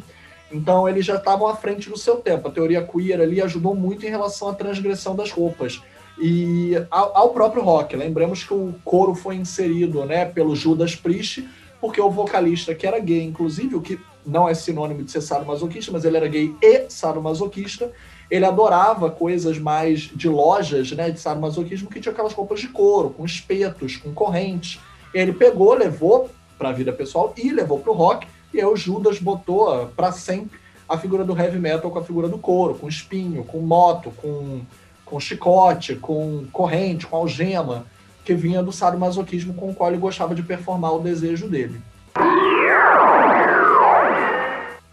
Então 0.52 0.88
eles 0.88 1.06
já 1.06 1.16
estavam 1.16 1.48
à 1.48 1.56
frente 1.56 1.90
do 1.90 1.98
seu 1.98 2.18
tempo. 2.18 2.48
A 2.48 2.52
teoria 2.52 2.84
queer 2.84 3.22
ali 3.22 3.42
ajudou 3.42 3.74
muito 3.74 4.06
em 4.06 4.10
relação 4.10 4.50
à 4.50 4.54
transgressão 4.54 5.16
das 5.16 5.32
roupas. 5.32 5.82
E 6.20 6.74
ao, 6.92 7.18
ao 7.18 7.30
próprio 7.30 7.64
rock. 7.64 7.96
Lembremos 7.96 8.44
que 8.44 8.54
o 8.54 8.76
coro 8.84 9.16
foi 9.16 9.36
inserido 9.36 10.06
né, 10.06 10.26
pelo 10.26 10.56
Judas 10.56 10.96
Priest, 10.96 11.48
porque 11.80 12.02
o 12.02 12.12
vocalista, 12.12 12.76
que 12.76 12.86
era 12.86 13.00
gay, 13.00 13.24
inclusive, 13.24 13.76
o 13.76 13.82
que 13.82 14.00
não 14.26 14.48
é 14.48 14.54
sinônimo 14.54 15.04
de 15.04 15.12
ser 15.12 15.22
sadomasoquista, 15.22 15.92
mas 15.92 16.06
ele 16.06 16.18
era 16.18 16.28
gay 16.28 16.54
e 16.62 16.86
sadomasoquista, 16.90 17.92
ele 18.30 18.46
adorava 18.46 19.10
coisas 19.10 19.58
mais 19.58 20.02
de 20.02 20.30
lojas 20.30 20.92
né, 20.92 21.10
de 21.10 21.20
sadomasoquismo 21.20 21.90
que 21.90 22.00
tinha 22.00 22.12
aquelas 22.12 22.34
roupas 22.34 22.60
de 22.60 22.68
couro, 22.68 23.10
com 23.10 23.26
espetos, 23.26 23.98
com 23.98 24.14
correntes. 24.14 24.80
Ele 25.14 25.34
pegou, 25.34 25.74
levou 25.74 26.30
para 26.62 26.70
a 26.70 26.74
vida 26.74 26.94
pessoal 26.94 27.34
e 27.36 27.52
levou 27.52 27.80
para 27.80 27.92
o 27.92 27.96
rock, 27.96 28.28
e 28.54 28.60
aí 28.60 28.66
o 28.66 28.76
Judas 28.76 29.18
botou 29.18 29.88
para 29.96 30.12
sempre 30.12 30.60
a 30.88 30.96
figura 30.96 31.24
do 31.24 31.36
heavy 31.36 31.58
metal 31.58 31.90
com 31.90 31.98
a 31.98 32.04
figura 32.04 32.30
do 32.30 32.38
couro, 32.38 32.76
com 32.76 32.88
espinho, 32.88 33.44
com 33.44 33.60
moto, 33.62 34.12
com, 34.18 34.62
com 35.04 35.20
chicote, 35.20 35.96
com 35.96 36.46
corrente, 36.52 37.08
com 37.08 37.16
algema, 37.16 37.88
que 38.24 38.36
vinha 38.36 38.62
do 38.62 38.72
sadomasoquismo 38.72 39.56
com 39.56 39.72
o 39.72 39.74
qual 39.74 39.90
ele 39.90 39.98
gostava 39.98 40.36
de 40.36 40.44
performar 40.44 40.94
o 40.94 41.00
desejo 41.00 41.48
dele. 41.48 41.82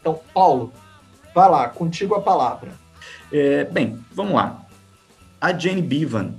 Então, 0.00 0.18
Paulo, 0.32 0.72
vai 1.34 1.50
lá, 1.50 1.68
contigo 1.68 2.14
a 2.14 2.22
palavra. 2.22 2.70
É, 3.30 3.64
bem, 3.64 4.02
vamos 4.14 4.32
lá. 4.32 4.62
A 5.38 5.52
Jane 5.52 5.82
Bevan, 5.82 6.32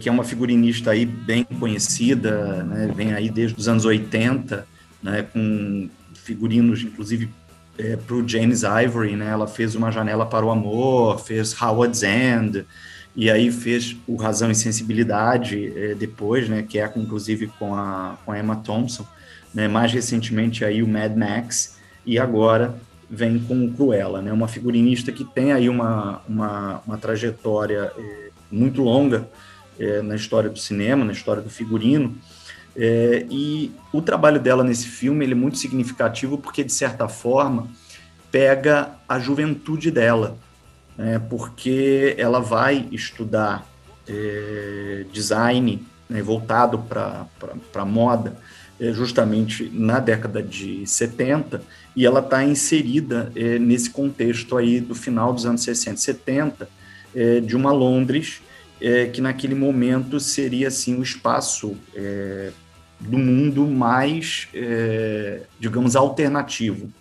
que 0.00 0.08
é 0.08 0.12
uma 0.12 0.24
figurinista 0.24 0.92
aí 0.92 1.04
bem 1.04 1.44
conhecida, 1.44 2.62
né, 2.62 2.92
vem 2.94 3.12
aí 3.12 3.28
desde 3.28 3.58
os 3.58 3.68
anos 3.68 3.84
80, 3.84 4.66
né, 5.02 5.22
com 5.22 5.88
figurinos, 6.14 6.82
inclusive, 6.82 7.28
é, 7.76 7.96
para 7.96 8.14
o 8.14 8.26
James 8.26 8.62
Ivory, 8.62 9.16
né, 9.16 9.30
ela 9.30 9.46
fez 9.46 9.74
Uma 9.74 9.90
Janela 9.90 10.24
para 10.24 10.46
o 10.46 10.50
Amor, 10.50 11.18
fez 11.18 11.60
Howard's 11.60 12.02
End, 12.02 12.64
e 13.16 13.30
aí 13.30 13.50
fez 13.50 13.96
o 14.06 14.16
Razão 14.16 14.50
e 14.50 14.54
Sensibilidade 14.54 15.72
é, 15.76 15.94
depois, 15.94 16.48
né, 16.48 16.62
que 16.62 16.78
é 16.78 16.92
inclusive 16.96 17.48
com 17.58 17.74
a, 17.74 18.16
com 18.24 18.30
a 18.30 18.38
Emma 18.38 18.56
Thompson, 18.56 19.06
né, 19.52 19.66
mais 19.66 19.92
recentemente 19.92 20.64
aí 20.64 20.82
o 20.82 20.88
Mad 20.88 21.16
Max, 21.16 21.78
e 22.06 22.18
agora 22.18 22.76
vem 23.10 23.38
com 23.38 23.64
o 23.64 23.72
Cruella, 23.72 24.20
né? 24.20 24.32
Uma 24.32 24.48
figurinista 24.48 25.12
que 25.12 25.24
tem 25.24 25.52
aí 25.52 25.68
uma, 25.68 26.20
uma, 26.28 26.82
uma 26.86 26.98
trajetória 26.98 27.92
eh, 27.96 28.30
muito 28.50 28.82
longa 28.82 29.28
eh, 29.78 30.02
na 30.02 30.14
história 30.14 30.50
do 30.50 30.58
cinema, 30.58 31.04
na 31.04 31.12
história 31.12 31.42
do 31.42 31.50
figurino, 31.50 32.16
eh, 32.76 33.26
e 33.30 33.72
o 33.92 34.02
trabalho 34.02 34.40
dela 34.40 34.64
nesse 34.64 34.86
filme 34.86 35.30
é 35.30 35.34
muito 35.34 35.58
significativo 35.58 36.38
porque, 36.38 36.64
de 36.64 36.72
certa 36.72 37.08
forma, 37.08 37.68
pega 38.30 38.90
a 39.08 39.18
juventude 39.18 39.90
dela, 39.90 40.36
né? 40.96 41.20
porque 41.30 42.14
ela 42.18 42.40
vai 42.40 42.88
estudar 42.90 43.66
eh, 44.08 45.06
design 45.12 45.86
né, 46.08 46.22
voltado 46.22 46.78
para 46.78 47.84
moda, 47.84 48.36
eh, 48.78 48.92
justamente 48.92 49.70
na 49.72 49.98
década 50.00 50.42
de 50.42 50.86
70, 50.86 51.62
e 51.94 52.04
ela 52.04 52.20
está 52.20 52.44
inserida 52.44 53.30
eh, 53.36 53.58
nesse 53.58 53.90
contexto 53.90 54.56
aí 54.56 54.80
do 54.80 54.94
final 54.94 55.32
dos 55.32 55.46
anos 55.46 55.62
60, 55.62 55.96
70, 55.96 56.68
eh, 57.14 57.40
de 57.40 57.54
uma 57.54 57.72
Londres 57.72 58.42
eh, 58.84 59.06
que 59.06 59.22
naquele 59.22 59.54
momento 59.54 60.20
seria 60.20 60.68
assim 60.68 60.94
o 60.98 61.02
espaço 61.02 61.74
eh, 61.94 62.50
do 63.00 63.16
mundo 63.16 63.66
mais, 63.66 64.46
eh, 64.52 65.40
digamos, 65.58 65.96
alternativo, 65.96 66.92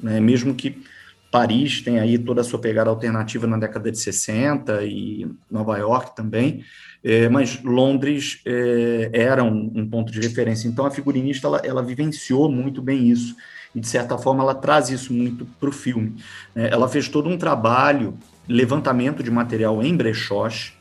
né? 0.00 0.18
Mesmo 0.18 0.52
que 0.52 0.82
Paris 1.30 1.80
tenha 1.80 2.02
aí 2.02 2.18
toda 2.18 2.40
a 2.40 2.44
sua 2.44 2.58
pegada 2.58 2.90
alternativa 2.90 3.46
na 3.46 3.56
década 3.56 3.92
de 3.92 3.98
60 3.98 4.82
e 4.84 5.30
Nova 5.48 5.78
York 5.78 6.16
também, 6.16 6.64
eh, 7.04 7.28
mas 7.28 7.62
Londres 7.62 8.40
eh, 8.44 9.08
era 9.12 9.44
um, 9.44 9.70
um 9.76 9.88
ponto 9.88 10.10
de 10.10 10.20
referência. 10.20 10.66
Então 10.66 10.86
a 10.86 10.90
figurinista 10.90 11.46
ela, 11.46 11.60
ela 11.64 11.82
vivenciou 11.84 12.50
muito 12.50 12.82
bem 12.82 13.08
isso 13.08 13.36
e 13.72 13.78
de 13.78 13.86
certa 13.86 14.18
forma 14.18 14.42
ela 14.42 14.56
traz 14.56 14.90
isso 14.90 15.12
muito 15.12 15.46
para 15.60 15.68
o 15.68 15.72
filme. 15.72 16.16
É, 16.56 16.70
ela 16.70 16.88
fez 16.88 17.08
todo 17.08 17.28
um 17.28 17.38
trabalho, 17.38 18.18
levantamento 18.48 19.22
de 19.22 19.30
material 19.30 19.80
em 19.84 19.96
brechós 19.96 20.77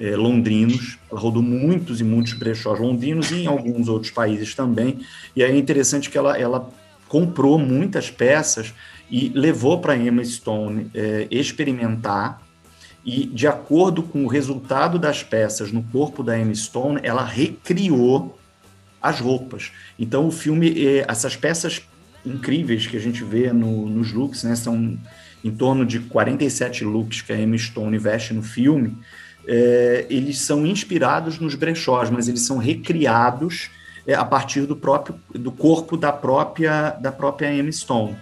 é, 0.00 0.16
londrinos, 0.16 0.98
ela 1.10 1.20
rodou 1.20 1.42
muitos 1.42 2.00
e 2.00 2.04
muitos 2.04 2.32
brechós 2.34 2.78
londrinos 2.78 3.30
e 3.30 3.42
em 3.42 3.46
alguns 3.46 3.88
outros 3.88 4.10
países 4.10 4.54
também, 4.54 5.00
e 5.34 5.42
aí 5.42 5.52
é 5.52 5.56
interessante 5.56 6.10
que 6.10 6.18
ela, 6.18 6.36
ela 6.38 6.68
comprou 7.08 7.58
muitas 7.58 8.10
peças 8.10 8.72
e 9.10 9.28
levou 9.34 9.78
para 9.78 9.96
Emma 9.96 10.24
Stone 10.24 10.90
é, 10.94 11.26
experimentar, 11.30 12.40
e 13.04 13.26
de 13.26 13.46
acordo 13.46 14.02
com 14.02 14.24
o 14.24 14.28
resultado 14.28 14.98
das 14.98 15.22
peças 15.22 15.72
no 15.72 15.82
corpo 15.82 16.22
da 16.22 16.38
Emma 16.38 16.54
Stone, 16.54 17.00
ela 17.02 17.24
recriou 17.24 18.38
as 19.02 19.18
roupas. 19.18 19.72
Então 19.98 20.28
o 20.28 20.30
filme, 20.30 20.86
é, 20.86 21.04
essas 21.08 21.34
peças 21.34 21.82
incríveis 22.24 22.86
que 22.86 22.96
a 22.96 23.00
gente 23.00 23.24
vê 23.24 23.52
no, 23.52 23.88
nos 23.88 24.12
looks, 24.12 24.44
né? 24.44 24.54
São 24.54 24.96
em 25.44 25.50
torno 25.50 25.84
de 25.84 25.98
47 25.98 26.84
looks 26.84 27.20
que 27.20 27.32
a 27.32 27.40
Emma 27.40 27.58
Stone 27.58 27.98
veste 27.98 28.32
no 28.32 28.42
filme. 28.42 28.96
É, 29.46 30.06
eles 30.08 30.40
são 30.40 30.64
inspirados 30.66 31.38
nos 31.38 31.54
brechós, 31.54 32.10
mas 32.10 32.28
eles 32.28 32.42
são 32.42 32.58
recriados 32.58 33.70
é, 34.06 34.14
a 34.14 34.24
partir 34.24 34.66
do 34.66 34.76
próprio 34.76 35.16
do 35.34 35.50
corpo 35.50 35.96
da 35.96 36.12
própria 36.12 36.90
da 36.90 37.10
própria 37.10 37.52
Emma 37.52 37.72
Stone. 37.72 38.16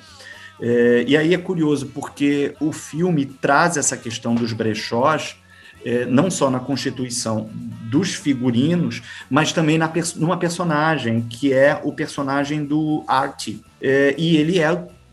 É, 0.61 1.05
e 1.07 1.17
aí 1.17 1.35
é 1.35 1.39
curioso 1.39 1.87
porque 1.89 2.55
o 2.61 2.73
filme 2.73 3.27
traz 3.27 3.77
essa 3.77 3.97
questão 3.97 4.35
dos 4.35 4.53
brechós 4.53 5.37
é, 5.85 6.05
não 6.05 6.31
só 6.31 6.51
na 6.51 6.61
constituição 6.61 7.49
dos 7.53 8.15
figurinos, 8.15 9.03
mas 9.29 9.53
também 9.53 9.79
na, 9.79 9.91
numa 10.17 10.37
personagem, 10.37 11.23
que 11.23 11.53
é 11.53 11.81
o 11.83 11.93
personagem 11.93 12.65
do 12.65 13.03
Artie. 13.07 13.63
É, 13.81 14.15
e 14.19 14.37
ele 14.37 14.59
é 14.59 14.71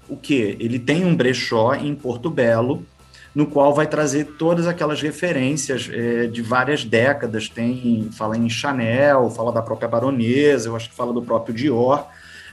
o 0.10 0.18
quê? 0.18 0.58
Ele 0.60 0.80
tem 0.80 1.06
um 1.06 1.16
brechó 1.16 1.74
em 1.74 1.96
Porto 1.96 2.30
Belo, 2.30 2.86
no 3.34 3.46
qual 3.46 3.74
vai 3.74 3.88
trazer 3.88 4.26
todas 4.38 4.68
aquelas 4.68 5.02
referências 5.02 5.90
é, 5.92 6.28
de 6.28 6.42
várias 6.42 6.84
décadas. 6.84 7.50
Tem, 7.50 8.10
fala 8.12 8.38
em 8.38 8.50
Chanel, 8.50 9.30
fala 9.30 9.52
da 9.52 9.62
própria 9.62 9.88
baronesa, 9.88 10.70
eu 10.70 10.76
acho 10.76 10.90
que 10.90 10.96
fala 10.96 11.14
do 11.14 11.22
próprio 11.22 11.54
Dior, 11.54 12.08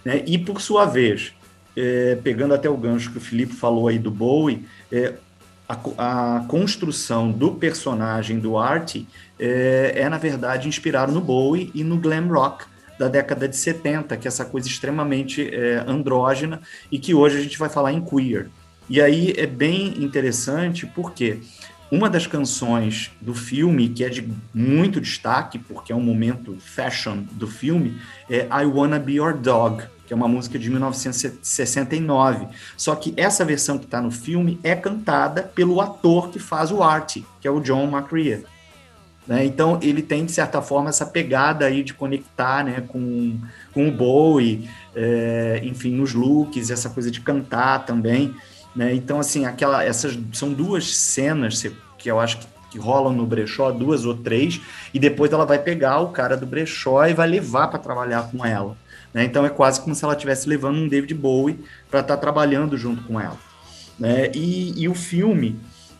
né? 0.04 0.22
E 0.26 0.38
por 0.38 0.60
sua 0.60 0.84
vez, 0.84 1.34
é, 1.76 2.18
pegando 2.22 2.54
até 2.54 2.68
o 2.68 2.76
gancho 2.76 3.10
que 3.10 3.18
o 3.18 3.20
Felipe 3.20 3.54
falou 3.54 3.88
aí 3.88 3.98
do 3.98 4.10
Bowie, 4.10 4.66
é, 4.92 5.14
a, 5.68 6.36
a, 6.36 6.44
construção 6.46 7.30
do 7.30 7.52
personagem 7.52 8.38
do 8.38 8.58
Artie 8.58 9.08
é, 9.38 9.92
é, 9.96 10.08
na 10.08 10.18
verdade, 10.18 10.68
inspirado 10.68 11.12
no 11.12 11.20
Bowie 11.20 11.70
e 11.74 11.82
no 11.82 11.96
glam 11.96 12.28
rock 12.28 12.66
da 12.98 13.08
década 13.08 13.48
de 13.48 13.56
70, 13.56 14.16
que 14.16 14.26
é 14.26 14.28
essa 14.28 14.44
coisa 14.44 14.68
extremamente 14.68 15.52
é, 15.52 15.84
andrógena 15.86 16.60
e 16.92 16.98
que 16.98 17.14
hoje 17.14 17.38
a 17.38 17.42
gente 17.42 17.58
vai 17.58 17.68
falar 17.68 17.92
em 17.92 18.00
queer. 18.00 18.48
E 18.88 19.00
aí 19.00 19.32
é 19.36 19.46
bem 19.46 20.02
interessante 20.02 20.86
porque 20.86 21.40
uma 21.90 22.10
das 22.10 22.26
canções 22.26 23.10
do 23.20 23.34
filme, 23.34 23.88
que 23.88 24.04
é 24.04 24.08
de 24.08 24.28
muito 24.52 25.00
destaque, 25.00 25.58
porque 25.58 25.92
é 25.92 25.96
um 25.96 26.00
momento 26.00 26.56
fashion 26.58 27.22
do 27.32 27.46
filme, 27.46 27.96
é 28.28 28.46
I 28.50 28.66
Wanna 28.66 28.98
Be 28.98 29.14
Your 29.14 29.36
Dog, 29.36 29.84
que 30.06 30.12
é 30.12 30.16
uma 30.16 30.28
música 30.28 30.58
de 30.58 30.68
1969. 30.70 32.48
Só 32.76 32.94
que 32.94 33.14
essa 33.16 33.44
versão 33.44 33.78
que 33.78 33.84
está 33.84 34.00
no 34.00 34.10
filme 34.10 34.58
é 34.62 34.74
cantada 34.74 35.42
pelo 35.42 35.80
ator 35.80 36.30
que 36.30 36.38
faz 36.38 36.70
o 36.70 36.82
Art, 36.82 37.18
que 37.40 37.48
é 37.48 37.50
o 37.50 37.60
John 37.60 37.84
McCrea. 37.84 38.44
Né? 39.26 39.44
Então 39.44 39.78
ele 39.82 40.02
tem, 40.02 40.24
de 40.24 40.32
certa 40.32 40.60
forma, 40.60 40.90
essa 40.90 41.06
pegada 41.06 41.64
aí 41.64 41.82
de 41.82 41.94
conectar 41.94 42.64
né, 42.64 42.82
com, 42.86 43.38
com 43.72 43.88
o 43.88 43.92
Bowie, 43.92 44.68
é, 44.94 45.60
enfim, 45.64 45.92
nos 45.92 46.12
looks, 46.12 46.70
essa 46.70 46.90
coisa 46.90 47.10
de 47.10 47.20
cantar 47.20 47.86
também. 47.86 48.34
Né? 48.74 48.94
Então, 48.94 49.20
assim, 49.20 49.44
aquela, 49.44 49.84
essas 49.84 50.18
são 50.32 50.52
duas 50.52 50.96
cenas 50.96 51.64
que 51.98 52.10
eu 52.10 52.18
acho 52.18 52.38
que, 52.38 52.46
que 52.72 52.78
rolam 52.78 53.12
no 53.12 53.26
brechó, 53.26 53.70
duas 53.70 54.04
ou 54.04 54.16
três, 54.16 54.60
e 54.92 54.98
depois 54.98 55.32
ela 55.32 55.44
vai 55.44 55.58
pegar 55.58 56.00
o 56.00 56.08
cara 56.08 56.36
do 56.36 56.46
brechó 56.46 57.06
e 57.06 57.14
vai 57.14 57.28
levar 57.28 57.68
para 57.68 57.78
trabalhar 57.78 58.30
com 58.30 58.44
ela. 58.44 58.76
Né? 59.12 59.24
Então 59.24 59.46
é 59.46 59.48
quase 59.48 59.80
como 59.80 59.94
se 59.94 60.04
ela 60.04 60.14
estivesse 60.14 60.48
levando 60.48 60.78
um 60.78 60.88
David 60.88 61.14
Bowie 61.14 61.60
para 61.88 62.00
estar 62.00 62.16
tá 62.16 62.20
trabalhando 62.20 62.76
junto 62.76 63.04
com 63.04 63.20
ela. 63.20 63.38
Né? 63.98 64.32
E, 64.34 64.82
e 64.82 64.88
o 64.88 64.94
filme 64.94 65.56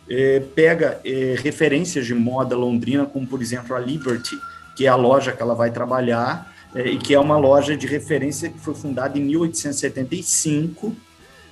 é, 0.09 0.41
pega 0.53 0.99
é, 1.05 1.35
referências 1.41 2.05
de 2.05 2.13
moda 2.13 2.57
londrina, 2.57 3.05
como 3.05 3.25
por 3.25 3.41
exemplo 3.41 3.73
a 3.73 3.79
Liberty, 3.79 4.37
que 4.75 4.85
é 4.85 4.89
a 4.89 4.95
loja 4.95 5.31
que 5.31 5.41
ela 5.41 5.55
vai 5.55 5.71
trabalhar, 5.71 6.53
é, 6.75 6.87
e 6.89 6.97
que 6.97 7.15
é 7.15 7.19
uma 7.19 7.37
loja 7.37 7.77
de 7.77 7.87
referência 7.87 8.49
que 8.49 8.59
foi 8.59 8.75
fundada 8.75 9.17
em 9.17 9.21
1875 9.21 10.93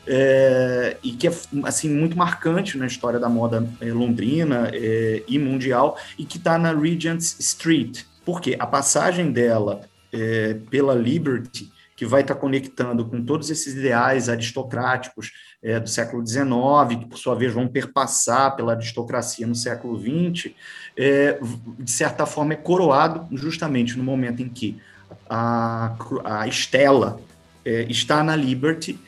é, 0.05 0.97
e 1.03 1.11
que 1.11 1.27
é 1.27 1.31
assim 1.63 1.89
muito 1.89 2.17
marcante 2.17 2.77
na 2.77 2.85
história 2.85 3.19
da 3.19 3.29
moda 3.29 3.67
é, 3.79 3.91
londrina 3.91 4.69
é, 4.73 5.23
e 5.27 5.39
mundial 5.39 5.97
e 6.17 6.25
que 6.25 6.37
está 6.37 6.57
na 6.57 6.73
Regent 6.73 7.21
Street. 7.21 8.03
Porque 8.25 8.55
a 8.59 8.67
passagem 8.67 9.31
dela 9.31 9.81
é, 10.11 10.55
pela 10.69 10.93
Liberty, 10.93 11.71
que 11.95 12.05
vai 12.05 12.21
estar 12.21 12.35
tá 12.35 12.39
conectando 12.39 13.05
com 13.05 13.23
todos 13.23 13.49
esses 13.49 13.75
ideais 13.75 14.27
aristocráticos 14.27 15.31
é, 15.61 15.79
do 15.79 15.89
século 15.89 16.25
XIX, 16.25 16.99
que 16.99 17.05
por 17.05 17.17
sua 17.17 17.35
vez 17.35 17.53
vão 17.53 17.67
perpassar 17.67 18.55
pela 18.55 18.73
aristocracia 18.73 19.47
no 19.47 19.55
século 19.55 19.99
XX, 19.99 20.51
é, 20.97 21.39
de 21.79 21.91
certa 21.91 22.25
forma 22.25 22.53
é 22.53 22.57
coroado 22.57 23.27
justamente 23.37 23.97
no 23.97 24.03
momento 24.03 24.41
em 24.41 24.49
que 24.49 24.81
a, 25.29 25.95
a 26.23 26.47
Estela 26.47 27.21
está 27.65 28.21
na 28.21 28.35
Liberty 28.35 28.99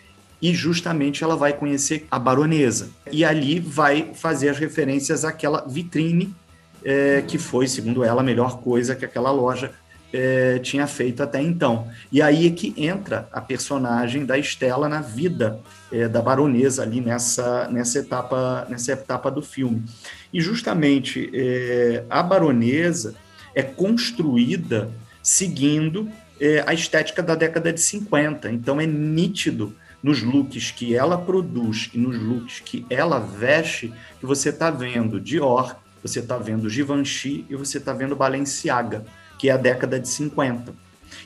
e 0.41 0.53
justamente 0.53 1.23
ela 1.23 1.35
vai 1.35 1.53
conhecer 1.53 2.05
a 2.09 2.19
baronesa. 2.19 2.89
E 3.11 3.23
ali 3.23 3.59
vai 3.59 4.11
fazer 4.13 4.49
as 4.49 4.57
referências 4.57 5.25
àquela 5.25 5.65
vitrine 5.67 6.35
é, 6.83 7.23
que 7.27 7.37
foi, 7.37 7.67
segundo 7.67 8.03
ela, 8.03 8.21
a 8.21 8.23
melhor 8.23 8.59
coisa 8.59 8.95
que 8.95 9.03
aquela 9.03 9.31
loja 9.31 9.71
é, 10.13 10.59
tinha 10.59 10.87
feito 10.87 11.21
até 11.23 11.41
então. 11.41 11.87
E 12.11 12.21
aí 12.21 12.47
é 12.47 12.51
que 12.51 12.73
entra 12.77 13.27
a 13.31 13.41
personagem 13.41 14.25
da 14.25 14.37
Estela 14.37 14.87
na 14.87 15.01
vida 15.01 15.59
é, 15.91 16.07
da 16.07 16.21
baronesa 16.21 16.83
ali 16.83 17.01
nessa, 17.01 17.67
nessa, 17.69 17.99
etapa, 17.99 18.65
nessa 18.69 18.93
etapa 18.93 19.29
do 19.29 19.41
filme. 19.41 19.83
E 20.31 20.39
justamente 20.39 21.29
é, 21.33 22.03
a 22.09 22.21
baronesa 22.21 23.15
é 23.53 23.63
construída 23.63 24.89
seguindo 25.23 26.09
é, 26.39 26.63
a 26.67 26.73
estética 26.73 27.23
da 27.23 27.35
década 27.35 27.73
de 27.73 27.81
50. 27.81 28.51
Então 28.51 28.79
é 28.79 28.85
nítido 28.85 29.75
nos 30.05 30.21
looks 30.21 30.69
que 30.69 30.95
ela 30.95 31.17
produz 31.17 31.89
e 31.91 31.97
nos 31.97 32.15
looks 32.15 32.59
que 32.59 32.85
ela 32.91 33.17
veste, 33.17 33.91
que 34.19 34.25
você 34.27 34.49
está 34.49 34.69
vendo 34.69 35.19
Dior, 35.19 35.75
você 35.99 36.19
está 36.19 36.37
vendo 36.37 36.69
Givenchy 36.69 37.43
e 37.49 37.55
você 37.55 37.79
está 37.79 37.91
vendo 37.91 38.15
Balenciaga, 38.15 39.03
que 39.39 39.49
é 39.49 39.53
a 39.53 39.57
década 39.57 39.99
de 39.99 40.07
50. 40.07 40.75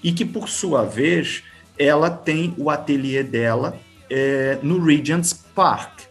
E 0.02 0.14
que, 0.14 0.24
por 0.24 0.48
sua 0.48 0.86
vez, 0.86 1.44
ela 1.78 2.10
tem 2.10 2.54
o 2.58 2.70
ateliê 2.70 3.22
dela 3.22 3.78
é, 4.10 4.58
no 4.64 4.82
Regent's 4.82 5.34
Park. 5.34 6.04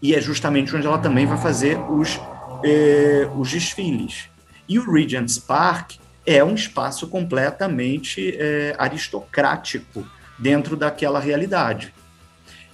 E 0.00 0.14
é 0.14 0.20
justamente 0.20 0.76
onde 0.76 0.86
ela 0.86 0.98
também 0.98 1.26
vai 1.26 1.36
fazer 1.36 1.80
os, 1.90 2.20
é, 2.62 3.28
os 3.36 3.50
desfiles. 3.50 4.28
E 4.68 4.78
o 4.78 4.88
Regent's 4.88 5.36
Park 5.36 5.94
é 6.24 6.44
um 6.44 6.54
espaço 6.54 7.08
completamente 7.08 8.36
é, 8.38 8.76
aristocrático 8.78 10.06
dentro 10.38 10.76
daquela 10.76 11.20
realidade. 11.20 11.92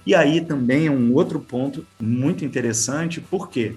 E 0.05 0.13
aí 0.13 0.41
também 0.41 0.87
é 0.87 0.91
um 0.91 1.13
outro 1.13 1.39
ponto 1.39 1.85
muito 1.99 2.43
interessante, 2.43 3.21
porque 3.21 3.75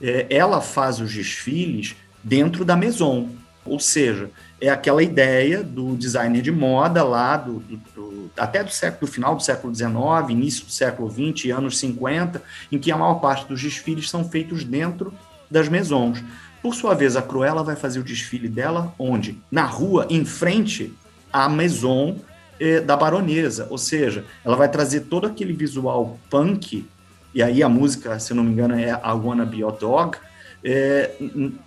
é, 0.00 0.26
ela 0.28 0.60
faz 0.60 1.00
os 1.00 1.12
desfiles 1.12 1.96
dentro 2.22 2.64
da 2.64 2.76
Maison, 2.76 3.28
ou 3.64 3.78
seja, 3.78 4.30
é 4.60 4.68
aquela 4.68 5.02
ideia 5.02 5.62
do 5.62 5.96
designer 5.96 6.42
de 6.42 6.50
moda 6.50 7.02
lá, 7.04 7.36
do, 7.36 7.60
do, 7.60 7.76
do, 7.94 8.30
até 8.36 8.62
do 8.62 8.70
século 8.70 9.06
do 9.06 9.12
final 9.12 9.36
do 9.36 9.42
século 9.42 9.74
XIX, 9.74 9.92
início 10.30 10.64
do 10.64 10.72
século 10.72 11.10
XX, 11.10 11.50
anos 11.50 11.78
50, 11.78 12.42
em 12.70 12.78
que 12.78 12.90
a 12.90 12.96
maior 12.96 13.14
parte 13.14 13.46
dos 13.46 13.62
desfiles 13.62 14.10
são 14.10 14.28
feitos 14.28 14.64
dentro 14.64 15.12
das 15.50 15.68
Maisons. 15.68 16.22
Por 16.60 16.74
sua 16.74 16.94
vez, 16.94 17.16
a 17.16 17.22
Cruella 17.22 17.62
vai 17.62 17.76
fazer 17.76 17.98
o 17.98 18.04
desfile 18.04 18.48
dela 18.48 18.94
onde? 18.98 19.38
Na 19.50 19.64
rua, 19.64 20.06
em 20.10 20.24
frente 20.24 20.92
à 21.32 21.48
Maison 21.48 22.18
é, 22.62 22.80
da 22.80 22.96
baronesa, 22.96 23.66
ou 23.70 23.76
seja, 23.76 24.24
ela 24.44 24.54
vai 24.54 24.70
trazer 24.70 25.00
todo 25.00 25.26
aquele 25.26 25.52
visual 25.52 26.16
punk, 26.30 26.86
e 27.34 27.42
aí 27.42 27.60
a 27.60 27.68
música, 27.68 28.20
se 28.20 28.32
não 28.32 28.44
me 28.44 28.52
engano, 28.52 28.78
é 28.78 28.90
I 28.90 29.12
Wanna 29.14 29.44
Be 29.44 29.58
Your 29.58 29.72
Dog, 29.72 30.16
é, 30.62 31.10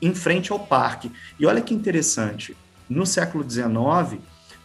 em 0.02 0.16
frente 0.16 0.54
ao 0.54 0.60
parque. 0.60 1.12
E 1.38 1.46
olha 1.46 1.60
que 1.60 1.74
interessante, 1.74 2.56
no 2.90 3.06
século 3.06 3.44
XIX, 3.44 4.22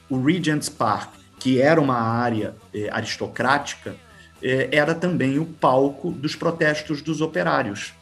o 0.09 0.23
Regent's 0.23 0.69
Park, 0.69 1.15
que 1.37 1.61
era 1.61 1.81
uma 1.81 1.99
área 1.99 2.55
é, 2.73 2.89
aristocrática, 2.91 3.97
era 4.43 4.95
também 4.95 5.39
o 5.39 5.45
palco 5.45 6.11
dos 6.13 6.35
protestos 6.35 7.03
dos 7.03 7.21
operários. 7.21 7.93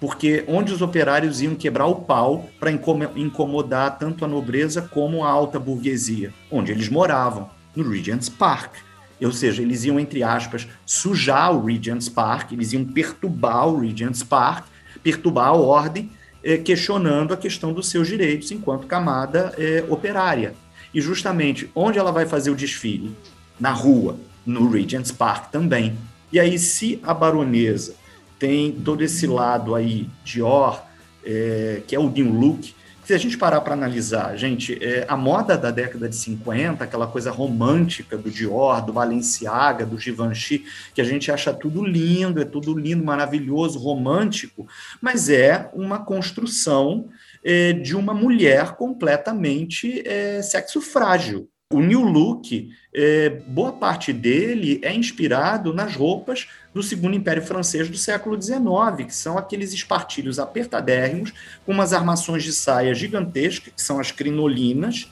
Porque 0.00 0.42
onde 0.48 0.72
os 0.72 0.80
operários 0.80 1.42
iam 1.42 1.54
quebrar 1.54 1.84
o 1.86 1.96
pau 1.96 2.48
para 2.58 2.70
incomodar 2.70 3.98
tanto 3.98 4.24
a 4.24 4.28
nobreza 4.28 4.80
como 4.80 5.22
a 5.22 5.28
alta 5.28 5.58
burguesia, 5.58 6.32
onde 6.50 6.72
eles 6.72 6.88
moravam 6.88 7.50
no 7.74 7.88
Regent's 7.88 8.28
Park. 8.28 8.74
Ou 9.20 9.32
seja, 9.32 9.62
eles 9.62 9.84
iam, 9.84 10.00
entre 10.00 10.22
aspas, 10.22 10.66
sujar 10.84 11.54
o 11.54 11.64
Regent's 11.64 12.08
Park, 12.08 12.52
eles 12.52 12.72
iam 12.72 12.84
perturbar 12.84 13.68
o 13.68 13.80
Regent's 13.80 14.22
Park, 14.22 14.66
perturbar 15.02 15.48
a 15.48 15.52
ordem, 15.52 16.10
eh, 16.42 16.58
questionando 16.58 17.32
a 17.32 17.36
questão 17.36 17.72
dos 17.72 17.88
seus 17.88 18.08
direitos 18.08 18.50
enquanto 18.50 18.86
camada 18.86 19.54
eh, 19.56 19.84
operária. 19.88 20.54
E 20.92 21.00
justamente 21.00 21.70
onde 21.74 21.98
ela 21.98 22.10
vai 22.10 22.26
fazer 22.26 22.50
o 22.50 22.56
desfile? 22.56 23.14
Na 23.60 23.70
rua, 23.70 24.18
no 24.44 24.68
Regent's 24.68 25.12
Park 25.12 25.50
também. 25.50 25.96
E 26.32 26.40
aí, 26.40 26.58
se 26.58 26.98
a 27.02 27.14
baronesa 27.14 27.94
tem 28.38 28.72
todo 28.72 29.02
esse 29.02 29.26
lado 29.26 29.74
aí 29.74 30.08
Dior, 30.24 30.82
eh, 31.24 31.82
que 31.86 31.94
é 31.94 32.00
o 32.00 32.10
new 32.10 32.32
look, 32.32 32.74
se 33.12 33.16
a 33.16 33.18
gente 33.18 33.36
parar 33.36 33.60
para 33.60 33.74
analisar, 33.74 34.34
gente, 34.38 34.82
é, 34.82 35.04
a 35.06 35.14
moda 35.18 35.58
da 35.58 35.70
década 35.70 36.08
de 36.08 36.16
50, 36.16 36.82
aquela 36.82 37.06
coisa 37.06 37.30
romântica 37.30 38.16
do 38.16 38.30
Dior, 38.30 38.82
do 38.82 38.90
Balenciaga, 38.90 39.84
do 39.84 39.98
Givenchy, 39.98 40.64
que 40.94 41.00
a 41.02 41.04
gente 41.04 41.30
acha 41.30 41.52
tudo 41.52 41.84
lindo, 41.84 42.40
é 42.40 42.44
tudo 42.46 42.72
lindo, 42.74 43.04
maravilhoso, 43.04 43.78
romântico, 43.78 44.66
mas 44.98 45.28
é 45.28 45.68
uma 45.74 46.02
construção 46.02 47.10
é, 47.44 47.74
de 47.74 47.94
uma 47.94 48.14
mulher 48.14 48.76
completamente 48.76 50.02
é, 50.08 50.40
sexo 50.40 50.80
frágil. 50.80 51.51
O 51.72 51.80
New 51.80 52.02
Look, 52.02 52.70
é, 52.94 53.30
boa 53.46 53.72
parte 53.72 54.12
dele 54.12 54.78
é 54.82 54.94
inspirado 54.94 55.72
nas 55.72 55.96
roupas 55.96 56.48
do 56.74 56.82
Segundo 56.82 57.16
Império 57.16 57.42
Francês 57.42 57.88
do 57.88 57.96
século 57.96 58.40
XIX, 58.40 59.06
que 59.06 59.14
são 59.14 59.38
aqueles 59.38 59.72
espartilhos 59.72 60.38
apertadérrimos, 60.38 61.32
com 61.64 61.72
umas 61.72 61.92
armações 61.92 62.44
de 62.44 62.52
saia 62.52 62.94
gigantescas, 62.94 63.72
que 63.74 63.82
são 63.82 63.98
as 63.98 64.10
crinolinas, 64.10 65.10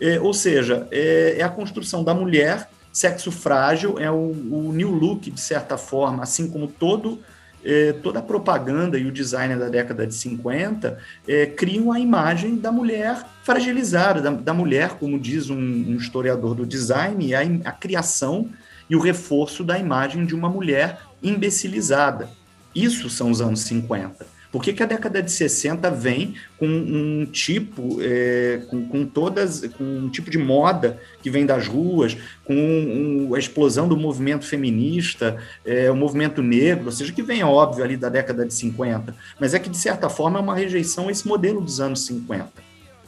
é, 0.00 0.20
ou 0.20 0.32
seja, 0.32 0.86
é, 0.90 1.36
é, 1.38 1.42
a 1.42 1.48
construção 1.48 2.04
da 2.04 2.14
mulher, 2.14 2.68
sexo 2.92 3.30
frágil, 3.30 3.98
é 3.98 4.10
o, 4.10 4.14
o, 4.14 4.72
new 4.72 4.90
look, 4.90 5.30
de 5.30 5.40
certa 5.40 5.76
forma, 5.76 6.22
assim 6.22 6.50
como 6.50 6.66
todo, 6.66 7.20
é, 7.66 7.92
toda 7.94 8.20
a 8.20 8.22
propaganda 8.22 8.96
e 8.96 9.04
o 9.06 9.10
design 9.10 9.56
da 9.56 9.68
década 9.68 10.06
de 10.06 10.14
50 10.14 10.98
é, 11.26 11.46
criam 11.46 11.90
a 11.90 11.98
imagem 11.98 12.56
da 12.56 12.70
mulher 12.70 13.26
fragilizada, 13.42 14.20
da, 14.20 14.30
da 14.30 14.54
mulher, 14.54 14.90
como 15.00 15.18
diz 15.18 15.50
um, 15.50 15.58
um, 15.58 15.96
historiador 15.96 16.54
do 16.54 16.64
design, 16.64 17.34
a, 17.34 17.40
a 17.64 17.72
criação 17.72 18.48
e 18.88 18.94
o 18.94 19.00
reforço 19.00 19.64
da 19.64 19.76
imagem 19.76 20.24
de 20.24 20.34
uma 20.34 20.48
mulher 20.48 21.00
imbecilizada. 21.20 22.30
Isso 22.72 23.10
são 23.10 23.32
os 23.32 23.40
anos 23.40 23.60
50. 23.60 24.35
Por 24.50 24.62
que, 24.62 24.72
que 24.72 24.82
a 24.82 24.86
década 24.86 25.22
de 25.22 25.30
60 25.30 25.90
vem 25.90 26.34
com 26.58 26.66
um 26.66 27.26
tipo, 27.26 27.98
é, 28.00 28.62
com, 28.68 28.86
com, 28.88 29.04
todas, 29.04 29.66
com 29.76 29.84
um 29.84 30.08
tipo 30.08 30.30
de 30.30 30.38
moda 30.38 31.00
que 31.22 31.30
vem 31.30 31.44
das 31.44 31.66
ruas, 31.66 32.16
com 32.44 32.54
um, 32.54 33.34
a 33.34 33.38
explosão 33.38 33.88
do 33.88 33.96
movimento 33.96 34.46
feminista, 34.46 35.36
é, 35.64 35.90
o 35.90 35.96
movimento 35.96 36.42
negro, 36.42 36.86
ou 36.86 36.92
seja, 36.92 37.12
que 37.12 37.22
vem, 37.22 37.42
óbvio, 37.42 37.84
ali 37.84 37.96
da 37.96 38.08
década 38.08 38.46
de 38.46 38.54
50, 38.54 39.14
mas 39.38 39.54
é 39.54 39.58
que, 39.58 39.68
de 39.68 39.76
certa 39.76 40.08
forma, 40.08 40.38
é 40.38 40.42
uma 40.42 40.54
rejeição 40.54 41.08
a 41.08 41.10
esse 41.10 41.26
modelo 41.26 41.60
dos 41.60 41.80
anos 41.80 42.06
50. 42.06 42.48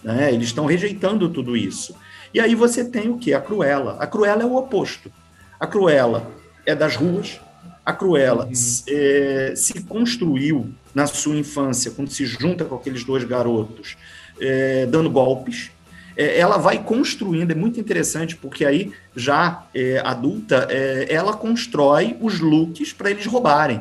Né? 0.03 0.33
Eles 0.33 0.49
estão 0.49 0.67
rejeitando 0.67 1.29
tudo 1.29 1.57
isso. 1.57 1.95
E 2.33 2.41
aí 2.41 2.55
você 2.55 2.85
tem 2.85 3.09
o 3.09 3.19
que? 3.19 3.33
A 3.33 3.41
Cruella. 3.41 3.97
A 3.99 4.07
Cruella 4.07 4.43
é 4.43 4.47
o 4.47 4.57
oposto. 4.57 5.11
A 5.59 5.67
Cruella 5.67 6.31
é 6.67 6.75
das 6.75 6.95
ruas, 6.95 7.41
a 7.89 7.93
Cruella 7.95 8.45
uhum. 8.45 8.53
é, 8.87 9.55
se 9.57 9.83
construiu 9.85 10.69
na 10.95 11.07
sua 11.07 11.35
infância, 11.35 11.91
quando 11.91 12.11
se 12.11 12.27
junta 12.27 12.63
com 12.67 12.75
aqueles 12.75 13.03
dois 13.03 13.25
garotos, 13.25 13.97
é, 14.39 14.85
dando 14.85 15.09
golpes. 15.09 15.71
É, 16.15 16.39
ela 16.39 16.59
vai 16.59 16.83
construindo, 16.85 17.51
é 17.51 17.55
muito 17.55 17.81
interessante, 17.81 18.37
porque 18.37 18.67
aí, 18.67 18.93
já 19.17 19.65
é, 19.75 20.03
adulta, 20.05 20.67
é, 20.69 21.07
ela 21.09 21.33
constrói 21.33 22.15
os 22.21 22.41
looks 22.41 22.93
para 22.93 23.11
eles 23.11 23.25
roubarem, 23.25 23.81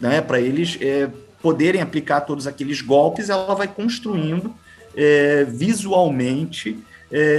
né? 0.00 0.20
para 0.20 0.40
eles 0.40 0.76
é, 0.80 1.08
poderem 1.40 1.80
aplicar 1.80 2.22
todos 2.22 2.48
aqueles 2.48 2.80
golpes, 2.80 3.30
ela 3.30 3.54
vai 3.54 3.68
construindo 3.68 4.52
visualmente, 5.48 6.78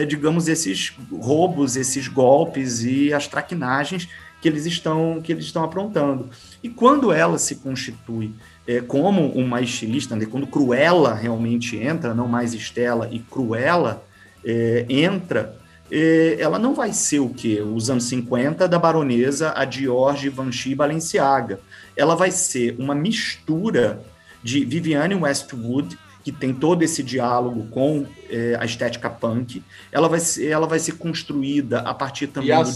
digamos, 0.07 0.47
esses 0.47 0.93
roubos, 1.11 1.75
esses 1.75 2.07
golpes 2.07 2.83
e 2.83 3.11
as 3.11 3.27
traquinagens 3.27 4.07
que 4.41 4.47
eles 4.47 4.65
estão 4.65 5.21
que 5.21 5.31
eles 5.31 5.45
estão 5.45 5.63
aprontando. 5.63 6.29
E 6.61 6.69
quando 6.69 7.11
ela 7.11 7.37
se 7.37 7.55
constitui 7.55 8.33
é, 8.67 8.81
como 8.81 9.27
uma 9.31 9.61
estilista, 9.61 10.15
né, 10.15 10.25
quando 10.25 10.47
Cruella 10.47 11.13
realmente 11.13 11.77
entra, 11.77 12.13
não 12.13 12.27
mais 12.27 12.53
Estela, 12.53 13.07
e 13.11 13.19
Cruella 13.19 14.03
é, 14.45 14.85
entra, 14.89 15.57
é, 15.91 16.37
ela 16.39 16.59
não 16.59 16.73
vai 16.73 16.91
ser 16.91 17.19
o 17.19 17.29
que? 17.29 17.61
Os 17.61 17.89
anos 17.89 18.03
50 18.05 18.67
da 18.67 18.77
baronesa, 18.77 19.53
a 19.55 19.65
Dior, 19.65 20.15
Givenchy 20.15 20.75
Balenciaga. 20.75 21.59
Ela 21.95 22.15
vai 22.15 22.31
ser 22.31 22.75
uma 22.77 22.93
mistura 22.93 24.01
de 24.43 24.63
Vivienne 24.65 25.15
Westwood, 25.15 25.97
que 26.23 26.31
tem 26.31 26.53
todo 26.53 26.83
esse 26.83 27.01
diálogo 27.01 27.67
com 27.71 28.05
é, 28.29 28.57
a 28.59 28.65
estética 28.65 29.09
punk. 29.09 29.63
Ela 29.91 30.09
vai 30.09 30.19
ser, 30.19 30.47
ela 30.47 30.67
vai 30.67 30.77
ser 30.77 30.93
construída 30.93 31.79
a 31.79 31.93
partir 31.93 32.27
também 32.27 32.49
e 32.49 32.51
a 32.51 32.61
do 32.61 32.69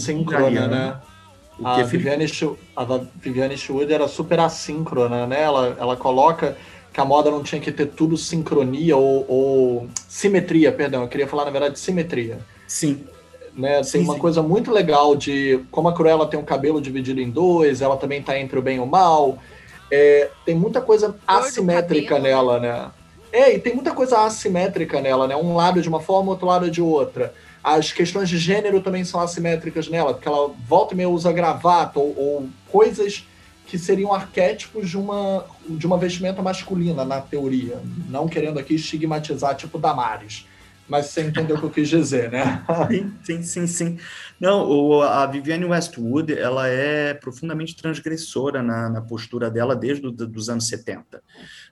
né? 0.68 1.00
A, 1.62 1.82
Viviane 1.82 2.26
Schu, 2.26 2.58
a 2.76 2.84
Viviane 3.16 3.56
Schwood 3.56 3.92
era 3.92 4.08
super 4.08 4.40
assíncrona, 4.40 5.26
né? 5.26 5.42
Ela, 5.42 5.76
ela 5.78 5.96
coloca 5.96 6.56
que 6.92 7.00
a 7.00 7.04
moda 7.04 7.30
não 7.30 7.42
tinha 7.42 7.60
que 7.60 7.72
ter 7.72 7.86
tudo 7.86 8.16
sincronia 8.16 8.96
ou, 8.96 9.24
ou 9.28 9.88
simetria, 10.08 10.70
perdão, 10.70 11.02
eu 11.02 11.08
queria 11.08 11.26
falar 11.26 11.44
na 11.44 11.50
verdade 11.50 11.78
simetria. 11.78 12.38
Sim. 12.66 13.04
Né, 13.54 13.74
tem 13.76 13.84
sim, 13.84 13.98
uma 14.04 14.14
sim. 14.14 14.20
coisa 14.20 14.42
muito 14.42 14.70
legal 14.70 15.14
de 15.14 15.62
como 15.70 15.86
a 15.86 15.92
Cruella 15.92 16.26
tem 16.26 16.40
o 16.40 16.42
cabelo 16.42 16.80
dividido 16.80 17.20
em 17.20 17.30
dois, 17.30 17.82
ela 17.82 17.98
também 17.98 18.20
está 18.20 18.38
entre 18.38 18.58
o 18.58 18.62
bem 18.62 18.76
e 18.76 18.80
o 18.80 18.86
mal. 18.86 19.38
É, 19.90 20.30
tem 20.46 20.54
muita 20.54 20.80
coisa 20.80 21.14
assimétrica 21.26 22.18
nela, 22.18 22.58
né? 22.58 22.90
É, 23.30 23.54
e 23.54 23.58
tem 23.58 23.74
muita 23.74 23.92
coisa 23.92 24.24
assimétrica 24.24 25.00
nela, 25.02 25.26
né? 25.26 25.36
Um 25.36 25.54
lado 25.54 25.82
de 25.82 25.88
uma 25.88 26.00
forma, 26.00 26.30
outro 26.30 26.46
lado 26.46 26.70
de 26.70 26.80
outra. 26.80 27.34
As 27.62 27.92
questões 27.92 28.28
de 28.28 28.38
gênero 28.38 28.80
também 28.80 29.04
são 29.04 29.20
assimétricas 29.20 29.88
nela, 29.88 30.14
porque 30.14 30.28
ela 30.28 30.48
volta 30.66 30.94
e 30.94 30.96
meia 30.96 31.08
usa 31.08 31.32
gravata 31.32 31.98
ou, 31.98 32.18
ou 32.18 32.48
coisas 32.68 33.24
que 33.66 33.78
seriam 33.78 34.12
arquétipos 34.12 34.90
de 34.90 34.98
uma, 34.98 35.46
de 35.68 35.86
uma 35.86 35.96
vestimenta 35.96 36.42
masculina, 36.42 37.04
na 37.04 37.20
teoria. 37.20 37.80
Não 38.08 38.28
querendo 38.28 38.58
aqui 38.58 38.74
estigmatizar, 38.74 39.56
tipo 39.56 39.78
Damares. 39.78 40.46
Mas 40.88 41.06
você 41.06 41.22
entendeu 41.22 41.56
o 41.56 41.58
que 41.58 41.64
eu 41.64 41.70
quis 41.70 41.88
dizer, 41.88 42.30
né? 42.30 42.62
sim, 42.90 43.12
sim, 43.22 43.42
sim, 43.42 43.66
sim. 43.66 43.98
Não, 44.38 44.68
o, 44.68 45.00
a 45.00 45.24
Vivienne 45.26 45.64
Westwood, 45.64 46.36
ela 46.36 46.68
é 46.68 47.14
profundamente 47.14 47.76
transgressora 47.76 48.62
na, 48.62 48.90
na 48.90 49.00
postura 49.00 49.50
dela 49.50 49.74
desde 49.74 50.06
os 50.06 50.48
anos 50.50 50.66
70. 50.66 51.22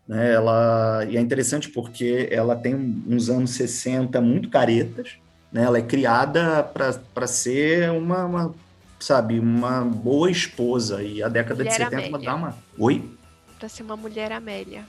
Né? 0.09 0.33
Ela, 0.33 1.05
e 1.07 1.17
é 1.17 1.21
interessante 1.21 1.69
porque 1.69 2.29
ela 2.31 2.57
tem 2.57 2.75
uns 3.07 3.29
anos 3.29 3.51
60 3.51 4.21
muito 4.21 4.49
caretas, 4.49 5.19
né? 5.53 5.63
Ela 5.63 5.79
é 5.79 5.83
criada 5.83 6.63
para 6.63 7.27
ser 7.27 7.91
uma, 7.91 8.25
uma, 8.25 8.55
sabe, 8.99 9.39
uma 9.39 9.83
boa 9.83 10.31
esposa. 10.31 11.03
E 11.03 11.23
a 11.23 11.29
década 11.29 11.65
mulher 11.65 11.71
de 11.71 11.85
70 11.85 11.97
Amélia. 11.97 12.19
dá 12.31 12.35
uma. 12.35 12.57
Oi? 12.79 13.05
Para 13.59 13.69
ser 13.69 13.83
uma 13.83 13.97
mulher 13.97 14.33
Amélia. 14.33 14.85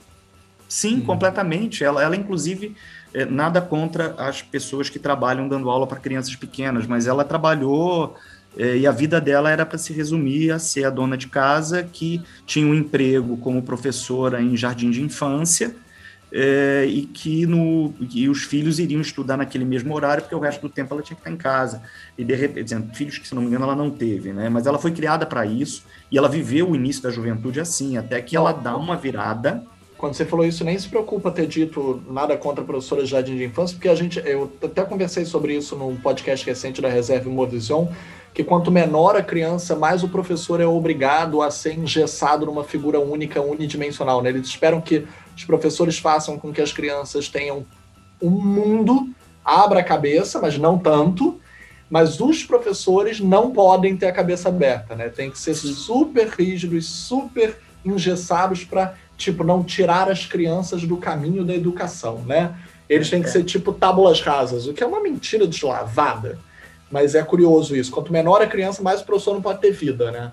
Sim, 0.68 0.96
hum. 0.96 1.04
completamente. 1.04 1.84
Ela, 1.84 2.02
ela 2.02 2.16
inclusive, 2.16 2.76
é, 3.12 3.24
nada 3.24 3.60
contra 3.60 4.14
as 4.16 4.40
pessoas 4.40 4.88
que 4.88 4.98
trabalham 4.98 5.48
dando 5.48 5.68
aula 5.68 5.86
para 5.86 6.00
crianças 6.00 6.34
pequenas, 6.36 6.86
mas 6.86 7.06
ela 7.06 7.24
trabalhou 7.24 8.16
é, 8.56 8.76
e 8.76 8.86
a 8.86 8.90
vida 8.90 9.20
dela 9.20 9.50
era 9.50 9.64
para 9.64 9.78
se 9.78 9.92
resumir 9.92 10.50
a 10.50 10.58
ser 10.58 10.84
a 10.84 10.90
dona 10.90 11.16
de 11.16 11.26
casa 11.26 11.82
que 11.82 12.22
tinha 12.46 12.66
um 12.66 12.74
emprego 12.74 13.36
como 13.38 13.62
professora 13.62 14.42
em 14.42 14.56
jardim 14.56 14.90
de 14.90 15.02
infância 15.02 15.74
é, 16.32 16.86
e 16.88 17.02
que 17.02 17.44
no, 17.44 17.92
e 18.12 18.26
os 18.28 18.42
filhos 18.44 18.78
iriam 18.78 19.02
estudar 19.02 19.36
naquele 19.36 19.66
mesmo 19.66 19.94
horário, 19.94 20.22
porque 20.22 20.34
o 20.34 20.38
resto 20.38 20.62
do 20.62 20.68
tempo 20.70 20.94
ela 20.94 21.02
tinha 21.02 21.14
que 21.14 21.20
estar 21.20 21.30
em 21.30 21.36
casa. 21.36 21.82
E 22.16 22.24
de 22.24 22.34
repente, 22.34 22.64
dizendo, 22.64 22.94
filhos 22.94 23.18
que, 23.18 23.28
se 23.28 23.34
não 23.34 23.42
me 23.42 23.48
engano, 23.48 23.64
ela 23.64 23.76
não 23.76 23.90
teve, 23.90 24.32
né? 24.32 24.48
Mas 24.48 24.66
ela 24.66 24.78
foi 24.78 24.92
criada 24.92 25.26
para 25.26 25.44
isso 25.44 25.84
e 26.10 26.16
ela 26.16 26.28
viveu 26.28 26.70
o 26.70 26.74
início 26.74 27.02
da 27.02 27.10
juventude 27.10 27.60
assim, 27.60 27.98
até 27.98 28.20
que 28.22 28.34
ela 28.34 28.52
dá 28.52 28.74
uma 28.74 28.96
virada. 28.96 29.62
Quando 29.98 30.14
você 30.14 30.24
falou 30.24 30.44
isso, 30.44 30.64
nem 30.64 30.76
se 30.78 30.88
preocupa 30.88 31.30
ter 31.30 31.46
dito 31.46 32.02
nada 32.10 32.36
contra 32.36 32.64
a 32.64 32.66
professora 32.66 33.02
de 33.04 33.10
jardim 33.10 33.36
de 33.36 33.44
infância, 33.44 33.76
porque 33.76 33.88
a 33.88 33.94
gente, 33.94 34.18
eu 34.24 34.50
até 34.62 34.82
conversei 34.84 35.24
sobre 35.26 35.54
isso 35.54 35.76
num 35.76 35.96
podcast 35.96 36.44
recente 36.46 36.80
da 36.80 36.88
Reserva 36.88 37.28
Movision, 37.28 37.86
que 38.34 38.42
quanto 38.42 38.70
menor 38.70 39.16
a 39.16 39.22
criança, 39.22 39.76
mais 39.76 40.02
o 40.02 40.08
professor 40.08 40.60
é 40.60 40.66
obrigado 40.66 41.42
a 41.42 41.50
ser 41.50 41.78
engessado 41.78 42.46
numa 42.46 42.64
figura 42.64 42.98
única, 42.98 43.40
unidimensional. 43.42 44.22
Né? 44.22 44.30
Eles 44.30 44.48
esperam 44.48 44.80
que 44.80 45.06
os 45.36 45.44
professores 45.44 45.98
façam 45.98 46.38
com 46.38 46.52
que 46.52 46.60
as 46.60 46.72
crianças 46.72 47.28
tenham 47.28 47.66
um 48.20 48.30
mundo, 48.30 49.10
abra 49.44 49.80
a 49.80 49.84
cabeça, 49.84 50.40
mas 50.40 50.56
não 50.56 50.78
tanto. 50.78 51.38
Mas 51.90 52.20
os 52.20 52.42
professores 52.42 53.20
não 53.20 53.50
podem 53.50 53.94
ter 53.94 54.06
a 54.06 54.12
cabeça 54.12 54.48
aberta, 54.48 54.96
né? 54.96 55.10
Tem 55.10 55.30
que 55.30 55.38
ser 55.38 55.54
super 55.54 56.26
rígidos, 56.26 56.86
super 56.86 57.58
engessados 57.84 58.64
para, 58.64 58.94
tipo, 59.18 59.44
não 59.44 59.62
tirar 59.62 60.10
as 60.10 60.24
crianças 60.24 60.84
do 60.84 60.96
caminho 60.96 61.44
da 61.44 61.54
educação, 61.54 62.22
né? 62.26 62.54
Eles 62.88 63.10
têm 63.10 63.20
que 63.20 63.28
é. 63.28 63.32
ser 63.32 63.44
tipo 63.44 63.74
tábulas 63.74 64.22
rasas, 64.22 64.66
o 64.66 64.72
que 64.72 64.82
é 64.82 64.86
uma 64.86 65.02
mentira 65.02 65.46
deslavada. 65.46 66.38
Mas 66.92 67.14
é 67.14 67.22
curioso 67.22 67.74
isso. 67.74 67.90
Quanto 67.90 68.12
menor 68.12 68.42
a 68.42 68.46
criança, 68.46 68.82
mais 68.82 69.00
o 69.00 69.06
professor 69.06 69.32
não 69.32 69.40
pode 69.40 69.62
ter 69.62 69.72
vida, 69.72 70.12
né? 70.12 70.30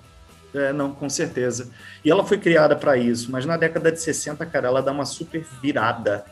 É, 0.54 0.74
não, 0.74 0.92
com 0.92 1.10
certeza. 1.10 1.70
E 2.04 2.12
ela 2.12 2.26
foi 2.26 2.38
criada 2.38 2.76
para 2.76 2.98
isso, 2.98 3.32
mas 3.32 3.46
na 3.46 3.56
década 3.56 3.92
de 3.92 4.02
60, 4.02 4.46
cara, 4.46 4.68
ela 4.68 4.82
dá 4.82 4.92
uma 4.92 5.06
super 5.06 5.46
virada. 5.62 6.26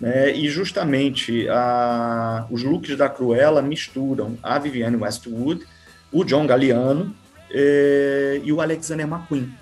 Né? 0.00 0.32
E 0.32 0.48
justamente 0.48 1.48
a, 1.48 2.46
os 2.50 2.62
looks 2.62 2.96
da 2.96 3.08
Cruella 3.08 3.60
misturam 3.60 4.38
a 4.42 4.58
Vivienne 4.58 4.96
Westwood, 4.96 5.66
o 6.12 6.24
John 6.24 6.46
Galliano 6.46 7.14
eh, 7.50 8.40
e 8.44 8.52
o 8.52 8.60
Alexander 8.60 9.06
McQueen. 9.06 9.52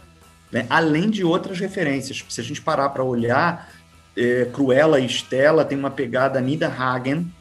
Né? 0.51 0.67
Além 0.69 1.09
de 1.09 1.25
outras 1.25 1.59
referências. 1.59 2.23
Se 2.29 2.41
a 2.41 2.45
gente 2.45 2.61
parar 2.61 2.91
para 2.91 3.05
olhar, 3.05 3.71
eh, 4.17 4.49
Cruella 4.53 5.01
e 5.01 5.07
Stella 5.07 5.65
tem 5.65 5.79
uma 5.79 5.91
pegada 5.91 6.41
Nida 6.41 6.69
Hagen, 6.69 7.33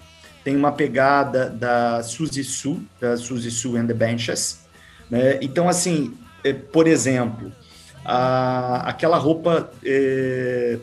tem 0.43 0.55
uma 0.55 0.71
pegada 0.71 1.49
da 1.49 2.01
Suzy 2.03 2.43
Sue, 2.43 2.81
da 2.99 3.17
Suzy 3.17 3.51
Sue 3.51 3.77
and 3.77 3.87
the 3.87 3.93
Benches. 3.93 4.61
Né? 5.09 5.37
Então, 5.41 5.69
assim, 5.69 6.13
é, 6.43 6.53
por 6.53 6.87
exemplo, 6.87 7.51
a, 8.03 8.89
aquela 8.89 9.17
roupa 9.17 9.71
é, 9.83 10.79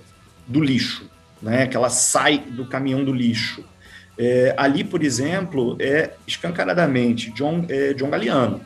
do 0.47 0.60
lixo, 0.60 1.09
né, 1.43 1.66
que 1.66 1.76
ela 1.76 1.90
sai 1.90 2.39
do 2.39 2.66
caminhão 2.66 3.05
do 3.05 3.12
lixo. 3.12 3.64
É, 4.16 4.55
ali, 4.56 4.82
por 4.82 5.05
exemplo, 5.05 5.76
é 5.78 6.10
escancaradamente 6.26 7.30
John, 7.32 7.64
é, 7.68 7.93
John 7.94 8.10
Galliano. 8.10 8.60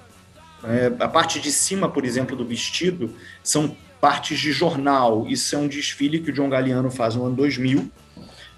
É, 0.65 0.93
a 0.99 1.09
parte 1.09 1.41
de 1.41 1.51
cima, 1.51 1.89
por 1.89 2.05
exemplo, 2.05 2.37
do 2.37 2.45
vestido 2.45 3.15
são 3.43 3.77
partes 4.01 4.39
de 4.39 4.51
jornal. 4.53 5.27
Isso 5.29 5.55
é 5.55 5.59
um 5.59 5.69
desfile 5.69 6.21
que 6.21 6.31
o 6.31 6.33
John 6.33 6.49
Galliano 6.49 6.91
faz 6.91 7.17
no 7.17 7.27
ano 7.27 7.37
2000, 7.37 7.91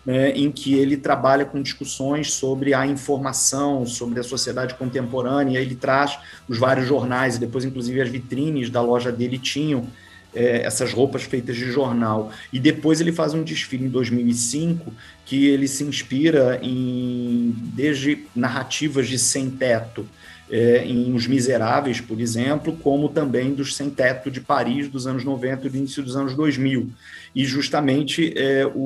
né, 0.04 0.30
em 0.30 0.50
que 0.50 0.74
ele 0.74 0.96
trabalha 0.96 1.44
com 1.44 1.62
discussões 1.62 2.32
sobre 2.32 2.74
a 2.74 2.86
informação, 2.86 3.86
sobre 3.86 4.20
a 4.20 4.22
sociedade 4.22 4.74
contemporânea. 4.74 5.58
Ele 5.58 5.74
traz 5.74 6.18
os 6.48 6.58
vários 6.58 6.86
jornais, 6.86 7.36
e 7.36 7.40
depois, 7.40 7.64
inclusive, 7.64 8.00
as 8.00 8.08
vitrines 8.08 8.70
da 8.70 8.82
loja 8.82 9.10
dele 9.10 9.38
tinham 9.38 9.86
é, 10.34 10.62
essas 10.64 10.92
roupas 10.92 11.22
feitas 11.22 11.56
de 11.56 11.70
jornal. 11.70 12.30
E 12.52 12.58
depois 12.58 13.00
ele 13.00 13.12
faz 13.12 13.34
um 13.34 13.42
desfile 13.42 13.86
em 13.86 13.88
2005 13.88 14.92
que 15.24 15.46
ele 15.46 15.68
se 15.68 15.84
inspira 15.84 16.58
em 16.62 17.54
desde 17.74 18.26
narrativas 18.34 19.08
de 19.08 19.18
sem 19.18 19.50
teto. 19.50 20.06
É, 20.54 20.84
em 20.86 21.12
Os 21.12 21.26
Miseráveis, 21.26 22.00
por 22.00 22.20
exemplo, 22.20 22.76
como 22.80 23.08
também 23.08 23.52
dos 23.52 23.74
Sem 23.74 23.90
Teto 23.90 24.30
de 24.30 24.40
Paris 24.40 24.88
dos 24.88 25.04
anos 25.04 25.24
90 25.24 25.66
e 25.66 25.70
do 25.70 25.76
início 25.76 26.00
dos 26.00 26.16
anos 26.16 26.36
2000. 26.36 26.90
E 27.34 27.44
justamente 27.44 28.32
é, 28.38 28.64
o, 28.64 28.78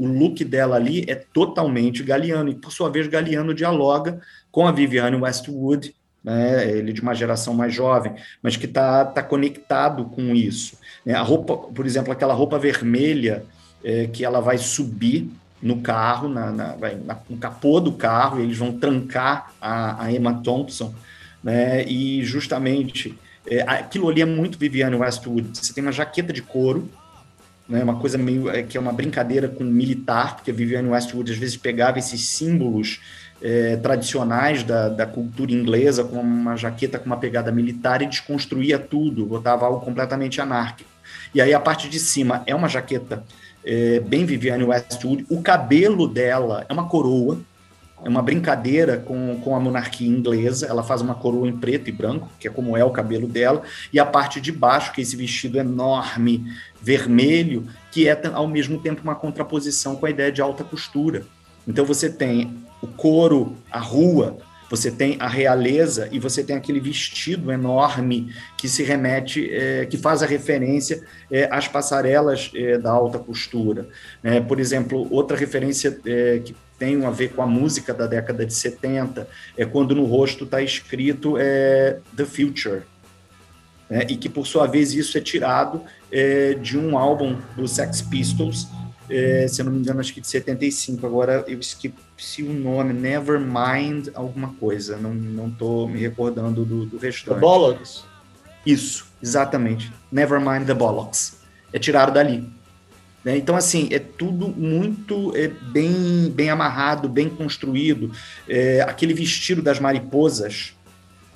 o 0.00 0.06
look 0.06 0.42
dela 0.46 0.76
ali 0.76 1.04
é 1.06 1.14
totalmente 1.14 2.02
galiano, 2.02 2.48
e 2.48 2.54
por 2.54 2.72
sua 2.72 2.88
vez, 2.88 3.06
Galiano 3.06 3.52
dialoga 3.52 4.18
com 4.50 4.66
a 4.66 4.72
Viviane 4.72 5.14
Westwood, 5.16 5.94
né, 6.24 6.70
ele 6.70 6.90
de 6.94 7.02
uma 7.02 7.14
geração 7.14 7.52
mais 7.52 7.74
jovem, 7.74 8.14
mas 8.42 8.56
que 8.56 8.64
está 8.64 9.04
tá 9.04 9.22
conectado 9.22 10.06
com 10.06 10.34
isso. 10.34 10.78
né? 11.04 11.12
A 11.12 11.22
roupa, 11.22 11.54
por 11.54 11.84
exemplo, 11.84 12.10
aquela 12.12 12.32
roupa 12.32 12.58
vermelha 12.58 13.44
é, 13.84 14.06
que 14.06 14.24
ela 14.24 14.40
vai 14.40 14.56
subir 14.56 15.28
no 15.62 15.82
carro, 15.82 16.28
na, 16.28 16.50
na, 16.50 16.76
vai, 16.76 16.94
na- 16.94 17.18
no 17.28 17.36
capô 17.36 17.78
do 17.80 17.92
carro, 17.92 18.40
eles 18.40 18.56
vão 18.56 18.72
trancar 18.72 19.52
a, 19.60 20.04
a 20.04 20.12
Emma 20.12 20.40
Thompson, 20.42 20.94
né, 21.42 21.84
e 21.84 22.22
justamente 22.24 23.16
é, 23.46 23.62
aquilo 23.62 24.08
ali 24.08 24.20
é 24.20 24.26
muito 24.26 24.58
Viviane 24.58 24.96
Westwood. 24.96 25.50
Você 25.54 25.72
tem 25.72 25.82
uma 25.82 25.92
jaqueta 25.92 26.32
de 26.32 26.42
couro, 26.42 26.88
né, 27.68 27.82
uma 27.82 27.96
coisa 27.96 28.18
meio 28.18 28.50
é, 28.50 28.62
que 28.62 28.76
é 28.76 28.80
uma 28.80 28.92
brincadeira 28.92 29.48
com 29.48 29.64
militar, 29.64 30.36
porque 30.36 30.50
a 30.50 30.54
Viviane 30.54 30.88
Westwood 30.88 31.32
às 31.32 31.38
vezes 31.38 31.56
pegava 31.56 31.98
esses 31.98 32.26
símbolos 32.26 33.00
é, 33.42 33.76
tradicionais 33.76 34.62
da, 34.62 34.88
da 34.88 35.06
cultura 35.06 35.52
inglesa, 35.52 36.04
com 36.04 36.20
uma 36.20 36.56
jaqueta 36.56 36.98
com 36.98 37.06
uma 37.06 37.16
pegada 37.16 37.50
militar 37.50 38.02
e 38.02 38.06
desconstruía 38.06 38.78
tudo, 38.78 39.24
botava 39.24 39.66
algo 39.66 39.80
completamente 39.80 40.40
anárquico. 40.40 40.90
E 41.34 41.40
aí 41.40 41.54
a 41.54 41.60
parte 41.60 41.88
de 41.88 41.98
cima 41.98 42.42
é 42.46 42.54
uma 42.54 42.68
jaqueta 42.68 43.24
é, 43.64 44.00
bem 44.00 44.24
Viviane 44.24 44.64
Westwood, 44.64 45.26
o 45.28 45.42
cabelo 45.42 46.06
dela 46.06 46.64
é 46.68 46.72
uma 46.72 46.88
coroa, 46.88 47.38
é 48.04 48.08
uma 48.08 48.22
brincadeira 48.22 48.96
com, 48.96 49.40
com 49.42 49.54
a 49.54 49.60
monarquia 49.60 50.08
inglesa, 50.08 50.66
ela 50.66 50.82
faz 50.82 51.02
uma 51.02 51.14
coroa 51.14 51.48
em 51.48 51.56
preto 51.56 51.88
e 51.88 51.92
branco, 51.92 52.28
que 52.38 52.48
é 52.48 52.50
como 52.50 52.76
é 52.76 52.84
o 52.84 52.90
cabelo 52.90 53.28
dela, 53.28 53.62
e 53.92 53.98
a 53.98 54.06
parte 54.06 54.40
de 54.40 54.50
baixo, 54.50 54.92
que 54.92 55.00
é 55.00 55.02
esse 55.02 55.16
vestido 55.16 55.58
enorme, 55.58 56.44
vermelho, 56.80 57.66
que 57.90 58.08
é 58.08 58.20
ao 58.32 58.48
mesmo 58.48 58.78
tempo 58.78 59.02
uma 59.02 59.14
contraposição 59.14 59.96
com 59.96 60.06
a 60.06 60.10
ideia 60.10 60.32
de 60.32 60.40
alta 60.40 60.64
costura. 60.64 61.24
Então 61.68 61.84
você 61.84 62.08
tem 62.08 62.54
o 62.80 62.86
couro, 62.86 63.54
a 63.70 63.78
rua, 63.78 64.38
você 64.70 64.90
tem 64.90 65.16
a 65.18 65.26
realeza 65.26 66.08
e 66.12 66.18
você 66.18 66.44
tem 66.44 66.56
aquele 66.56 66.78
vestido 66.78 67.50
enorme 67.50 68.32
que 68.56 68.68
se 68.68 68.84
remete, 68.84 69.50
eh, 69.52 69.84
que 69.86 69.98
faz 69.98 70.22
a 70.22 70.26
referência 70.26 71.02
eh, 71.30 71.48
às 71.50 71.66
passarelas 71.66 72.52
eh, 72.54 72.78
da 72.78 72.92
alta 72.92 73.18
costura. 73.18 73.88
né? 74.22 74.40
por 74.40 74.60
exemplo, 74.60 75.08
outra 75.10 75.36
referência 75.36 75.98
eh, 76.06 76.40
que 76.44 76.54
tem 76.80 77.04
a 77.04 77.10
ver 77.10 77.34
com 77.34 77.42
a 77.42 77.46
música 77.46 77.92
da 77.92 78.06
década 78.06 78.44
de 78.46 78.54
70 78.54 79.28
é 79.56 79.66
quando 79.66 79.94
no 79.94 80.06
rosto 80.06 80.44
está 80.44 80.62
escrito 80.62 81.36
eh, 81.38 81.98
The 82.16 82.24
Future. 82.24 82.82
né? 83.88 84.06
e 84.08 84.16
que, 84.16 84.30
por 84.30 84.46
sua 84.46 84.66
vez, 84.66 84.94
isso 84.94 85.16
é 85.18 85.20
tirado 85.20 85.82
eh, 86.10 86.54
de 86.54 86.78
um 86.78 86.96
álbum 86.96 87.36
do 87.54 87.68
Sex 87.68 88.00
Pistols, 88.00 88.66
eh, 89.10 89.46
se 89.46 89.60
eu 89.60 89.66
não 89.66 89.72
me 89.72 89.78
engano, 89.80 90.00
acho 90.00 90.14
que 90.14 90.22
de 90.22 90.26
75. 90.26 91.06
Agora 91.06 91.44
eu 91.46 91.60
esqueci 91.60 92.42
o 92.42 92.52
nome, 92.52 92.94
Nevermind 92.94 94.08
alguma 94.14 94.54
coisa, 94.54 94.96
não, 94.96 95.12
não 95.12 95.50
tô 95.50 95.86
me 95.86 96.00
recordando 96.00 96.64
do, 96.64 96.86
do 96.86 96.98
The 96.98 97.06
restante. 97.08 97.40
Bollocks. 97.40 98.04
Isso, 98.64 99.06
exatamente. 99.22 99.92
Nevermind 100.10 100.66
the 100.66 100.74
Bollocks. 100.74 101.40
É 101.72 101.78
tirado 101.78 102.12
dali. 102.12 102.48
Né? 103.24 103.36
Então, 103.36 103.54
assim, 103.56 103.88
é 103.90 103.98
tudo 103.98 104.48
muito 104.48 105.34
é, 105.36 105.48
bem, 105.48 106.30
bem 106.34 106.50
amarrado, 106.50 107.08
bem 107.08 107.28
construído. 107.28 108.10
É, 108.48 108.80
aquele 108.82 109.12
vestido 109.12 109.60
das 109.60 109.78
mariposas, 109.78 110.74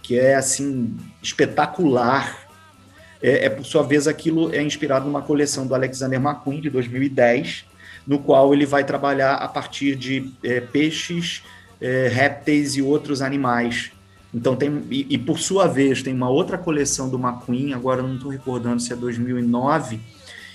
que 0.02 0.18
é, 0.18 0.34
assim, 0.34 0.96
espetacular. 1.22 2.44
É, 3.22 3.46
é, 3.46 3.50
por 3.50 3.64
sua 3.64 3.82
vez, 3.82 4.06
aquilo 4.06 4.54
é 4.54 4.62
inspirado 4.62 5.06
numa 5.06 5.22
coleção 5.22 5.66
do 5.66 5.74
Alexander 5.74 6.20
McQueen, 6.20 6.60
de 6.60 6.70
2010, 6.70 7.64
no 8.06 8.18
qual 8.18 8.52
ele 8.52 8.66
vai 8.66 8.84
trabalhar 8.84 9.34
a 9.34 9.48
partir 9.48 9.96
de 9.96 10.30
é, 10.42 10.60
peixes, 10.60 11.42
é, 11.80 12.08
répteis 12.08 12.76
e 12.76 12.82
outros 12.82 13.22
animais. 13.22 13.92
Então 14.32 14.56
tem 14.56 14.82
e, 14.90 15.06
e, 15.10 15.16
por 15.16 15.38
sua 15.38 15.68
vez 15.68 16.02
tem 16.02 16.12
uma 16.12 16.28
outra 16.28 16.58
coleção 16.58 17.08
do 17.08 17.16
McQueen, 17.16 17.72
agora 17.72 18.02
não 18.02 18.16
estou 18.16 18.30
recordando 18.30 18.82
se 18.82 18.92
é 18.92 18.96
2009, 18.96 20.00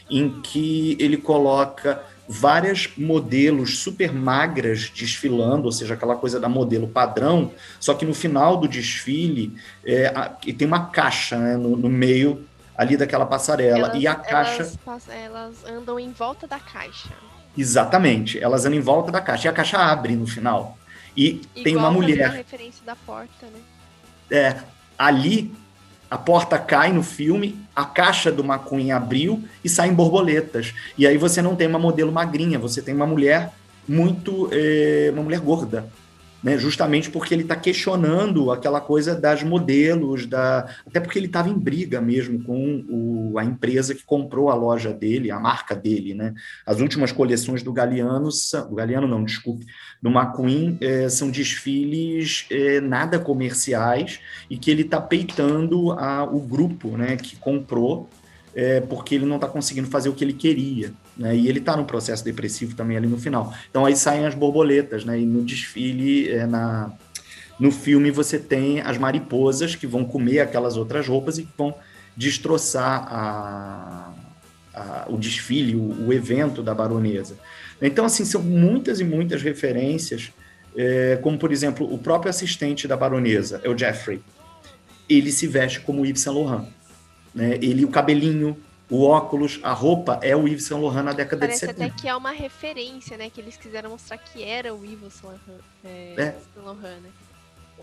em 0.10 0.42
que 0.42 0.98
ele 1.00 1.18
coloca 1.18 2.04
várias 2.28 2.88
modelos 2.96 3.80
super 3.80 4.14
magras 4.14 4.92
desfilando, 4.94 5.66
ou 5.66 5.72
seja, 5.72 5.96
aquela 5.96 6.16
coisa 6.16 6.40
da 6.40 6.48
modelo 6.48 6.88
padrão, 6.88 7.52
só 7.80 7.96
que 7.96 8.06
no 8.06 8.14
final 8.14 8.56
do 8.56 8.68
desfile 8.68 9.58
é, 9.84 10.14
e 10.46 10.54
tem 10.54 10.68
uma 10.68 10.86
caixa 10.88 11.38
né, 11.38 11.58
no, 11.58 11.76
no 11.76 11.90
meio 11.90 12.46
ali 12.78 12.96
daquela 12.96 13.26
passarela 13.26 13.88
Elas, 13.88 14.02
e 14.02 14.08
a 14.08 14.14
caixa 14.14 14.72
Elas, 14.86 15.10
elas 15.10 15.66
andam 15.66 16.00
em 16.00 16.12
volta 16.12 16.46
da 16.46 16.60
caixa. 16.60 17.10
exatamente, 17.58 18.38
elas 18.42 18.64
andam 18.64 18.78
em 18.78 18.82
volta 18.82 19.12
da 19.12 19.20
caixa 19.20 19.48
e 19.48 19.50
a 19.50 19.54
caixa 19.54 19.78
abre 19.80 20.16
no 20.16 20.28
final 20.28 20.78
e 21.18 21.42
tem 21.54 21.74
Igual 21.74 21.78
uma 21.78 21.88
também 21.88 22.02
mulher 22.02 22.30
a 22.30 22.34
referência 22.34 22.86
da 22.86 22.96
porta, 22.96 23.48
né? 23.48 23.60
É, 24.32 24.56
ali 24.98 25.52
a 26.10 26.18
porta 26.18 26.58
cai 26.58 26.92
no 26.92 27.04
filme, 27.04 27.60
a 27.76 27.86
caixa 27.86 28.32
do 28.32 28.44
McQueen 28.44 28.92
abriu 28.92 29.44
e 29.64 29.70
saem 29.70 29.94
borboletas. 29.94 30.74
E 30.98 31.06
aí 31.06 31.18
você 31.18 31.42
não 31.42 31.56
tem 31.56 31.68
uma 31.68 31.80
modelo 31.80 32.12
magrinha, 32.12 32.58
você 32.58 32.82
tem 32.82 32.96
uma 32.96 33.06
mulher 33.06 33.52
muito. 33.88 34.50
eh, 34.52 35.10
uma 35.14 35.24
mulher 35.24 35.40
gorda. 35.40 35.88
Né? 36.42 36.58
Justamente 36.58 37.10
porque 37.10 37.34
ele 37.34 37.44
está 37.44 37.56
questionando 37.56 38.50
aquela 38.50 38.80
coisa 38.80 39.14
das 39.14 39.44
modelos, 39.44 40.26
da... 40.26 40.70
até 40.88 41.00
porque 41.00 41.20
ele 41.20 41.26
estava 41.26 41.50
em 41.50 41.58
briga 41.60 42.00
mesmo 42.00 42.42
com 42.44 42.84
o- 42.90 43.38
a 43.38 43.44
empresa 43.44 43.94
que 43.94 44.04
comprou 44.06 44.50
a 44.50 44.56
loja 44.56 44.94
dele, 44.94 45.32
a 45.32 45.40
marca 45.40 45.76
dele. 45.76 46.14
Né? 46.14 46.34
As 46.66 46.80
últimas 46.80 47.12
coleções 47.12 47.62
do 47.62 47.74
Galeano, 47.74 48.30
do 48.70 48.76
Galeano 48.76 49.08
não, 49.08 49.24
desculpe, 49.24 49.66
do 50.02 50.10
McQueen 50.10 50.78
eh, 50.80 51.10
são 51.10 51.30
desfiles 51.30 52.46
eh, 52.50 52.80
nada 52.80 53.20
comerciais 53.20 54.20
e 54.50 54.58
que 54.58 54.72
ele 54.72 54.84
está 54.84 55.02
peitando 55.02 55.92
a- 55.92 56.24
o 56.24 56.40
grupo 56.40 56.96
né, 56.96 57.18
que 57.18 57.36
comprou 57.36 58.10
é, 58.56 58.82
porque 58.82 59.14
ele 59.16 59.26
não 59.26 59.36
está 59.36 59.48
conseguindo 59.48 59.88
fazer 59.88 60.10
o 60.10 60.14
que 60.14 60.24
ele 60.24 60.34
queria. 60.34 60.92
Né, 61.20 61.36
e 61.36 61.50
ele 61.50 61.60
está 61.60 61.76
num 61.76 61.84
processo 61.84 62.24
depressivo 62.24 62.76
também 62.76 62.96
ali 62.96 63.06
no 63.06 63.18
final. 63.20 63.54
Então 63.70 63.86
aí 63.86 63.94
saem 63.94 64.26
as 64.26 64.34
borboletas, 64.34 65.04
né, 65.04 65.20
e 65.20 65.26
no 65.26 65.44
desfile, 65.44 66.30
é, 66.30 66.46
na, 66.48 66.94
no 67.60 67.72
filme, 67.74 68.10
você 68.10 68.40
tem 68.40 68.80
as 68.80 68.98
mariposas 68.98 69.76
que 69.76 69.86
vão 69.86 70.06
comer 70.06 70.40
aquelas 70.40 70.78
outras 70.78 71.06
roupas 71.10 71.38
e 71.38 71.44
que 71.44 71.52
vão 71.58 71.76
destroçar 72.16 73.06
a- 73.14 74.14
a- 74.74 75.06
o 75.10 75.18
desfile, 75.18 75.76
o, 75.76 76.08
o 76.08 76.14
evento 76.14 76.64
da 76.64 76.74
baronesa. 76.74 77.36
Então, 77.82 78.06
assim, 78.06 78.24
são 78.24 78.42
muitas 78.42 79.02
e 79.02 79.04
muitas 79.04 79.42
referências, 79.42 80.32
é, 80.74 81.20
como, 81.22 81.38
por 81.38 81.52
exemplo, 81.52 81.94
o 81.94 81.98
próprio 81.98 82.30
assistente 82.30 82.88
da 82.88 82.96
baronesa, 82.96 83.60
é 83.62 83.68
o 83.70 83.78
Jeffrey. 83.78 84.22
Ele 85.10 85.34
se 85.34 85.48
veste 85.48 85.82
como 85.82 86.06
Yves 86.06 86.22
Saint 86.22 86.38
Laurent. 86.38 86.66
Né? 87.36 87.56
Ele, 87.62 87.84
o 87.84 87.90
cabelinho, 87.90 88.56
o 88.90 89.06
óculos, 89.06 89.60
a 89.62 89.72
roupa 89.72 90.20
é 90.24 90.36
o 90.36 90.48
Yves 90.48 90.66
Saint 90.66 90.82
Laurent 90.82 91.04
na 91.04 91.14
década 91.14 91.42
Parece 91.46 91.66
de 91.66 91.72
até 91.72 91.84
70. 91.84 92.02
que 92.02 92.08
é 92.08 92.16
uma 92.16 92.32
referência, 92.32 93.18
né? 93.18 93.30
Que 93.30 93.40
eles 93.40 93.56
quiseram 93.56 93.92
mostrar 93.92 94.18
que 94.18 94.44
era 94.44 94.74
o 94.74 94.84
Yves 94.84 95.14
Saint 95.14 95.40
Laurent, 95.48 95.64
é, 95.86 96.14
É. 96.18 96.26
Saint 96.32 96.66
Laurent, 96.66 97.02
né? 97.02 97.10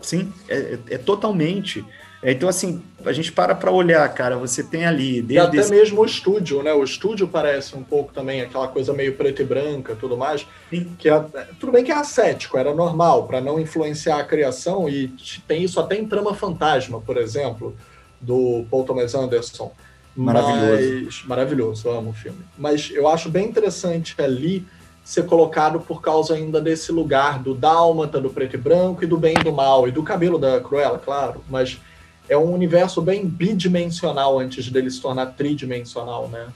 Sim, 0.01 0.31
é, 0.47 0.55
é- 0.57 0.79
é 0.95 0.97
totalmente. 0.97 1.83
É, 2.21 2.31
então, 2.31 2.47
assim, 2.49 2.83
a 3.05 3.11
gente 3.11 3.31
para 3.31 3.55
para 3.55 3.71
olhar, 3.71 4.07
cara, 4.13 4.37
você 4.37 4.63
tem 4.63 4.85
ali, 4.85 5.19
E 5.19 5.21
desde 5.21 5.47
até 5.47 5.57
esse- 5.57 5.71
mesmo 5.71 6.01
o 6.01 6.05
estúdio, 6.05 6.61
né? 6.61 6.73
O 6.73 6.83
estúdio 6.83 7.27
parece 7.27 7.75
um 7.75 7.83
pouco 7.83 8.11
também 8.13 8.41
aquela 8.41 8.67
coisa 8.67 8.91
meio 8.93 9.15
preto 9.15 9.41
e 9.41 9.45
branca, 9.45 9.95
tudo 9.95 10.15
mais. 10.17 10.45
Sim. 10.69 10.93
Que 10.99 11.09
é, 11.09 11.19
tudo 11.59 11.71
bem 11.71 11.83
que 11.83 11.91
é 11.91 11.95
ascético, 11.95 12.57
era 12.57 12.73
normal 12.75 13.25
para 13.27 13.39
não 13.41 13.59
influenciar 13.59 14.19
a 14.19 14.23
criação 14.23 14.87
e 14.89 15.07
tem 15.47 15.63
isso 15.63 15.79
até 15.79 15.95
em 15.97 16.05
Trama 16.07 16.33
Fantasma, 16.35 16.99
por 17.01 17.17
exemplo, 17.17 17.75
do 18.19 18.65
Paul 18.69 18.83
Thomas 18.83 19.13
Anderson. 19.15 19.71
Maravilhoso. 20.17 21.05
Mas, 21.05 21.23
maravilhoso, 21.25 21.87
eu 21.87 21.97
amo 21.97 22.09
o 22.09 22.13
filme. 22.13 22.39
Mas 22.57 22.89
eu 22.91 23.07
acho 23.07 23.29
bem 23.29 23.47
interessante 23.47 24.15
ali 24.19 24.65
ser 25.03 25.25
colocado 25.25 25.79
por 25.79 26.01
causa 26.01 26.33
ainda 26.33 26.59
desse 26.59 26.91
lugar 26.91 27.39
do 27.39 27.53
dálmata, 27.53 28.19
do 28.19 28.29
preto 28.29 28.55
e 28.55 28.57
branco 28.57 29.03
e 29.03 29.07
do 29.07 29.15
bem 29.15 29.35
e 29.39 29.43
do 29.43 29.53
mal, 29.53 29.87
e 29.87 29.91
do 29.91 30.03
cabelo 30.03 30.37
da 30.37 30.59
Cruella, 30.59 30.99
claro, 30.99 31.41
mas 31.49 31.79
é 32.27 32.37
um 32.37 32.53
universo 32.53 33.01
bem 33.01 33.25
bidimensional 33.25 34.37
antes 34.37 34.69
dele 34.69 34.91
se 34.91 34.99
tornar 34.99 35.27
tridimensional, 35.27 36.27
né? 36.27 36.47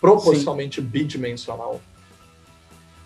Proporcionalmente 0.00 0.80
bidimensional. 0.80 1.82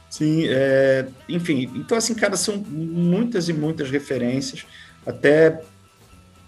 Sim, 0.09 0.45
é, 0.47 1.09
enfim, 1.29 1.69
então 1.75 1.99
assim, 1.99 2.15
cara, 2.15 2.37
são 2.37 2.59
muitas 2.59 3.49
e 3.49 3.53
muitas 3.53 3.91
referências, 3.91 4.67
até 5.05 5.63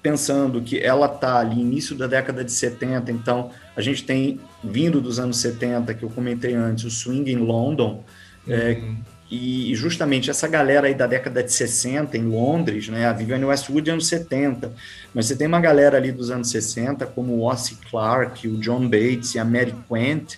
pensando 0.05 0.61
que 0.61 0.79
ela 0.79 1.09
tá 1.09 1.39
ali 1.39 1.59
início 1.59 1.97
da 1.97 2.07
década 2.07 2.45
de 2.45 2.53
70, 2.53 3.11
então 3.11 3.51
a 3.75 3.81
gente 3.81 4.05
tem 4.05 4.39
vindo 4.63 5.01
dos 5.01 5.19
anos 5.19 5.39
70, 5.39 5.95
que 5.95 6.03
eu 6.03 6.11
comentei 6.11 6.53
antes, 6.53 6.85
o 6.85 6.91
Swing 6.91 7.33
em 7.33 7.39
London, 7.39 8.05
é, 8.47 8.73
Uhum. 8.73 8.97
e 9.31 9.75
justamente 9.75 10.29
essa 10.29 10.47
galera 10.47 10.89
aí 10.89 10.95
da 10.95 11.07
década 11.07 11.43
de 11.43 11.51
60 11.51 12.19
em 12.19 12.25
Londres, 12.25 12.91
né, 12.91 13.07
a 13.07 13.15
Vivienne 13.15 13.47
Westwood 13.47 13.91
anos 13.91 14.07
70, 14.07 14.71
mas 15.15 15.25
você 15.25 15.37
tem 15.37 15.47
uma 15.47 15.59
galera 15.59 15.97
ali 15.97 16.13
dos 16.13 16.31
anos 16.31 16.51
60, 16.51 17.07
como 17.07 17.33
o 17.33 17.51
Ossie 17.51 17.79
Clark, 17.91 18.47
o 18.47 18.59
John 18.59 18.87
Bates 18.87 19.35
e 19.35 19.39
a 19.39 19.45
Mary 19.45 19.75
Quant, 19.89 20.35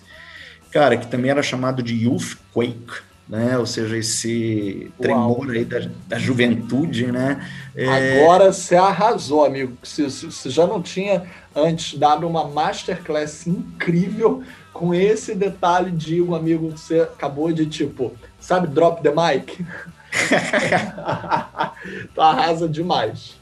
cara, 0.71 0.97
que 0.97 1.09
também 1.09 1.33
era 1.33 1.43
chamado 1.43 1.83
de 1.83 2.05
Youthquake, 2.05 3.03
né, 3.29 3.59
ou 3.59 3.67
seja, 3.67 3.97
esse 3.97 4.91
tremor 5.01 5.51
aí 5.51 5.65
da, 5.65 5.81
da 6.07 6.19
juventude, 6.19 7.11
né, 7.11 7.45
é, 7.77 8.23
Agora 8.23 8.53
você 8.53 8.75
arrasou, 8.75 9.45
amigo. 9.45 9.77
Você, 9.83 10.05
você 10.05 10.49
já 10.49 10.67
não 10.67 10.81
tinha 10.81 11.25
antes 11.55 11.99
dado 11.99 12.27
uma 12.27 12.49
masterclass 12.49 13.47
incrível 13.47 14.43
com 14.73 14.95
esse 14.95 15.35
detalhe 15.35 15.91
de 15.91 16.23
um 16.23 16.35
amigo 16.35 16.73
que 16.73 16.81
você 16.81 17.01
acabou 17.01 17.53
de, 17.53 17.67
tipo, 17.67 18.15
sabe, 18.41 18.67
drop 18.67 19.03
the 19.03 19.11
mic? 19.11 19.63
tu 22.15 22.21
arrasa 22.21 22.67
demais. 22.67 23.37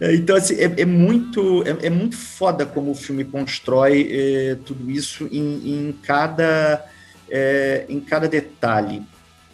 É, 0.00 0.14
Então, 0.14 0.36
assim, 0.36 0.54
é, 0.54 0.80
é 0.80 0.86
muito, 0.86 1.62
é, 1.66 1.86
é 1.86 1.90
muito 1.90 2.16
foda 2.16 2.64
como 2.64 2.92
o 2.92 2.94
filme 2.94 3.26
constrói 3.26 4.08
é, 4.10 4.56
tudo 4.64 4.90
isso 4.90 5.28
em, 5.30 5.88
em 5.88 5.92
cada, 6.02 6.82
é, 7.30 7.86
em 7.88 8.00
cada 8.00 8.28
detalhe. 8.28 9.02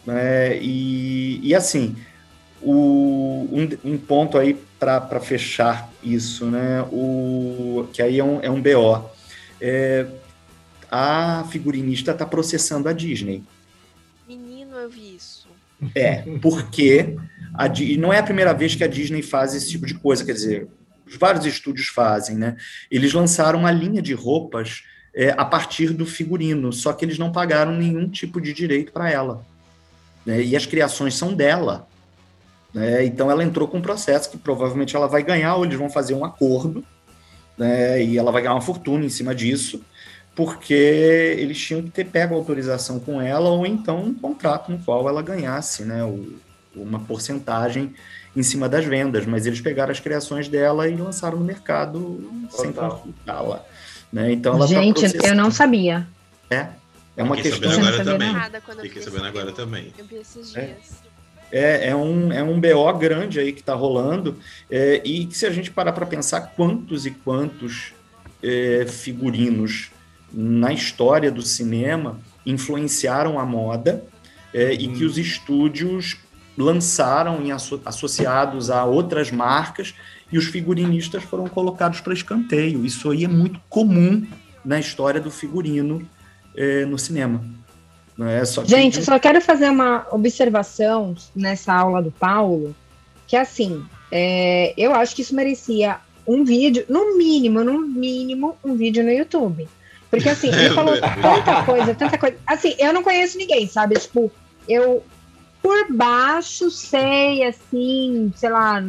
né? 0.04 0.56
E, 0.58 1.40
e, 1.42 1.54
assim, 1.54 1.96
o, 2.62 3.46
um, 3.52 3.92
um 3.92 3.98
ponto 3.98 4.38
aí 4.38 4.58
para 4.78 5.20
fechar 5.20 5.90
isso, 6.02 6.46
né? 6.46 6.82
O, 6.92 7.88
que 7.92 8.02
aí 8.02 8.18
é 8.18 8.24
um, 8.24 8.40
é 8.40 8.50
um 8.50 8.60
BO. 8.60 9.10
É, 9.60 10.06
a 10.90 11.44
figurinista 11.50 12.12
está 12.12 12.24
processando 12.24 12.88
a 12.88 12.92
Disney. 12.92 13.42
Menino, 14.28 14.76
eu 14.76 14.88
vi 14.88 15.16
isso. 15.16 15.46
É, 15.94 16.22
porque 16.40 17.16
a, 17.54 17.66
e 17.66 17.96
não 17.96 18.12
é 18.12 18.18
a 18.18 18.22
primeira 18.22 18.52
vez 18.52 18.74
que 18.74 18.84
a 18.84 18.88
Disney 18.88 19.22
faz 19.22 19.54
esse 19.54 19.70
tipo 19.70 19.86
de 19.86 19.94
coisa, 19.94 20.24
quer 20.24 20.32
dizer, 20.32 20.68
vários 21.18 21.46
estúdios 21.46 21.88
fazem, 21.88 22.36
né? 22.36 22.56
Eles 22.90 23.12
lançaram 23.12 23.60
uma 23.60 23.70
linha 23.70 24.02
de 24.02 24.12
roupas 24.12 24.84
é, 25.18 25.30
a 25.36 25.44
partir 25.46 25.94
do 25.94 26.04
figurino, 26.04 26.70
só 26.72 26.92
que 26.92 27.02
eles 27.04 27.18
não 27.18 27.32
pagaram 27.32 27.72
nenhum 27.72 28.06
tipo 28.08 28.38
de 28.40 28.52
direito 28.52 28.92
para 28.92 29.10
ela. 29.10 29.42
né? 30.26 30.42
E 30.42 30.54
as 30.54 30.66
criações 30.66 31.14
são 31.14 31.32
dela. 31.32 31.88
né? 32.74 33.02
Então 33.06 33.30
ela 33.30 33.42
entrou 33.42 33.66
com 33.66 33.78
um 33.78 33.82
processo 33.82 34.30
que 34.30 34.36
provavelmente 34.36 34.94
ela 34.94 35.08
vai 35.08 35.22
ganhar, 35.22 35.56
ou 35.56 35.64
eles 35.64 35.78
vão 35.78 35.88
fazer 35.88 36.12
um 36.14 36.24
acordo, 36.24 36.84
né? 37.56 38.02
e 38.04 38.18
ela 38.18 38.30
vai 38.30 38.42
ganhar 38.42 38.54
uma 38.54 38.60
fortuna 38.60 39.06
em 39.06 39.08
cima 39.08 39.34
disso, 39.34 39.80
porque 40.34 40.74
eles 40.74 41.58
tinham 41.58 41.80
que 41.82 41.88
ter 41.90 42.04
pego 42.04 42.34
a 42.34 42.36
autorização 42.36 43.00
com 43.00 43.18
ela, 43.22 43.48
ou 43.48 43.64
então 43.64 44.02
um 44.04 44.12
contrato 44.14 44.70
no 44.70 44.78
qual 44.80 45.08
ela 45.08 45.22
ganhasse 45.22 45.82
né? 45.84 46.04
o- 46.04 46.34
uma 46.74 47.00
porcentagem 47.00 47.94
em 48.36 48.42
cima 48.42 48.68
das 48.68 48.84
vendas, 48.84 49.24
mas 49.24 49.46
eles 49.46 49.62
pegaram 49.62 49.90
as 49.90 49.98
criações 49.98 50.46
dela 50.46 50.86
e 50.86 50.94
lançaram 50.94 51.38
no 51.38 51.44
mercado 51.46 52.30
sem 52.50 52.70
Total. 52.70 52.90
consultá-la. 52.98 53.64
Né? 54.12 54.32
Então 54.32 54.54
ela 54.54 54.62
tá 54.66 54.66
Gente, 54.74 55.04
eu 55.04 55.10
processando. 55.10 55.34
não 55.42 55.50
sabia. 55.50 56.06
É, 56.50 56.66
é 57.16 57.22
uma 57.22 57.36
Fiquei 57.36 57.50
questão. 57.52 57.70
sabendo 57.70 57.88
agora 57.88 57.96
sabia 58.04 58.12
também. 58.18 58.32
Nada 58.32 58.60
quando 58.64 58.78
eu 58.78 58.84
Fiquei 58.84 59.02
sabendo 59.02 59.24
agora 59.26 59.52
também. 59.52 59.92
Eu 59.98 60.04
vi 60.04 60.16
esses 60.16 60.54
É. 60.56 60.64
dias. 60.66 61.06
É, 61.52 61.88
é, 61.90 61.96
um, 61.96 62.32
é 62.32 62.42
um 62.42 62.60
BO 62.60 62.92
grande 62.98 63.38
aí 63.38 63.52
que 63.52 63.60
está 63.60 63.72
rolando, 63.74 64.36
é, 64.68 65.00
e 65.04 65.26
que 65.26 65.38
se 65.38 65.46
a 65.46 65.50
gente 65.50 65.70
parar 65.70 65.92
para 65.92 66.04
pensar 66.04 66.40
quantos 66.56 67.06
e 67.06 67.12
quantos 67.12 67.92
é, 68.42 68.84
figurinos 68.88 69.90
na 70.32 70.72
história 70.72 71.30
do 71.30 71.42
cinema 71.42 72.18
influenciaram 72.44 73.38
a 73.38 73.46
moda 73.46 74.04
é, 74.52 74.72
e 74.72 74.88
que 74.88 75.04
os 75.04 75.16
estúdios 75.18 76.16
lançaram 76.58 77.40
em 77.42 77.52
asso- 77.52 77.80
associados 77.84 78.68
a 78.70 78.84
outras 78.84 79.30
marcas 79.30 79.94
e 80.30 80.38
os 80.38 80.46
figurinistas 80.46 81.22
foram 81.22 81.46
colocados 81.48 82.00
para 82.00 82.12
escanteio. 82.12 82.84
Isso 82.84 83.10
aí 83.10 83.24
é 83.24 83.28
muito 83.28 83.60
comum 83.68 84.26
na 84.64 84.78
história 84.80 85.20
do 85.20 85.30
figurino 85.30 86.08
é, 86.56 86.84
no 86.84 86.98
cinema. 86.98 87.44
Não 88.16 88.26
é? 88.26 88.44
Só 88.44 88.62
que- 88.62 88.68
Gente, 88.68 88.98
eu 88.98 89.04
só 89.04 89.18
quero 89.18 89.40
fazer 89.40 89.68
uma 89.70 90.06
observação 90.10 91.14
nessa 91.34 91.72
aula 91.74 92.02
do 92.02 92.10
Paulo, 92.10 92.74
que 93.26 93.36
assim, 93.36 93.84
é, 94.10 94.72
eu 94.76 94.94
acho 94.94 95.14
que 95.14 95.22
isso 95.22 95.34
merecia 95.34 95.98
um 96.26 96.44
vídeo, 96.44 96.84
no 96.88 97.16
mínimo, 97.16 97.62
no 97.62 97.78
mínimo, 97.78 98.56
um 98.64 98.74
vídeo 98.74 99.04
no 99.04 99.10
YouTube. 99.10 99.68
Porque 100.10 100.28
assim, 100.28 100.48
ele 100.48 100.70
falou 100.74 100.94
tanta 101.00 101.62
coisa, 101.64 101.94
tanta 101.94 102.18
coisa. 102.18 102.36
Assim, 102.46 102.74
eu 102.78 102.92
não 102.92 103.02
conheço 103.02 103.36
ninguém, 103.38 103.68
sabe? 103.68 103.96
Tipo, 103.98 104.32
eu 104.68 105.04
por 105.62 105.92
baixo 105.92 106.70
sei, 106.70 107.42
assim, 107.44 108.32
sei 108.36 108.50
lá, 108.50 108.84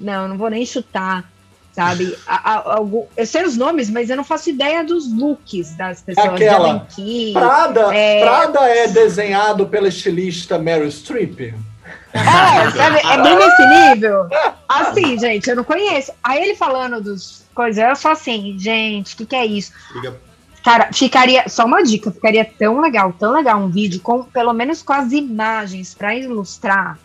não, 0.00 0.28
não 0.28 0.36
vou 0.38 0.48
nem 0.50 0.64
chutar, 0.64 1.24
sabe? 1.72 2.16
A- 2.26 2.52
a- 2.54 2.74
algum- 2.76 3.06
eu 3.16 3.26
sei 3.26 3.44
os 3.44 3.56
nomes, 3.56 3.88
mas 3.90 4.10
eu 4.10 4.16
não 4.16 4.24
faço 4.24 4.50
ideia 4.50 4.82
dos 4.82 5.12
looks 5.12 5.76
das 5.76 6.00
pessoas. 6.02 6.26
Aquela, 6.26 6.86
Prada 7.32 7.94
É. 7.94 8.20
Prada 8.20 8.60
é 8.68 8.88
desenhado 8.88 9.66
pela 9.66 9.88
estilista 9.88 10.58
Meryl 10.58 10.90
Streep. 10.90 11.54
É, 12.12 12.70
sabe? 12.70 12.98
É 13.04 13.22
bem 13.22 13.36
nesse 13.36 13.66
nível. 13.94 14.28
Assim, 14.68 15.18
gente, 15.18 15.48
eu 15.48 15.56
não 15.56 15.64
conheço. 15.64 16.12
Aí 16.22 16.42
ele 16.42 16.54
falando 16.56 17.00
dos 17.00 17.44
coisas, 17.54 17.82
eu 17.82 17.94
só 17.96 18.12
assim, 18.12 18.56
gente, 18.58 19.14
o 19.14 19.16
que, 19.16 19.26
que 19.26 19.36
é 19.36 19.46
isso? 19.46 19.72
Liga- 19.94 20.16
Cara, 20.62 20.90
ficaria, 20.92 21.44
só 21.48 21.64
uma 21.64 21.82
dica, 21.82 22.10
ficaria 22.10 22.44
tão 22.44 22.80
legal, 22.80 23.14
tão 23.18 23.32
legal 23.32 23.58
um 23.58 23.70
vídeo 23.70 23.98
com, 24.00 24.24
pelo 24.24 24.52
menos 24.52 24.82
com 24.82 24.92
as 24.92 25.10
imagens 25.10 25.94
pra 25.94 26.14
ilustrar, 26.14 26.98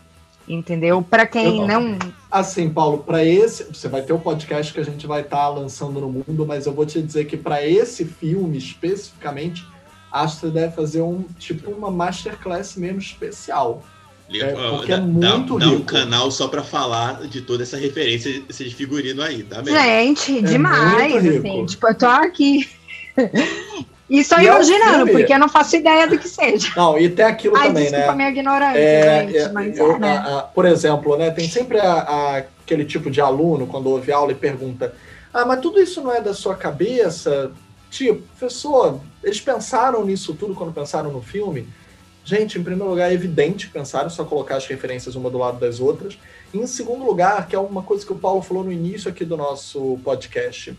entendeu? 0.48 1.02
Pra 1.02 1.26
quem 1.26 1.60
Eu 1.60 1.68
não. 1.68 1.98
Assim, 2.30 2.70
Paulo, 2.70 3.00
para 3.00 3.24
esse, 3.24 3.64
você 3.64 3.88
vai 3.88 4.02
ter 4.02 4.14
o 4.14 4.20
podcast 4.20 4.74
que 4.74 4.80
a 4.80 4.84
gente 4.84 5.08
vai 5.08 5.22
estar 5.22 5.48
lançando 5.50 6.00
no 6.02 6.10
mundo, 6.10 6.46
mas 6.46 6.66
eu 6.66 6.74
vou 6.74 6.86
te 6.86 7.02
dizer 7.02 7.26
que 7.26 7.38
para 7.38 7.66
esse 7.66 8.06
filme 8.06 8.58
especificamente, 8.58 9.66
acho 10.12 10.36
que 10.36 10.42
você 10.42 10.52
deve 10.52 10.76
fazer 10.76 11.02
um 11.02 11.24
tipo 11.40 11.72
uma 11.72 11.90
masterclass 11.90 12.76
mesmo 12.76 13.00
especial. 13.00 13.84
É, 14.30 14.54
porque 14.54 14.92
é 14.92 14.98
dá, 14.98 15.04
muito 15.04 15.60
dá 15.60 15.68
um 15.68 15.78
rico. 15.78 15.86
canal 15.86 16.32
só 16.32 16.48
pra 16.48 16.64
falar 16.64 17.28
de 17.28 17.42
toda 17.42 17.62
essa 17.62 17.78
referência, 17.78 18.44
esse 18.50 18.70
figurino 18.72 19.22
aí, 19.22 19.44
tá 19.44 19.62
mesmo? 19.62 19.80
Gente, 19.80 20.40
É 20.40 20.42
demais, 20.42 21.26
assim, 21.28 21.66
tipo, 21.66 21.88
eu 21.88 21.96
tô 21.96 22.08
aqui. 22.08 22.68
E 24.10 24.23
só 24.23 24.40
E 24.40 24.45
é 24.48 24.49
imaginando, 24.52 25.06
filme. 25.06 25.11
porque 25.14 25.34
eu 25.34 25.40
não 25.40 25.49
faço 25.49 25.76
ideia 25.76 26.07
do 26.07 26.18
que 26.19 26.27
seja. 26.30 26.72
Não, 26.76 26.98
e 26.98 27.10
tem 27.10 27.26
aquilo 27.26 27.56
Ai, 27.57 27.68
também, 27.68 27.84
desculpa 27.86 28.07
né? 28.11 28.15
minha 28.15 28.30
ignorância, 28.30 28.77
É, 28.80 29.22
gente, 29.26 29.38
é, 29.38 29.49
mas 29.49 29.77
eu- 29.77 29.91
é, 29.94 29.99
né? 29.99 30.18
a- 30.18 30.40
a- 30.40 30.41
por 30.44 30.65
exemplo, 30.65 31.18
né, 31.18 31.32
tem 31.32 31.49
sempre 31.49 31.80
a- 31.80 32.38
aquele 32.64 32.86
tipo 32.86 33.10
de 33.10 33.19
aluno, 33.19 33.65
quando 33.65 33.88
ouve 33.90 34.11
aula 34.11 34.32
e 34.32 34.36
pergunta: 34.36 34.94
Ah, 35.34 35.44
mas 35.45 35.60
tudo 35.60 35.82
isso 35.82 36.02
não 36.02 36.14
é 36.14 36.22
da 36.22 36.34
sua 36.34 36.56
cabeça? 36.56 37.52
Tipo, 37.90 38.22
professor, 38.38 39.02
eles 39.23 39.41
pensaram 39.41 40.06
nisso 40.06 40.34
tudo 40.34 40.53
quando 40.56 40.72
pensaram 40.73 41.11
no 41.11 41.22
filme? 41.22 41.68
Gente, 42.23 42.57
em 42.57 42.64
primeiro 42.64 42.90
lugar, 42.90 43.10
é 43.11 43.14
evidente 43.14 43.68
que 43.68 43.73
pensaram, 43.73 44.10
só 44.10 44.23
colocar 44.23 44.56
as 44.56 44.65
referências 44.65 45.14
uma 45.15 45.30
do 45.30 45.38
lado 45.38 45.60
das 45.60 45.80
outras. 45.80 46.18
E 46.53 46.57
em 46.57 46.65
segundo 46.68 47.03
lugar, 47.06 47.48
que 47.48 47.56
é 47.56 47.60
uma 47.60 47.84
coisa 47.84 48.06
que 48.06 48.14
o 48.14 48.18
Paulo 48.18 48.41
falou 48.41 48.64
no 48.64 48.72
início 48.72 49.10
aqui 49.10 49.26
do 49.26 49.36
nosso 49.36 49.99
podcast, 50.03 50.73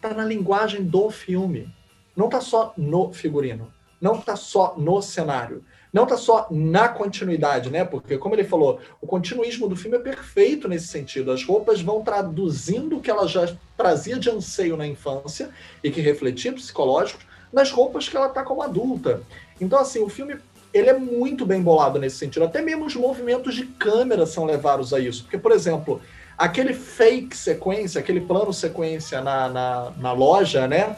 tá 0.00 0.14
na 0.14 0.24
linguagem 0.24 0.82
do 0.82 1.10
filme. 1.10 1.68
Não 2.16 2.28
tá 2.28 2.40
só 2.40 2.72
no 2.76 3.12
figurino, 3.12 3.72
não 4.00 4.18
tá 4.18 4.36
só 4.36 4.74
no 4.76 5.00
cenário, 5.00 5.64
não 5.92 6.06
tá 6.06 6.16
só 6.16 6.46
na 6.50 6.88
continuidade, 6.88 7.70
né? 7.70 7.84
Porque, 7.84 8.16
como 8.16 8.34
ele 8.34 8.44
falou, 8.44 8.80
o 9.00 9.06
continuismo 9.06 9.68
do 9.68 9.76
filme 9.76 9.96
é 9.98 10.00
perfeito 10.00 10.68
nesse 10.68 10.88
sentido. 10.88 11.30
As 11.30 11.44
roupas 11.44 11.82
vão 11.82 12.02
traduzindo 12.02 12.96
o 12.96 13.00
que 13.00 13.10
ela 13.10 13.28
já 13.28 13.54
trazia 13.76 14.18
de 14.18 14.30
anseio 14.30 14.76
na 14.76 14.86
infância 14.86 15.50
e 15.84 15.90
que 15.90 16.00
refletia 16.00 16.52
psicológicos 16.52 17.26
nas 17.52 17.70
roupas 17.70 18.08
que 18.08 18.16
ela 18.16 18.30
tá 18.30 18.42
como 18.42 18.62
adulta. 18.62 19.22
Então, 19.60 19.78
assim, 19.78 20.02
o 20.02 20.08
filme 20.08 20.36
ele 20.72 20.88
é 20.88 20.98
muito 20.98 21.44
bem 21.44 21.60
bolado 21.60 21.98
nesse 21.98 22.16
sentido. 22.16 22.44
Até 22.44 22.62
mesmo 22.62 22.86
os 22.86 22.96
movimentos 22.96 23.54
de 23.54 23.66
câmera 23.66 24.24
são 24.24 24.44
levados 24.44 24.94
a 24.94 24.98
isso. 24.98 25.24
Porque, 25.24 25.36
por 25.36 25.52
exemplo, 25.52 26.00
aquele 26.38 26.72
fake 26.72 27.36
sequência, 27.36 28.00
aquele 28.00 28.22
plano 28.22 28.52
sequência 28.52 29.20
na, 29.20 29.48
na, 29.48 29.92
na 29.98 30.12
loja, 30.12 30.66
né? 30.66 30.96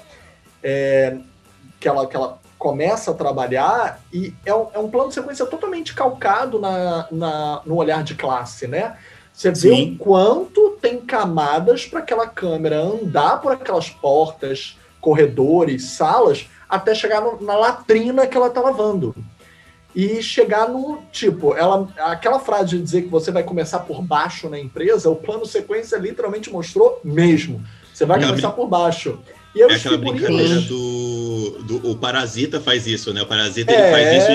É, 0.65 1.19
que, 1.79 1.87
ela, 1.87 2.07
que 2.07 2.17
ela 2.17 2.39
começa 2.59 3.11
a 3.11 3.15
trabalhar 3.15 4.01
e 4.11 4.33
é 4.47 4.55
um, 4.55 4.69
é 4.73 4.79
um 4.79 4.89
plano 4.89 5.09
de 5.09 5.15
sequência 5.15 5.45
totalmente 5.45 5.95
calcado 5.95 6.59
na, 6.59 7.07
na, 7.13 7.61
no 7.67 7.77
olhar 7.77 8.03
de 8.03 8.15
classe, 8.15 8.67
né? 8.67 8.97
Você 9.31 9.51
vê 9.51 9.55
Sim. 9.57 9.93
o 9.93 9.99
quanto 9.99 10.79
tem 10.81 10.99
camadas 11.01 11.85
para 11.85 11.99
aquela 11.99 12.27
câmera 12.27 12.81
andar 12.81 13.43
por 13.43 13.53
aquelas 13.53 13.91
portas, 13.91 14.79
corredores, 15.01 15.91
salas, 15.91 16.49
até 16.67 16.95
chegar 16.95 17.21
no- 17.21 17.39
na 17.43 17.55
latrina 17.57 18.27
que 18.27 18.37
ela 18.37 18.49
tá 18.49 18.63
lavando. 18.63 19.15
E 19.95 20.23
chegar 20.23 20.69
no 20.69 20.99
tipo, 21.13 21.55
ela, 21.55 21.87
aquela 21.99 22.41
frase 22.41 22.71
de 22.71 22.83
dizer 22.83 23.03
que 23.03 23.09
você 23.09 23.31
vai 23.31 23.43
começar 23.43 23.81
por 23.81 24.01
baixo 24.01 24.49
na 24.49 24.59
empresa, 24.59 25.11
o 25.11 25.17
plano 25.17 25.45
sequência 25.45 25.97
literalmente 25.99 26.51
mostrou 26.51 26.99
mesmo. 27.05 27.63
Você 27.93 28.07
vai 28.07 28.19
começar 28.31 28.51
por 28.51 28.67
baixo. 28.67 29.21
E 29.55 29.63
é 29.63 29.67
aquela 29.67 29.99
brincadeira 29.99 30.61
do, 30.63 31.51
do. 31.63 31.91
O 31.91 31.97
Parasita 31.97 32.61
faz 32.61 32.87
isso, 32.87 33.13
né? 33.15 33.23
O 33.23 33.27
Parasita 33.27 33.73
é. 33.73 33.75
ele 33.75 33.91
faz 33.91 34.23
isso 34.23 34.31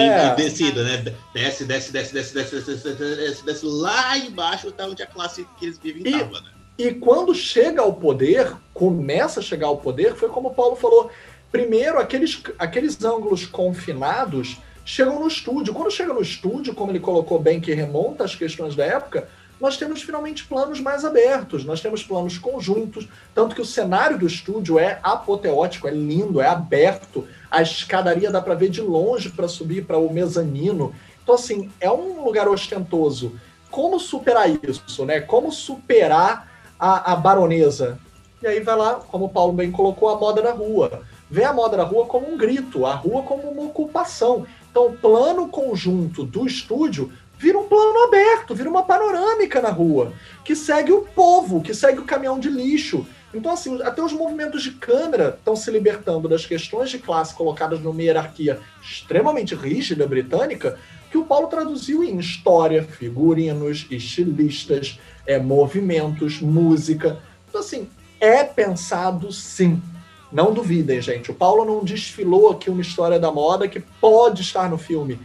em, 0.63 0.69
e 0.69 0.73
né? 0.83 1.15
Desce, 1.33 1.65
desce, 1.65 1.91
desce, 1.91 2.13
desce, 2.13 2.33
desce, 2.33 2.55
desce, 2.55 2.93
desce, 2.93 3.45
desce, 3.45 3.65
lá 3.65 4.17
embaixo 4.17 4.71
tá 4.71 4.85
onde 4.85 5.03
a 5.03 5.07
classe 5.07 5.45
que 5.57 5.65
eles 5.65 5.77
vivem 5.77 6.03
estava, 6.03 6.39
né? 6.39 6.49
E 6.77 6.93
quando 6.93 7.35
chega 7.35 7.81
ao 7.81 7.91
poder, 7.91 8.53
começa 8.73 9.41
a 9.41 9.43
chegar 9.43 9.67
ao 9.67 9.77
poder, 9.77 10.15
foi 10.15 10.29
como 10.29 10.47
o 10.47 10.53
Paulo 10.53 10.77
falou. 10.77 11.11
Primeiro, 11.51 11.99
aqueles, 11.99 12.41
aqueles 12.57 13.03
ângulos 13.03 13.45
confinados 13.45 14.57
chegam 14.85 15.19
no 15.19 15.27
estúdio. 15.27 15.73
Quando 15.73 15.91
chega 15.91 16.13
no 16.13 16.21
estúdio, 16.21 16.73
como 16.73 16.91
ele 16.91 17.01
colocou 17.01 17.37
bem, 17.37 17.59
que 17.59 17.73
remonta 17.73 18.23
às 18.23 18.33
questões 18.33 18.77
da 18.77 18.85
época, 18.85 19.27
nós 19.59 19.75
temos 19.75 20.01
finalmente 20.01 20.45
planos 20.45 20.79
mais 20.79 21.03
abertos, 21.03 21.65
nós 21.65 21.81
temos 21.81 22.01
planos 22.01 22.37
conjuntos, 22.37 23.07
tanto 23.35 23.53
que 23.53 23.61
o 23.61 23.65
cenário 23.65 24.17
do 24.17 24.25
estúdio 24.25 24.79
é 24.79 24.99
apoteótico, 25.03 25.87
é 25.87 25.91
lindo, 25.91 26.39
é 26.39 26.47
aberto, 26.47 27.27
a 27.51 27.61
escadaria 27.61 28.31
dá 28.31 28.41
para 28.41 28.55
ver 28.55 28.69
de 28.69 28.81
longe 28.81 29.29
para 29.29 29.47
subir 29.47 29.85
para 29.85 29.97
o 29.97 30.11
mezanino. 30.13 30.93
Então, 31.21 31.35
assim, 31.35 31.69
é 31.79 31.91
um 31.91 32.23
lugar 32.23 32.47
ostentoso. 32.47 33.33
Como 33.69 33.99
superar 33.99 34.49
isso, 34.49 35.05
né? 35.05 35.19
Como 35.19 35.51
superar 35.51 36.49
a, 36.79 37.13
a 37.13 37.15
baronesa? 37.15 37.99
E 38.41 38.47
aí 38.47 38.61
vai 38.61 38.75
lá, 38.75 38.95
como 38.95 39.25
o 39.25 39.29
Paulo 39.29 39.51
bem 39.51 39.71
colocou, 39.71 40.09
a 40.09 40.17
moda 40.17 40.41
da 40.41 40.53
rua. 40.53 41.01
Vê 41.29 41.43
a 41.43 41.53
moda 41.53 41.77
da 41.77 41.83
rua 41.83 42.05
como 42.05 42.31
um 42.31 42.37
grito, 42.37 42.85
a 42.85 42.95
rua 42.95 43.21
como 43.23 43.43
uma 43.49 43.63
ocupação. 43.63 44.45
Então, 44.71 44.87
o 44.87 44.97
plano 44.97 45.49
conjunto 45.49 46.23
do 46.23 46.47
estúdio 46.47 47.11
vira 47.39 47.57
um 47.57 47.63
plano 47.63 48.03
aberto, 48.03 48.53
vira 48.53 48.69
uma 48.69 48.83
panorâmica 48.83 49.61
na 49.61 49.69
rua, 49.69 50.11
que 50.43 50.53
segue 50.53 50.91
o 50.91 51.03
povo, 51.03 51.61
que 51.61 51.73
segue 51.73 51.99
o 51.99 52.03
caminhão 52.03 52.37
de 52.37 52.49
lixo. 52.49 53.07
Então, 53.33 53.53
assim, 53.53 53.81
até 53.81 54.03
os 54.03 54.11
movimentos 54.11 54.61
de 54.61 54.71
câmera 54.71 55.35
estão 55.37 55.55
se 55.55 55.71
libertando 55.71 56.27
das 56.27 56.45
questões 56.45 56.89
de 56.89 56.99
classe 56.99 57.33
colocadas 57.33 57.79
numa 57.79 58.01
hierarquia 58.01 58.59
extremamente 58.81 59.55
rígida 59.55 60.05
britânica, 60.05 60.77
que 61.09 61.17
o 61.17 61.23
Paulo 61.23 61.47
traduziu 61.47 62.03
em 62.03 62.19
história, 62.19 62.83
figurinos, 62.83 63.87
estilistas, 63.89 64.99
é, 65.25 65.39
movimentos, 65.39 66.41
música. 66.41 67.19
Então, 67.47 67.61
assim, 67.61 67.87
é 68.19 68.43
pensado 68.43 69.31
sim. 69.31 69.81
Não 70.29 70.53
duvidem, 70.53 71.01
gente. 71.01 71.31
O 71.31 71.33
Paulo 71.33 71.63
não 71.63 71.85
desfilou 71.85 72.51
aqui 72.51 72.69
uma 72.69 72.81
história 72.81 73.17
da 73.17 73.31
moda 73.31 73.67
que 73.67 73.79
pode 73.79 74.41
estar 74.41 74.69
no 74.69 74.77
filme. 74.77 75.17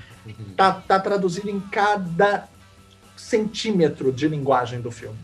Tá, 0.57 0.73
tá 0.73 0.99
traduzido 0.99 1.51
em 1.51 1.61
cada 1.61 2.49
centímetro 3.17 4.13
de 4.13 4.29
linguagem 4.29 4.81
do 4.81 4.91
filme. 4.91 5.19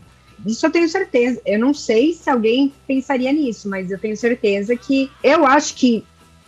Isso 0.45 0.65
eu 0.65 0.71
tenho 0.71 0.89
certeza. 0.89 1.41
Eu 1.45 1.59
não 1.59 1.73
sei 1.73 2.13
se 2.13 2.29
alguém 2.29 2.73
pensaria 2.87 3.31
nisso, 3.31 3.69
mas 3.69 3.91
eu 3.91 3.99
tenho 3.99 4.17
certeza 4.17 4.75
que 4.75 5.11
eu 5.23 5.45
acho 5.45 5.75
que, 5.75 6.03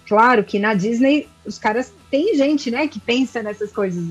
claro, 0.08 0.44
que 0.44 0.58
na 0.58 0.74
Disney 0.74 1.28
os 1.46 1.58
caras 1.58 1.94
tem 2.10 2.36
gente, 2.36 2.72
né, 2.72 2.88
que 2.88 3.00
pensa 3.00 3.44
nessas 3.44 3.72
coisas. 3.72 4.04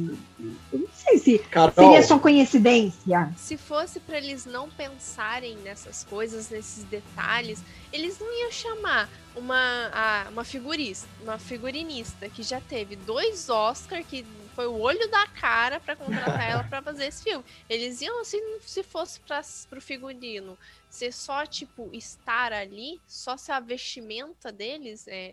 Eu 0.73 0.78
não 0.81 0.89
sei 0.94 1.19
se 1.19 1.39
Carol, 1.39 1.73
seria 1.74 2.02
só 2.02 2.19
coincidência. 2.19 3.32
Se 3.36 3.56
fosse 3.56 4.01
pra 4.01 4.19
eles 4.19 4.44
não 4.44 4.69
pensarem 4.70 5.56
nessas 5.59 6.05
coisas, 6.05 6.51
nesses 6.51 6.85
detalhes, 6.85 7.62
eles 7.93 8.19
não 8.19 8.32
iam 8.40 8.51
chamar 8.51 9.09
uma, 9.36 9.90
a- 9.93 10.27
uma 10.31 10.44
figurista, 10.44 11.06
uma 11.23 11.39
figurinista 11.39 12.28
que 12.28 12.43
já 12.43 12.60
teve 12.60 12.97
dois 12.97 13.48
Oscar, 13.48 14.02
que 14.05 14.24
foi 14.55 14.66
o 14.66 14.78
olho 14.78 15.09
da 15.10 15.27
cara 15.28 15.81
pra 15.81 15.97
contratar 15.97 16.51
ela 16.51 16.64
pra 16.64 16.82
fazer 16.82 17.06
esse 17.06 17.23
filme. 17.23 17.44
Eles 17.70 18.01
iam, 18.02 18.20
assim, 18.20 18.40
se 18.66 18.82
fosse 18.82 19.19
pra, 19.20 19.40
pro 19.70 19.81
figurino, 19.81 20.59
ser 20.90 21.12
só, 21.12 21.47
tipo, 21.47 21.89
estar 21.93 22.52
ali, 22.52 23.01
só 23.06 23.36
se 23.39 23.51
a 23.51 23.60
vestimenta 23.60 24.52
deles, 24.52 25.06
é, 25.09 25.32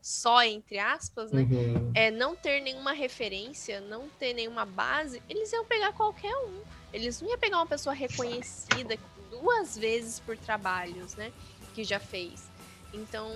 só 0.00 0.42
entre 0.42 0.78
aspas, 0.78 1.30
né? 1.30 1.42
Uhum. 1.42 1.92
é 1.94 2.10
não 2.10 2.34
ter 2.34 2.60
nenhuma 2.60 2.92
referência, 2.92 3.80
não 3.80 4.08
ter 4.18 4.32
nenhuma 4.32 4.64
base, 4.64 5.22
eles 5.28 5.52
iam 5.52 5.64
pegar 5.64 5.92
qualquer 5.92 6.34
um. 6.34 6.60
Eles 6.92 7.20
não 7.20 7.28
iam 7.28 7.38
pegar 7.38 7.58
uma 7.58 7.66
pessoa 7.66 7.94
reconhecida 7.94 8.96
duas 9.30 9.76
vezes 9.76 10.18
por 10.20 10.36
trabalhos, 10.36 11.14
né? 11.14 11.30
Que 11.74 11.84
já 11.84 12.00
fez. 12.00 12.50
Então, 12.92 13.30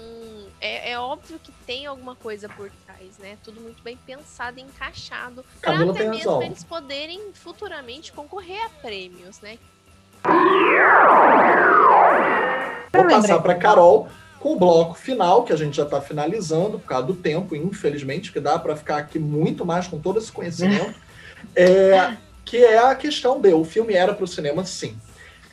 é, 0.61 0.93
é 0.93 0.99
óbvio 0.99 1.39
que 1.39 1.53
tem 1.65 1.87
alguma 1.87 2.17
coisa 2.17 2.49
por 2.49 2.71
trás, 2.85 3.19
né? 3.19 3.39
Tudo 3.45 3.61
muito 3.61 3.83
bem 3.83 3.97
pensado 3.97 4.59
e 4.59 4.63
encaixado. 4.63 5.45
Pra 5.61 5.73
Camila 5.73 5.93
até 5.93 6.09
mesmo 6.09 6.33
razão. 6.33 6.43
eles 6.43 6.65
poderem 6.65 7.33
futuramente 7.33 8.13
concorrer 8.13 8.65
a 8.65 8.69
prêmios, 8.69 9.41
né? 9.41 9.59
Vou 12.93 13.07
passar 13.07 13.41
para 13.41 13.55
Carol 13.55 14.09
com 14.45 14.53
o 14.53 14.59
bloco 14.59 14.93
final, 14.93 15.43
que 15.43 15.55
a 15.55 15.57
gente 15.57 15.75
já 15.75 15.85
está 15.85 16.03
finalizando 16.03 16.79
por 16.79 16.87
causa 16.87 17.07
do 17.07 17.15
tempo, 17.15 17.57
infelizmente, 17.57 18.31
que 18.31 18.39
dá 18.39 18.59
para 18.59 18.77
ficar 18.77 18.99
aqui 18.99 19.19
muito 19.19 19.65
mais 19.65 19.87
com 19.87 19.99
todo 19.99 20.19
esse 20.19 20.31
conhecimento. 20.31 20.95
É, 21.55 22.17
que 22.43 22.57
é 22.57 22.79
a 22.79 22.95
questão 22.95 23.39
de 23.39 23.53
o 23.53 23.65
filme 23.65 23.93
era 23.93 24.15
para 24.15 24.25
o 24.25 24.27
cinema, 24.27 24.65
sim. 24.65 24.97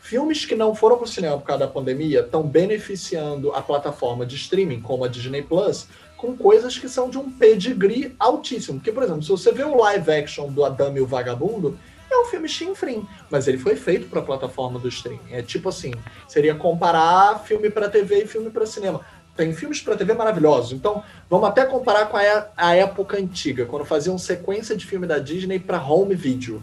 Filmes 0.02 0.46
que 0.46 0.56
não 0.56 0.74
foram 0.74 0.96
para 0.96 1.04
o 1.04 1.08
cinema 1.08 1.38
por 1.38 1.46
causa 1.46 1.66
da 1.66 1.72
pandemia 1.72 2.22
estão 2.22 2.44
beneficiando 2.44 3.52
a 3.52 3.62
plataforma 3.62 4.26
de 4.26 4.38
streaming, 4.38 4.80
como 4.80 5.04
a 5.04 5.10
Disney 5.10 5.42
Plus, 5.42 5.88
com 6.16 6.36
coisas 6.36 6.78
que 6.78 6.88
são 6.88 7.10
de 7.10 7.18
um 7.18 7.30
pedigree 7.30 8.16
altíssimo. 8.18 8.80
Porque, 8.80 8.92
por 8.94 9.04
exemplo, 9.04 9.22
se 9.22 9.30
você 9.30 9.52
vê 9.52 9.66
o 9.66 9.76
live 9.76 10.12
action 10.12 10.48
do 10.48 10.64
Adame 10.64 11.00
e 11.00 11.02
o 11.02 11.06
Vagabundo, 11.06 11.78
é 12.14 12.22
um 12.22 12.26
filme 12.26 12.48
chinfrim, 12.48 13.08
mas 13.30 13.48
ele 13.48 13.58
foi 13.58 13.76
feito 13.76 14.08
para 14.08 14.20
a 14.20 14.24
plataforma 14.24 14.80
do 14.80 14.88
streaming. 14.88 15.32
É 15.32 15.42
tipo 15.42 15.70
assim, 15.70 15.94
seria 16.28 16.56
comparar 16.56 17.40
filme 17.40 17.70
para 17.70 17.90
TV 17.90 18.24
e 18.24 18.28
filme 18.28 18.50
para 18.50 18.66
cinema. 18.66 19.02
Tem 19.36 19.54
filmes 19.54 19.82
para 19.82 19.96
TV 19.96 20.14
maravilhosos. 20.14 20.74
Então, 20.74 21.04
vamos 21.30 21.48
até 21.48 21.66
comparar 21.66 22.08
com 22.08 22.18
a, 22.18 22.24
é- 22.24 22.48
a 22.56 22.76
época 22.76 23.18
antiga, 23.18 23.66
quando 23.66 23.86
faziam 23.86 24.18
sequência 24.18 24.76
de 24.76 24.86
filme 24.86 25.08
da 25.08 25.20
Disney 25.20 25.58
para 25.58 25.82
home 25.82 26.16
video, 26.16 26.62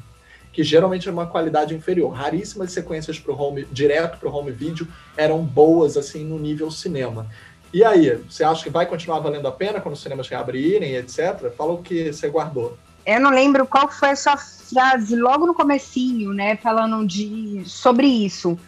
que 0.53 0.62
geralmente 0.62 1.09
é 1.09 1.12
uma 1.12 1.27
qualidade 1.27 1.75
inferior. 1.75 2.11
Raríssimas 2.12 2.73
sequências 2.73 3.19
pro 3.19 3.37
home 3.41 3.65
direto 3.73 4.19
para 4.19 4.29
o 4.29 4.35
home 4.35 4.53
video 4.53 4.87
eram 5.16 5.43
boas 5.43 5.97
assim 5.97 6.25
no 6.25 6.39
nível 6.39 6.70
cinema. 6.70 7.27
E 7.73 7.85
aí, 7.85 8.16
você 8.29 8.45
acha 8.45 8.62
que 8.65 8.70
vai 8.70 8.87
continuar 8.87 9.20
valendo 9.20 9.47
a 9.47 9.53
pena 9.53 9.81
quando 9.81 9.95
os 9.95 10.03
cinemas 10.03 10.29
reabrirem, 10.29 10.95
etc? 10.95 11.51
Fala 11.57 11.73
o 11.73 11.83
que 11.83 12.12
você 12.12 12.29
guardou. 12.29 12.77
Eu 13.09 13.20
não 13.20 13.30
lembro 13.30 13.66
qual 13.66 13.89
foi 13.90 14.10
a 14.10 14.16
sua 14.16 14.36
frase 14.36 15.16
logo 15.16 15.47
no 15.47 15.55
comecinho, 15.55 16.32
né, 16.35 16.56
falando 16.56 17.06
de 17.06 17.62
sobre 17.64 18.06
isso. 18.06 18.59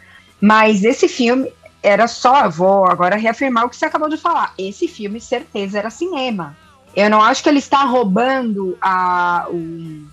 Mas 0.40 0.82
esse 0.82 1.06
filme 1.08 1.52
era 1.82 2.08
só, 2.08 2.48
vou 2.48 2.86
agora 2.86 3.16
reafirmar 3.16 3.66
o 3.66 3.68
que 3.68 3.76
você 3.76 3.84
acabou 3.84 4.08
de 4.08 4.16
falar. 4.16 4.54
Esse 4.56 4.88
filme, 4.88 5.20
certeza, 5.20 5.78
era 5.78 5.90
cinema. 5.90 6.56
Eu 6.96 7.10
não 7.10 7.20
acho 7.22 7.42
que 7.42 7.48
ele 7.50 7.58
está 7.58 7.84
roubando 7.84 8.76
a, 8.80 9.46
o, 9.50 10.06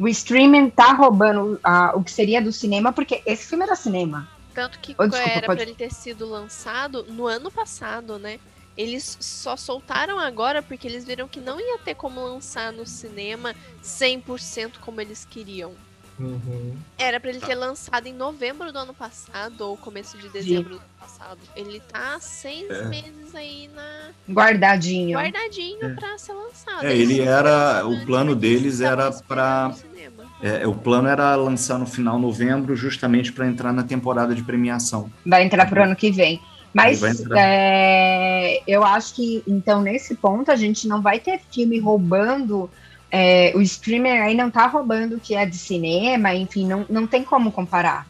o 0.00 0.08
streaming 0.08 0.66
está 0.66 0.92
roubando 0.92 1.58
a, 1.62 1.92
o 1.96 2.02
que 2.02 2.10
seria 2.10 2.42
do 2.42 2.52
cinema, 2.52 2.92
porque 2.92 3.22
esse 3.24 3.46
filme 3.46 3.64
era 3.64 3.76
cinema. 3.76 4.28
Tanto 4.52 4.80
que 4.80 4.96
Oh, 4.98 5.06
desculpa, 5.06 5.30
era 5.30 5.46
pode- 5.46 5.60
pra 5.60 5.62
ele 5.70 5.76
ter 5.76 5.92
sido 5.94 6.28
lançado 6.28 7.04
no 7.08 7.26
ano 7.28 7.50
passado, 7.52 8.18
né? 8.18 8.40
Eles 8.80 9.18
só 9.20 9.56
soltaram 9.58 10.18
agora 10.18 10.62
porque 10.62 10.88
eles 10.88 11.04
viram 11.04 11.28
que 11.28 11.38
não 11.38 11.60
ia 11.60 11.76
ter 11.84 11.94
como 11.94 12.18
lançar 12.24 12.72
no 12.72 12.86
cinema 12.86 13.54
100% 13.84 14.78
como 14.80 15.02
eles 15.02 15.26
queriam. 15.28 15.72
Uhum. 16.18 16.74
Era 16.98 17.20
pra 17.20 17.28
ele 17.28 17.40
ter 17.40 17.54
lançado 17.54 18.06
em 18.06 18.12
novembro 18.14 18.72
do 18.72 18.78
ano 18.78 18.94
passado 18.94 19.60
ou 19.62 19.76
começo 19.76 20.16
de 20.16 20.30
dezembro 20.30 20.70
do 20.70 20.76
ano 20.76 20.84
passado. 20.98 21.38
Ele 21.54 21.78
tá 21.80 22.14
há 22.14 22.20
seis 22.20 22.70
É. 22.70 22.84
meses 22.86 23.34
aí 23.34 23.68
na 23.74 24.10
Guardadinho. 24.30 25.18
guardadinho 25.18 25.84
É. 25.84 25.94
pra 25.94 26.16
ser 26.16 26.32
lançado. 26.32 26.86
É, 26.86 26.96
ele 26.96 27.18
não 27.18 27.24
era- 27.32 27.50
lançaram 27.82 27.92
o 27.92 28.06
plano 28.06 28.34
deles 28.34 28.80
era 28.80 29.12
cinema. 29.12 29.74
É, 30.42 30.66
o 30.66 30.74
plano 30.74 31.06
era 31.06 31.34
lançar 31.36 31.78
no 31.78 31.84
final 31.86 32.16
de 32.16 32.22
novembro, 32.22 32.74
justamente 32.74 33.30
para 33.30 33.46
entrar 33.46 33.74
na 33.74 33.82
temporada 33.82 34.34
de 34.34 34.42
premiação. 34.42 35.10
Vai 35.24 35.44
entrar 35.44 35.68
pro 35.68 35.82
ano 35.82 35.94
que 35.94 36.10
vem. 36.10 36.40
Mas 36.72 37.02
é, 37.36 38.62
eu 38.66 38.84
acho 38.84 39.14
que, 39.14 39.42
então, 39.46 39.82
nesse 39.82 40.14
ponto, 40.14 40.50
a 40.50 40.56
gente 40.56 40.86
não 40.86 41.02
vai 41.02 41.18
ter 41.18 41.40
filme 41.50 41.78
roubando. 41.78 42.70
é, 43.10 43.52
o 43.56 43.60
streamer 43.60 44.22
aí 44.22 44.34
não 44.36 44.50
tá 44.50 44.66
roubando 44.66 45.16
o 45.16 45.20
que 45.20 45.34
é 45.34 45.44
de 45.44 45.56
cinema, 45.56 46.32
enfim, 46.32 46.66
não, 46.66 46.86
não 46.88 47.06
tem 47.06 47.24
como 47.24 47.50
comparar. 47.50 48.06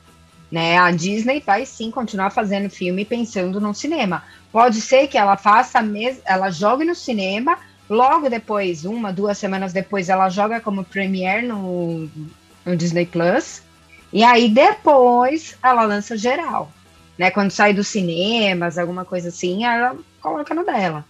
Né? 0.52 0.76
A 0.76 0.90
Disney 0.90 1.42
vai 1.44 1.64
sim 1.64 1.90
continuar 1.90 2.30
fazendo 2.30 2.68
filme 2.68 3.04
pensando 3.04 3.60
no 3.60 3.72
cinema. 3.72 4.22
Pode 4.52 4.80
ser 4.80 5.06
que 5.06 5.16
ela 5.16 5.36
faça 5.36 5.80
mes 5.80 6.20
ela 6.24 6.50
jogue 6.50 6.84
no 6.84 6.94
cinema, 6.94 7.56
logo 7.88 8.28
depois, 8.28 8.84
uma, 8.84 9.12
duas 9.12 9.38
semanas 9.38 9.72
depois, 9.72 10.08
ela 10.08 10.28
joga 10.28 10.60
como 10.60 10.84
premiere 10.84 11.46
no, 11.46 12.10
no 12.66 12.76
Disney 12.76 13.06
Plus. 13.06 13.62
E 14.12 14.24
aí 14.24 14.48
depois 14.48 15.56
ela 15.62 15.84
lança 15.84 16.16
geral 16.16 16.70
né? 17.20 17.30
Quando 17.30 17.50
sai 17.50 17.74
dos 17.74 17.86
cinemas, 17.86 18.78
alguma 18.78 19.04
coisa 19.04 19.28
assim, 19.28 19.64
ela 19.64 19.94
coloca 20.22 20.54
no 20.54 20.64
dela. 20.64 21.04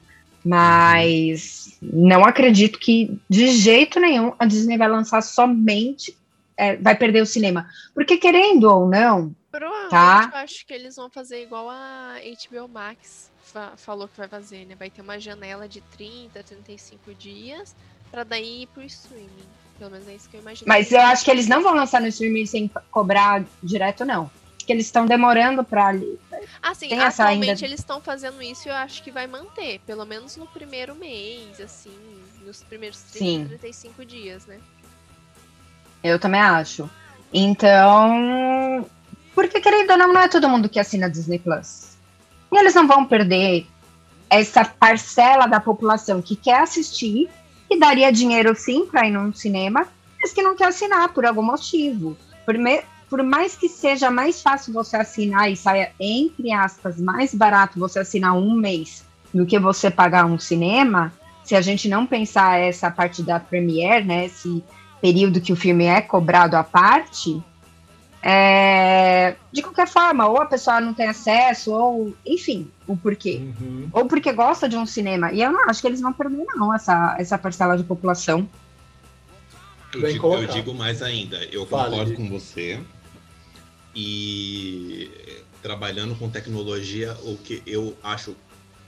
Mas 0.44 1.78
não 1.80 2.24
acredito 2.24 2.78
que, 2.78 3.16
de 3.28 3.48
jeito 3.52 4.00
nenhum, 4.00 4.32
a 4.38 4.44
Disney 4.44 4.76
vai 4.76 4.88
lançar 4.88 5.22
somente. 5.22 6.16
é, 6.56 6.76
vai 6.76 6.94
perder 6.94 7.22
o 7.22 7.26
cinema. 7.26 7.66
Porque, 7.94 8.18
querendo 8.18 8.64
ou 8.64 8.86
não, 8.86 9.34
Provavelmente 9.50 9.90
Tá. 9.90 10.30
eu 10.32 10.38
acho 10.40 10.66
que 10.66 10.74
eles 10.74 10.94
vão 10.96 11.08
fazer 11.08 11.42
igual 11.42 11.70
a 11.70 12.16
HBO 12.20 12.68
Max 12.68 13.30
fa- 13.42 13.72
falou 13.78 14.06
que 14.06 14.16
vai 14.18 14.28
fazer, 14.28 14.66
né? 14.66 14.74
Vai 14.78 14.90
ter 14.90 15.00
uma 15.00 15.18
janela 15.18 15.66
de 15.66 15.80
30, 15.96 16.42
35 16.42 17.14
dias 17.14 17.74
pra 18.10 18.24
daí 18.24 18.62
ir 18.64 18.66
pro 18.68 18.82
streaming. 18.82 19.48
Pelo 19.78 19.90
menos 19.90 20.06
é 20.06 20.14
isso 20.14 20.28
que 20.28 20.36
eu 20.36 20.40
imagino. 20.42 20.68
Mas 20.68 20.92
eu 20.92 21.00
acho 21.00 21.24
que 21.24 21.30
eles 21.30 21.46
não 21.48 21.62
vão 21.62 21.74
lançar 21.74 21.98
no 22.00 22.08
streaming 22.08 22.44
sem 22.46 22.70
cobrar 22.90 23.42
direto, 23.62 24.04
não. 24.04 24.30
Porque 24.70 24.76
eles 24.76 24.86
estão 24.86 25.04
demorando 25.04 25.64
pra. 25.64 25.92
Assim, 26.62 26.88
tem 26.90 27.00
atualmente 27.00 27.50
ainda- 27.50 27.64
eles 27.64 27.80
estão 27.80 28.00
fazendo 28.00 28.40
isso 28.40 28.68
e 28.68 28.70
eu 28.70 28.74
acho 28.76 29.02
que 29.02 29.10
vai 29.10 29.26
manter. 29.26 29.80
Pelo 29.84 30.04
menos 30.06 30.36
no 30.36 30.46
primeiro 30.46 30.94
mês, 30.94 31.60
assim. 31.60 31.90
Nos 32.46 32.62
primeiros 32.62 33.00
30, 33.02 33.18
Sim. 33.18 33.48
35 33.48 34.04
dias, 34.04 34.46
né? 34.46 34.58
Eu 36.04 36.20
também 36.20 36.40
acho. 36.40 36.88
Então. 37.32 38.86
Porque, 39.34 39.60
querendo 39.60 39.90
ou 39.90 39.98
não, 39.98 40.12
não 40.12 40.20
é 40.20 40.28
todo 40.28 40.48
mundo 40.48 40.68
que 40.68 40.78
assina 40.78 41.10
Disney 41.10 41.40
Plus. 41.40 41.96
E 42.52 42.56
eles 42.56 42.72
não 42.74 42.86
vão 42.86 43.04
perder 43.04 43.66
essa 44.28 44.64
parcela 44.64 45.46
da 45.48 45.58
população 45.58 46.22
que 46.22 46.36
quer 46.36 46.60
assistir 46.60 47.28
e 47.68 47.76
daria 47.76 48.12
dinheiro 48.12 48.54
sim 48.54 48.86
para 48.86 49.04
ir 49.08 49.10
num 49.10 49.32
cinema, 49.32 49.84
mas 50.20 50.32
que 50.32 50.42
não 50.42 50.54
quer 50.54 50.66
assinar 50.68 51.08
por 51.08 51.26
algum 51.26 51.42
motivo. 51.42 52.16
Me- 52.48 52.82
por 53.10 53.24
mais 53.24 53.56
que 53.56 53.68
seja 53.68 54.08
mais 54.08 54.40
fácil 54.40 54.72
você 54.72 54.96
assinar 54.96 55.50
e 55.50 55.56
saia, 55.56 55.90
entre 55.98 56.52
aspas, 56.52 56.98
mais 57.00 57.34
barato 57.34 57.78
você 57.78 57.98
assinar 57.98 58.36
um 58.36 58.54
mês 58.54 59.04
do 59.34 59.44
que 59.44 59.58
você 59.58 59.90
pagar 59.90 60.24
um 60.24 60.38
cinema, 60.38 61.12
se 61.42 61.56
a 61.56 61.60
gente 61.60 61.88
não 61.88 62.06
pensar 62.06 62.60
essa 62.60 62.88
parte 62.88 63.20
da 63.22 63.40
Premiere, 63.40 64.04
né, 64.04 64.26
esse 64.26 64.62
período 65.02 65.40
que 65.40 65.52
o 65.52 65.56
filme 65.56 65.86
é 65.86 66.00
cobrado 66.00 66.56
à 66.56 66.62
parte, 66.62 67.42
é, 68.22 69.34
de 69.50 69.60
qualquer 69.62 69.88
forma, 69.88 70.28
ou 70.28 70.40
a 70.40 70.46
pessoa 70.46 70.80
não 70.80 70.94
tem 70.94 71.08
acesso, 71.08 71.72
ou 71.72 72.14
enfim, 72.24 72.70
o 72.86 72.96
porquê. 72.96 73.40
Uhum. 73.40 73.88
Ou 73.92 74.06
porque 74.06 74.32
gosta 74.32 74.68
de 74.68 74.76
um 74.76 74.86
cinema. 74.86 75.32
E 75.32 75.42
eu 75.42 75.50
não 75.50 75.68
acho 75.68 75.80
que 75.80 75.88
eles 75.88 76.00
vão 76.00 76.12
perder, 76.12 76.44
não, 76.54 76.72
essa, 76.72 77.16
essa 77.18 77.36
parcela 77.36 77.76
de 77.76 77.82
população. 77.82 78.48
Eu 79.92 80.02
digo, 80.02 80.34
eu 80.34 80.46
digo 80.46 80.74
mais 80.74 81.02
ainda, 81.02 81.42
eu 81.50 81.66
Fala, 81.66 81.90
concordo 81.90 82.14
com 82.14 82.28
você. 82.28 82.78
E 84.02 85.10
trabalhando 85.62 86.14
com 86.16 86.30
tecnologia, 86.30 87.14
o 87.22 87.36
que 87.36 87.62
eu 87.66 87.94
acho, 88.02 88.34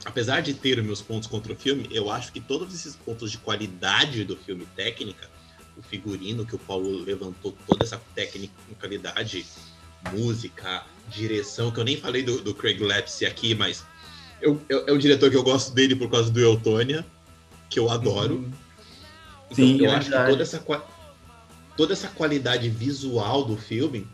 apesar 0.06 0.40
de 0.40 0.54
ter 0.54 0.82
meus 0.82 1.02
pontos 1.02 1.28
contra 1.28 1.52
o 1.52 1.56
filme, 1.56 1.86
eu 1.90 2.10
acho 2.10 2.32
que 2.32 2.40
todos 2.40 2.74
esses 2.74 2.96
pontos 2.96 3.30
de 3.30 3.36
qualidade 3.36 4.24
do 4.24 4.36
filme 4.38 4.66
técnica, 4.74 5.28
o 5.76 5.82
figurino 5.82 6.46
que 6.46 6.54
o 6.54 6.58
Paulo 6.58 7.04
levantou, 7.04 7.54
toda 7.66 7.84
essa 7.84 8.00
tecnicalidade, 8.14 9.44
música, 10.12 10.82
direção, 11.08 11.70
que 11.70 11.78
eu 11.78 11.84
nem 11.84 11.96
falei 11.98 12.22
do, 12.22 12.40
do 12.40 12.54
Craig 12.54 12.80
Lapsey 12.82 13.26
aqui, 13.28 13.54
mas 13.54 13.84
eu, 14.40 14.60
eu- 14.68 14.86
é 14.86 14.92
um 14.92 14.98
diretor 14.98 15.30
que 15.30 15.36
eu 15.36 15.42
gosto 15.42 15.74
dele 15.74 15.94
por 15.94 16.10
causa 16.10 16.30
do 16.30 16.40
Eutônia, 16.40 17.04
que 17.68 17.78
eu 17.78 17.90
adoro. 17.90 18.50
Então, 19.50 19.56
Sim, 19.66 19.78
eu 19.84 19.90
é 19.90 19.94
acho 19.94 20.06
que 20.06 20.10
verdade. 20.10 20.30
toda 20.30 20.42
essa, 20.42 20.64
toda 21.76 21.92
essa 21.92 22.08
qualidade 22.08 22.68
visual 22.70 23.44
do 23.44 23.58
filme, 23.58 24.06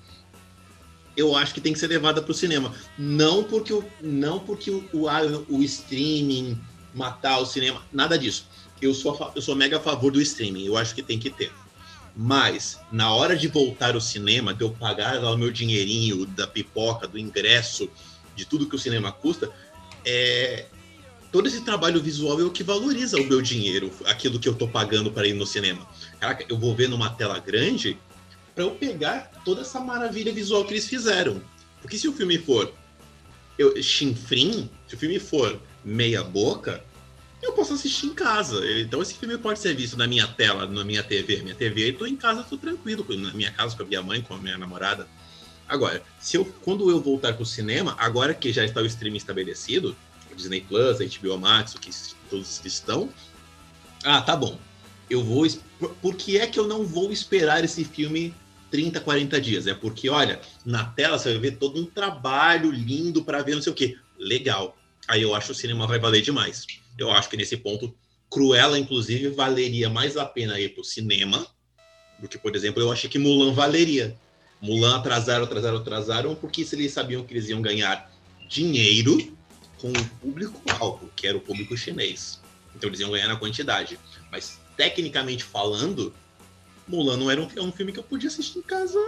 eu 1.19 1.36
acho 1.36 1.53
que 1.53 1.61
tem 1.61 1.73
que 1.73 1.81
ser 1.81 1.89
levada 1.89 2.23
para 2.23 2.31
o 2.31 2.35
cinema. 2.35 2.73
Não 2.97 3.43
porque 3.43 3.73
o, 3.73 3.85
não 4.01 4.39
porque 4.39 4.70
o, 4.70 4.89
o, 4.93 5.57
o 5.57 5.62
streaming 5.65 6.57
matar 6.95 7.40
o 7.40 7.45
cinema, 7.45 7.82
nada 7.93 8.16
disso. 8.16 8.47
Eu 8.81 8.95
sou, 8.95 9.32
eu 9.35 9.43
sou 9.43 9.57
mega 9.57 9.78
a 9.78 9.81
favor 9.81 10.12
do 10.12 10.23
streaming, 10.23 10.65
eu 10.65 10.77
acho 10.77 10.95
que 10.95 11.03
tem 11.03 11.19
que 11.19 11.28
ter. 11.28 11.53
Mas, 12.15 12.78
na 12.93 13.12
hora 13.12 13.36
de 13.36 13.49
voltar 13.49 13.97
ao 13.97 14.01
cinema, 14.01 14.55
de 14.55 14.62
eu 14.62 14.70
pagar 14.70 15.20
lá 15.20 15.32
o 15.32 15.36
meu 15.36 15.51
dinheirinho 15.51 16.24
da 16.24 16.47
pipoca, 16.47 17.09
do 17.09 17.19
ingresso, 17.19 17.90
de 18.36 18.45
tudo 18.45 18.69
que 18.69 18.77
o 18.77 18.78
cinema 18.78 19.11
custa, 19.11 19.51
é, 20.05 20.66
todo 21.32 21.49
esse 21.49 21.62
trabalho 21.62 22.01
visual 22.01 22.40
é 22.40 22.45
o 22.45 22.51
que 22.51 22.62
valoriza 22.62 23.16
o 23.19 23.24
meu 23.24 23.43
dinheiro, 23.43 23.90
aquilo 24.05 24.39
que 24.39 24.49
eu 24.49 24.55
tô 24.55 24.69
pagando 24.69 25.11
para 25.11 25.27
ir 25.27 25.35
no 25.35 25.47
cinema. 25.47 25.85
Caraca, 26.20 26.45
eu 26.49 26.57
vou 26.57 26.74
ver 26.77 26.89
numa 26.89 27.11
tela 27.11 27.40
grande 27.40 27.99
para 28.59 28.64
eu 28.64 28.72
pegar 28.72 29.30
toda 29.44 29.60
essa 29.60 29.78
maravilha 29.78 30.32
visual 30.32 30.64
que 30.64 30.72
eles 30.72 30.89
fizeram. 30.89 31.40
Porque 31.80 31.97
se 31.97 32.09
o 32.09 32.12
filme 32.12 32.39
for 32.39 32.74
eu, 33.56 33.80
chinfrim, 33.80 34.68
se 34.89 34.97
o 34.97 34.98
filme 34.98 35.20
for 35.20 35.60
meia 35.85 36.24
boca, 36.24 36.82
eu 37.40 37.52
posso 37.52 37.74
assistir 37.74 38.06
em 38.06 38.14
casa. 38.14 38.60
Então 38.80 39.01
esse 39.01 39.14
filme 39.14 39.39
pode 39.39 39.60
ser 39.60 39.76
visto 39.76 39.97
na 39.97 40.09
minha 40.09 40.26
tela, 40.26 40.66
na 40.66 40.85
minha 40.85 41.05
TV. 41.05 41.36
Minha 41.36 41.55
TV, 41.55 41.90
eu 41.90 41.98
tô 41.98 42.05
em 42.05 42.16
casa, 42.16 42.43
tô 42.43 42.59
tranquilo, 42.59 43.06
na 43.16 43.32
minha 43.32 43.52
casa 43.52 43.76
com 43.76 43.85
a 43.85 43.86
minha 43.86 44.02
mãe, 44.02 44.22
com 44.22 44.35
a 44.35 44.39
minha 44.39 44.59
namorada. 44.59 45.06
Agora, 45.68 46.02
se 46.18 46.36
eu, 46.36 46.44
quando 46.64 46.90
eu 46.90 47.01
voltar 47.01 47.35
pro 47.35 47.47
cinema, 47.47 47.94
agora 47.97 48.35
que 48.35 48.52
já 48.52 48.64
está 48.64 48.80
o 48.80 48.86
streaming 48.86 49.18
estabelecido, 49.18 49.97
o 50.32 50.35
Disney 50.35 50.62
Plus, 50.62 50.98
HBO 50.98 51.39
Max, 51.39 51.76
o 51.76 51.78
que 51.78 51.93
todos 52.28 52.60
estão, 52.64 53.09
ah, 54.02 54.20
tá 54.20 54.35
bom. 54.35 54.59
Eu 55.09 55.22
vou. 55.22 55.47
por 56.02 56.16
que 56.16 56.39
é 56.39 56.48
que 56.48 56.59
eu 56.59 56.66
não 56.66 56.85
vou 56.85 57.12
esperar 57.12 57.64
esse 57.64 57.85
filme 57.85 58.35
30, 58.70 59.01
40 59.01 59.40
dias? 59.40 59.66
É 59.66 59.74
porque, 59.74 60.09
olha, 60.09 60.40
na 60.65 60.85
tela 60.85 61.19
você 61.19 61.31
vai 61.31 61.39
ver 61.39 61.57
todo 61.57 61.81
um 61.81 61.86
trabalho 61.86 62.70
lindo 62.70 63.24
para 63.24 63.43
ver 63.43 63.55
não 63.55 63.62
sei 63.62 63.73
o 63.73 63.74
quê. 63.74 63.97
Legal. 64.19 64.77
Aí 65.07 65.23
eu 65.23 65.35
acho 65.35 65.47
que 65.47 65.53
o 65.53 65.55
cinema 65.55 65.86
vai 65.86 65.99
valer 65.99 66.23
demais. 66.23 66.66
Eu 66.99 67.11
acho 67.11 67.28
que 67.28 67.36
nesse 67.36 67.57
ponto, 67.57 67.95
Cruella, 68.31 68.78
inclusive, 68.78 69.28
valeria 69.28 69.89
mais 69.89 70.16
a 70.16 70.27
pena 70.27 70.61
ir 70.61 70.74
pro 70.74 70.85
cinema 70.85 71.47
do 72.19 72.28
que, 72.28 72.36
por 72.36 72.55
exemplo, 72.55 72.82
eu 72.82 72.93
achei 72.93 73.09
que 73.09 73.19
Mulan 73.19 73.53
valeria. 73.53 74.16
Mulan 74.61 74.97
atrasaram, 74.97 75.45
atrasaram, 75.45 75.78
atrasaram, 75.78 76.35
porque 76.35 76.65
se 76.65 76.74
eles 76.74 76.93
sabiam 76.93 77.24
que 77.24 77.32
eles 77.32 77.49
iam 77.49 77.62
ganhar 77.62 78.11
dinheiro 78.49 79.36
com 79.81 79.93
o 79.93 80.09
público-alvo, 80.20 81.11
que 81.15 81.27
era 81.27 81.36
o 81.36 81.40
público 81.40 81.77
chinês. 81.77 82.40
Então 82.74 82.89
eles 82.89 83.01
iam 83.01 83.11
ganhar 83.11 83.28
na 83.28 83.36
quantidade. 83.36 83.99
Mas, 84.31 84.59
tecnicamente 84.77 85.45
falando, 85.45 86.12
Mulan 86.89 87.16
não 87.16 87.31
era 87.31 87.40
um, 87.40 87.48
é 87.56 87.60
um 87.60 87.73
filme 87.73 87.93
que 87.93 87.98
eu 87.98 88.05
podia 88.05 88.28
assistir 88.28 88.59
em 88.59 88.62
casa 88.62 88.98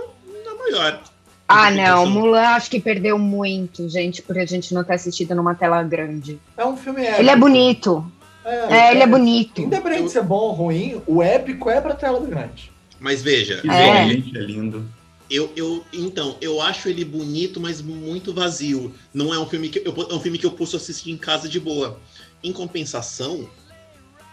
na 0.44 0.54
maior. 0.54 1.02
Ah, 1.48 1.70
não. 1.70 2.06
Mulan 2.06 2.48
acho 2.50 2.70
que 2.70 2.78
perdeu 2.78 3.18
muito, 3.18 3.88
gente, 3.88 4.22
por 4.22 4.38
a 4.38 4.44
gente 4.44 4.72
não 4.72 4.84
ter 4.84 4.94
assistido 4.94 5.34
numa 5.34 5.54
tela 5.54 5.82
grande. 5.82 6.38
É 6.56 6.64
um 6.64 6.76
filme 6.76 7.02
épico. 7.02 7.20
Ele 7.20 7.30
é 7.30 7.36
bonito. 7.36 8.12
É, 8.44 8.92
ele 8.92 9.02
é 9.02 9.06
bonito. 9.06 9.60
Independente 9.62 10.04
de 10.04 10.10
ser 10.10 10.22
bom 10.22 10.38
ou 10.38 10.52
ruim, 10.52 11.02
o 11.06 11.22
épico 11.22 11.68
é 11.68 11.80
pra 11.80 11.94
tela 11.94 12.20
grande. 12.20 12.70
Mas 12.98 13.22
veja, 13.22 13.62
É. 13.68 14.02
É 14.02 14.04
lindo. 14.04 14.86
Eu, 15.30 15.52
eu, 15.54 15.84
então, 15.92 16.36
eu 16.40 16.60
acho 16.60 16.88
ele 16.88 17.04
bonito, 17.04 17.60
mas 17.60 17.80
muito 17.80 18.34
vazio. 18.34 18.92
Não 19.14 19.32
é 19.32 19.38
um 19.38 19.46
filme 19.46 19.68
que 19.68 19.78
eu, 19.78 19.94
é 20.10 20.14
um 20.14 20.18
filme 20.18 20.36
que 20.36 20.44
eu 20.44 20.50
posso 20.50 20.76
assistir 20.76 21.12
em 21.12 21.16
casa 21.16 21.48
de 21.48 21.60
boa. 21.60 22.00
Em 22.42 22.52
compensação, 22.52 23.48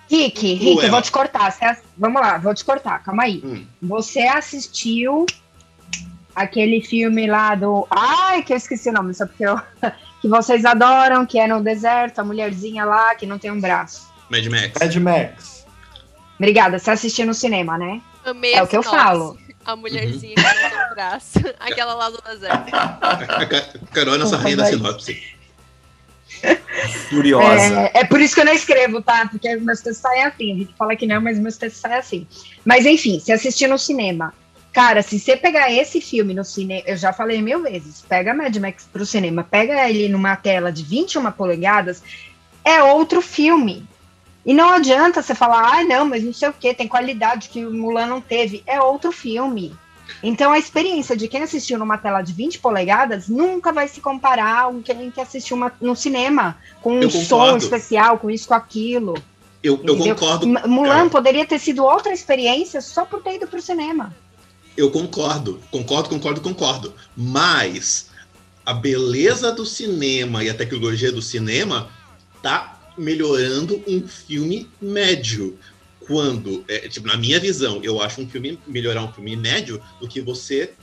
Rick, 0.10 0.54
Rick, 0.54 0.84
eu 0.86 0.92
vou 0.92 1.02
te 1.02 1.12
cortar. 1.12 1.48
Ass- 1.62 1.82
Vamos 1.98 2.22
lá, 2.22 2.38
vou 2.38 2.54
te 2.54 2.64
cortar, 2.64 3.04
calma 3.04 3.24
aí. 3.24 3.42
Hum. 3.44 3.66
Você 3.82 4.22
assistiu 4.22 5.26
aquele 6.36 6.82
filme 6.82 7.28
lá 7.28 7.56
do. 7.56 7.86
Ai, 7.90 8.44
que 8.44 8.54
eu 8.54 8.58
esqueci 8.58 8.90
o 8.90 8.94
nome, 8.94 9.14
só 9.14 9.26
porque 9.26 9.44
eu. 9.46 9.60
que 10.22 10.28
vocês 10.28 10.66
adoram, 10.66 11.26
que 11.26 11.40
é 11.40 11.48
no 11.48 11.62
deserto, 11.62 12.20
a 12.20 12.24
mulherzinha 12.24 12.86
lá 12.86 13.16
que 13.16 13.26
não 13.26 13.38
tem 13.38 13.52
um 13.52 13.60
braço. 13.60 14.08
Mad 14.30 14.46
Max. 14.48 14.74
Mad 14.80 14.96
Max. 14.98 15.66
Obrigada, 16.40 16.78
você 16.80 16.92
assistiu 16.92 17.26
no 17.26 17.34
cinema, 17.34 17.78
né? 17.78 18.02
Amei 18.26 18.54
É 18.54 18.62
o 18.64 18.68
que 18.68 18.78
eu 18.78 18.84
falo. 18.84 19.38
A 19.66 19.76
mulherzinha 19.76 20.36
que 20.36 20.42
não 20.42 20.70
tem 20.70 20.90
braço. 20.96 21.40
Aquela 21.60 21.94
lá 21.96 22.10
do 22.10 22.22
deserto. 22.22 22.74
A, 22.74 22.84
a, 23.42 23.46
Ca- 23.46 23.74
Carol 23.92 24.16
é 24.16 24.18
nossa 24.18 24.38
rainha 24.38 24.58
da 24.58 24.66
sinopse. 24.66 25.22
Furiosa. 27.10 27.90
É, 27.94 28.02
é 28.02 28.06
por 28.06 28.22
isso 28.22 28.36
que 28.36 28.42
eu 28.42 28.46
não 28.46 28.54
escrevo, 28.54 29.02
tá? 29.02 29.28
Porque 29.30 29.56
meus 29.58 29.82
textos 29.82 30.02
saem 30.02 30.24
assim. 30.24 30.54
A 30.54 30.56
gente 30.56 30.74
fala 30.78 30.96
que 30.96 31.08
não, 31.08 31.22
mas 31.22 31.40
meus 31.40 31.58
textos 31.58 31.82
saem 31.82 31.96
assim. 31.96 32.28
Mas 32.66 32.86
enfim, 32.86 33.20
se 33.20 33.32
assistir 33.32 33.68
no 33.68 33.78
cinema. 33.78 34.34
Cara, 34.74 35.02
se 35.02 35.20
você 35.20 35.36
pegar 35.36 35.72
esse 35.72 36.00
filme 36.00 36.36
no 36.36 36.44
cinema, 36.46 36.84
eu 36.86 36.96
já 36.96 37.12
falei 37.12 37.42
mil 37.42 37.64
vezes, 37.64 38.02
pega 38.08 38.34
Mad 38.34 38.56
Max 38.58 38.88
pro 38.92 39.08
cinema, 39.08 39.44
pega 39.44 39.90
ele 39.90 40.08
numa 40.08 40.36
tela 40.36 40.72
de 40.72 40.84
21 40.84 41.32
polegadas, 41.32 42.04
é 42.64 42.84
outro 42.84 43.20
filme. 43.20 43.88
E 44.46 44.54
não 44.54 44.70
adianta 44.70 45.22
você 45.24 45.34
falar, 45.34 45.80
ah, 45.80 45.84
não, 45.84 46.06
mas 46.06 46.24
não 46.24 46.32
sei 46.32 46.50
o 46.50 46.54
que, 46.54 46.74
tem 46.76 46.88
qualidade 46.88 47.50
que 47.50 47.66
o 47.66 47.74
Mulan 47.74 48.06
não 48.06 48.22
teve. 48.22 48.64
É 48.68 48.80
outro 48.80 49.12
filme. 49.12 49.76
Então 50.24 50.52
a 50.52 50.58
experiência 50.58 51.16
de 51.16 51.28
quem 51.28 51.44
assistiu 51.44 51.78
numa 51.78 51.98
tela 51.98 52.22
de 52.22 52.34
20 52.34 52.60
polegadas 52.60 53.28
nunca 53.28 53.72
vai 53.72 53.88
se 53.88 54.02
comparar 54.02 54.66
com 54.68 54.82
quem 54.82 55.12
que 55.12 55.22
assistiu 55.22 55.56
uma- 55.56 55.72
no 55.80 55.96
cinema, 55.96 56.58
com 56.82 56.94
um 56.94 57.02
Eu 57.04 57.10
som 57.10 57.20
concordo. 57.38 57.58
especial, 57.64 58.18
com 58.18 58.30
isso, 58.30 58.48
com 58.48 58.54
aquilo. 58.56 59.14
Eu, 59.62 59.80
eu 59.84 59.98
concordo. 59.98 60.48
Mulan 60.48 60.90
Carol. 60.96 61.10
poderia 61.10 61.46
ter 61.46 61.60
sido 61.60 61.84
outra 61.84 62.14
experiência 62.14 62.82
só 62.82 63.06
por 63.06 63.22
ter 63.22 63.36
ido 63.36 63.48
pro 63.48 63.62
cinema. 63.62 64.16
Eu 64.76 64.92
concordo, 64.92 65.60
concordo, 65.72 66.10
concordo, 66.10 66.42
concordo. 66.42 66.94
Mas 67.16 68.10
a 68.66 68.74
beleza 68.74 69.52
do 69.52 69.66
cinema 69.66 70.44
e 70.44 70.50
a 70.50 70.54
tecnologia 70.54 71.12
do 71.12 71.22
cinema 71.22 71.90
tá 72.42 72.78
melhorando 72.98 73.82
um 73.88 74.08
filme 74.08 74.70
médio. 74.82 75.58
Quando, 76.08 76.64
é, 76.68 76.88
tipo, 76.88 77.06
na 77.08 77.18
minha 77.18 77.40
visão, 77.40 77.82
eu 77.84 78.02
acho 78.02 78.22
um 78.22 78.28
filme 78.30 78.58
melhorar 78.66 79.04
um 79.04 79.12
filme 79.12 79.36
médio 79.36 79.82
do 80.00 80.08
que 80.08 80.22
você 80.22 80.74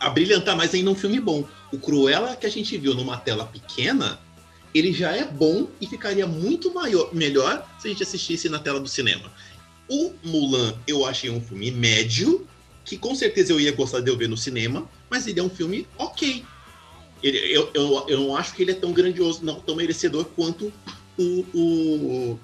abrilhantar 0.00 0.56
mais 0.56 0.72
ainda 0.74 0.90
um 0.90 0.94
filme 0.94 1.20
bom. 1.20 1.46
O 1.72 1.78
Cruella 1.78 2.34
que 2.34 2.46
a 2.46 2.50
gente 2.50 2.76
viu 2.78 2.94
numa 2.94 3.16
tela 3.16 3.44
pequena 3.44 4.18
ele 4.74 4.92
já 4.92 5.12
é 5.16 5.24
bom 5.24 5.68
e 5.80 5.86
ficaria 5.86 6.26
muito 6.26 6.74
maior, 6.74 7.14
melhor 7.14 7.64
se 7.78 7.86
a 7.86 7.90
gente 7.90 8.02
assistisse 8.02 8.48
na 8.48 8.58
tela 8.58 8.80
do 8.80 8.88
cinema. 8.88 9.32
O 9.88 10.12
Mulan, 10.24 10.74
eu 10.86 11.06
achei 11.06 11.30
um 11.30 11.40
filme 11.40 11.70
médio, 11.70 12.44
que 12.84 12.98
com 12.98 13.14
certeza 13.14 13.52
eu 13.52 13.60
ia 13.60 13.70
gostar 13.70 14.00
de 14.00 14.10
eu 14.10 14.16
ver 14.16 14.28
no 14.28 14.36
cinema, 14.36 14.90
mas 15.08 15.28
ele 15.28 15.38
é 15.38 15.42
um 15.42 15.48
filme 15.48 15.86
ok. 15.96 16.44
Ele- 17.22 17.38
eu, 17.56 17.70
eu, 17.72 18.04
eu 18.08 18.18
não 18.20 18.36
acho 18.36 18.52
que 18.54 18.62
ele 18.62 18.72
é 18.72 18.74
tão 18.74 18.92
grandioso, 18.92 19.44
não 19.44 19.60
tão 19.60 19.76
merecedor 19.76 20.24
quanto 20.24 20.72
o, 21.16 21.44
o, 21.54 22.40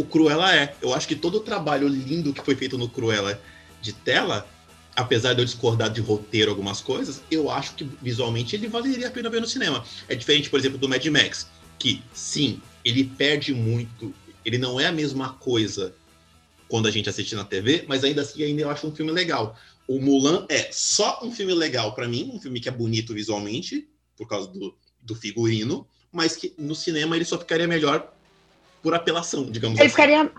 o 0.00 0.04
Cruella 0.04 0.54
é. 0.54 0.74
Eu 0.80 0.94
acho 0.94 1.06
que 1.06 1.14
todo 1.14 1.36
o 1.36 1.40
trabalho 1.40 1.86
lindo 1.86 2.32
que 2.32 2.42
foi 2.42 2.56
feito 2.56 2.78
no 2.78 2.88
Cruella 2.88 3.40
de 3.82 3.92
tela, 3.92 4.48
apesar 4.96 5.34
de 5.34 5.42
eu 5.42 5.44
discordar 5.44 5.90
de 5.90 6.00
roteiro 6.00 6.50
algumas 6.50 6.80
coisas, 6.80 7.22
eu 7.30 7.50
acho 7.50 7.74
que 7.74 7.88
visualmente 8.00 8.56
ele 8.56 8.66
valeria 8.66 9.08
a 9.08 9.10
pena 9.10 9.28
ver 9.28 9.40
no 9.40 9.46
cinema. 9.46 9.84
É 10.08 10.14
diferente, 10.14 10.48
por 10.48 10.58
exemplo, 10.58 10.78
do 10.78 10.88
Mad 10.88 11.04
Max, 11.06 11.48
que 11.78 12.02
sim, 12.14 12.60
ele 12.82 13.04
perde 13.04 13.52
muito, 13.52 14.14
ele 14.44 14.56
não 14.56 14.80
é 14.80 14.86
a 14.86 14.92
mesma 14.92 15.34
coisa 15.34 15.94
quando 16.66 16.86
a 16.88 16.90
gente 16.90 17.10
assiste 17.10 17.34
na 17.34 17.44
TV, 17.44 17.84
mas 17.86 18.02
ainda 18.02 18.22
assim 18.22 18.42
ainda 18.42 18.62
eu 18.62 18.70
acho 18.70 18.86
um 18.86 18.94
filme 18.94 19.12
legal. 19.12 19.56
O 19.86 20.00
Mulan 20.00 20.46
é 20.48 20.70
só 20.72 21.20
um 21.22 21.32
filme 21.32 21.52
legal 21.52 21.94
pra 21.94 22.08
mim, 22.08 22.30
um 22.32 22.40
filme 22.40 22.60
que 22.60 22.68
é 22.68 22.72
bonito 22.72 23.12
visualmente, 23.12 23.86
por 24.16 24.26
causa 24.28 24.48
do, 24.48 24.74
do 25.02 25.14
figurino, 25.14 25.86
mas 26.12 26.36
que 26.36 26.54
no 26.56 26.74
cinema 26.74 27.16
ele 27.16 27.24
só 27.24 27.38
ficaria 27.38 27.66
melhor 27.66 28.14
por 28.82 28.94
apelação, 28.94 29.44
digamos 29.44 29.78
Ele 29.78 29.86
assim. 29.86 29.94
ficaria. 29.94 30.30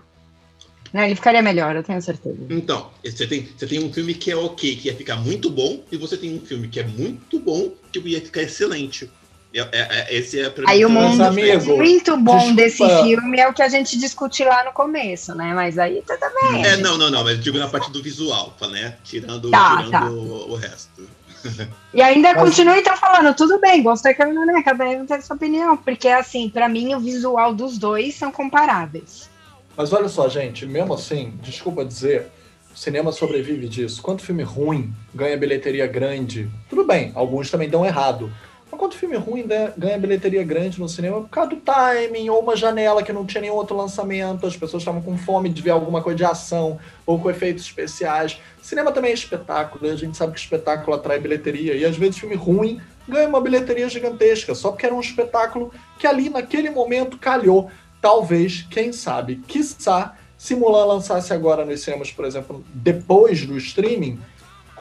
Não, 0.92 1.02
ele 1.02 1.14
ficaria 1.14 1.40
melhor, 1.40 1.74
eu 1.74 1.82
tenho 1.82 2.02
certeza. 2.02 2.36
Então, 2.50 2.90
você 3.02 3.26
tem, 3.26 3.48
você 3.56 3.66
tem 3.66 3.82
um 3.82 3.90
filme 3.92 4.12
que 4.12 4.30
é 4.30 4.36
ok, 4.36 4.76
que 4.76 4.88
ia 4.88 4.94
ficar 4.94 5.16
muito 5.16 5.48
bom, 5.48 5.82
e 5.90 5.96
você 5.96 6.18
tem 6.18 6.34
um 6.34 6.40
filme 6.40 6.68
que 6.68 6.78
é 6.80 6.84
muito 6.84 7.40
bom, 7.40 7.72
que 7.90 7.98
ia 8.00 8.20
ficar 8.20 8.42
excelente. 8.42 9.10
É, 9.54 9.60
é- 9.60 9.68
é- 9.72 10.14
esse 10.16 10.40
é 10.40 10.48
pra 10.48 10.68
Aí 10.68 10.84
o 10.84 10.88
mundo 10.88 11.22
amigo, 11.22 11.76
muito 11.76 12.16
bom 12.16 12.36
desculpa. 12.36 12.56
desse 12.56 13.02
filme 13.02 13.38
é 13.38 13.48
o 13.48 13.52
que 13.52 13.62
a 13.62 13.68
gente 13.68 13.98
discute 13.98 14.44
lá 14.44 14.64
no 14.64 14.72
começo, 14.72 15.34
né? 15.34 15.52
Mas 15.54 15.78
aí 15.78 16.02
tudo 16.06 16.52
bem. 16.52 16.64
É, 16.64 16.76
não, 16.78 16.96
não, 16.96 17.10
não, 17.10 17.22
mas 17.22 17.38
digo 17.42 17.58
na 17.58 17.68
parte 17.68 17.90
do 17.90 18.02
visual, 18.02 18.56
né? 18.70 18.96
Tirando, 19.04 19.50
Tá, 19.50 19.76
tirando 19.76 19.90
tá. 19.90 20.10
O, 20.10 20.52
o 20.52 20.54
resto. 20.54 21.06
E 21.92 22.00
ainda 22.00 22.32
Mas- 22.34 22.42
continua 22.42 22.78
então 22.78 22.96
falando, 22.96 23.34
tudo 23.34 23.58
bem, 23.60 23.82
gostei 23.82 24.14
que 24.14 24.24
né? 24.24 24.62
Cada 24.64 24.84
um 24.84 25.06
tem 25.06 25.20
sua 25.20 25.36
opinião, 25.36 25.76
porque 25.76 26.08
assim, 26.08 26.48
pra 26.48 26.68
mim 26.68 26.94
o 26.94 27.00
visual 27.00 27.54
dos 27.54 27.78
dois 27.78 28.14
são 28.14 28.30
comparáveis. 28.30 29.28
Mas 29.76 29.92
olha 29.92 30.08
só, 30.08 30.28
gente, 30.28 30.66
mesmo 30.66 30.94
assim, 30.94 31.34
desculpa 31.42 31.84
dizer, 31.84 32.26
o 32.74 32.78
cinema 32.78 33.12
sobrevive 33.12 33.68
disso. 33.68 34.02
Quanto 34.02 34.22
filme 34.22 34.42
ruim 34.42 34.92
ganha 35.14 35.36
bilheteria 35.36 35.86
grande, 35.86 36.50
tudo 36.68 36.84
bem, 36.84 37.12
alguns 37.14 37.50
também 37.50 37.68
dão 37.68 37.84
errado. 37.84 38.32
Quanto 38.82 38.96
filme 38.96 39.16
ruim 39.16 39.44
né, 39.44 39.72
ganha 39.78 39.96
bilheteria 39.96 40.42
grande 40.42 40.80
no 40.80 40.88
cinema? 40.88 41.20
Por 41.20 41.28
causa 41.28 41.50
do 41.50 41.56
timing, 41.58 42.28
ou 42.30 42.40
uma 42.40 42.56
janela 42.56 43.00
que 43.00 43.12
não 43.12 43.24
tinha 43.24 43.40
nenhum 43.40 43.54
outro 43.54 43.76
lançamento, 43.76 44.44
as 44.44 44.56
pessoas 44.56 44.82
estavam 44.82 45.00
com 45.00 45.16
fome 45.16 45.48
de 45.48 45.62
ver 45.62 45.70
alguma 45.70 46.02
coisa 46.02 46.16
de 46.16 46.24
ação, 46.24 46.80
ou 47.06 47.16
com 47.16 47.30
efeitos 47.30 47.62
especiais. 47.62 48.40
Cinema 48.60 48.90
também 48.90 49.12
é 49.12 49.14
espetáculo, 49.14 49.86
e 49.86 49.90
a 49.90 49.94
gente 49.94 50.16
sabe 50.16 50.32
que 50.32 50.40
espetáculo 50.40 50.96
atrai 50.96 51.20
bilheteria, 51.20 51.76
e 51.76 51.84
às 51.84 51.96
vezes 51.96 52.18
filme 52.18 52.34
ruim 52.34 52.80
ganha 53.08 53.28
uma 53.28 53.40
bilheteria 53.40 53.88
gigantesca, 53.88 54.52
só 54.52 54.72
porque 54.72 54.84
era 54.84 54.94
um 54.96 55.00
espetáculo 55.00 55.72
que 55.96 56.04
ali 56.04 56.28
naquele 56.28 56.68
momento 56.68 57.16
calhou. 57.18 57.70
Talvez, 58.00 58.66
quem 58.68 58.92
sabe, 58.92 59.36
quiçá, 59.46 60.16
se 60.36 60.56
Mulan 60.56 60.86
lançasse 60.86 61.32
agora 61.32 61.64
nos 61.64 61.82
cinemas, 61.82 62.10
por 62.10 62.24
exemplo, 62.24 62.64
depois 62.74 63.46
do 63.46 63.56
streaming, 63.58 64.18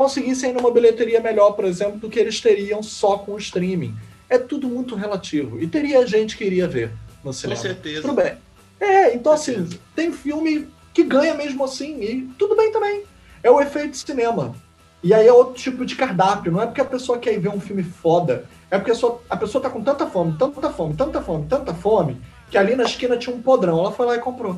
conseguissem 0.01 0.49
ainda 0.49 0.59
uma 0.59 0.71
bilheteria 0.71 1.19
melhor, 1.19 1.51
por 1.51 1.63
exemplo, 1.65 1.97
do 1.99 2.09
que 2.09 2.19
eles 2.19 2.39
teriam 2.41 2.81
só 2.81 3.17
com 3.19 3.33
o 3.33 3.37
streaming. 3.37 3.93
É 4.29 4.37
tudo 4.37 4.67
muito 4.67 4.95
relativo. 4.95 5.61
E 5.61 5.67
teria 5.67 6.05
gente 6.07 6.35
que 6.35 6.43
iria 6.43 6.67
ver 6.67 6.89
no 7.23 7.25
Com 7.25 7.33
cinema. 7.33 7.59
certeza. 7.61 8.01
Tudo 8.01 8.13
bem. 8.13 8.33
É, 8.79 9.13
então 9.13 9.31
assim, 9.33 9.67
tem 9.95 10.11
filme 10.11 10.67
que 10.93 11.03
ganha 11.03 11.35
mesmo 11.35 11.63
assim, 11.63 12.01
e 12.01 12.29
tudo 12.39 12.55
bem 12.55 12.71
também. 12.71 13.03
É 13.43 13.51
o 13.51 13.61
efeito 13.61 13.95
cinema. 13.97 14.55
E 15.03 15.13
aí 15.13 15.27
é 15.27 15.33
outro 15.33 15.53
tipo 15.55 15.85
de 15.85 15.95
cardápio. 15.95 16.51
Não 16.51 16.61
é 16.61 16.65
porque 16.65 16.81
a 16.81 16.85
pessoa 16.85 17.17
quer 17.19 17.39
ver 17.39 17.49
um 17.49 17.59
filme 17.59 17.83
foda, 17.83 18.45
é 18.71 18.77
porque 18.77 18.91
a, 18.91 18.95
sua- 18.95 19.21
a 19.29 19.37
pessoa 19.37 19.61
tá 19.61 19.69
com 19.69 19.83
tanta 19.83 20.07
fome, 20.07 20.35
tanta 20.37 20.69
fome, 20.71 20.95
tanta 20.95 21.21
fome, 21.21 21.45
tanta 21.47 21.73
fome, 21.73 22.21
que 22.49 22.57
ali 22.57 22.75
na 22.75 22.83
esquina 22.83 23.17
tinha 23.17 23.35
um 23.35 23.41
podrão. 23.41 23.77
Ela 23.79 23.91
foi 23.91 24.05
lá 24.07 24.15
e 24.15 24.19
comprou. 24.19 24.57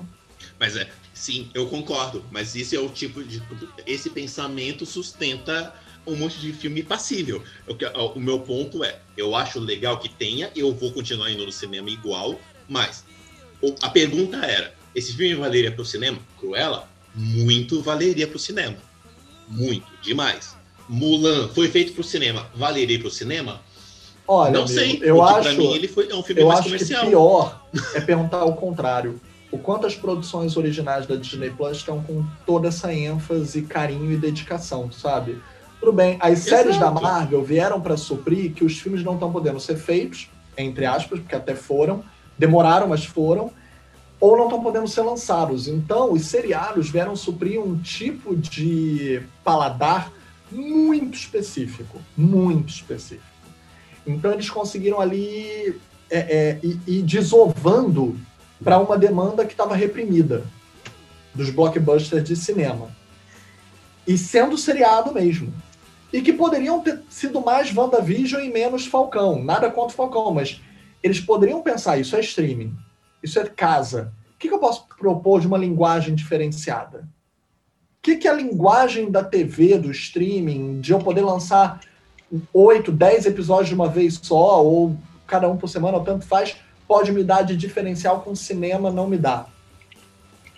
Mas 0.60 0.76
é, 0.78 0.90
sim, 1.14 1.50
eu 1.54 1.68
concordo. 1.68 2.24
Mas 2.32 2.56
esse 2.56 2.76
é 2.76 2.80
o 2.80 2.90
tipo 2.90 3.24
de. 3.24 3.42
Esse 3.86 4.10
pensamento 4.10 4.86
sustenta 4.86 5.74
um 6.06 6.16
monte 6.16 6.40
de 6.40 6.52
filme 6.54 6.84
passível. 6.84 7.44
O, 7.68 8.06
o 8.18 8.20
meu 8.20 8.40
ponto 8.40 8.84
é, 8.84 9.00
eu 9.18 9.36
acho 9.36 9.60
legal 9.60 9.98
que 10.00 10.10
tenha, 10.10 10.52
eu 10.56 10.74
vou 10.74 10.92
continuar 10.92 11.32
indo 11.32 11.46
no 11.46 11.52
cinema 11.52 11.90
igual, 11.90 12.40
mas 12.68 13.04
o- 13.62 13.76
a 13.82 13.90
pergunta 13.90 14.38
era: 14.38 14.74
esse 14.96 15.14
filme 15.14 15.36
valeria 15.36 15.72
pro 15.72 15.86
cinema? 15.86 16.20
Cruella? 16.40 16.90
Muito 17.16 17.82
valeria 17.82 18.28
pro 18.28 18.40
cinema. 18.40 18.78
Muito, 19.48 19.86
demais. 20.02 20.56
Mulan 20.90 21.48
foi 21.50 21.70
feito 21.70 21.94
pro 21.94 22.04
cinema, 22.04 22.50
valeria 22.56 23.00
pro 23.00 23.10
cinema? 23.12 23.62
Olha, 24.28 24.52
Não 24.52 24.68
sei. 24.68 25.00
eu 25.04 25.22
acho, 25.22 25.58
mim 25.58 25.74
ele 25.74 25.88
foi 25.88 26.10
é 26.10 26.16
um 26.16 26.24
filme 26.24 26.42
eu 26.42 26.48
mais 26.48 26.60
acho 26.62 26.70
que 26.70 26.74
comercial. 26.76 27.06
pior 27.08 27.62
é 27.94 28.00
perguntar 28.02 28.44
o 28.46 28.54
contrário. 28.54 29.20
O 29.54 29.60
quanto 29.60 29.86
as 29.86 29.96
produções 29.96 30.58
originais 30.58 31.06
da 31.06 31.16
Disney 31.16 31.52
Plus 31.52 31.78
estão 31.78 32.02
com 32.02 32.26
toda 32.44 32.70
essa 32.70 32.92
ênfase, 32.92 33.62
carinho 33.62 34.12
e 34.12 34.18
dedicação, 34.18 34.92
sabe? 34.92 35.38
Tudo 35.80 35.94
bem, 35.94 36.18
as 36.20 36.40
séries 36.40 36.80
da 36.80 36.88
Exato. 36.88 37.04
Marvel 37.04 37.44
vieram 37.44 37.80
para 37.80 37.96
suprir 37.96 38.54
que 38.54 38.66
os 38.66 38.80
filmes 38.80 39.04
não 39.04 39.14
estão 39.14 39.32
podendo 39.32 39.60
ser 39.60 39.76
feitos, 39.76 40.28
entre 40.58 40.88
aspas, 40.88 41.20
porque 41.20 41.36
até 41.36 41.54
foram, 41.54 42.04
demoraram, 42.36 42.88
mas 42.88 43.06
foram, 43.06 43.52
ou 44.20 44.36
não 44.36 44.46
estão 44.46 44.64
podendo 44.64 44.88
ser 44.88 45.04
lançados. 45.04 45.68
Então, 45.68 46.14
os 46.14 46.26
seriados 46.26 46.90
vieram 46.90 47.16
suprir 47.16 47.62
um 47.62 47.78
tipo 47.78 48.36
de 48.36 49.22
paladar 49.44 50.12
muito 50.52 51.16
específico, 51.16 52.02
muito 52.18 52.70
específico. 52.70 53.28
Então 54.04 54.32
eles 54.32 54.50
conseguiram 54.50 55.00
ali 55.00 55.80
é, 56.10 56.18
é, 56.20 56.60
ir 56.88 57.04
desovando 57.04 58.18
para 58.64 58.80
uma 58.80 58.98
demanda 58.98 59.46
que 59.46 59.54
estava 59.54 59.76
reprimida 59.76 60.46
dos 61.34 61.50
blockbusters 61.50 62.24
de 62.24 62.36
cinema. 62.36 62.90
E 64.08 64.18
sendo 64.18 64.58
seriado 64.58 65.14
mesmo. 65.14 65.54
E 66.12 66.22
que 66.22 66.32
poderiam 66.32 66.80
ter 66.82 67.02
sido 67.10 67.42
mais 67.42 67.76
WandaVision 67.76 68.42
e 68.44 68.52
menos 68.52 68.86
Falcão. 68.86 69.44
Nada 69.44 69.70
contra 69.72 69.94
o 69.94 69.98
Falcão, 69.98 70.32
mas 70.32 70.62
eles 71.02 71.20
poderiam 71.20 71.62
pensar, 71.62 71.98
isso 71.98 72.16
é 72.16 72.20
streaming, 72.22 72.74
isso 73.22 73.40
é 73.40 73.46
casa. 73.46 74.14
O 74.36 74.40
que, 74.40 74.48
que 74.48 74.54
eu 74.54 74.60
posso 74.60 74.86
propor 74.98 75.42
de 75.42 75.48
uma 75.48 75.58
linguagem 75.58 76.14
diferenciada? 76.14 77.00
O 77.00 78.04
que, 78.04 78.18
que 78.18 78.28
a 78.28 78.34
linguagem 78.34 79.10
da 79.10 79.24
TV, 79.24 79.78
do 79.78 79.92
streaming, 79.92 80.82
de 80.82 80.92
eu 80.92 81.00
poder 81.00 81.22
lançar 81.22 81.80
oito, 82.54 82.92
dez 82.92 83.26
episódios 83.26 83.70
de 83.70 83.76
uma 83.76 83.88
vez 83.88 84.20
só, 84.22 84.64
ou 84.64 84.96
cada 85.26 85.50
um 85.50 85.58
por 85.58 85.68
semana, 85.68 85.98
ou 85.98 86.04
tanto 86.04 86.26
faz, 86.26 86.58
pode 86.88 87.12
me 87.12 87.24
dar 87.24 87.44
de 87.44 87.56
diferencial 87.56 88.24
um 88.28 88.36
cinema 88.36 88.92
não 88.92 89.08
me 89.08 89.18
dá. 89.18 89.48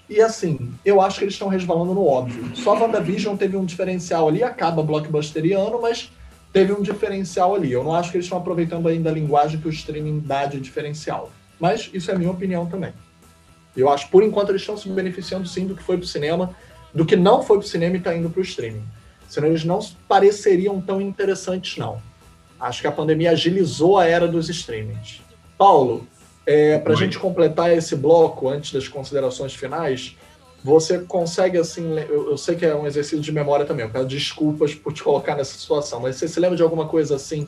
E 0.07 0.21
assim, 0.21 0.71
eu 0.83 1.01
acho 1.01 1.17
que 1.17 1.25
eles 1.25 1.33
estão 1.33 1.47
resvalando 1.47 1.93
no 1.93 2.05
óbvio. 2.05 2.55
Só 2.55 2.75
WandaVision 2.79 3.35
teve 3.35 3.57
um 3.57 3.65
diferencial 3.65 4.27
ali, 4.27 4.43
acaba 4.43 4.83
blockbusteriano, 4.83 5.81
mas 5.81 6.11
teve 6.53 6.71
um 6.71 6.81
diferencial 6.81 7.55
ali. 7.55 7.71
Eu 7.71 7.83
não 7.83 7.93
acho 7.93 8.11
que 8.11 8.17
eles 8.17 8.25
estão 8.25 8.37
aproveitando 8.37 8.87
ainda 8.87 9.09
a 9.09 9.13
linguagem 9.13 9.59
que 9.59 9.67
o 9.67 9.71
streaming 9.71 10.19
dá 10.19 10.45
de 10.45 10.59
diferencial. 10.59 11.31
Mas 11.59 11.89
isso 11.93 12.11
é 12.11 12.17
minha 12.17 12.29
opinião 12.29 12.67
também. 12.67 12.93
Eu 13.75 13.89
acho, 13.89 14.09
por 14.09 14.23
enquanto, 14.23 14.49
eles 14.49 14.61
estão 14.61 14.77
se 14.77 14.87
beneficiando 14.87 15.47
sim 15.47 15.65
do 15.65 15.75
que 15.75 15.83
foi 15.83 15.97
pro 15.97 16.05
cinema, 16.05 16.55
do 16.93 17.05
que 17.05 17.15
não 17.15 17.43
foi 17.43 17.57
pro 17.57 17.67
cinema 17.67 17.95
e 17.95 17.97
está 17.97 18.15
indo 18.15 18.29
pro 18.29 18.41
streaming. 18.41 18.83
Senão 19.27 19.47
eles 19.49 19.65
não 19.65 19.79
pareceriam 20.07 20.79
tão 20.79 21.01
interessantes, 21.01 21.77
não. 21.77 21.99
Acho 22.59 22.81
que 22.81 22.87
a 22.87 22.91
pandemia 22.91 23.31
agilizou 23.31 23.97
a 23.97 24.05
era 24.05 24.27
dos 24.27 24.49
streamings. 24.49 25.21
Paulo, 25.57 26.07
é, 26.45 26.77
para 26.77 26.93
a 26.93 26.95
gente 26.95 27.17
completar 27.17 27.75
esse 27.75 27.95
bloco 27.95 28.47
antes 28.47 28.71
das 28.71 28.87
considerações 28.87 29.53
finais, 29.53 30.15
você 30.63 30.99
consegue, 30.99 31.57
assim, 31.57 31.97
eu, 32.09 32.31
eu 32.31 32.37
sei 32.37 32.55
que 32.55 32.65
é 32.65 32.75
um 32.75 32.87
exercício 32.87 33.19
de 33.19 33.31
memória 33.31 33.65
também, 33.65 33.85
eu 33.85 33.91
peço 33.91 34.05
desculpas 34.05 34.73
por 34.73 34.93
te 34.93 35.03
colocar 35.03 35.35
nessa 35.35 35.57
situação, 35.57 35.99
mas 35.99 36.15
você 36.15 36.27
se 36.27 36.39
lembra 36.39 36.57
de 36.57 36.63
alguma 36.63 36.87
coisa 36.87 37.15
assim, 37.15 37.47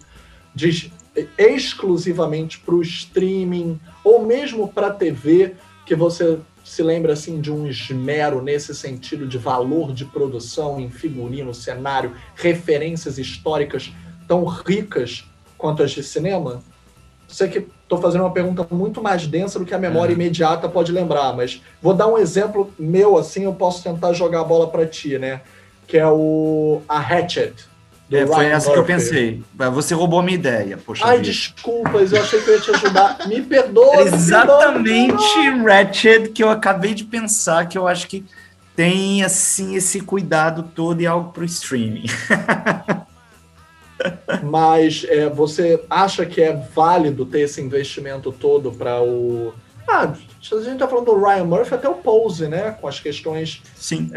de, 0.54 0.92
exclusivamente 1.38 2.60
para 2.60 2.76
o 2.76 2.82
streaming, 2.82 3.80
ou 4.04 4.24
mesmo 4.26 4.68
para 4.68 4.88
a 4.88 4.94
TV, 4.94 5.56
que 5.86 5.96
você 5.96 6.38
se 6.64 6.84
lembra 6.84 7.14
assim 7.14 7.40
de 7.40 7.52
um 7.52 7.66
esmero 7.66 8.42
nesse 8.42 8.76
sentido 8.76 9.26
de 9.26 9.38
valor 9.38 9.94
de 9.94 10.04
produção 10.06 10.80
em 10.80 10.90
figurino, 10.90 11.54
cenário, 11.54 12.14
referências 12.36 13.18
históricas 13.18 13.92
tão 14.28 14.44
ricas 14.44 15.24
quanto 15.58 15.82
as 15.82 15.92
de 15.92 16.04
cinema? 16.04 16.62
Sei 17.28 17.48
que 17.48 17.68
estou 17.88 18.02
fazendo 18.02 18.22
uma 18.22 18.32
pergunta 18.32 18.68
muito 18.70 19.02
mais 19.02 19.26
densa 19.26 19.58
do 19.58 19.66
que 19.66 19.74
a 19.74 19.78
memória 19.80 20.12
É. 20.12 20.16
imediata 20.16 20.68
pode 20.68 20.92
lembrar, 20.92 21.34
mas 21.34 21.62
vou 21.82 21.94
dar 21.94 22.08
um 22.08 22.18
exemplo 22.18 22.70
meu 22.78 23.18
assim, 23.18 23.44
eu 23.46 23.54
posso 23.54 23.82
tentar 23.82 24.12
jogar 24.14 24.42
a 24.42 24.44
bola 24.44 24.68
para 24.68 24.86
ti, 24.86 25.18
né? 25.18 25.40
Que 25.88 25.98
é 25.98 26.06
o 26.08 26.82
a 26.88 27.00
Hatchet, 27.00 27.54
É, 28.12 28.26
foi 28.26 28.46
Ryan 28.46 28.56
essa 28.56 28.66
que 28.72 28.78
eu 28.78 28.82
Murphy. 28.82 28.94
pensei. 28.94 29.44
Mas 29.58 29.74
Você 29.74 29.94
roubou 29.94 30.20
a 30.20 30.24
minha 30.24 30.36
ideia, 30.36 30.78
poxa 30.78 31.06
Ai, 31.06 31.18
vida. 31.18 31.30
desculpas, 31.30 32.12
eu 32.12 32.22
achei 32.22 32.42
que 32.42 32.50
eu 32.50 32.54
ia 32.56 32.60
te 32.62 32.72
ajudar. 32.72 33.18
Me 33.28 33.42
perdoa. 33.42 33.86
me 34.04 34.04
perdoa, 34.04 34.04
me 34.04 34.18
Exatamente. 34.18 35.50
Ratched 35.66 36.30
que 36.32 36.44
eu 36.44 36.50
acabei 36.50 36.94
de 36.94 37.06
pensar 37.06 37.68
que 37.68 37.78
eu 37.78 37.88
acho 37.88 38.08
que 38.08 38.26
tem 38.76 39.24
assim 39.24 39.76
esse 39.76 40.02
cuidado 40.02 40.62
todo 40.76 41.02
e 41.02 41.08
algo 41.08 41.32
pro 41.32 41.44
streaming. 41.46 42.06
Mas 44.44 45.06
é, 45.08 45.30
você 45.30 45.84
acha 45.90 46.26
que 46.26 46.42
é 46.42 46.54
válido 46.54 47.26
ter 47.26 47.42
esse 47.42 47.62
investimento 47.62 48.32
todo 48.32 48.72
para 48.72 49.02
o. 49.02 49.54
Ah, 49.88 50.14
a 50.52 50.62
gente 50.62 50.78
tá 50.78 50.88
falando 50.88 51.06
do 51.06 51.18
Ryan 51.18 51.46
Murphy, 51.46 51.76
até 51.76 51.88
o 51.88 51.96
Pose, 51.96 52.48
né? 52.48 52.72
Com 52.80 52.88
as 52.88 53.00
questões 53.00 53.62
Sim. 53.76 54.12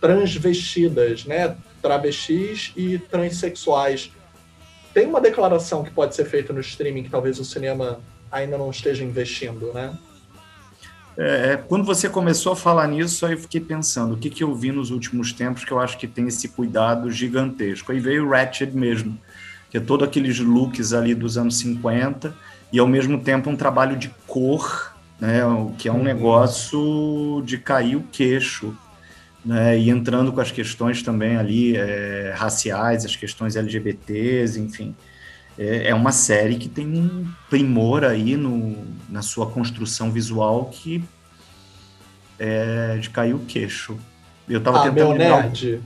transvestidas, 0.00 1.24
né? 1.24 1.56
Travestis 1.80 2.72
e 2.76 2.98
transexuais. 2.98 4.12
Tem 4.92 5.06
uma 5.06 5.20
declaração 5.20 5.82
que 5.82 5.90
pode 5.90 6.14
ser 6.14 6.26
feita 6.26 6.52
no 6.52 6.60
streaming 6.60 7.04
que 7.04 7.10
talvez 7.10 7.38
o 7.38 7.44
cinema 7.44 8.00
ainda 8.30 8.58
não 8.58 8.70
esteja 8.70 9.02
investindo, 9.02 9.72
né? 9.72 9.96
É, 11.16 11.56
quando 11.68 11.84
você 11.84 12.08
começou 12.08 12.52
a 12.52 12.56
falar 12.56 12.86
nisso, 12.86 13.26
aí 13.26 13.32
eu 13.32 13.38
fiquei 13.38 13.60
pensando, 13.60 14.14
o 14.14 14.16
que, 14.16 14.30
que 14.30 14.42
eu 14.42 14.54
vi 14.54 14.72
nos 14.72 14.90
últimos 14.90 15.32
tempos 15.32 15.64
que 15.64 15.72
eu 15.72 15.78
acho 15.78 15.98
que 15.98 16.06
tem 16.06 16.26
esse 16.28 16.48
cuidado 16.48 17.10
gigantesco. 17.10 17.92
Aí 17.92 18.00
veio 18.00 18.26
o 18.26 18.30
Ratched 18.30 18.74
mesmo, 18.74 19.18
que 19.70 19.76
é 19.76 19.80
todos 19.80 20.06
aqueles 20.06 20.38
looks 20.40 20.92
ali 20.92 21.14
dos 21.14 21.36
anos 21.36 21.58
50 21.58 22.34
e 22.72 22.78
ao 22.78 22.86
mesmo 22.86 23.20
tempo 23.20 23.50
um 23.50 23.56
trabalho 23.56 23.96
de 23.96 24.08
cor, 24.26 24.94
né, 25.20 25.44
o 25.44 25.74
que 25.76 25.88
é 25.88 25.92
um 25.92 25.96
Uhum. 25.96 26.02
negócio 26.04 27.42
de 27.44 27.58
cair 27.58 27.96
o 27.96 28.02
queixo. 28.10 28.74
Né, 29.44 29.78
e 29.78 29.88
entrando 29.88 30.32
com 30.32 30.40
as 30.40 30.50
questões 30.50 31.02
também 31.02 31.36
ali 31.36 31.74
é, 31.74 32.34
raciais, 32.36 33.06
as 33.06 33.16
questões 33.16 33.56
LGBTs, 33.56 34.60
enfim. 34.60 34.94
É, 35.60 35.88
é 35.90 35.94
uma 35.94 36.10
série 36.10 36.56
que 36.56 36.70
tem 36.70 36.86
um 36.86 37.26
primor 37.50 38.02
aí 38.02 38.34
no, 38.34 38.82
na 39.10 39.20
sua 39.20 39.46
construção 39.46 40.10
visual 40.10 40.70
que 40.72 41.04
é 42.38 42.96
de 42.98 43.10
cair 43.10 43.34
o 43.34 43.40
queixo. 43.40 43.98
Eu 44.48 44.62
tava 44.62 44.78
Ah, 44.78 44.82
tentando 44.84 45.10
meu 45.10 45.18
nerd. 45.18 45.82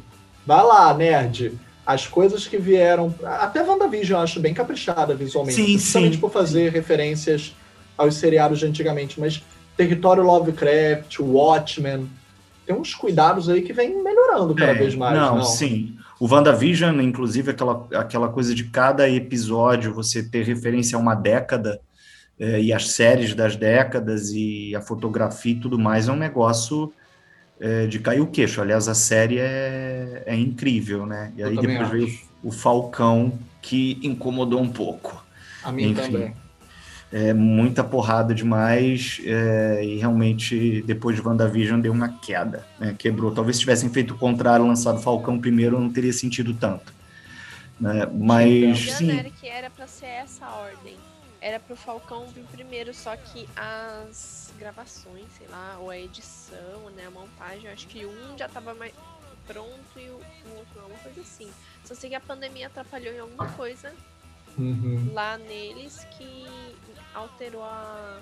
Vai 0.47 0.63
lá, 0.63 0.95
nerd. 0.95 1.59
As 1.85 2.07
coisas 2.07 2.47
que 2.47 2.57
vieram. 2.57 3.13
Até 3.25 3.63
WandaVision 3.63 4.21
eu 4.21 4.25
acho 4.25 4.39
bem 4.39 4.55
caprichada 4.55 5.15
visualmente. 5.15 5.57
Sim, 5.57 5.65
principalmente 5.65 6.15
sim. 6.15 6.21
por 6.21 6.31
fazer 6.31 6.71
referências 6.71 7.53
aos 7.99 8.15
seriados 8.15 8.61
de 8.61 8.67
antigamente. 8.67 9.19
Mas 9.19 9.43
Território 9.77 10.23
Lovecraft, 10.23 11.19
Watchmen. 11.19 12.09
Tem 12.65 12.75
uns 12.75 12.95
cuidados 12.95 13.49
aí 13.49 13.61
que 13.61 13.73
vem 13.73 14.03
melhorando 14.03 14.55
cada 14.55 14.71
É, 14.71 14.75
vez 14.75 14.95
mais. 14.95 15.19
Não, 15.19 15.37
Não, 15.39 15.45
sim. 15.45 15.97
O 16.21 16.27
WandaVision, 16.27 17.01
inclusive, 17.01 17.51
aquela, 17.51 17.87
aquela 17.95 18.29
coisa 18.29 18.55
de 18.55 18.65
cada 18.65 19.09
episódio 19.09 19.93
você 19.93 20.23
ter 20.23 20.45
referência 20.45 20.97
a 20.97 21.01
uma 21.01 21.15
década 21.15 21.81
é, 22.39 22.61
e 22.61 22.73
as 22.73 22.91
séries 22.91 23.35
das 23.35 23.57
décadas 23.57 24.31
e 24.31 24.75
a 24.75 24.81
fotografia 24.81 25.53
e 25.53 25.61
tudo 25.61 25.79
mais 25.79 26.09
é 26.09 26.13
um 26.13 26.17
negócio 26.17 26.93
é, 27.61 27.87
de 27.87 27.99
cair 27.99 28.21
o 28.21 28.27
queixo. 28.27 28.61
Aliás, 28.61 28.89
a 28.89 28.95
série 28.95 29.39
é, 29.39 30.23
é 30.27 30.37
incrível, 30.37 31.07
né? 31.07 31.33
E 31.37 31.43
aí 31.43 31.57
depois 31.57 31.89
veio 31.91 32.07
acho. 32.07 32.29
o 32.43 32.51
Falcão, 32.51 33.39
que 33.63 33.99
incomodou 34.03 34.61
um 34.61 34.69
pouco. 34.69 35.25
A 35.63 35.73
mim 35.73 35.91
Enfim. 35.91 36.13
também. 36.13 36.44
É 37.17 37.33
muita 37.33 37.85
porrada 37.85 38.35
demais 38.35 39.21
é, 39.25 39.85
e 39.85 39.99
realmente 39.99 40.83
depois 40.83 41.15
de 41.15 41.23
WandaVision 41.23 41.81
deu 41.81 41.93
uma 41.93 42.09
queda, 42.09 42.67
né, 42.77 42.93
quebrou. 42.99 43.31
Talvez 43.31 43.55
se 43.55 43.61
tivessem 43.61 43.89
feito 43.89 44.15
o 44.15 44.19
contrário, 44.19 44.67
lançado 44.67 45.01
Falcão 45.01 45.39
primeiro, 45.39 45.79
não 45.79 45.93
teria 45.93 46.13
sentido 46.13 46.53
tanto. 46.55 46.93
né, 47.79 48.05
Mas 48.13 48.51
Engano, 48.51 48.97
sim, 48.97 49.17
Eric, 49.17 49.49
era 49.49 49.71
pra 49.71 49.87
ser 49.87 50.07
essa 50.07 50.45
ordem. 50.51 50.97
Era 51.41 51.61
pro 51.61 51.77
Falcão 51.77 52.27
vir 52.35 52.43
primeiro, 52.51 52.93
só 52.93 53.15
que 53.17 53.47
as 53.55 54.53
gravações, 54.59 55.27
sei 55.39 55.47
lá, 55.47 55.77
ou 55.79 55.91
a 55.91 55.97
edição, 55.99 56.91
né, 56.97 57.05
a 57.07 57.11
montagem, 57.13 57.67
eu 57.67 57.73
acho 57.73 57.87
que 57.87 58.05
um 58.05 58.37
já 58.37 58.49
tava 58.49 58.75
mais 58.75 58.93
pronto 59.47 59.69
e 59.97 60.09
o, 60.09 60.15
o 60.15 60.59
outro 60.59 60.81
não, 60.81 60.87
uma 60.89 60.99
coisa 60.99 61.21
assim. 61.21 61.49
Só 61.85 61.95
sei 61.95 62.11
que 62.11 62.17
a 62.17 62.21
pandemia 62.21 62.67
atrapalhou 62.67 63.15
em 63.15 63.21
alguma 63.21 63.47
coisa 63.51 63.93
Uhum. 64.57 65.11
lá 65.13 65.37
neles 65.37 66.07
que 66.17 66.47
alterou 67.15 67.63
a, 67.63 68.19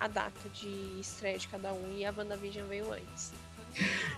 a 0.00 0.08
data 0.08 0.48
de 0.52 0.98
estreia 1.00 1.38
de 1.38 1.48
cada 1.48 1.72
um 1.72 1.94
e 1.96 2.04
a 2.04 2.12
WandaVision 2.16 2.66
veio 2.68 2.92
antes. 2.92 3.32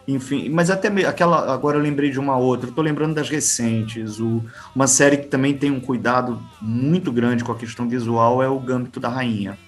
enfim, 0.06 0.48
mas 0.48 0.70
até 0.70 0.88
aquela. 1.06 1.52
Agora 1.52 1.76
eu 1.76 1.82
lembrei 1.82 2.10
de 2.10 2.18
uma 2.18 2.36
outra, 2.36 2.70
eu 2.70 2.74
tô 2.74 2.82
lembrando 2.82 3.14
das 3.14 3.28
recentes. 3.28 4.18
O, 4.20 4.42
uma 4.74 4.86
série 4.86 5.18
que 5.18 5.26
também 5.26 5.56
tem 5.56 5.70
um 5.70 5.80
cuidado 5.80 6.42
muito 6.60 7.12
grande 7.12 7.44
com 7.44 7.52
a 7.52 7.56
questão 7.56 7.88
visual 7.88 8.42
é 8.42 8.48
o 8.48 8.58
Gâmbito 8.58 8.98
da 9.00 9.08
Rainha. 9.08 9.58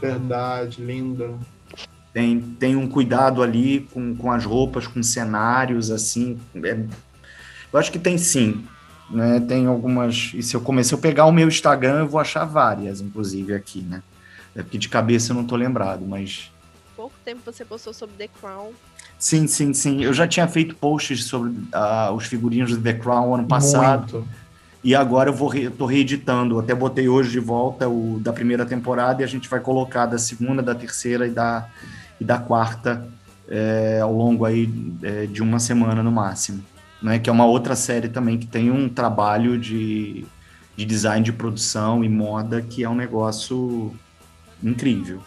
Verdade, 0.00 0.82
linda. 0.82 1.34
tem, 2.12 2.40
tem 2.40 2.76
um 2.76 2.88
cuidado 2.88 3.42
ali 3.42 3.88
com, 3.92 4.14
com 4.14 4.30
as 4.30 4.44
roupas, 4.44 4.86
com 4.86 5.02
cenários, 5.02 5.90
assim. 5.90 6.38
é- 6.62 6.84
eu 7.72 7.78
acho 7.78 7.90
que 7.90 7.98
tem 7.98 8.16
sim. 8.18 8.66
Né? 9.10 9.40
Tem 9.40 9.66
algumas. 9.66 10.32
E 10.34 10.42
se 10.42 10.56
eu 10.56 10.60
comecei 10.60 10.96
a 10.96 11.00
pegar 11.00 11.26
o 11.26 11.32
meu 11.32 11.48
Instagram, 11.48 12.00
eu 12.00 12.08
vou 12.08 12.20
achar 12.20 12.44
várias, 12.44 13.00
inclusive, 13.00 13.54
aqui, 13.54 13.80
né? 13.80 14.02
É 14.56 14.62
porque 14.62 14.78
de 14.78 14.88
cabeça 14.88 15.32
eu 15.32 15.36
não 15.36 15.44
tô 15.44 15.56
lembrado, 15.56 16.04
mas. 16.06 16.50
Pouco 16.96 17.14
tempo 17.24 17.40
você 17.44 17.64
postou 17.64 17.92
sobre 17.92 18.16
The 18.16 18.28
Crown. 18.40 18.72
Sim, 19.18 19.46
sim, 19.46 19.72
sim. 19.72 20.02
Eu 20.02 20.12
já 20.12 20.26
tinha 20.26 20.46
feito 20.46 20.74
posts 20.74 21.24
sobre 21.24 21.52
ah, 21.72 22.12
os 22.12 22.26
figurinhos 22.26 22.70
do 22.70 22.80
The 22.80 22.94
Crown 22.94 23.34
ano 23.34 23.46
passado. 23.46 24.12
Muito. 24.12 24.28
E 24.82 24.94
agora 24.94 25.30
eu 25.30 25.34
vou 25.34 25.48
re, 25.48 25.64
eu 25.64 25.70
tô 25.70 25.86
reeditando. 25.86 26.58
Até 26.58 26.74
botei 26.74 27.08
hoje 27.08 27.30
de 27.30 27.40
volta 27.40 27.88
o 27.88 28.20
da 28.20 28.32
primeira 28.32 28.66
temporada 28.66 29.22
e 29.22 29.24
a 29.24 29.26
gente 29.26 29.48
vai 29.48 29.60
colocar 29.60 30.04
da 30.04 30.18
segunda, 30.18 30.62
da 30.62 30.74
terceira 30.74 31.26
e 31.26 31.30
da, 31.30 31.66
e 32.20 32.24
da 32.24 32.38
quarta 32.38 33.08
é, 33.48 34.00
ao 34.02 34.12
longo 34.12 34.44
aí 34.44 34.70
é, 35.02 35.26
de 35.26 35.42
uma 35.42 35.58
semana 35.58 36.02
no 36.02 36.12
máximo. 36.12 36.62
Né? 37.04 37.18
Que 37.18 37.28
é 37.28 37.32
uma 37.32 37.44
outra 37.46 37.76
série 37.76 38.08
também 38.08 38.38
que 38.38 38.46
tem 38.46 38.70
um 38.70 38.88
trabalho 38.88 39.58
de, 39.58 40.24
de 40.74 40.84
design 40.86 41.22
de 41.22 41.32
produção 41.34 42.02
e 42.02 42.08
moda 42.08 42.62
que 42.62 42.82
é 42.82 42.88
um 42.88 42.94
negócio 42.94 43.94
incrível. 44.62 45.20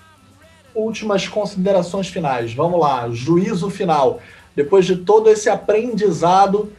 últimas 0.74 1.28
considerações 1.28 2.08
finais. 2.08 2.54
Vamos 2.54 2.80
lá, 2.80 3.08
juízo 3.12 3.70
final. 3.70 4.20
Depois 4.56 4.86
de 4.86 4.96
todo 4.96 5.30
esse 5.30 5.50
aprendizado, 5.50 6.72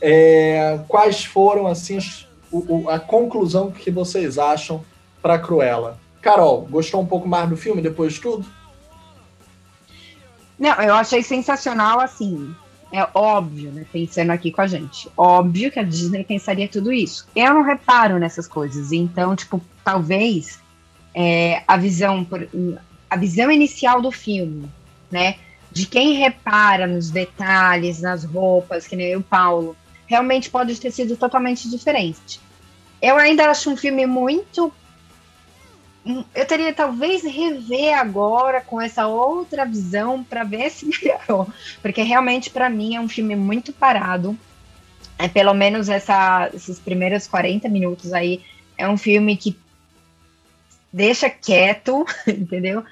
é, 0.00 0.80
quais 0.88 1.24
foram 1.24 1.66
assim 1.68 1.96
as- 1.96 2.28
o- 2.50 2.82
o- 2.84 2.90
a 2.90 2.98
conclusão 2.98 3.70
que 3.70 3.90
vocês 3.90 4.36
acham 4.38 4.84
para 5.22 5.38
Cruella? 5.38 5.98
Carol, 6.20 6.62
gostou 6.70 7.00
um 7.00 7.06
pouco 7.06 7.28
mais 7.28 7.48
do 7.48 7.56
filme 7.56 7.80
depois 7.82 8.14
de 8.14 8.20
tudo? 8.20 8.44
Não, 10.58 10.74
eu 10.80 10.94
achei 10.94 11.22
sensacional, 11.22 12.00
assim. 12.00 12.54
É 12.96 13.08
óbvio, 13.12 13.72
né? 13.72 13.84
Pensando 13.92 14.30
aqui 14.30 14.52
com 14.52 14.60
a 14.60 14.68
gente. 14.68 15.08
Óbvio 15.16 15.68
que 15.72 15.80
a 15.80 15.82
Disney 15.82 16.22
pensaria 16.22 16.68
tudo 16.68 16.92
isso. 16.92 17.26
Eu 17.34 17.52
não 17.52 17.62
reparo 17.62 18.20
nessas 18.20 18.46
coisas. 18.46 18.92
Então, 18.92 19.34
tipo, 19.34 19.60
talvez 19.84 20.60
é, 21.12 21.64
a 21.66 21.76
visão 21.76 22.24
por- 22.24 22.48
a 23.10 23.16
visão 23.16 23.50
inicial 23.50 24.00
do 24.00 24.12
filme, 24.12 24.70
né? 25.10 25.34
De 25.72 25.86
quem 25.86 26.12
repara 26.12 26.86
nos 26.86 27.10
detalhes, 27.10 28.00
nas 28.00 28.22
roupas, 28.22 28.86
que 28.86 28.94
nem 28.94 29.16
o 29.16 29.22
Paulo, 29.22 29.76
realmente 30.06 30.48
pode 30.48 30.80
ter 30.80 30.92
sido 30.92 31.16
totalmente 31.16 31.68
diferente. 31.68 32.38
Eu 33.02 33.16
ainda 33.16 33.50
acho 33.50 33.70
um 33.70 33.76
filme 33.76 34.06
muito 34.06 34.72
eu 36.34 36.46
teria 36.46 36.72
talvez 36.72 37.22
rever 37.22 37.98
agora 37.98 38.60
com 38.60 38.80
essa 38.80 39.06
outra 39.06 39.64
visão 39.64 40.22
para 40.22 40.44
ver 40.44 40.70
se 40.70 40.86
melhorou, 40.86 41.48
porque 41.80 42.02
realmente 42.02 42.50
para 42.50 42.68
mim 42.68 42.94
é 42.94 43.00
um 43.00 43.08
filme 43.08 43.34
muito 43.34 43.72
parado. 43.72 44.38
É 45.18 45.28
pelo 45.28 45.54
menos 45.54 45.88
essa, 45.88 46.50
esses 46.52 46.78
primeiros 46.78 47.26
40 47.26 47.68
minutos 47.68 48.12
aí 48.12 48.42
é 48.76 48.88
um 48.88 48.96
filme 48.96 49.36
que 49.36 49.56
deixa 50.92 51.30
quieto, 51.30 52.04
entendeu? 52.28 52.84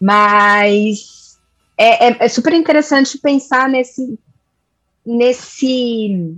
Mas 0.00 1.38
é, 1.76 2.08
é- 2.08 2.16
é 2.20 2.28
super 2.28 2.52
interessante 2.52 3.18
pensar 3.18 3.68
nesse 3.68 4.18
nesse 5.04 6.36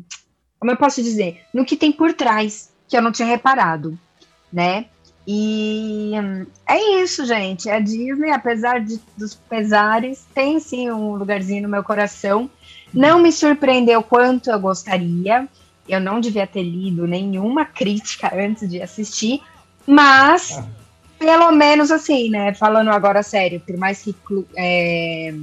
como 0.59 0.71
eu 0.71 0.77
posso 0.77 1.03
dizer, 1.03 1.43
no 1.53 1.65
que 1.65 1.77
tem 1.77 1.91
por 1.91 2.15
trás 2.15 2.71
que 2.89 2.97
eu 2.97 3.03
não 3.03 3.11
tinha 3.11 3.27
reparado, 3.27 3.99
né? 4.53 4.87
E 5.27 6.13
hum, 6.15 6.47
é 6.69 7.03
isso, 7.03 7.25
gente. 7.25 7.71
A 7.71 7.79
Disney, 7.79 8.31
apesar 8.31 8.81
de- 8.81 9.01
dos 9.17 9.35
pesares, 9.35 10.25
tem 10.35 10.59
sim 10.59 10.91
um 10.91 11.15
lugarzinho 11.15 11.63
no 11.63 11.69
meu 11.69 11.83
coração. 11.85 12.51
Não 12.93 13.21
me 13.21 13.31
surpreendeu 13.33 14.03
quanto 14.03 14.51
eu 14.51 14.59
gostaria. 14.59 15.49
Eu 15.89 16.01
não 16.01 16.21
devia 16.21 16.47
ter 16.47 16.63
lido 16.63 17.07
nenhuma 17.07 17.65
crítica 17.65 18.33
antes 18.35 18.69
de 18.69 18.81
assistir, 18.83 19.41
mas 19.87 20.59
Ah. 20.59 20.65
pelo 21.19 21.53
menos 21.53 21.91
assim, 21.91 22.29
né? 22.31 22.53
Falando 22.55 22.91
agora 22.91 23.23
sério, 23.23 23.61
por 23.61 23.77
mais 23.77 24.03
que 24.03 24.15
é, 24.57 25.35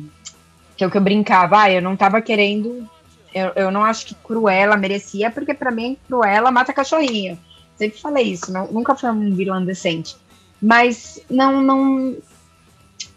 que 0.78 0.84
é 0.84 0.88
o 0.88 0.92
que 0.92 0.98
eu 0.98 1.02
brincava, 1.02 1.62
ah, 1.64 1.72
eu 1.72 1.82
não 1.82 1.96
tava 1.96 2.22
querendo 2.22 2.88
Eu, 3.32 3.52
eu 3.56 3.70
não 3.72 3.84
acho 3.84 4.08
que 4.08 4.16
Cruella 4.16 4.76
merecia, 4.76 5.30
porque 5.30 5.54
pra 5.54 5.70
mim 5.70 5.96
Cruella 6.08 6.50
mata 6.50 6.74
cachorrinho. 6.74 7.38
Sempre 7.80 8.00
falei 8.02 8.26
isso, 8.26 8.52
não- 8.52 8.70
nunca 8.72 8.94
foi 8.94 9.10
um 9.10 9.34
vilão 9.34 9.64
decente. 9.64 10.18
Mas 10.62 11.22
não, 11.30 11.62
não, 11.62 12.18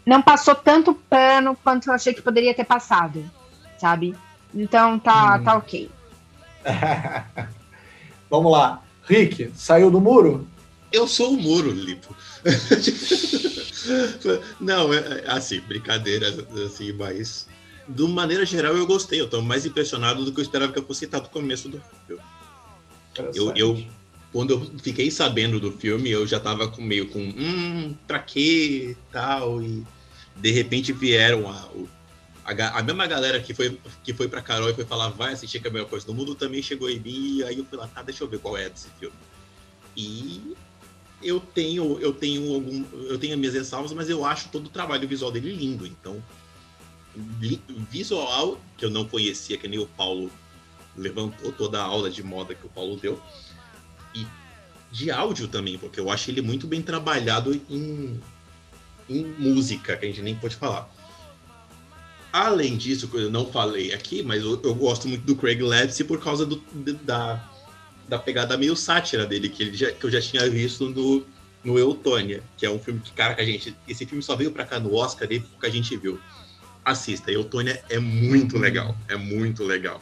não 0.05 0.21
passou 0.21 0.55
tanto 0.55 0.95
pano 0.95 1.53
quanto 1.61 1.89
eu 1.89 1.93
achei 1.93 2.13
que 2.13 2.21
poderia 2.21 2.53
ter 2.53 2.63
passado, 2.63 3.29
sabe? 3.77 4.15
Então 4.55 4.97
tá, 4.97 5.37
Hum. 5.37 5.43
tá 5.43 5.57
ok. 5.57 5.91
Vamos 8.29 8.51
lá. 8.53 8.81
Rick, 9.05 9.51
saiu 9.53 9.91
do 9.91 9.99
muro? 9.99 10.47
Eu 10.93 11.09
sou 11.09 11.33
o 11.33 11.37
muro, 11.37 11.71
Lipo. 11.71 12.15
Não, 14.61 14.93
é, 14.93 14.97
é, 14.97 15.23
assim, 15.27 15.59
brincadeiras, 15.59 16.39
assim, 16.65 16.93
mas 16.93 17.49
de 17.85 18.03
maneira 18.03 18.45
geral 18.45 18.77
eu 18.77 18.87
gostei. 18.87 19.19
Eu 19.19 19.29
tô 19.29 19.41
mais 19.41 19.65
impressionado 19.65 20.23
do 20.23 20.31
que 20.31 20.39
eu 20.39 20.43
esperava 20.43 20.71
que 20.71 20.79
eu 20.79 20.85
fosse 20.85 21.03
estar 21.03 21.19
no 21.19 21.27
começo 21.27 21.67
do 21.67 21.81
filme. 22.07 22.21
Eu, 23.35 23.51
eu, 23.55 23.83
quando 24.33 24.51
eu 24.51 24.79
fiquei 24.79 25.11
sabendo 25.11 25.59
do 25.59 25.71
filme, 25.71 26.09
eu 26.09 26.25
já 26.25 26.39
tava 26.39 26.67
com, 26.67 26.81
meio 26.81 27.07
com, 27.07 27.19
hum, 27.19 27.95
pra 28.07 28.17
quê, 28.17 28.97
tal, 29.11 29.61
e 29.61 29.85
de 30.35 30.51
repente 30.51 30.91
vieram 30.91 31.47
a, 31.47 31.69
a, 32.43 32.79
a 32.79 32.83
mesma 32.83 33.05
galera 33.05 33.39
que 33.39 33.53
foi, 33.53 33.79
que 34.03 34.11
foi 34.11 34.27
pra 34.27 34.41
Carol 34.41 34.71
e 34.71 34.73
foi 34.73 34.85
falar, 34.85 35.09
vai 35.09 35.33
assistir 35.33 35.61
que 35.61 35.67
é 35.67 35.69
a 35.69 35.73
melhor 35.73 35.87
coisa 35.87 36.03
do 36.03 36.15
mundo, 36.15 36.33
também 36.33 36.63
chegou 36.63 36.89
em 36.89 36.99
mim, 36.99 37.37
e 37.37 37.43
aí 37.43 37.59
eu 37.59 37.65
fui 37.65 37.77
lá, 37.77 37.87
tá, 37.87 38.01
deixa 38.01 38.23
eu 38.23 38.27
ver 38.27 38.39
qual 38.39 38.57
é 38.57 38.67
desse 38.67 38.89
filme. 38.99 39.15
E 39.95 40.55
eu 41.21 41.39
tenho, 41.39 41.99
eu 41.99 42.11
tenho 42.11 42.55
algum, 42.55 42.83
eu 43.05 43.19
tenho 43.19 43.33
as 43.33 43.39
minhas 43.39 43.53
ressalvas, 43.53 43.93
mas 43.93 44.09
eu 44.09 44.25
acho 44.25 44.49
todo 44.49 44.65
o 44.65 44.69
trabalho 44.69 45.07
visual 45.07 45.31
dele 45.31 45.53
lindo, 45.53 45.85
então 45.85 46.21
visual 47.91 48.59
que 48.77 48.85
eu 48.85 48.89
não 48.89 49.05
conhecia, 49.05 49.57
que 49.57 49.67
nem 49.67 49.77
o 49.77 49.85
Paulo 49.85 50.31
levantou 50.97 51.51
toda 51.51 51.79
a 51.79 51.83
aula 51.83 52.09
de 52.09 52.23
moda 52.23 52.55
que 52.55 52.65
o 52.65 52.69
Paulo 52.69 52.97
deu. 52.97 53.21
E 54.15 54.25
de 54.91 55.09
áudio 55.09 55.47
também, 55.47 55.77
porque 55.77 55.99
eu 55.99 56.09
acho 56.11 56.29
ele 56.29 56.41
muito 56.41 56.67
bem 56.67 56.81
trabalhado 56.81 57.53
em, 57.69 58.19
em 59.09 59.25
música, 59.39 59.97
que 59.97 60.05
a 60.05 60.07
gente 60.07 60.21
nem 60.21 60.35
pode 60.35 60.55
falar. 60.55 60.87
Além 62.31 62.75
disso, 62.77 63.07
que 63.07 63.15
eu 63.17 63.29
não 63.29 63.45
falei 63.45 63.93
aqui, 63.93 64.23
mas 64.23 64.41
eu, 64.43 64.59
eu 64.63 64.73
gosto 64.73 65.07
muito 65.07 65.23
do 65.23 65.35
Craig 65.35 65.61
Livesey 65.61 66.05
por 66.05 66.19
causa 66.19 66.45
do, 66.45 66.55
da, 67.03 67.39
da 68.07 68.17
pegada 68.17 68.57
meio 68.57 68.75
sátira 68.75 69.25
dele, 69.25 69.49
que, 69.49 69.61
ele 69.63 69.77
já- 69.77 69.91
que 69.91 70.03
eu 70.03 70.09
já 70.09 70.19
tinha 70.19 70.49
visto 70.49 70.89
no, 70.89 71.23
no 71.63 71.77
Eutônia, 71.77 72.43
que 72.57 72.65
é 72.65 72.69
um 72.71 72.79
filme 72.79 72.99
que, 73.01 73.11
cara, 73.13 73.35
que 73.35 73.41
a 73.41 73.45
gente. 73.45 73.75
Esse 73.87 74.05
filme 74.07 74.23
só 74.23 74.35
veio 74.35 74.51
pra 74.51 74.65
cá 74.65 74.79
no 74.79 74.95
Oscar 74.95 75.27
dele 75.27 75.45
porque 75.51 75.67
a 75.67 75.69
gente 75.69 75.95
viu. 75.95 76.19
Assista, 76.83 77.31
Eutônia 77.31 77.81
é 77.89 77.97
muito 77.97 78.57
legal. 78.57 78.97
É 79.07 79.15
muito 79.15 79.63
legal. 79.63 80.01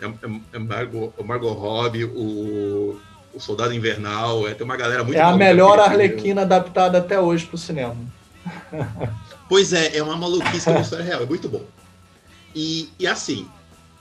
É, 0.00 0.06
é, 0.06 0.40
é 0.54 0.58
Margot, 0.58 1.12
o 1.18 1.24
Margot 1.24 1.52
Robbie, 1.52 2.04
o, 2.04 2.98
o 3.36 3.40
Soldado 3.40 3.74
Invernal, 3.74 4.48
é, 4.48 4.54
tem 4.54 4.64
uma 4.64 4.76
galera 4.76 5.04
muito 5.04 5.18
é 5.18 5.22
a 5.22 5.36
melhor. 5.36 5.78
Arlequina 5.78 6.42
adaptada 6.42 6.98
até 6.98 7.20
hoje 7.20 7.44
pro 7.46 7.58
cinema. 7.58 7.96
Pois 9.48 9.72
é, 9.72 9.96
é 9.96 10.02
uma 10.02 10.16
maluquice 10.16 10.68
é 10.68 10.72
uma 10.72 10.80
história 10.80 11.04
real, 11.04 11.22
é 11.22 11.26
muito 11.26 11.48
bom. 11.48 11.62
E, 12.52 12.88
e 12.98 13.06
assim, 13.06 13.46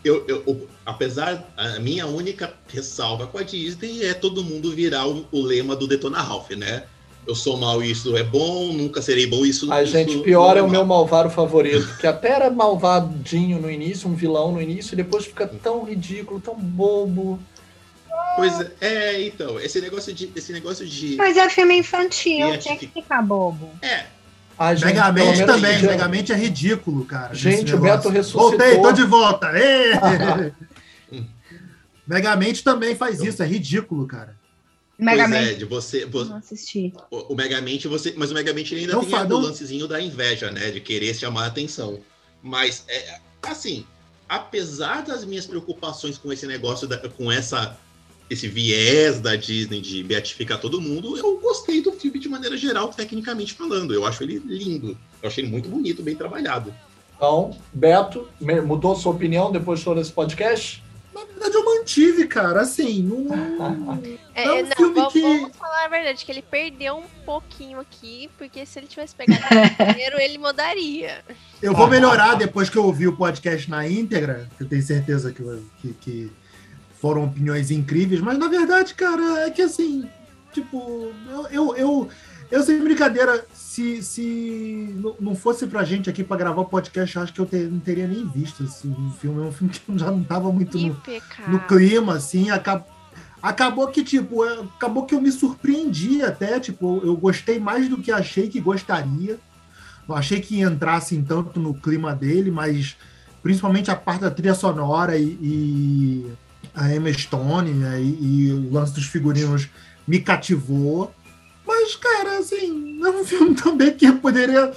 eu, 0.03 0.25
eu- 0.27 0.41
o- 0.47 0.67
apesar, 0.83 1.43
a 1.55 1.77
minha 1.79 2.07
única 2.07 2.51
ressalva 2.67 3.27
com 3.27 3.37
a 3.37 3.43
Disney 3.43 4.03
é 4.03 4.15
todo 4.15 4.43
mundo 4.43 4.71
virar 4.73 5.05
o, 5.07 5.23
o 5.31 5.41
lema 5.43 5.75
do 5.75 5.87
Detona 5.87 6.19
Ralph, 6.19 6.49
né? 6.51 6.83
Eu 7.27 7.35
sou 7.35 7.57
mal 7.57 7.83
isso 7.83 8.17
é 8.17 8.23
bom, 8.23 8.73
nunca 8.73 9.03
serei 9.03 9.27
bom 9.27 9.45
isso 9.45 9.71
A 9.71 9.83
isso 9.83 9.91
gente, 9.91 10.17
pior 10.19 10.57
é 10.57 10.63
o 10.63 10.69
meu 10.69 10.83
malvado 10.83 11.29
favorito, 11.29 11.87
que 12.01 12.07
até 12.07 12.29
era 12.29 12.49
malvadinho 12.49 13.59
no 13.61 13.69
início, 13.69 14.09
um 14.09 14.15
vilão 14.15 14.51
no 14.51 14.59
início, 14.59 14.93
e 14.93 14.97
depois 14.97 15.25
fica 15.25 15.45
tão 15.45 15.83
ridículo, 15.83 16.39
tão 16.39 16.55
bobo. 16.55 17.39
Pois 18.35 18.59
é, 18.59 18.71
é, 18.81 19.21
então, 19.27 19.59
esse 19.59 19.79
negócio 19.81 20.13
de. 20.13 20.31
Esse 20.35 20.51
negócio 20.51 20.85
de. 20.85 21.15
Mas 21.15 21.37
é 21.37 21.49
filme 21.49 21.77
infantil, 21.77 22.53
E 22.53 22.57
tinha 22.57 22.75
que 22.77 22.87
ficar 22.87 23.21
bobo. 23.21 23.69
É, 23.81 24.05
A 24.57 24.73
gente, 24.75 24.85
Megamente 24.85 25.45
também, 25.45 25.79
já- 25.79 25.87
Megamente 25.87 26.31
é 26.33 26.35
ridículo, 26.35 27.05
cara. 27.05 27.33
Gente, 27.33 27.73
o 27.73 27.79
Beto 27.79 28.09
ressuscitou. 28.09 28.49
Voltei, 28.49 28.81
tô 28.81 28.91
de 28.91 29.03
volta. 29.03 29.51
Megamente 32.07 32.63
também 32.63 32.95
faz 32.95 33.21
isso, 33.21 33.41
é 33.41 33.45
ridículo, 33.47 34.05
cara. 34.05 34.35
pois 34.97 35.01
é, 35.01 35.15
Megamente. 35.15 35.55
de 35.55 35.65
você. 35.65 36.05
vo- 36.05 36.23
Não 36.25 36.37
assisti. 36.37 36.93
O, 37.09 37.33
o 37.33 37.35
Megamente, 37.35 37.87
você. 37.87 38.13
Mas 38.15 38.31
o 38.31 38.33
Megamente 38.33 38.75
ainda 38.75 38.93
Não 38.93 39.01
tem 39.01 39.09
fa- 39.09 39.23
o 39.25 39.37
lancezinho 39.39 39.87
da 39.87 39.99
inveja, 40.01 40.51
né? 40.51 40.71
De 40.71 40.79
querer 40.79 41.13
chamar 41.15 41.43
a 41.43 41.47
atenção. 41.47 41.99
Mas, 42.43 42.85
é, 42.87 43.19
assim, 43.43 43.85
apesar 44.29 45.01
das 45.03 45.25
minhas 45.25 45.47
preocupações 45.47 46.17
com 46.17 46.31
esse 46.31 46.45
negócio, 46.45 46.87
da- 46.87 46.97
com 47.09 47.31
essa. 47.31 47.77
Esse 48.29 48.47
viés 48.47 49.19
da 49.19 49.35
Disney 49.35 49.79
de 49.81 50.03
beatificar 50.03 50.59
todo 50.59 50.81
mundo, 50.81 51.15
eu 51.17 51.37
gostei 51.39 51.81
do 51.81 51.91
filme 51.91 52.17
de 52.19 52.27
maneira 52.27 52.57
geral, 52.57 52.89
tecnicamente 52.89 53.53
falando. 53.53 53.93
Eu 53.93 54.05
acho 54.05 54.23
ele 54.23 54.41
lindo. 54.45 54.97
Eu 55.21 55.29
achei 55.29 55.43
ele 55.43 55.51
muito 55.51 55.69
bonito, 55.69 56.01
bem 56.01 56.15
trabalhado. 56.15 56.73
Então, 57.15 57.55
Beto, 57.71 58.27
mudou 58.65 58.95
sua 58.95 59.13
opinião 59.13 59.51
depois 59.51 59.79
de 59.79 59.85
todo 59.85 60.01
esse 60.01 60.11
podcast? 60.11 60.83
Na 61.13 61.23
verdade, 61.23 61.55
eu 61.55 61.63
mantive, 61.63 62.27
cara. 62.27 62.61
Assim, 62.61 63.01
não. 63.03 63.25
É, 64.35 64.43
É 64.43 64.51
um 64.51 64.63
não, 64.67 64.75
filme 64.75 64.95
vamos, 64.95 65.13
que- 65.13 65.21
vamos 65.21 65.55
falar 65.55 65.85
a 65.85 65.87
verdade, 65.87 66.25
que 66.25 66.29
ele 66.31 66.41
perdeu 66.41 66.97
um 66.97 67.23
pouquinho 67.25 67.79
aqui, 67.79 68.29
porque 68.37 68.65
se 68.65 68.77
ele 68.79 68.87
tivesse 68.87 69.15
pegado 69.15 69.39
o 69.45 69.75
primeiro, 69.85 70.19
ele 70.19 70.37
mudaria. 70.37 71.23
Eu 71.61 71.73
vou 71.73 71.87
melhorar 71.87 72.35
depois 72.35 72.69
que 72.69 72.77
eu 72.77 72.83
ouvir 72.83 73.07
o 73.07 73.15
podcast 73.15 73.69
na 73.69 73.87
íntegra, 73.87 74.49
que 74.57 74.63
eu 74.63 74.67
tenho 74.67 74.81
certeza 74.83 75.31
que, 75.31 75.41
que, 75.81 75.93
que 76.01 76.31
foram 77.05 77.25
opiniões 77.25 77.69
incríveis, 77.69 78.19
mas 78.19 78.35
na 78.35 78.47
verdade, 78.47 78.95
cara, 78.95 79.41
é 79.45 79.51
que 79.51 79.61
assim, 79.61 80.09
tipo, 80.51 81.11
eu, 81.29 81.47
eu, 81.51 81.75
eu, 81.75 82.09
eu 82.49 82.63
sem 82.63 82.83
brincadeira, 82.83 83.45
se, 83.53 84.01
se 84.01 84.95
não- 85.19 85.35
fosse 85.35 85.67
pra 85.67 85.83
gente 85.83 86.09
aqui 86.09 86.23
pra 86.23 86.35
gravar 86.35 86.61
o 86.61 86.65
podcast, 86.65 87.15
eu 87.15 87.21
acho 87.21 87.31
que 87.31 87.39
eu 87.39 87.45
ter- 87.45 87.69
não 87.69 87.79
teria 87.79 88.07
nem 88.07 88.27
visto 88.27 88.63
esse 88.63 88.91
filme. 89.19 89.43
É 89.43 89.47
um 89.47 89.51
filme 89.51 89.71
que 89.71 89.81
eu 89.87 89.99
já 89.99 90.09
não 90.09 90.23
tava 90.23 90.51
muito 90.51 90.79
no, 90.79 90.95
no 91.47 91.59
clima, 91.67 92.15
assim, 92.15 92.49
acabou. 92.49 92.87
Acabou 93.39 93.87
que, 93.89 94.03
tipo, 94.03 94.43
é, 94.43 94.61
acabou 94.61 95.05
que 95.05 95.13
eu 95.13 95.21
me 95.21 95.31
surpreendi 95.31 96.23
até, 96.23 96.59
tipo, 96.59 97.01
eu 97.03 97.15
gostei 97.15 97.59
mais 97.59 97.87
do 97.87 97.99
que 98.01 98.11
achei 98.11 98.49
que 98.49 98.59
gostaria. 98.59 99.37
Não 100.07 100.15
achei 100.15 100.41
que 100.41 100.59
entrasse 100.59 101.15
tanto 101.21 101.59
no 101.59 101.71
clima 101.75 102.15
dele, 102.15 102.49
mas 102.49 102.95
principalmente 103.43 103.91
a 103.91 103.95
parte 103.95 104.21
da 104.21 104.31
trilha 104.31 104.55
sonora 104.55 105.15
e, 105.19 105.37
e 105.39 106.31
a 106.75 106.93
Emma 106.93 107.11
Stone 107.13 107.71
né, 107.71 108.01
e, 108.01 108.47
e 108.47 108.53
o 108.53 108.71
lance 108.71 108.93
dos 108.93 109.05
figurinos 109.05 109.69
me 110.07 110.19
cativou. 110.19 111.13
Mas, 111.65 111.95
cara, 111.95 112.39
assim, 112.39 112.99
é 113.03 113.09
um 113.09 113.25
filme 113.25 113.55
também 113.61 113.95
que 113.95 114.05
eu 114.05 114.17
poderia, 114.17 114.73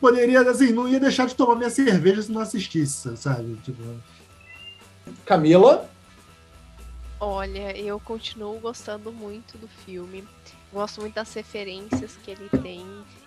poderia, 0.00 0.40
assim, 0.50 0.72
não 0.72 0.88
ia 0.88 0.98
deixar 0.98 1.26
de 1.26 1.34
tomar 1.34 1.54
minha 1.56 1.70
cerveja 1.70 2.22
se 2.22 2.32
não 2.32 2.40
assistisse, 2.40 3.16
sabe? 3.16 3.56
Tipo, 3.62 3.82
Camila? 5.24 5.88
Olha, 7.20 7.76
eu 7.78 7.98
continuo 8.00 8.58
gostando 8.58 9.12
muito 9.12 9.56
do 9.56 9.68
filme. 9.68 10.24
Gosto 10.72 11.00
muito 11.00 11.14
das 11.14 11.32
referências 11.32 12.16
que 12.22 12.30
ele 12.30 12.48
tem. 12.62 12.84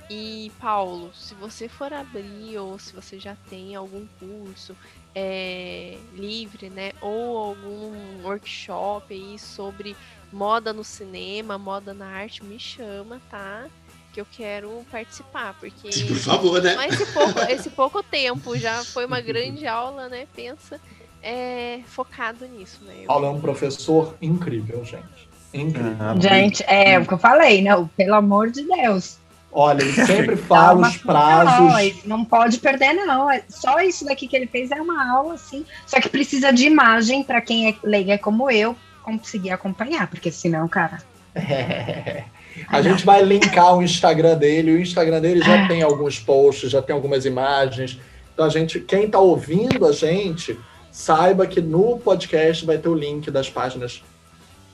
E, 0.10 0.52
Paulo, 0.60 1.12
se 1.14 1.34
você 1.36 1.68
for 1.68 1.92
abrir 1.94 2.58
ou 2.58 2.78
se 2.78 2.94
você 2.94 3.20
já 3.20 3.36
tem 3.50 3.76
algum 3.76 4.06
curso 4.20 4.76
é, 5.16 5.98
livre, 6.14 6.70
né? 6.70 6.92
Ou 7.02 7.38
algum 7.38 8.24
workshop 8.24 9.14
aí 9.14 9.38
sobre 9.40 9.96
moda 10.32 10.72
no 10.72 10.84
cinema, 10.84 11.58
moda 11.58 11.94
na 11.94 12.06
arte, 12.06 12.44
me 12.44 12.60
chama, 12.60 13.20
tá? 13.30 13.66
Que 14.14 14.22
eu 14.22 14.28
quero 14.32 14.86
participar, 14.92 15.56
porque 15.60 15.90
Por 16.06 16.18
favor, 16.18 16.62
né? 16.62 16.76
mas 16.76 17.00
esse 17.00 17.12
pouco, 17.12 17.40
esse 17.50 17.70
pouco 17.70 18.04
tempo 18.04 18.58
já 18.58 18.84
foi 18.84 19.06
uma 19.06 19.22
grande 19.22 19.66
aula, 19.68 20.10
né? 20.10 20.28
Pensa, 20.36 20.80
é, 21.22 21.82
focado 21.88 22.46
nisso, 22.48 22.84
né? 22.84 23.02
Eu- 23.02 23.08
Paulo 23.08 23.26
é 23.26 23.30
um 23.30 23.42
professor 23.42 24.16
incrível, 24.22 24.84
gente. 24.86 25.30
Incrível. 25.54 26.22
Gente, 26.22 26.64
é 26.68 27.00
o 27.00 27.06
que 27.06 27.14
eu 27.14 27.18
falei, 27.18 27.62
né? 27.62 27.72
Pelo 27.98 28.16
amor 28.16 28.52
de 28.52 28.64
Deus. 28.64 29.18
Olha, 29.52 29.82
ele 29.82 29.94
sempre 30.06 30.36
fala 30.36 30.88
os 30.88 30.98
prazos. 30.98 31.60
Não, 31.60 31.80
esse 31.80 32.08
não 32.08 32.24
pode 32.24 32.60
perder, 32.60 32.94
não. 32.94 33.30
É 33.32 33.44
Só 33.50 33.80
isso 33.80 34.06
daqui 34.06 34.28
que 34.28 34.36
ele 34.36 34.48
fez 34.48 34.70
é 34.72 34.82
uma 34.82 35.12
aula, 35.12 35.34
assim. 35.34 35.66
Só 35.88 36.00
que 36.00 36.08
precisa 36.10 36.52
de 36.54 36.66
imagem 36.66 37.24
para 37.24 37.42
quem 37.42 37.70
é 37.70 37.76
leiga 37.84 38.18
como 38.18 38.50
eu 38.52 38.76
conseguir 39.04 39.50
acompanhar, 39.52 40.08
porque 40.08 40.32
senão, 40.32 40.68
cara. 40.68 41.00
A 42.68 42.82
gente 42.82 43.06
vai 43.06 43.24
linkar 43.24 43.76
o 43.78 43.82
Instagram 43.82 44.36
dele. 44.38 44.72
O 44.72 44.80
Instagram 44.82 45.22
dele 45.22 45.42
já 45.42 45.68
tem 45.68 45.82
alguns 45.82 46.20
posts, 46.20 46.70
já 46.70 46.82
tem 46.82 46.94
algumas 46.94 47.26
imagens. 47.26 48.00
Então 48.34 48.46
a 48.46 48.50
gente, 48.50 48.80
quem 48.80 49.06
está 49.06 49.20
ouvindo 49.20 49.86
a 49.86 49.92
gente, 49.92 50.60
saiba 50.92 51.46
que 51.48 51.62
no 51.62 51.98
podcast 52.00 52.66
vai 52.66 52.78
ter 52.78 52.90
o 52.90 52.96
link 52.96 53.30
das 53.32 53.50
páginas 53.50 54.04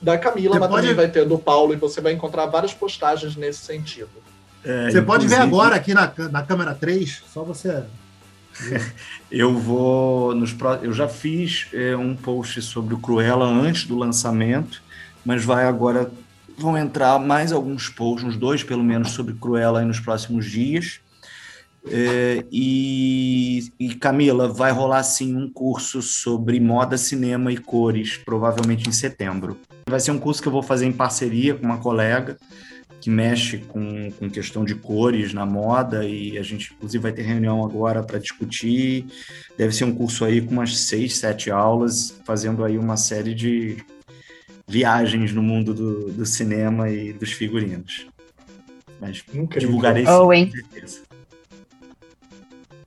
da 0.00 0.18
Camila, 0.18 0.54
Você 0.54 0.60
mas 0.60 0.68
pode- 0.68 0.82
também 0.82 0.96
vai 0.96 1.08
ter 1.08 1.24
do 1.24 1.38
Paulo 1.38 1.72
e 1.72 1.76
você 1.76 2.00
vai 2.00 2.12
encontrar 2.12 2.46
várias 2.46 2.74
postagens 2.74 3.36
nesse 3.36 3.60
sentido. 3.64 4.08
É, 4.66 4.90
Você 4.90 5.00
pode 5.00 5.28
ver 5.28 5.36
agora 5.36 5.76
aqui 5.76 5.94
na, 5.94 6.12
na 6.30 6.42
câmera 6.42 6.74
3, 6.74 7.22
só 7.32 7.44
você 7.44 7.84
Eu 9.30 9.56
vou 9.56 10.34
nos 10.34 10.54
eu 10.82 10.92
já 10.92 11.06
fiz 11.06 11.68
é, 11.72 11.96
um 11.96 12.16
post 12.16 12.60
sobre 12.62 12.94
o 12.94 12.98
Cruella 12.98 13.46
antes 13.46 13.84
do 13.84 13.96
lançamento, 13.96 14.82
mas 15.24 15.44
vai 15.44 15.66
agora 15.66 16.10
vão 16.58 16.76
entrar 16.76 17.18
mais 17.20 17.52
alguns 17.52 17.88
posts, 17.88 18.24
uns 18.24 18.36
dois 18.36 18.64
pelo 18.64 18.82
menos 18.82 19.10
sobre 19.10 19.34
Cruella 19.34 19.80
aí 19.80 19.86
nos 19.86 20.00
próximos 20.00 20.50
dias. 20.50 21.00
É, 21.88 22.44
e, 22.50 23.70
e 23.78 23.94
Camila, 23.94 24.48
vai 24.48 24.72
rolar 24.72 25.04
sim 25.04 25.36
um 25.36 25.48
curso 25.48 26.02
sobre 26.02 26.58
moda, 26.58 26.98
cinema 26.98 27.52
e 27.52 27.56
cores, 27.56 28.16
provavelmente 28.16 28.88
em 28.88 28.92
setembro. 28.92 29.56
Vai 29.88 30.00
ser 30.00 30.10
um 30.10 30.18
curso 30.18 30.42
que 30.42 30.48
eu 30.48 30.52
vou 30.52 30.62
fazer 30.62 30.86
em 30.86 30.92
parceria 30.92 31.54
com 31.54 31.64
uma 31.64 31.78
colega 31.78 32.36
que 33.06 33.10
mexe 33.10 33.58
com, 33.58 34.10
com 34.10 34.28
questão 34.28 34.64
de 34.64 34.74
cores 34.74 35.32
na 35.32 35.46
moda 35.46 36.04
e 36.04 36.36
a 36.36 36.42
gente 36.42 36.72
inclusive 36.74 37.00
vai 37.00 37.12
ter 37.12 37.22
reunião 37.22 37.64
agora 37.64 38.02
para 38.02 38.18
discutir. 38.18 39.06
Deve 39.56 39.72
ser 39.72 39.84
um 39.84 39.94
curso 39.94 40.24
aí 40.24 40.40
com 40.40 40.50
umas 40.50 40.76
seis, 40.76 41.16
sete 41.16 41.48
aulas, 41.48 42.20
fazendo 42.24 42.64
aí 42.64 42.76
uma 42.76 42.96
série 42.96 43.32
de 43.32 43.76
viagens 44.66 45.32
no 45.32 45.40
mundo 45.40 45.72
do, 45.72 46.10
do 46.10 46.26
cinema 46.26 46.90
e 46.90 47.12
dos 47.12 47.30
figurinos. 47.30 48.08
Mas 49.00 49.22
Incrível. 49.32 49.68
divulgarei 49.68 50.04
sim, 50.04 50.10
Oh, 50.10 50.26
com 50.26 50.50
certeza. 50.50 51.02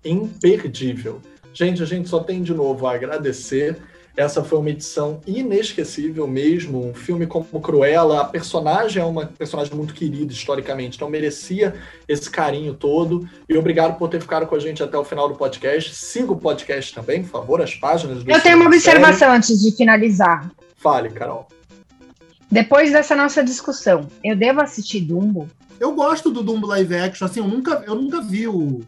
imperdível. 0.04 1.22
Gente, 1.54 1.82
a 1.82 1.86
gente 1.86 2.10
só 2.10 2.20
tem 2.22 2.44
de 2.44 2.54
novo 2.54 2.86
a 2.88 2.94
agradecer. 2.94 3.78
Essa 4.20 4.44
foi 4.44 4.60
uma 4.60 4.70
edição 4.70 5.22
inesquecível 5.26 6.28
mesmo. 6.28 6.90
Um 6.90 6.94
filme 6.94 7.26
como 7.26 7.46
Cruella, 7.62 8.20
a 8.20 8.26
personagem 8.26 9.02
é 9.02 9.06
uma 9.06 9.28
personagem 9.28 9.74
muito 9.74 9.94
querida 9.94 10.34
historicamente, 10.34 10.98
então 10.98 11.10
merecia 11.10 11.74
esse 12.06 12.30
carinho 12.30 12.74
todo. 12.74 13.26
E 13.48 13.56
obrigado 13.56 13.98
por 13.98 14.10
ter 14.10 14.20
ficado 14.20 14.46
com 14.46 14.56
a 14.56 14.60
gente 14.60 14.84
até 14.84 14.98
o 14.98 15.06
final 15.06 15.30
do 15.30 15.36
podcast. 15.36 15.96
Siga 15.96 16.34
o 16.34 16.36
podcast 16.36 16.94
também, 16.94 17.24
por 17.24 17.30
favor, 17.30 17.62
as 17.62 17.74
páginas 17.76 18.22
do 18.22 18.30
Eu 18.30 18.42
tenho 18.42 18.58
uma 18.58 18.66
observação 18.66 19.32
antes 19.32 19.58
de 19.58 19.72
finalizar. 19.72 20.52
Fale, 20.76 21.12
Carol. 21.12 21.48
Depois 22.52 22.92
dessa 22.92 23.16
nossa 23.16 23.42
discussão, 23.42 24.06
eu 24.22 24.36
devo 24.36 24.60
assistir 24.60 25.00
Dumbo? 25.00 25.48
Eu 25.80 25.96
gosto 25.96 26.30
do 26.30 26.44
Dumbo 26.44 26.68
live 26.68 26.94
action, 26.94 27.26
assim, 27.26 27.40
eu 27.40 27.48
nunca, 27.48 27.86
eu 27.88 27.96
nunca 27.96 28.22
vi 28.22 28.50
o, 28.50 28.82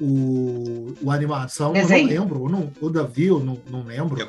o, 0.00 0.94
o 1.02 1.10
animação, 1.10 1.74
eu 1.74 1.88
não 1.88 2.04
lembro, 2.06 2.48
não, 2.48 2.70
eu 2.80 2.88
ainda 2.88 3.04
vi, 3.04 3.26
eu 3.26 3.40
não, 3.40 3.58
não 3.70 3.84
lembro. 3.84 4.20
Eu- 4.20 4.28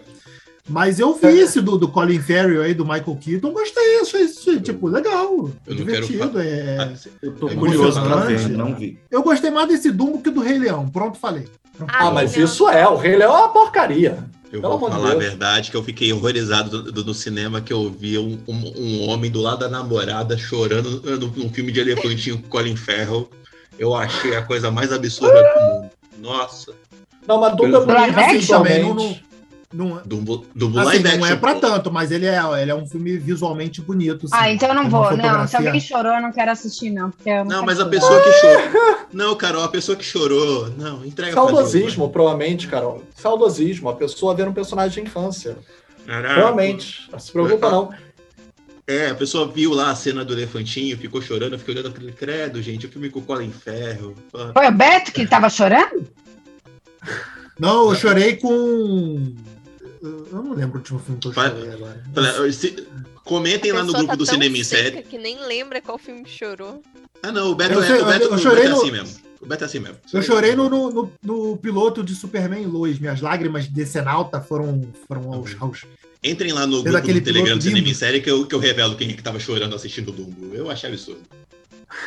Mas 0.70 1.00
eu 1.00 1.14
vi 1.16 1.40
esse 1.40 1.62
do, 1.62 1.78
do 1.78 1.88
Colin 1.88 2.20
Farrell 2.20 2.62
aí, 2.62 2.74
do 2.74 2.84
Michael 2.84 3.18
Keaton, 3.22 3.52
gostei, 3.54 4.00
achei 4.02 4.22
isso, 4.24 4.60
tipo, 4.62 4.88
legal, 4.88 5.32
Eu 5.66 5.76
não 5.76 5.86
quero 5.86 6.06
divertido, 6.06 6.32
fa- 6.34 6.44
é... 6.44 6.78
Ah, 6.80 6.94
Eu 7.22 7.32
tô 7.36 7.48
É 7.50 7.56
curioso 7.56 8.00
emocionante. 8.00 8.44
ver, 8.44 8.50
não 8.58 8.76
vi. 8.76 9.00
Eu 9.10 9.24
gostei 9.24 9.50
mais 9.50 9.68
desse 9.70 9.92
Dumbo 9.92 10.22
que 10.22 10.30
do 10.30 10.42
Rei 10.42 10.58
Leão, 10.60 10.90
pronto, 10.90 11.18
falei. 11.18 11.48
Ah, 11.88 12.12
mas 12.12 12.36
não. 12.36 12.44
isso 12.44 12.68
é, 12.68 12.88
o 12.88 12.98
Rei 12.98 13.16
Leão 13.16 13.34
é 13.34 13.38
uma 13.40 13.50
porcaria. 13.50 14.26
Eu 14.52 14.62
Pelo 14.62 14.78
vou 14.78 14.90
falar 14.90 15.08
a 15.08 15.10
Deus. 15.12 15.24
verdade 15.24 15.70
que 15.72 15.76
eu 15.78 15.84
fiquei 15.84 16.12
horrorizado 16.14 16.70
do- 16.82 16.92
do- 16.92 17.06
no 17.06 17.14
cinema 17.14 17.60
que 17.62 17.72
eu 17.74 17.90
vi 17.92 18.18
um, 18.18 18.40
um- 18.48 18.74
um 18.78 19.10
homem 19.10 19.30
do 19.30 19.42
lado 19.42 19.60
da 19.60 19.70
namorada 19.70 20.38
chorando 20.38 21.02
no- 21.02 21.28
num 21.28 21.50
filme 21.50 21.72
de 21.72 21.80
elefantinho 21.82 22.38
com 22.42 22.48
Colin 22.50 22.76
Farrell. 22.78 23.30
Eu 23.78 23.96
achei 23.96 24.36
a 24.36 24.42
coisa 24.42 24.72
mais 24.72 24.92
absurda 24.92 25.42
do 25.42 25.62
mundo. 25.62 25.90
Nossa, 26.20 26.74
Não, 27.28 27.40
mas 27.40 27.56
Dumbo 27.56 27.78
é 27.78 27.86
Pelo- 27.86 27.86
Live 27.94 28.20
action 28.20 28.58
também, 28.58 28.78
visualmente. 28.80 29.28
Não, 29.74 30.02
Dumbo, 30.06 30.46
Dumbo 30.56 30.80
assim, 30.80 31.00
não 31.00 31.26
é 31.26 31.36
pra 31.36 31.54
pô. 31.56 31.60
tanto, 31.60 31.92
mas 31.92 32.10
ele 32.10 32.26
é, 32.26 32.40
ele 32.62 32.72
é 32.72 32.76
um 32.76 32.88
filme 32.88 33.18
visualmente 33.18 33.82
bonito. 33.82 34.26
Ah, 34.32 34.46
sim. 34.46 34.52
então 34.54 34.70
eu 34.70 34.76
não 34.76 34.84
Tem 34.84 34.92
vou. 34.92 35.18
Não, 35.18 35.46
se 35.46 35.58
alguém 35.58 35.80
chorou, 35.82 36.14
eu 36.14 36.22
não 36.22 36.32
quero 36.32 36.52
assistir, 36.52 36.90
não. 36.90 37.12
Porque 37.12 37.30
eu 37.30 37.44
não, 37.44 37.66
mas 37.66 37.78
a 37.78 37.86
pessoa 37.86 38.22
que 38.24 38.32
chorou. 38.34 38.98
Não, 39.14 39.36
Carol, 39.36 39.64
a 39.64 39.70
pessoa 39.70 39.96
que 39.96 40.04
chorou. 40.04 40.70
Não, 40.78 41.06
entrega 41.06 41.32
pra 41.34 41.44
Deus, 41.46 41.56
Saudosismo, 41.56 42.10
provavelmente, 42.10 42.68
Carol. 42.68 43.04
Saudosismo. 43.16 43.90
A 43.90 43.96
pessoa 43.96 44.36
vendo 44.36 44.50
um 44.50 44.54
personagem 44.54 45.02
de 45.04 45.10
infância. 45.10 45.58
Caraca. 46.06 46.34
Provavelmente. 46.34 47.10
Não 47.12 47.20
se 47.20 47.32
preocupa, 47.32 47.70
não. 47.72 47.90
É, 48.88 49.10
a 49.10 49.16
pessoa 49.16 49.46
viu 49.52 49.74
lá 49.74 49.92
a 49.92 49.96
cena 49.96 50.24
do 50.24 50.32
elefantinho, 50.34 50.98
ficou 50.98 51.22
chorando, 51.22 51.54
eu 51.54 51.60
fiquei 51.60 51.74
olhando 51.74 51.90
aquele 51.90 52.14
credo, 52.14 52.62
gente. 52.62 52.86
O 52.86 52.90
filme 52.90 53.10
com 53.10 53.20
o 53.20 53.22
Colin 53.22 53.52
pô. 54.32 54.54
Foi 54.54 54.68
o 54.68 54.72
Beto 54.72 55.12
que 55.12 55.28
tava 55.28 55.50
chorando? 55.50 56.08
Não, 57.60 57.90
eu 57.90 57.96
chorei 57.96 58.38
com. 58.38 59.36
Eu 60.02 60.28
não 60.32 60.54
lembro 60.54 60.76
o 60.76 60.78
último 60.78 61.00
filme 61.00 61.20
que 61.20 61.28
eu 61.28 61.34
chorei 61.34 61.70
agora. 61.72 62.52
Se- 62.52 62.88
Comentem 63.26 63.72
A 63.72 63.76
lá 63.76 63.84
no 63.84 63.92
grupo 63.92 64.08
tá 64.08 64.16
do 64.16 64.24
tão 64.26 64.34
Cinema 64.36 64.58
em 64.58 64.64
Série. 64.64 65.02
que 65.02 65.18
nem 65.18 65.38
lembra 65.46 65.82
qual 65.82 65.98
filme 65.98 66.24
chorou. 66.26 66.82
Ah, 67.22 67.30
não, 67.30 67.52
o 67.52 67.56
Beto, 67.56 67.74
Eu 67.74 67.84
é, 67.84 67.88
sei, 67.88 68.02
o 68.02 68.06
Beto, 68.06 68.26
eu 68.28 68.34
o 68.34 68.38
chorei 68.38 68.64
Beto 68.64 68.68
é 68.68 68.70
no- 68.70 68.82
assim 68.84 68.92
mesmo. 68.92 69.20
O 69.42 69.46
Beto 69.46 69.64
é 69.64 69.68
assim 69.68 69.80
mesmo. 69.80 69.98
Eu 70.14 70.22
chorei 70.22 70.56
no, 70.56 70.70
no, 70.70 70.90
no- 70.92 71.12
no 71.22 71.58
piloto 71.58 72.02
de 72.06 72.16
Superman 72.16 72.64
e 72.64 72.66
Lois. 72.66 73.00
Minhas 73.00 73.20
lágrimas 73.20 73.66
de 73.66 73.72
Decenalta 73.72 74.40
foram, 74.40 74.88
foram 75.06 75.34
aos, 75.34 75.58
aos. 75.60 75.86
Entrem 76.24 76.52
lá 76.52 76.66
no 76.66 76.82
Fez 76.82 76.96
grupo 76.96 77.14
do 77.14 77.22
Telegram 77.22 77.58
do 77.58 77.64
Cinema 77.64 77.88
em. 77.88 77.94
Série 77.94 78.22
que 78.22 78.30
eu, 78.30 78.46
que 78.46 78.56
eu 78.56 78.60
revelo 78.60 78.96
quem 78.96 79.10
é 79.10 79.14
que 79.14 79.24
tava 79.24 79.40
chorando 79.40 79.76
assistindo 79.76 80.10
o 80.10 80.12
Dumbo. 80.12 80.54
Eu 80.54 80.70
achei 80.70 80.90
absurdo. 80.90 81.22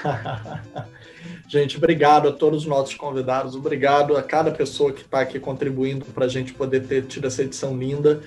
gente, 1.49 1.77
obrigado 1.77 2.29
a 2.29 2.33
todos 2.33 2.63
os 2.63 2.69
nossos 2.69 2.95
convidados, 2.95 3.55
obrigado 3.55 4.17
a 4.17 4.23
cada 4.23 4.51
pessoa 4.51 4.93
que 4.93 5.03
está 5.03 5.21
aqui 5.21 5.39
contribuindo 5.39 6.05
para 6.07 6.27
a 6.27 6.29
gente 6.29 6.53
poder 6.53 6.81
ter 6.87 7.07
tido 7.07 7.27
essa 7.27 7.43
edição 7.43 7.77
linda. 7.77 8.21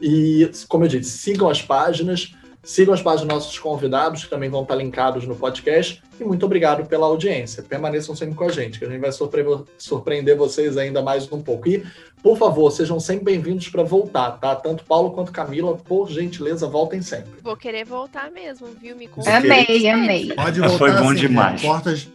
E, 0.00 0.50
como 0.68 0.84
eu 0.84 0.88
disse, 0.88 1.18
sigam 1.18 1.48
as 1.48 1.60
páginas, 1.60 2.32
sigam 2.62 2.92
as 2.94 3.00
páginas 3.02 3.26
dos 3.28 3.34
nossos 3.44 3.58
convidados, 3.58 4.24
que 4.24 4.30
também 4.30 4.48
vão 4.50 4.62
estar 4.62 4.74
linkados 4.74 5.26
no 5.26 5.34
podcast. 5.36 6.02
E 6.20 6.24
muito 6.24 6.44
obrigado 6.44 6.86
pela 6.86 7.06
audiência. 7.06 7.62
Permaneçam 7.62 8.14
sempre 8.14 8.34
com 8.34 8.44
a 8.44 8.50
gente, 8.50 8.78
que 8.78 8.84
a 8.84 8.88
gente 8.88 9.00
vai 9.00 9.10
surpre- 9.12 9.44
surpreender 9.78 10.36
vocês 10.36 10.76
ainda 10.76 11.02
mais 11.02 11.30
um 11.32 11.40
pouco. 11.40 11.68
E, 11.68 11.84
por 12.22 12.36
favor, 12.36 12.70
sejam 12.70 13.00
sempre 13.00 13.24
bem-vindos 13.24 13.68
para 13.68 13.82
voltar, 13.82 14.32
tá? 14.32 14.54
Tanto 14.54 14.84
Paulo 14.84 15.12
quanto 15.12 15.32
Camila, 15.32 15.74
por 15.76 16.10
gentileza, 16.10 16.66
voltem 16.68 17.00
sempre. 17.00 17.30
Vou 17.42 17.56
querer 17.56 17.84
voltar 17.86 18.30
mesmo, 18.30 18.68
viu? 18.80 18.94
Me 18.94 19.06
Isso 19.06 19.30
Amei, 19.30 19.88
amei. 19.88 20.34
Pode 20.34 20.58
Foi 20.60 20.68
voltar 20.90 21.02
bom 21.02 21.10
assim, 21.10 21.20
demais. 21.20 21.62
Portas, 21.62 22.08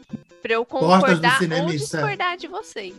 Pra 0.44 0.54
eu 0.54 0.64
Portas 0.64 0.92
do 0.92 1.02
concordar 1.02 1.38
cinema 1.40 1.64
ou 1.64 1.70
e 1.74 1.80
série. 1.80 2.04
discordar 2.04 2.38
de 2.38 2.48
vocês. 2.48 2.94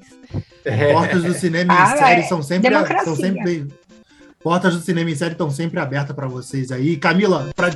É. 0.64 0.92
portas 0.92 1.22
do 1.22 1.32
cinema 1.32 1.72
Ah, 1.78 1.94
em 1.94 1.98
série 1.98 2.20
é. 2.22 2.24
são 2.24 2.42
sempre, 2.42 2.68
Democracia. 2.70 3.04
são 3.04 3.14
sempre 3.14 3.44
bem- 3.44 3.68
Portas 4.46 4.76
do 4.76 4.80
cinema 4.80 5.10
em 5.10 5.14
série 5.16 5.32
estão 5.32 5.50
sempre 5.50 5.80
abertas 5.80 6.14
para 6.14 6.28
vocês 6.28 6.70
aí. 6.70 6.96
Camila, 6.96 7.52
para 7.56 7.72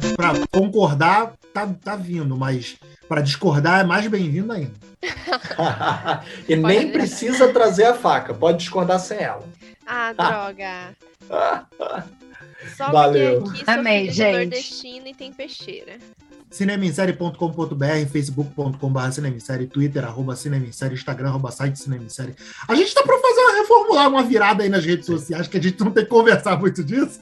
concordar, 0.52 1.32
tá, 1.52 1.66
tá 1.82 1.96
vindo, 1.96 2.36
mas 2.36 2.76
para 3.08 3.20
discordar 3.22 3.80
é 3.80 3.82
mais 3.82 4.06
bem-vindo 4.06 4.52
ainda. 4.52 4.74
e 6.48 6.54
nem 6.54 6.82
Pode- 6.82 6.92
precisa 6.92 7.52
trazer 7.52 7.86
a 7.86 7.94
faca, 7.94 8.32
pode 8.32 8.58
discordar 8.58 9.00
sem 9.00 9.18
ela. 9.18 9.42
Ah, 9.84 10.12
droga. 10.14 10.96
Só 12.76 12.92
Valeu. 12.92 13.42
porque 13.42 13.62
aqui 13.62 13.64
sou 13.64 13.74
Amei, 13.74 14.10
gente. 14.12 14.36
nordestina 14.36 15.08
e 15.08 15.14
tem 15.14 15.32
peixeira. 15.32 15.98
cinemissérie.com.br, 16.50 18.06
facebook.com.br 18.10 19.10
cinemissérie, 19.12 19.66
twitter, 19.66 20.04
arroba 20.04 20.34
cinemissérie, 20.36 20.94
instagram, 20.94 21.28
arroba 21.28 21.50
site 21.50 21.76
cinemissérie. 21.78 22.34
A 22.68 22.74
gente 22.74 22.94
tá 22.94 23.02
pra 23.02 23.16
fazer 23.18 23.40
uma 23.40 23.52
reformular, 23.60 24.08
uma 24.08 24.22
virada 24.22 24.62
aí 24.62 24.68
nas 24.68 24.84
redes 24.84 25.06
sociais, 25.06 25.46
que 25.46 25.56
a 25.56 25.62
gente 25.62 25.80
não 25.80 25.90
tem 25.90 26.04
que 26.04 26.10
conversar 26.10 26.58
muito 26.58 26.82
disso, 26.84 27.20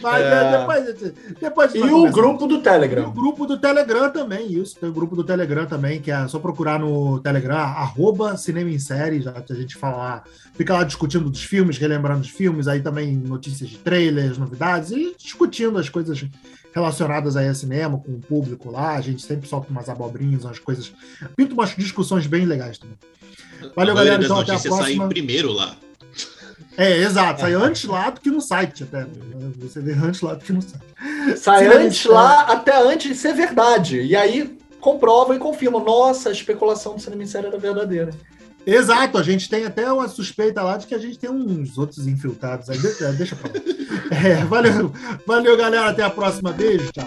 mas 0.00 0.22
É. 0.24 0.30
né, 0.30 0.58
depois, 0.58 0.86
gente- 0.86 1.14
depois 1.40 1.72
gente 1.72 1.86
E 1.86 1.90
o 1.92 2.10
grupo 2.10 2.46
do 2.46 2.54
E 2.54 2.58
o 2.58 2.62
Telegram. 2.62 3.10
grupo 3.12 3.46
do 3.46 3.58
Telegram 3.58 4.10
também, 4.10 4.52
isso. 4.52 4.76
Tem 4.78 4.88
o 4.88 4.92
grupo 4.92 5.14
do 5.16 5.24
Telegram 5.24 5.66
também, 5.66 6.00
que 6.00 6.10
é 6.10 6.26
só 6.28 6.38
procurar 6.38 6.78
no 6.78 7.20
Telegram, 7.20 7.56
arroba 7.58 8.36
Cinema 8.36 8.70
em 8.70 8.78
Série, 8.78 9.20
já 9.20 9.32
que 9.32 9.52
a 9.52 9.56
gente 9.56 9.76
fala 9.76 9.96
lá, 9.96 10.22
fica 10.54 10.72
lá 10.74 10.84
discutindo 10.84 11.28
dos 11.28 11.42
filmes, 11.42 11.78
relembrando 11.78 12.20
os 12.20 12.30
filmes, 12.30 12.68
aí 12.68 12.80
também 12.80 13.14
notícias 13.16 13.68
de 13.70 13.78
trailers, 13.78 14.38
novidades, 14.38 14.90
e 14.92 15.14
discutindo 15.18 15.78
as 15.78 15.88
coisas 15.88 16.24
relacionadas 16.72 17.36
aí 17.36 17.48
a 17.48 17.54
cinema, 17.54 17.98
com 17.98 18.12
o 18.12 18.20
público 18.20 18.70
lá, 18.70 18.96
a 18.96 19.00
gente 19.00 19.22
sempre 19.22 19.48
solta 19.48 19.70
umas 19.70 19.88
abobrinhas, 19.88 20.44
umas 20.44 20.58
coisas, 20.58 20.92
pinta 21.36 21.54
umas 21.54 21.74
discussões 21.76 22.26
bem 22.26 22.44
legais 22.44 22.78
também. 22.78 22.96
Valeu, 23.74 23.94
a 23.94 23.96
galera, 23.96 24.16
das 24.18 24.26
então 24.26 24.40
até 24.40 24.54
a 24.54 24.60
próxima. 24.60 25.08
primeiro 25.08 25.52
lá. 25.52 25.76
É, 26.76 26.98
exato, 26.98 27.40
sai 27.40 27.54
antes 27.54 27.84
lá 27.84 28.08
do 28.10 28.20
que 28.20 28.30
no 28.30 28.40
site 28.40 28.84
até, 28.84 29.04
você 29.56 29.80
vê 29.80 29.92
antes 29.94 30.20
lá 30.20 30.34
do 30.34 30.44
que 30.44 30.52
no 30.52 30.62
site. 30.62 30.84
Sai 31.36 31.66
antes 31.66 32.04
em 32.04 32.08
lá, 32.08 32.42
até 32.42 32.80
antes 32.80 33.10
de 33.10 33.16
ser 33.16 33.34
verdade. 33.34 34.00
E 34.00 34.14
aí 34.14 34.56
comprova 34.80 35.34
e 35.34 35.38
confirma. 35.38 35.80
Nossa, 35.80 36.28
a 36.28 36.32
especulação 36.32 36.94
do 36.94 37.00
cinema 37.00 37.24
em 37.24 37.26
série 37.26 37.48
era 37.48 37.58
verdadeira. 37.58 38.12
Exato, 38.70 39.16
a 39.16 39.22
gente 39.22 39.48
tem 39.48 39.64
até 39.64 39.90
uma 39.90 40.06
suspeita 40.08 40.62
lá 40.62 40.76
de 40.76 40.86
que 40.86 40.94
a 40.94 40.98
gente 40.98 41.18
tem 41.18 41.30
uns 41.30 41.78
outros 41.78 42.06
infiltrados 42.06 42.68
aí. 42.68 42.76
De- 42.76 43.02
é, 43.02 43.12
Deixa 43.12 43.34
pra 43.34 43.48
lá. 43.50 43.54
É, 44.10 44.44
valeu, 44.44 44.92
valeu, 45.26 45.56
galera. 45.56 45.88
Até 45.90 46.02
a 46.02 46.10
próxima. 46.10 46.52
Beijo, 46.52 46.90
tchau. 46.92 47.04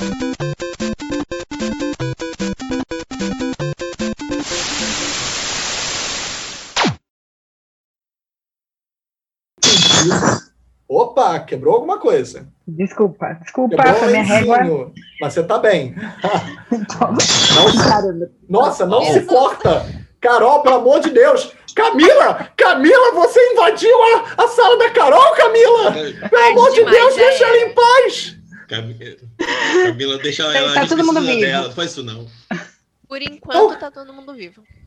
Opa, 10.88 11.40
quebrou 11.40 11.76
alguma 11.76 12.00
coisa. 12.00 12.48
Desculpa, 12.68 13.34
desculpa, 13.42 13.76
Quebrou 13.78 14.10
minha 14.10 14.24
régua. 14.24 14.92
Mas 15.22 15.34
você 15.34 15.44
tá 15.44 15.58
bem. 15.58 15.96
Não. 17.00 18.62
Nossa, 18.62 18.86
não 18.86 19.02
Isso. 19.04 19.14
se 19.14 19.22
corta. 19.22 20.01
Carol, 20.22 20.62
pelo 20.62 20.76
amor 20.76 21.00
de 21.02 21.10
Deus. 21.10 21.52
Camila! 21.76 22.52
Camila, 22.56 23.12
você 23.14 23.40
invadiu 23.54 24.04
a, 24.04 24.44
a 24.44 24.48
sala 24.48 24.78
da 24.78 24.90
Carol, 24.92 25.34
Camila! 25.34 25.92
Pelo 26.30 26.48
amor 26.52 26.72
de 26.72 26.86
Deus, 26.86 27.18
é. 27.18 27.18
deixa 27.18 27.46
ela 27.46 27.58
em 27.58 27.74
paz! 27.74 28.38
Camila, 28.68 29.16
Camila 29.84 30.18
deixa 30.20 30.44
ela. 30.44 30.74
Tá 30.74 30.80
a 30.80 30.84
gente 30.84 30.90
todo 30.96 31.06
mundo 31.06 31.22
vivo. 31.22 31.42
dela, 31.42 31.68
não 31.68 31.74
faz 31.74 31.92
isso 31.92 32.04
não. 32.04 32.28
Por 33.08 33.22
enquanto 33.22 33.78
tá 33.78 33.92
todo 33.92 34.14
mundo 34.14 34.34
vivo. 34.34 34.64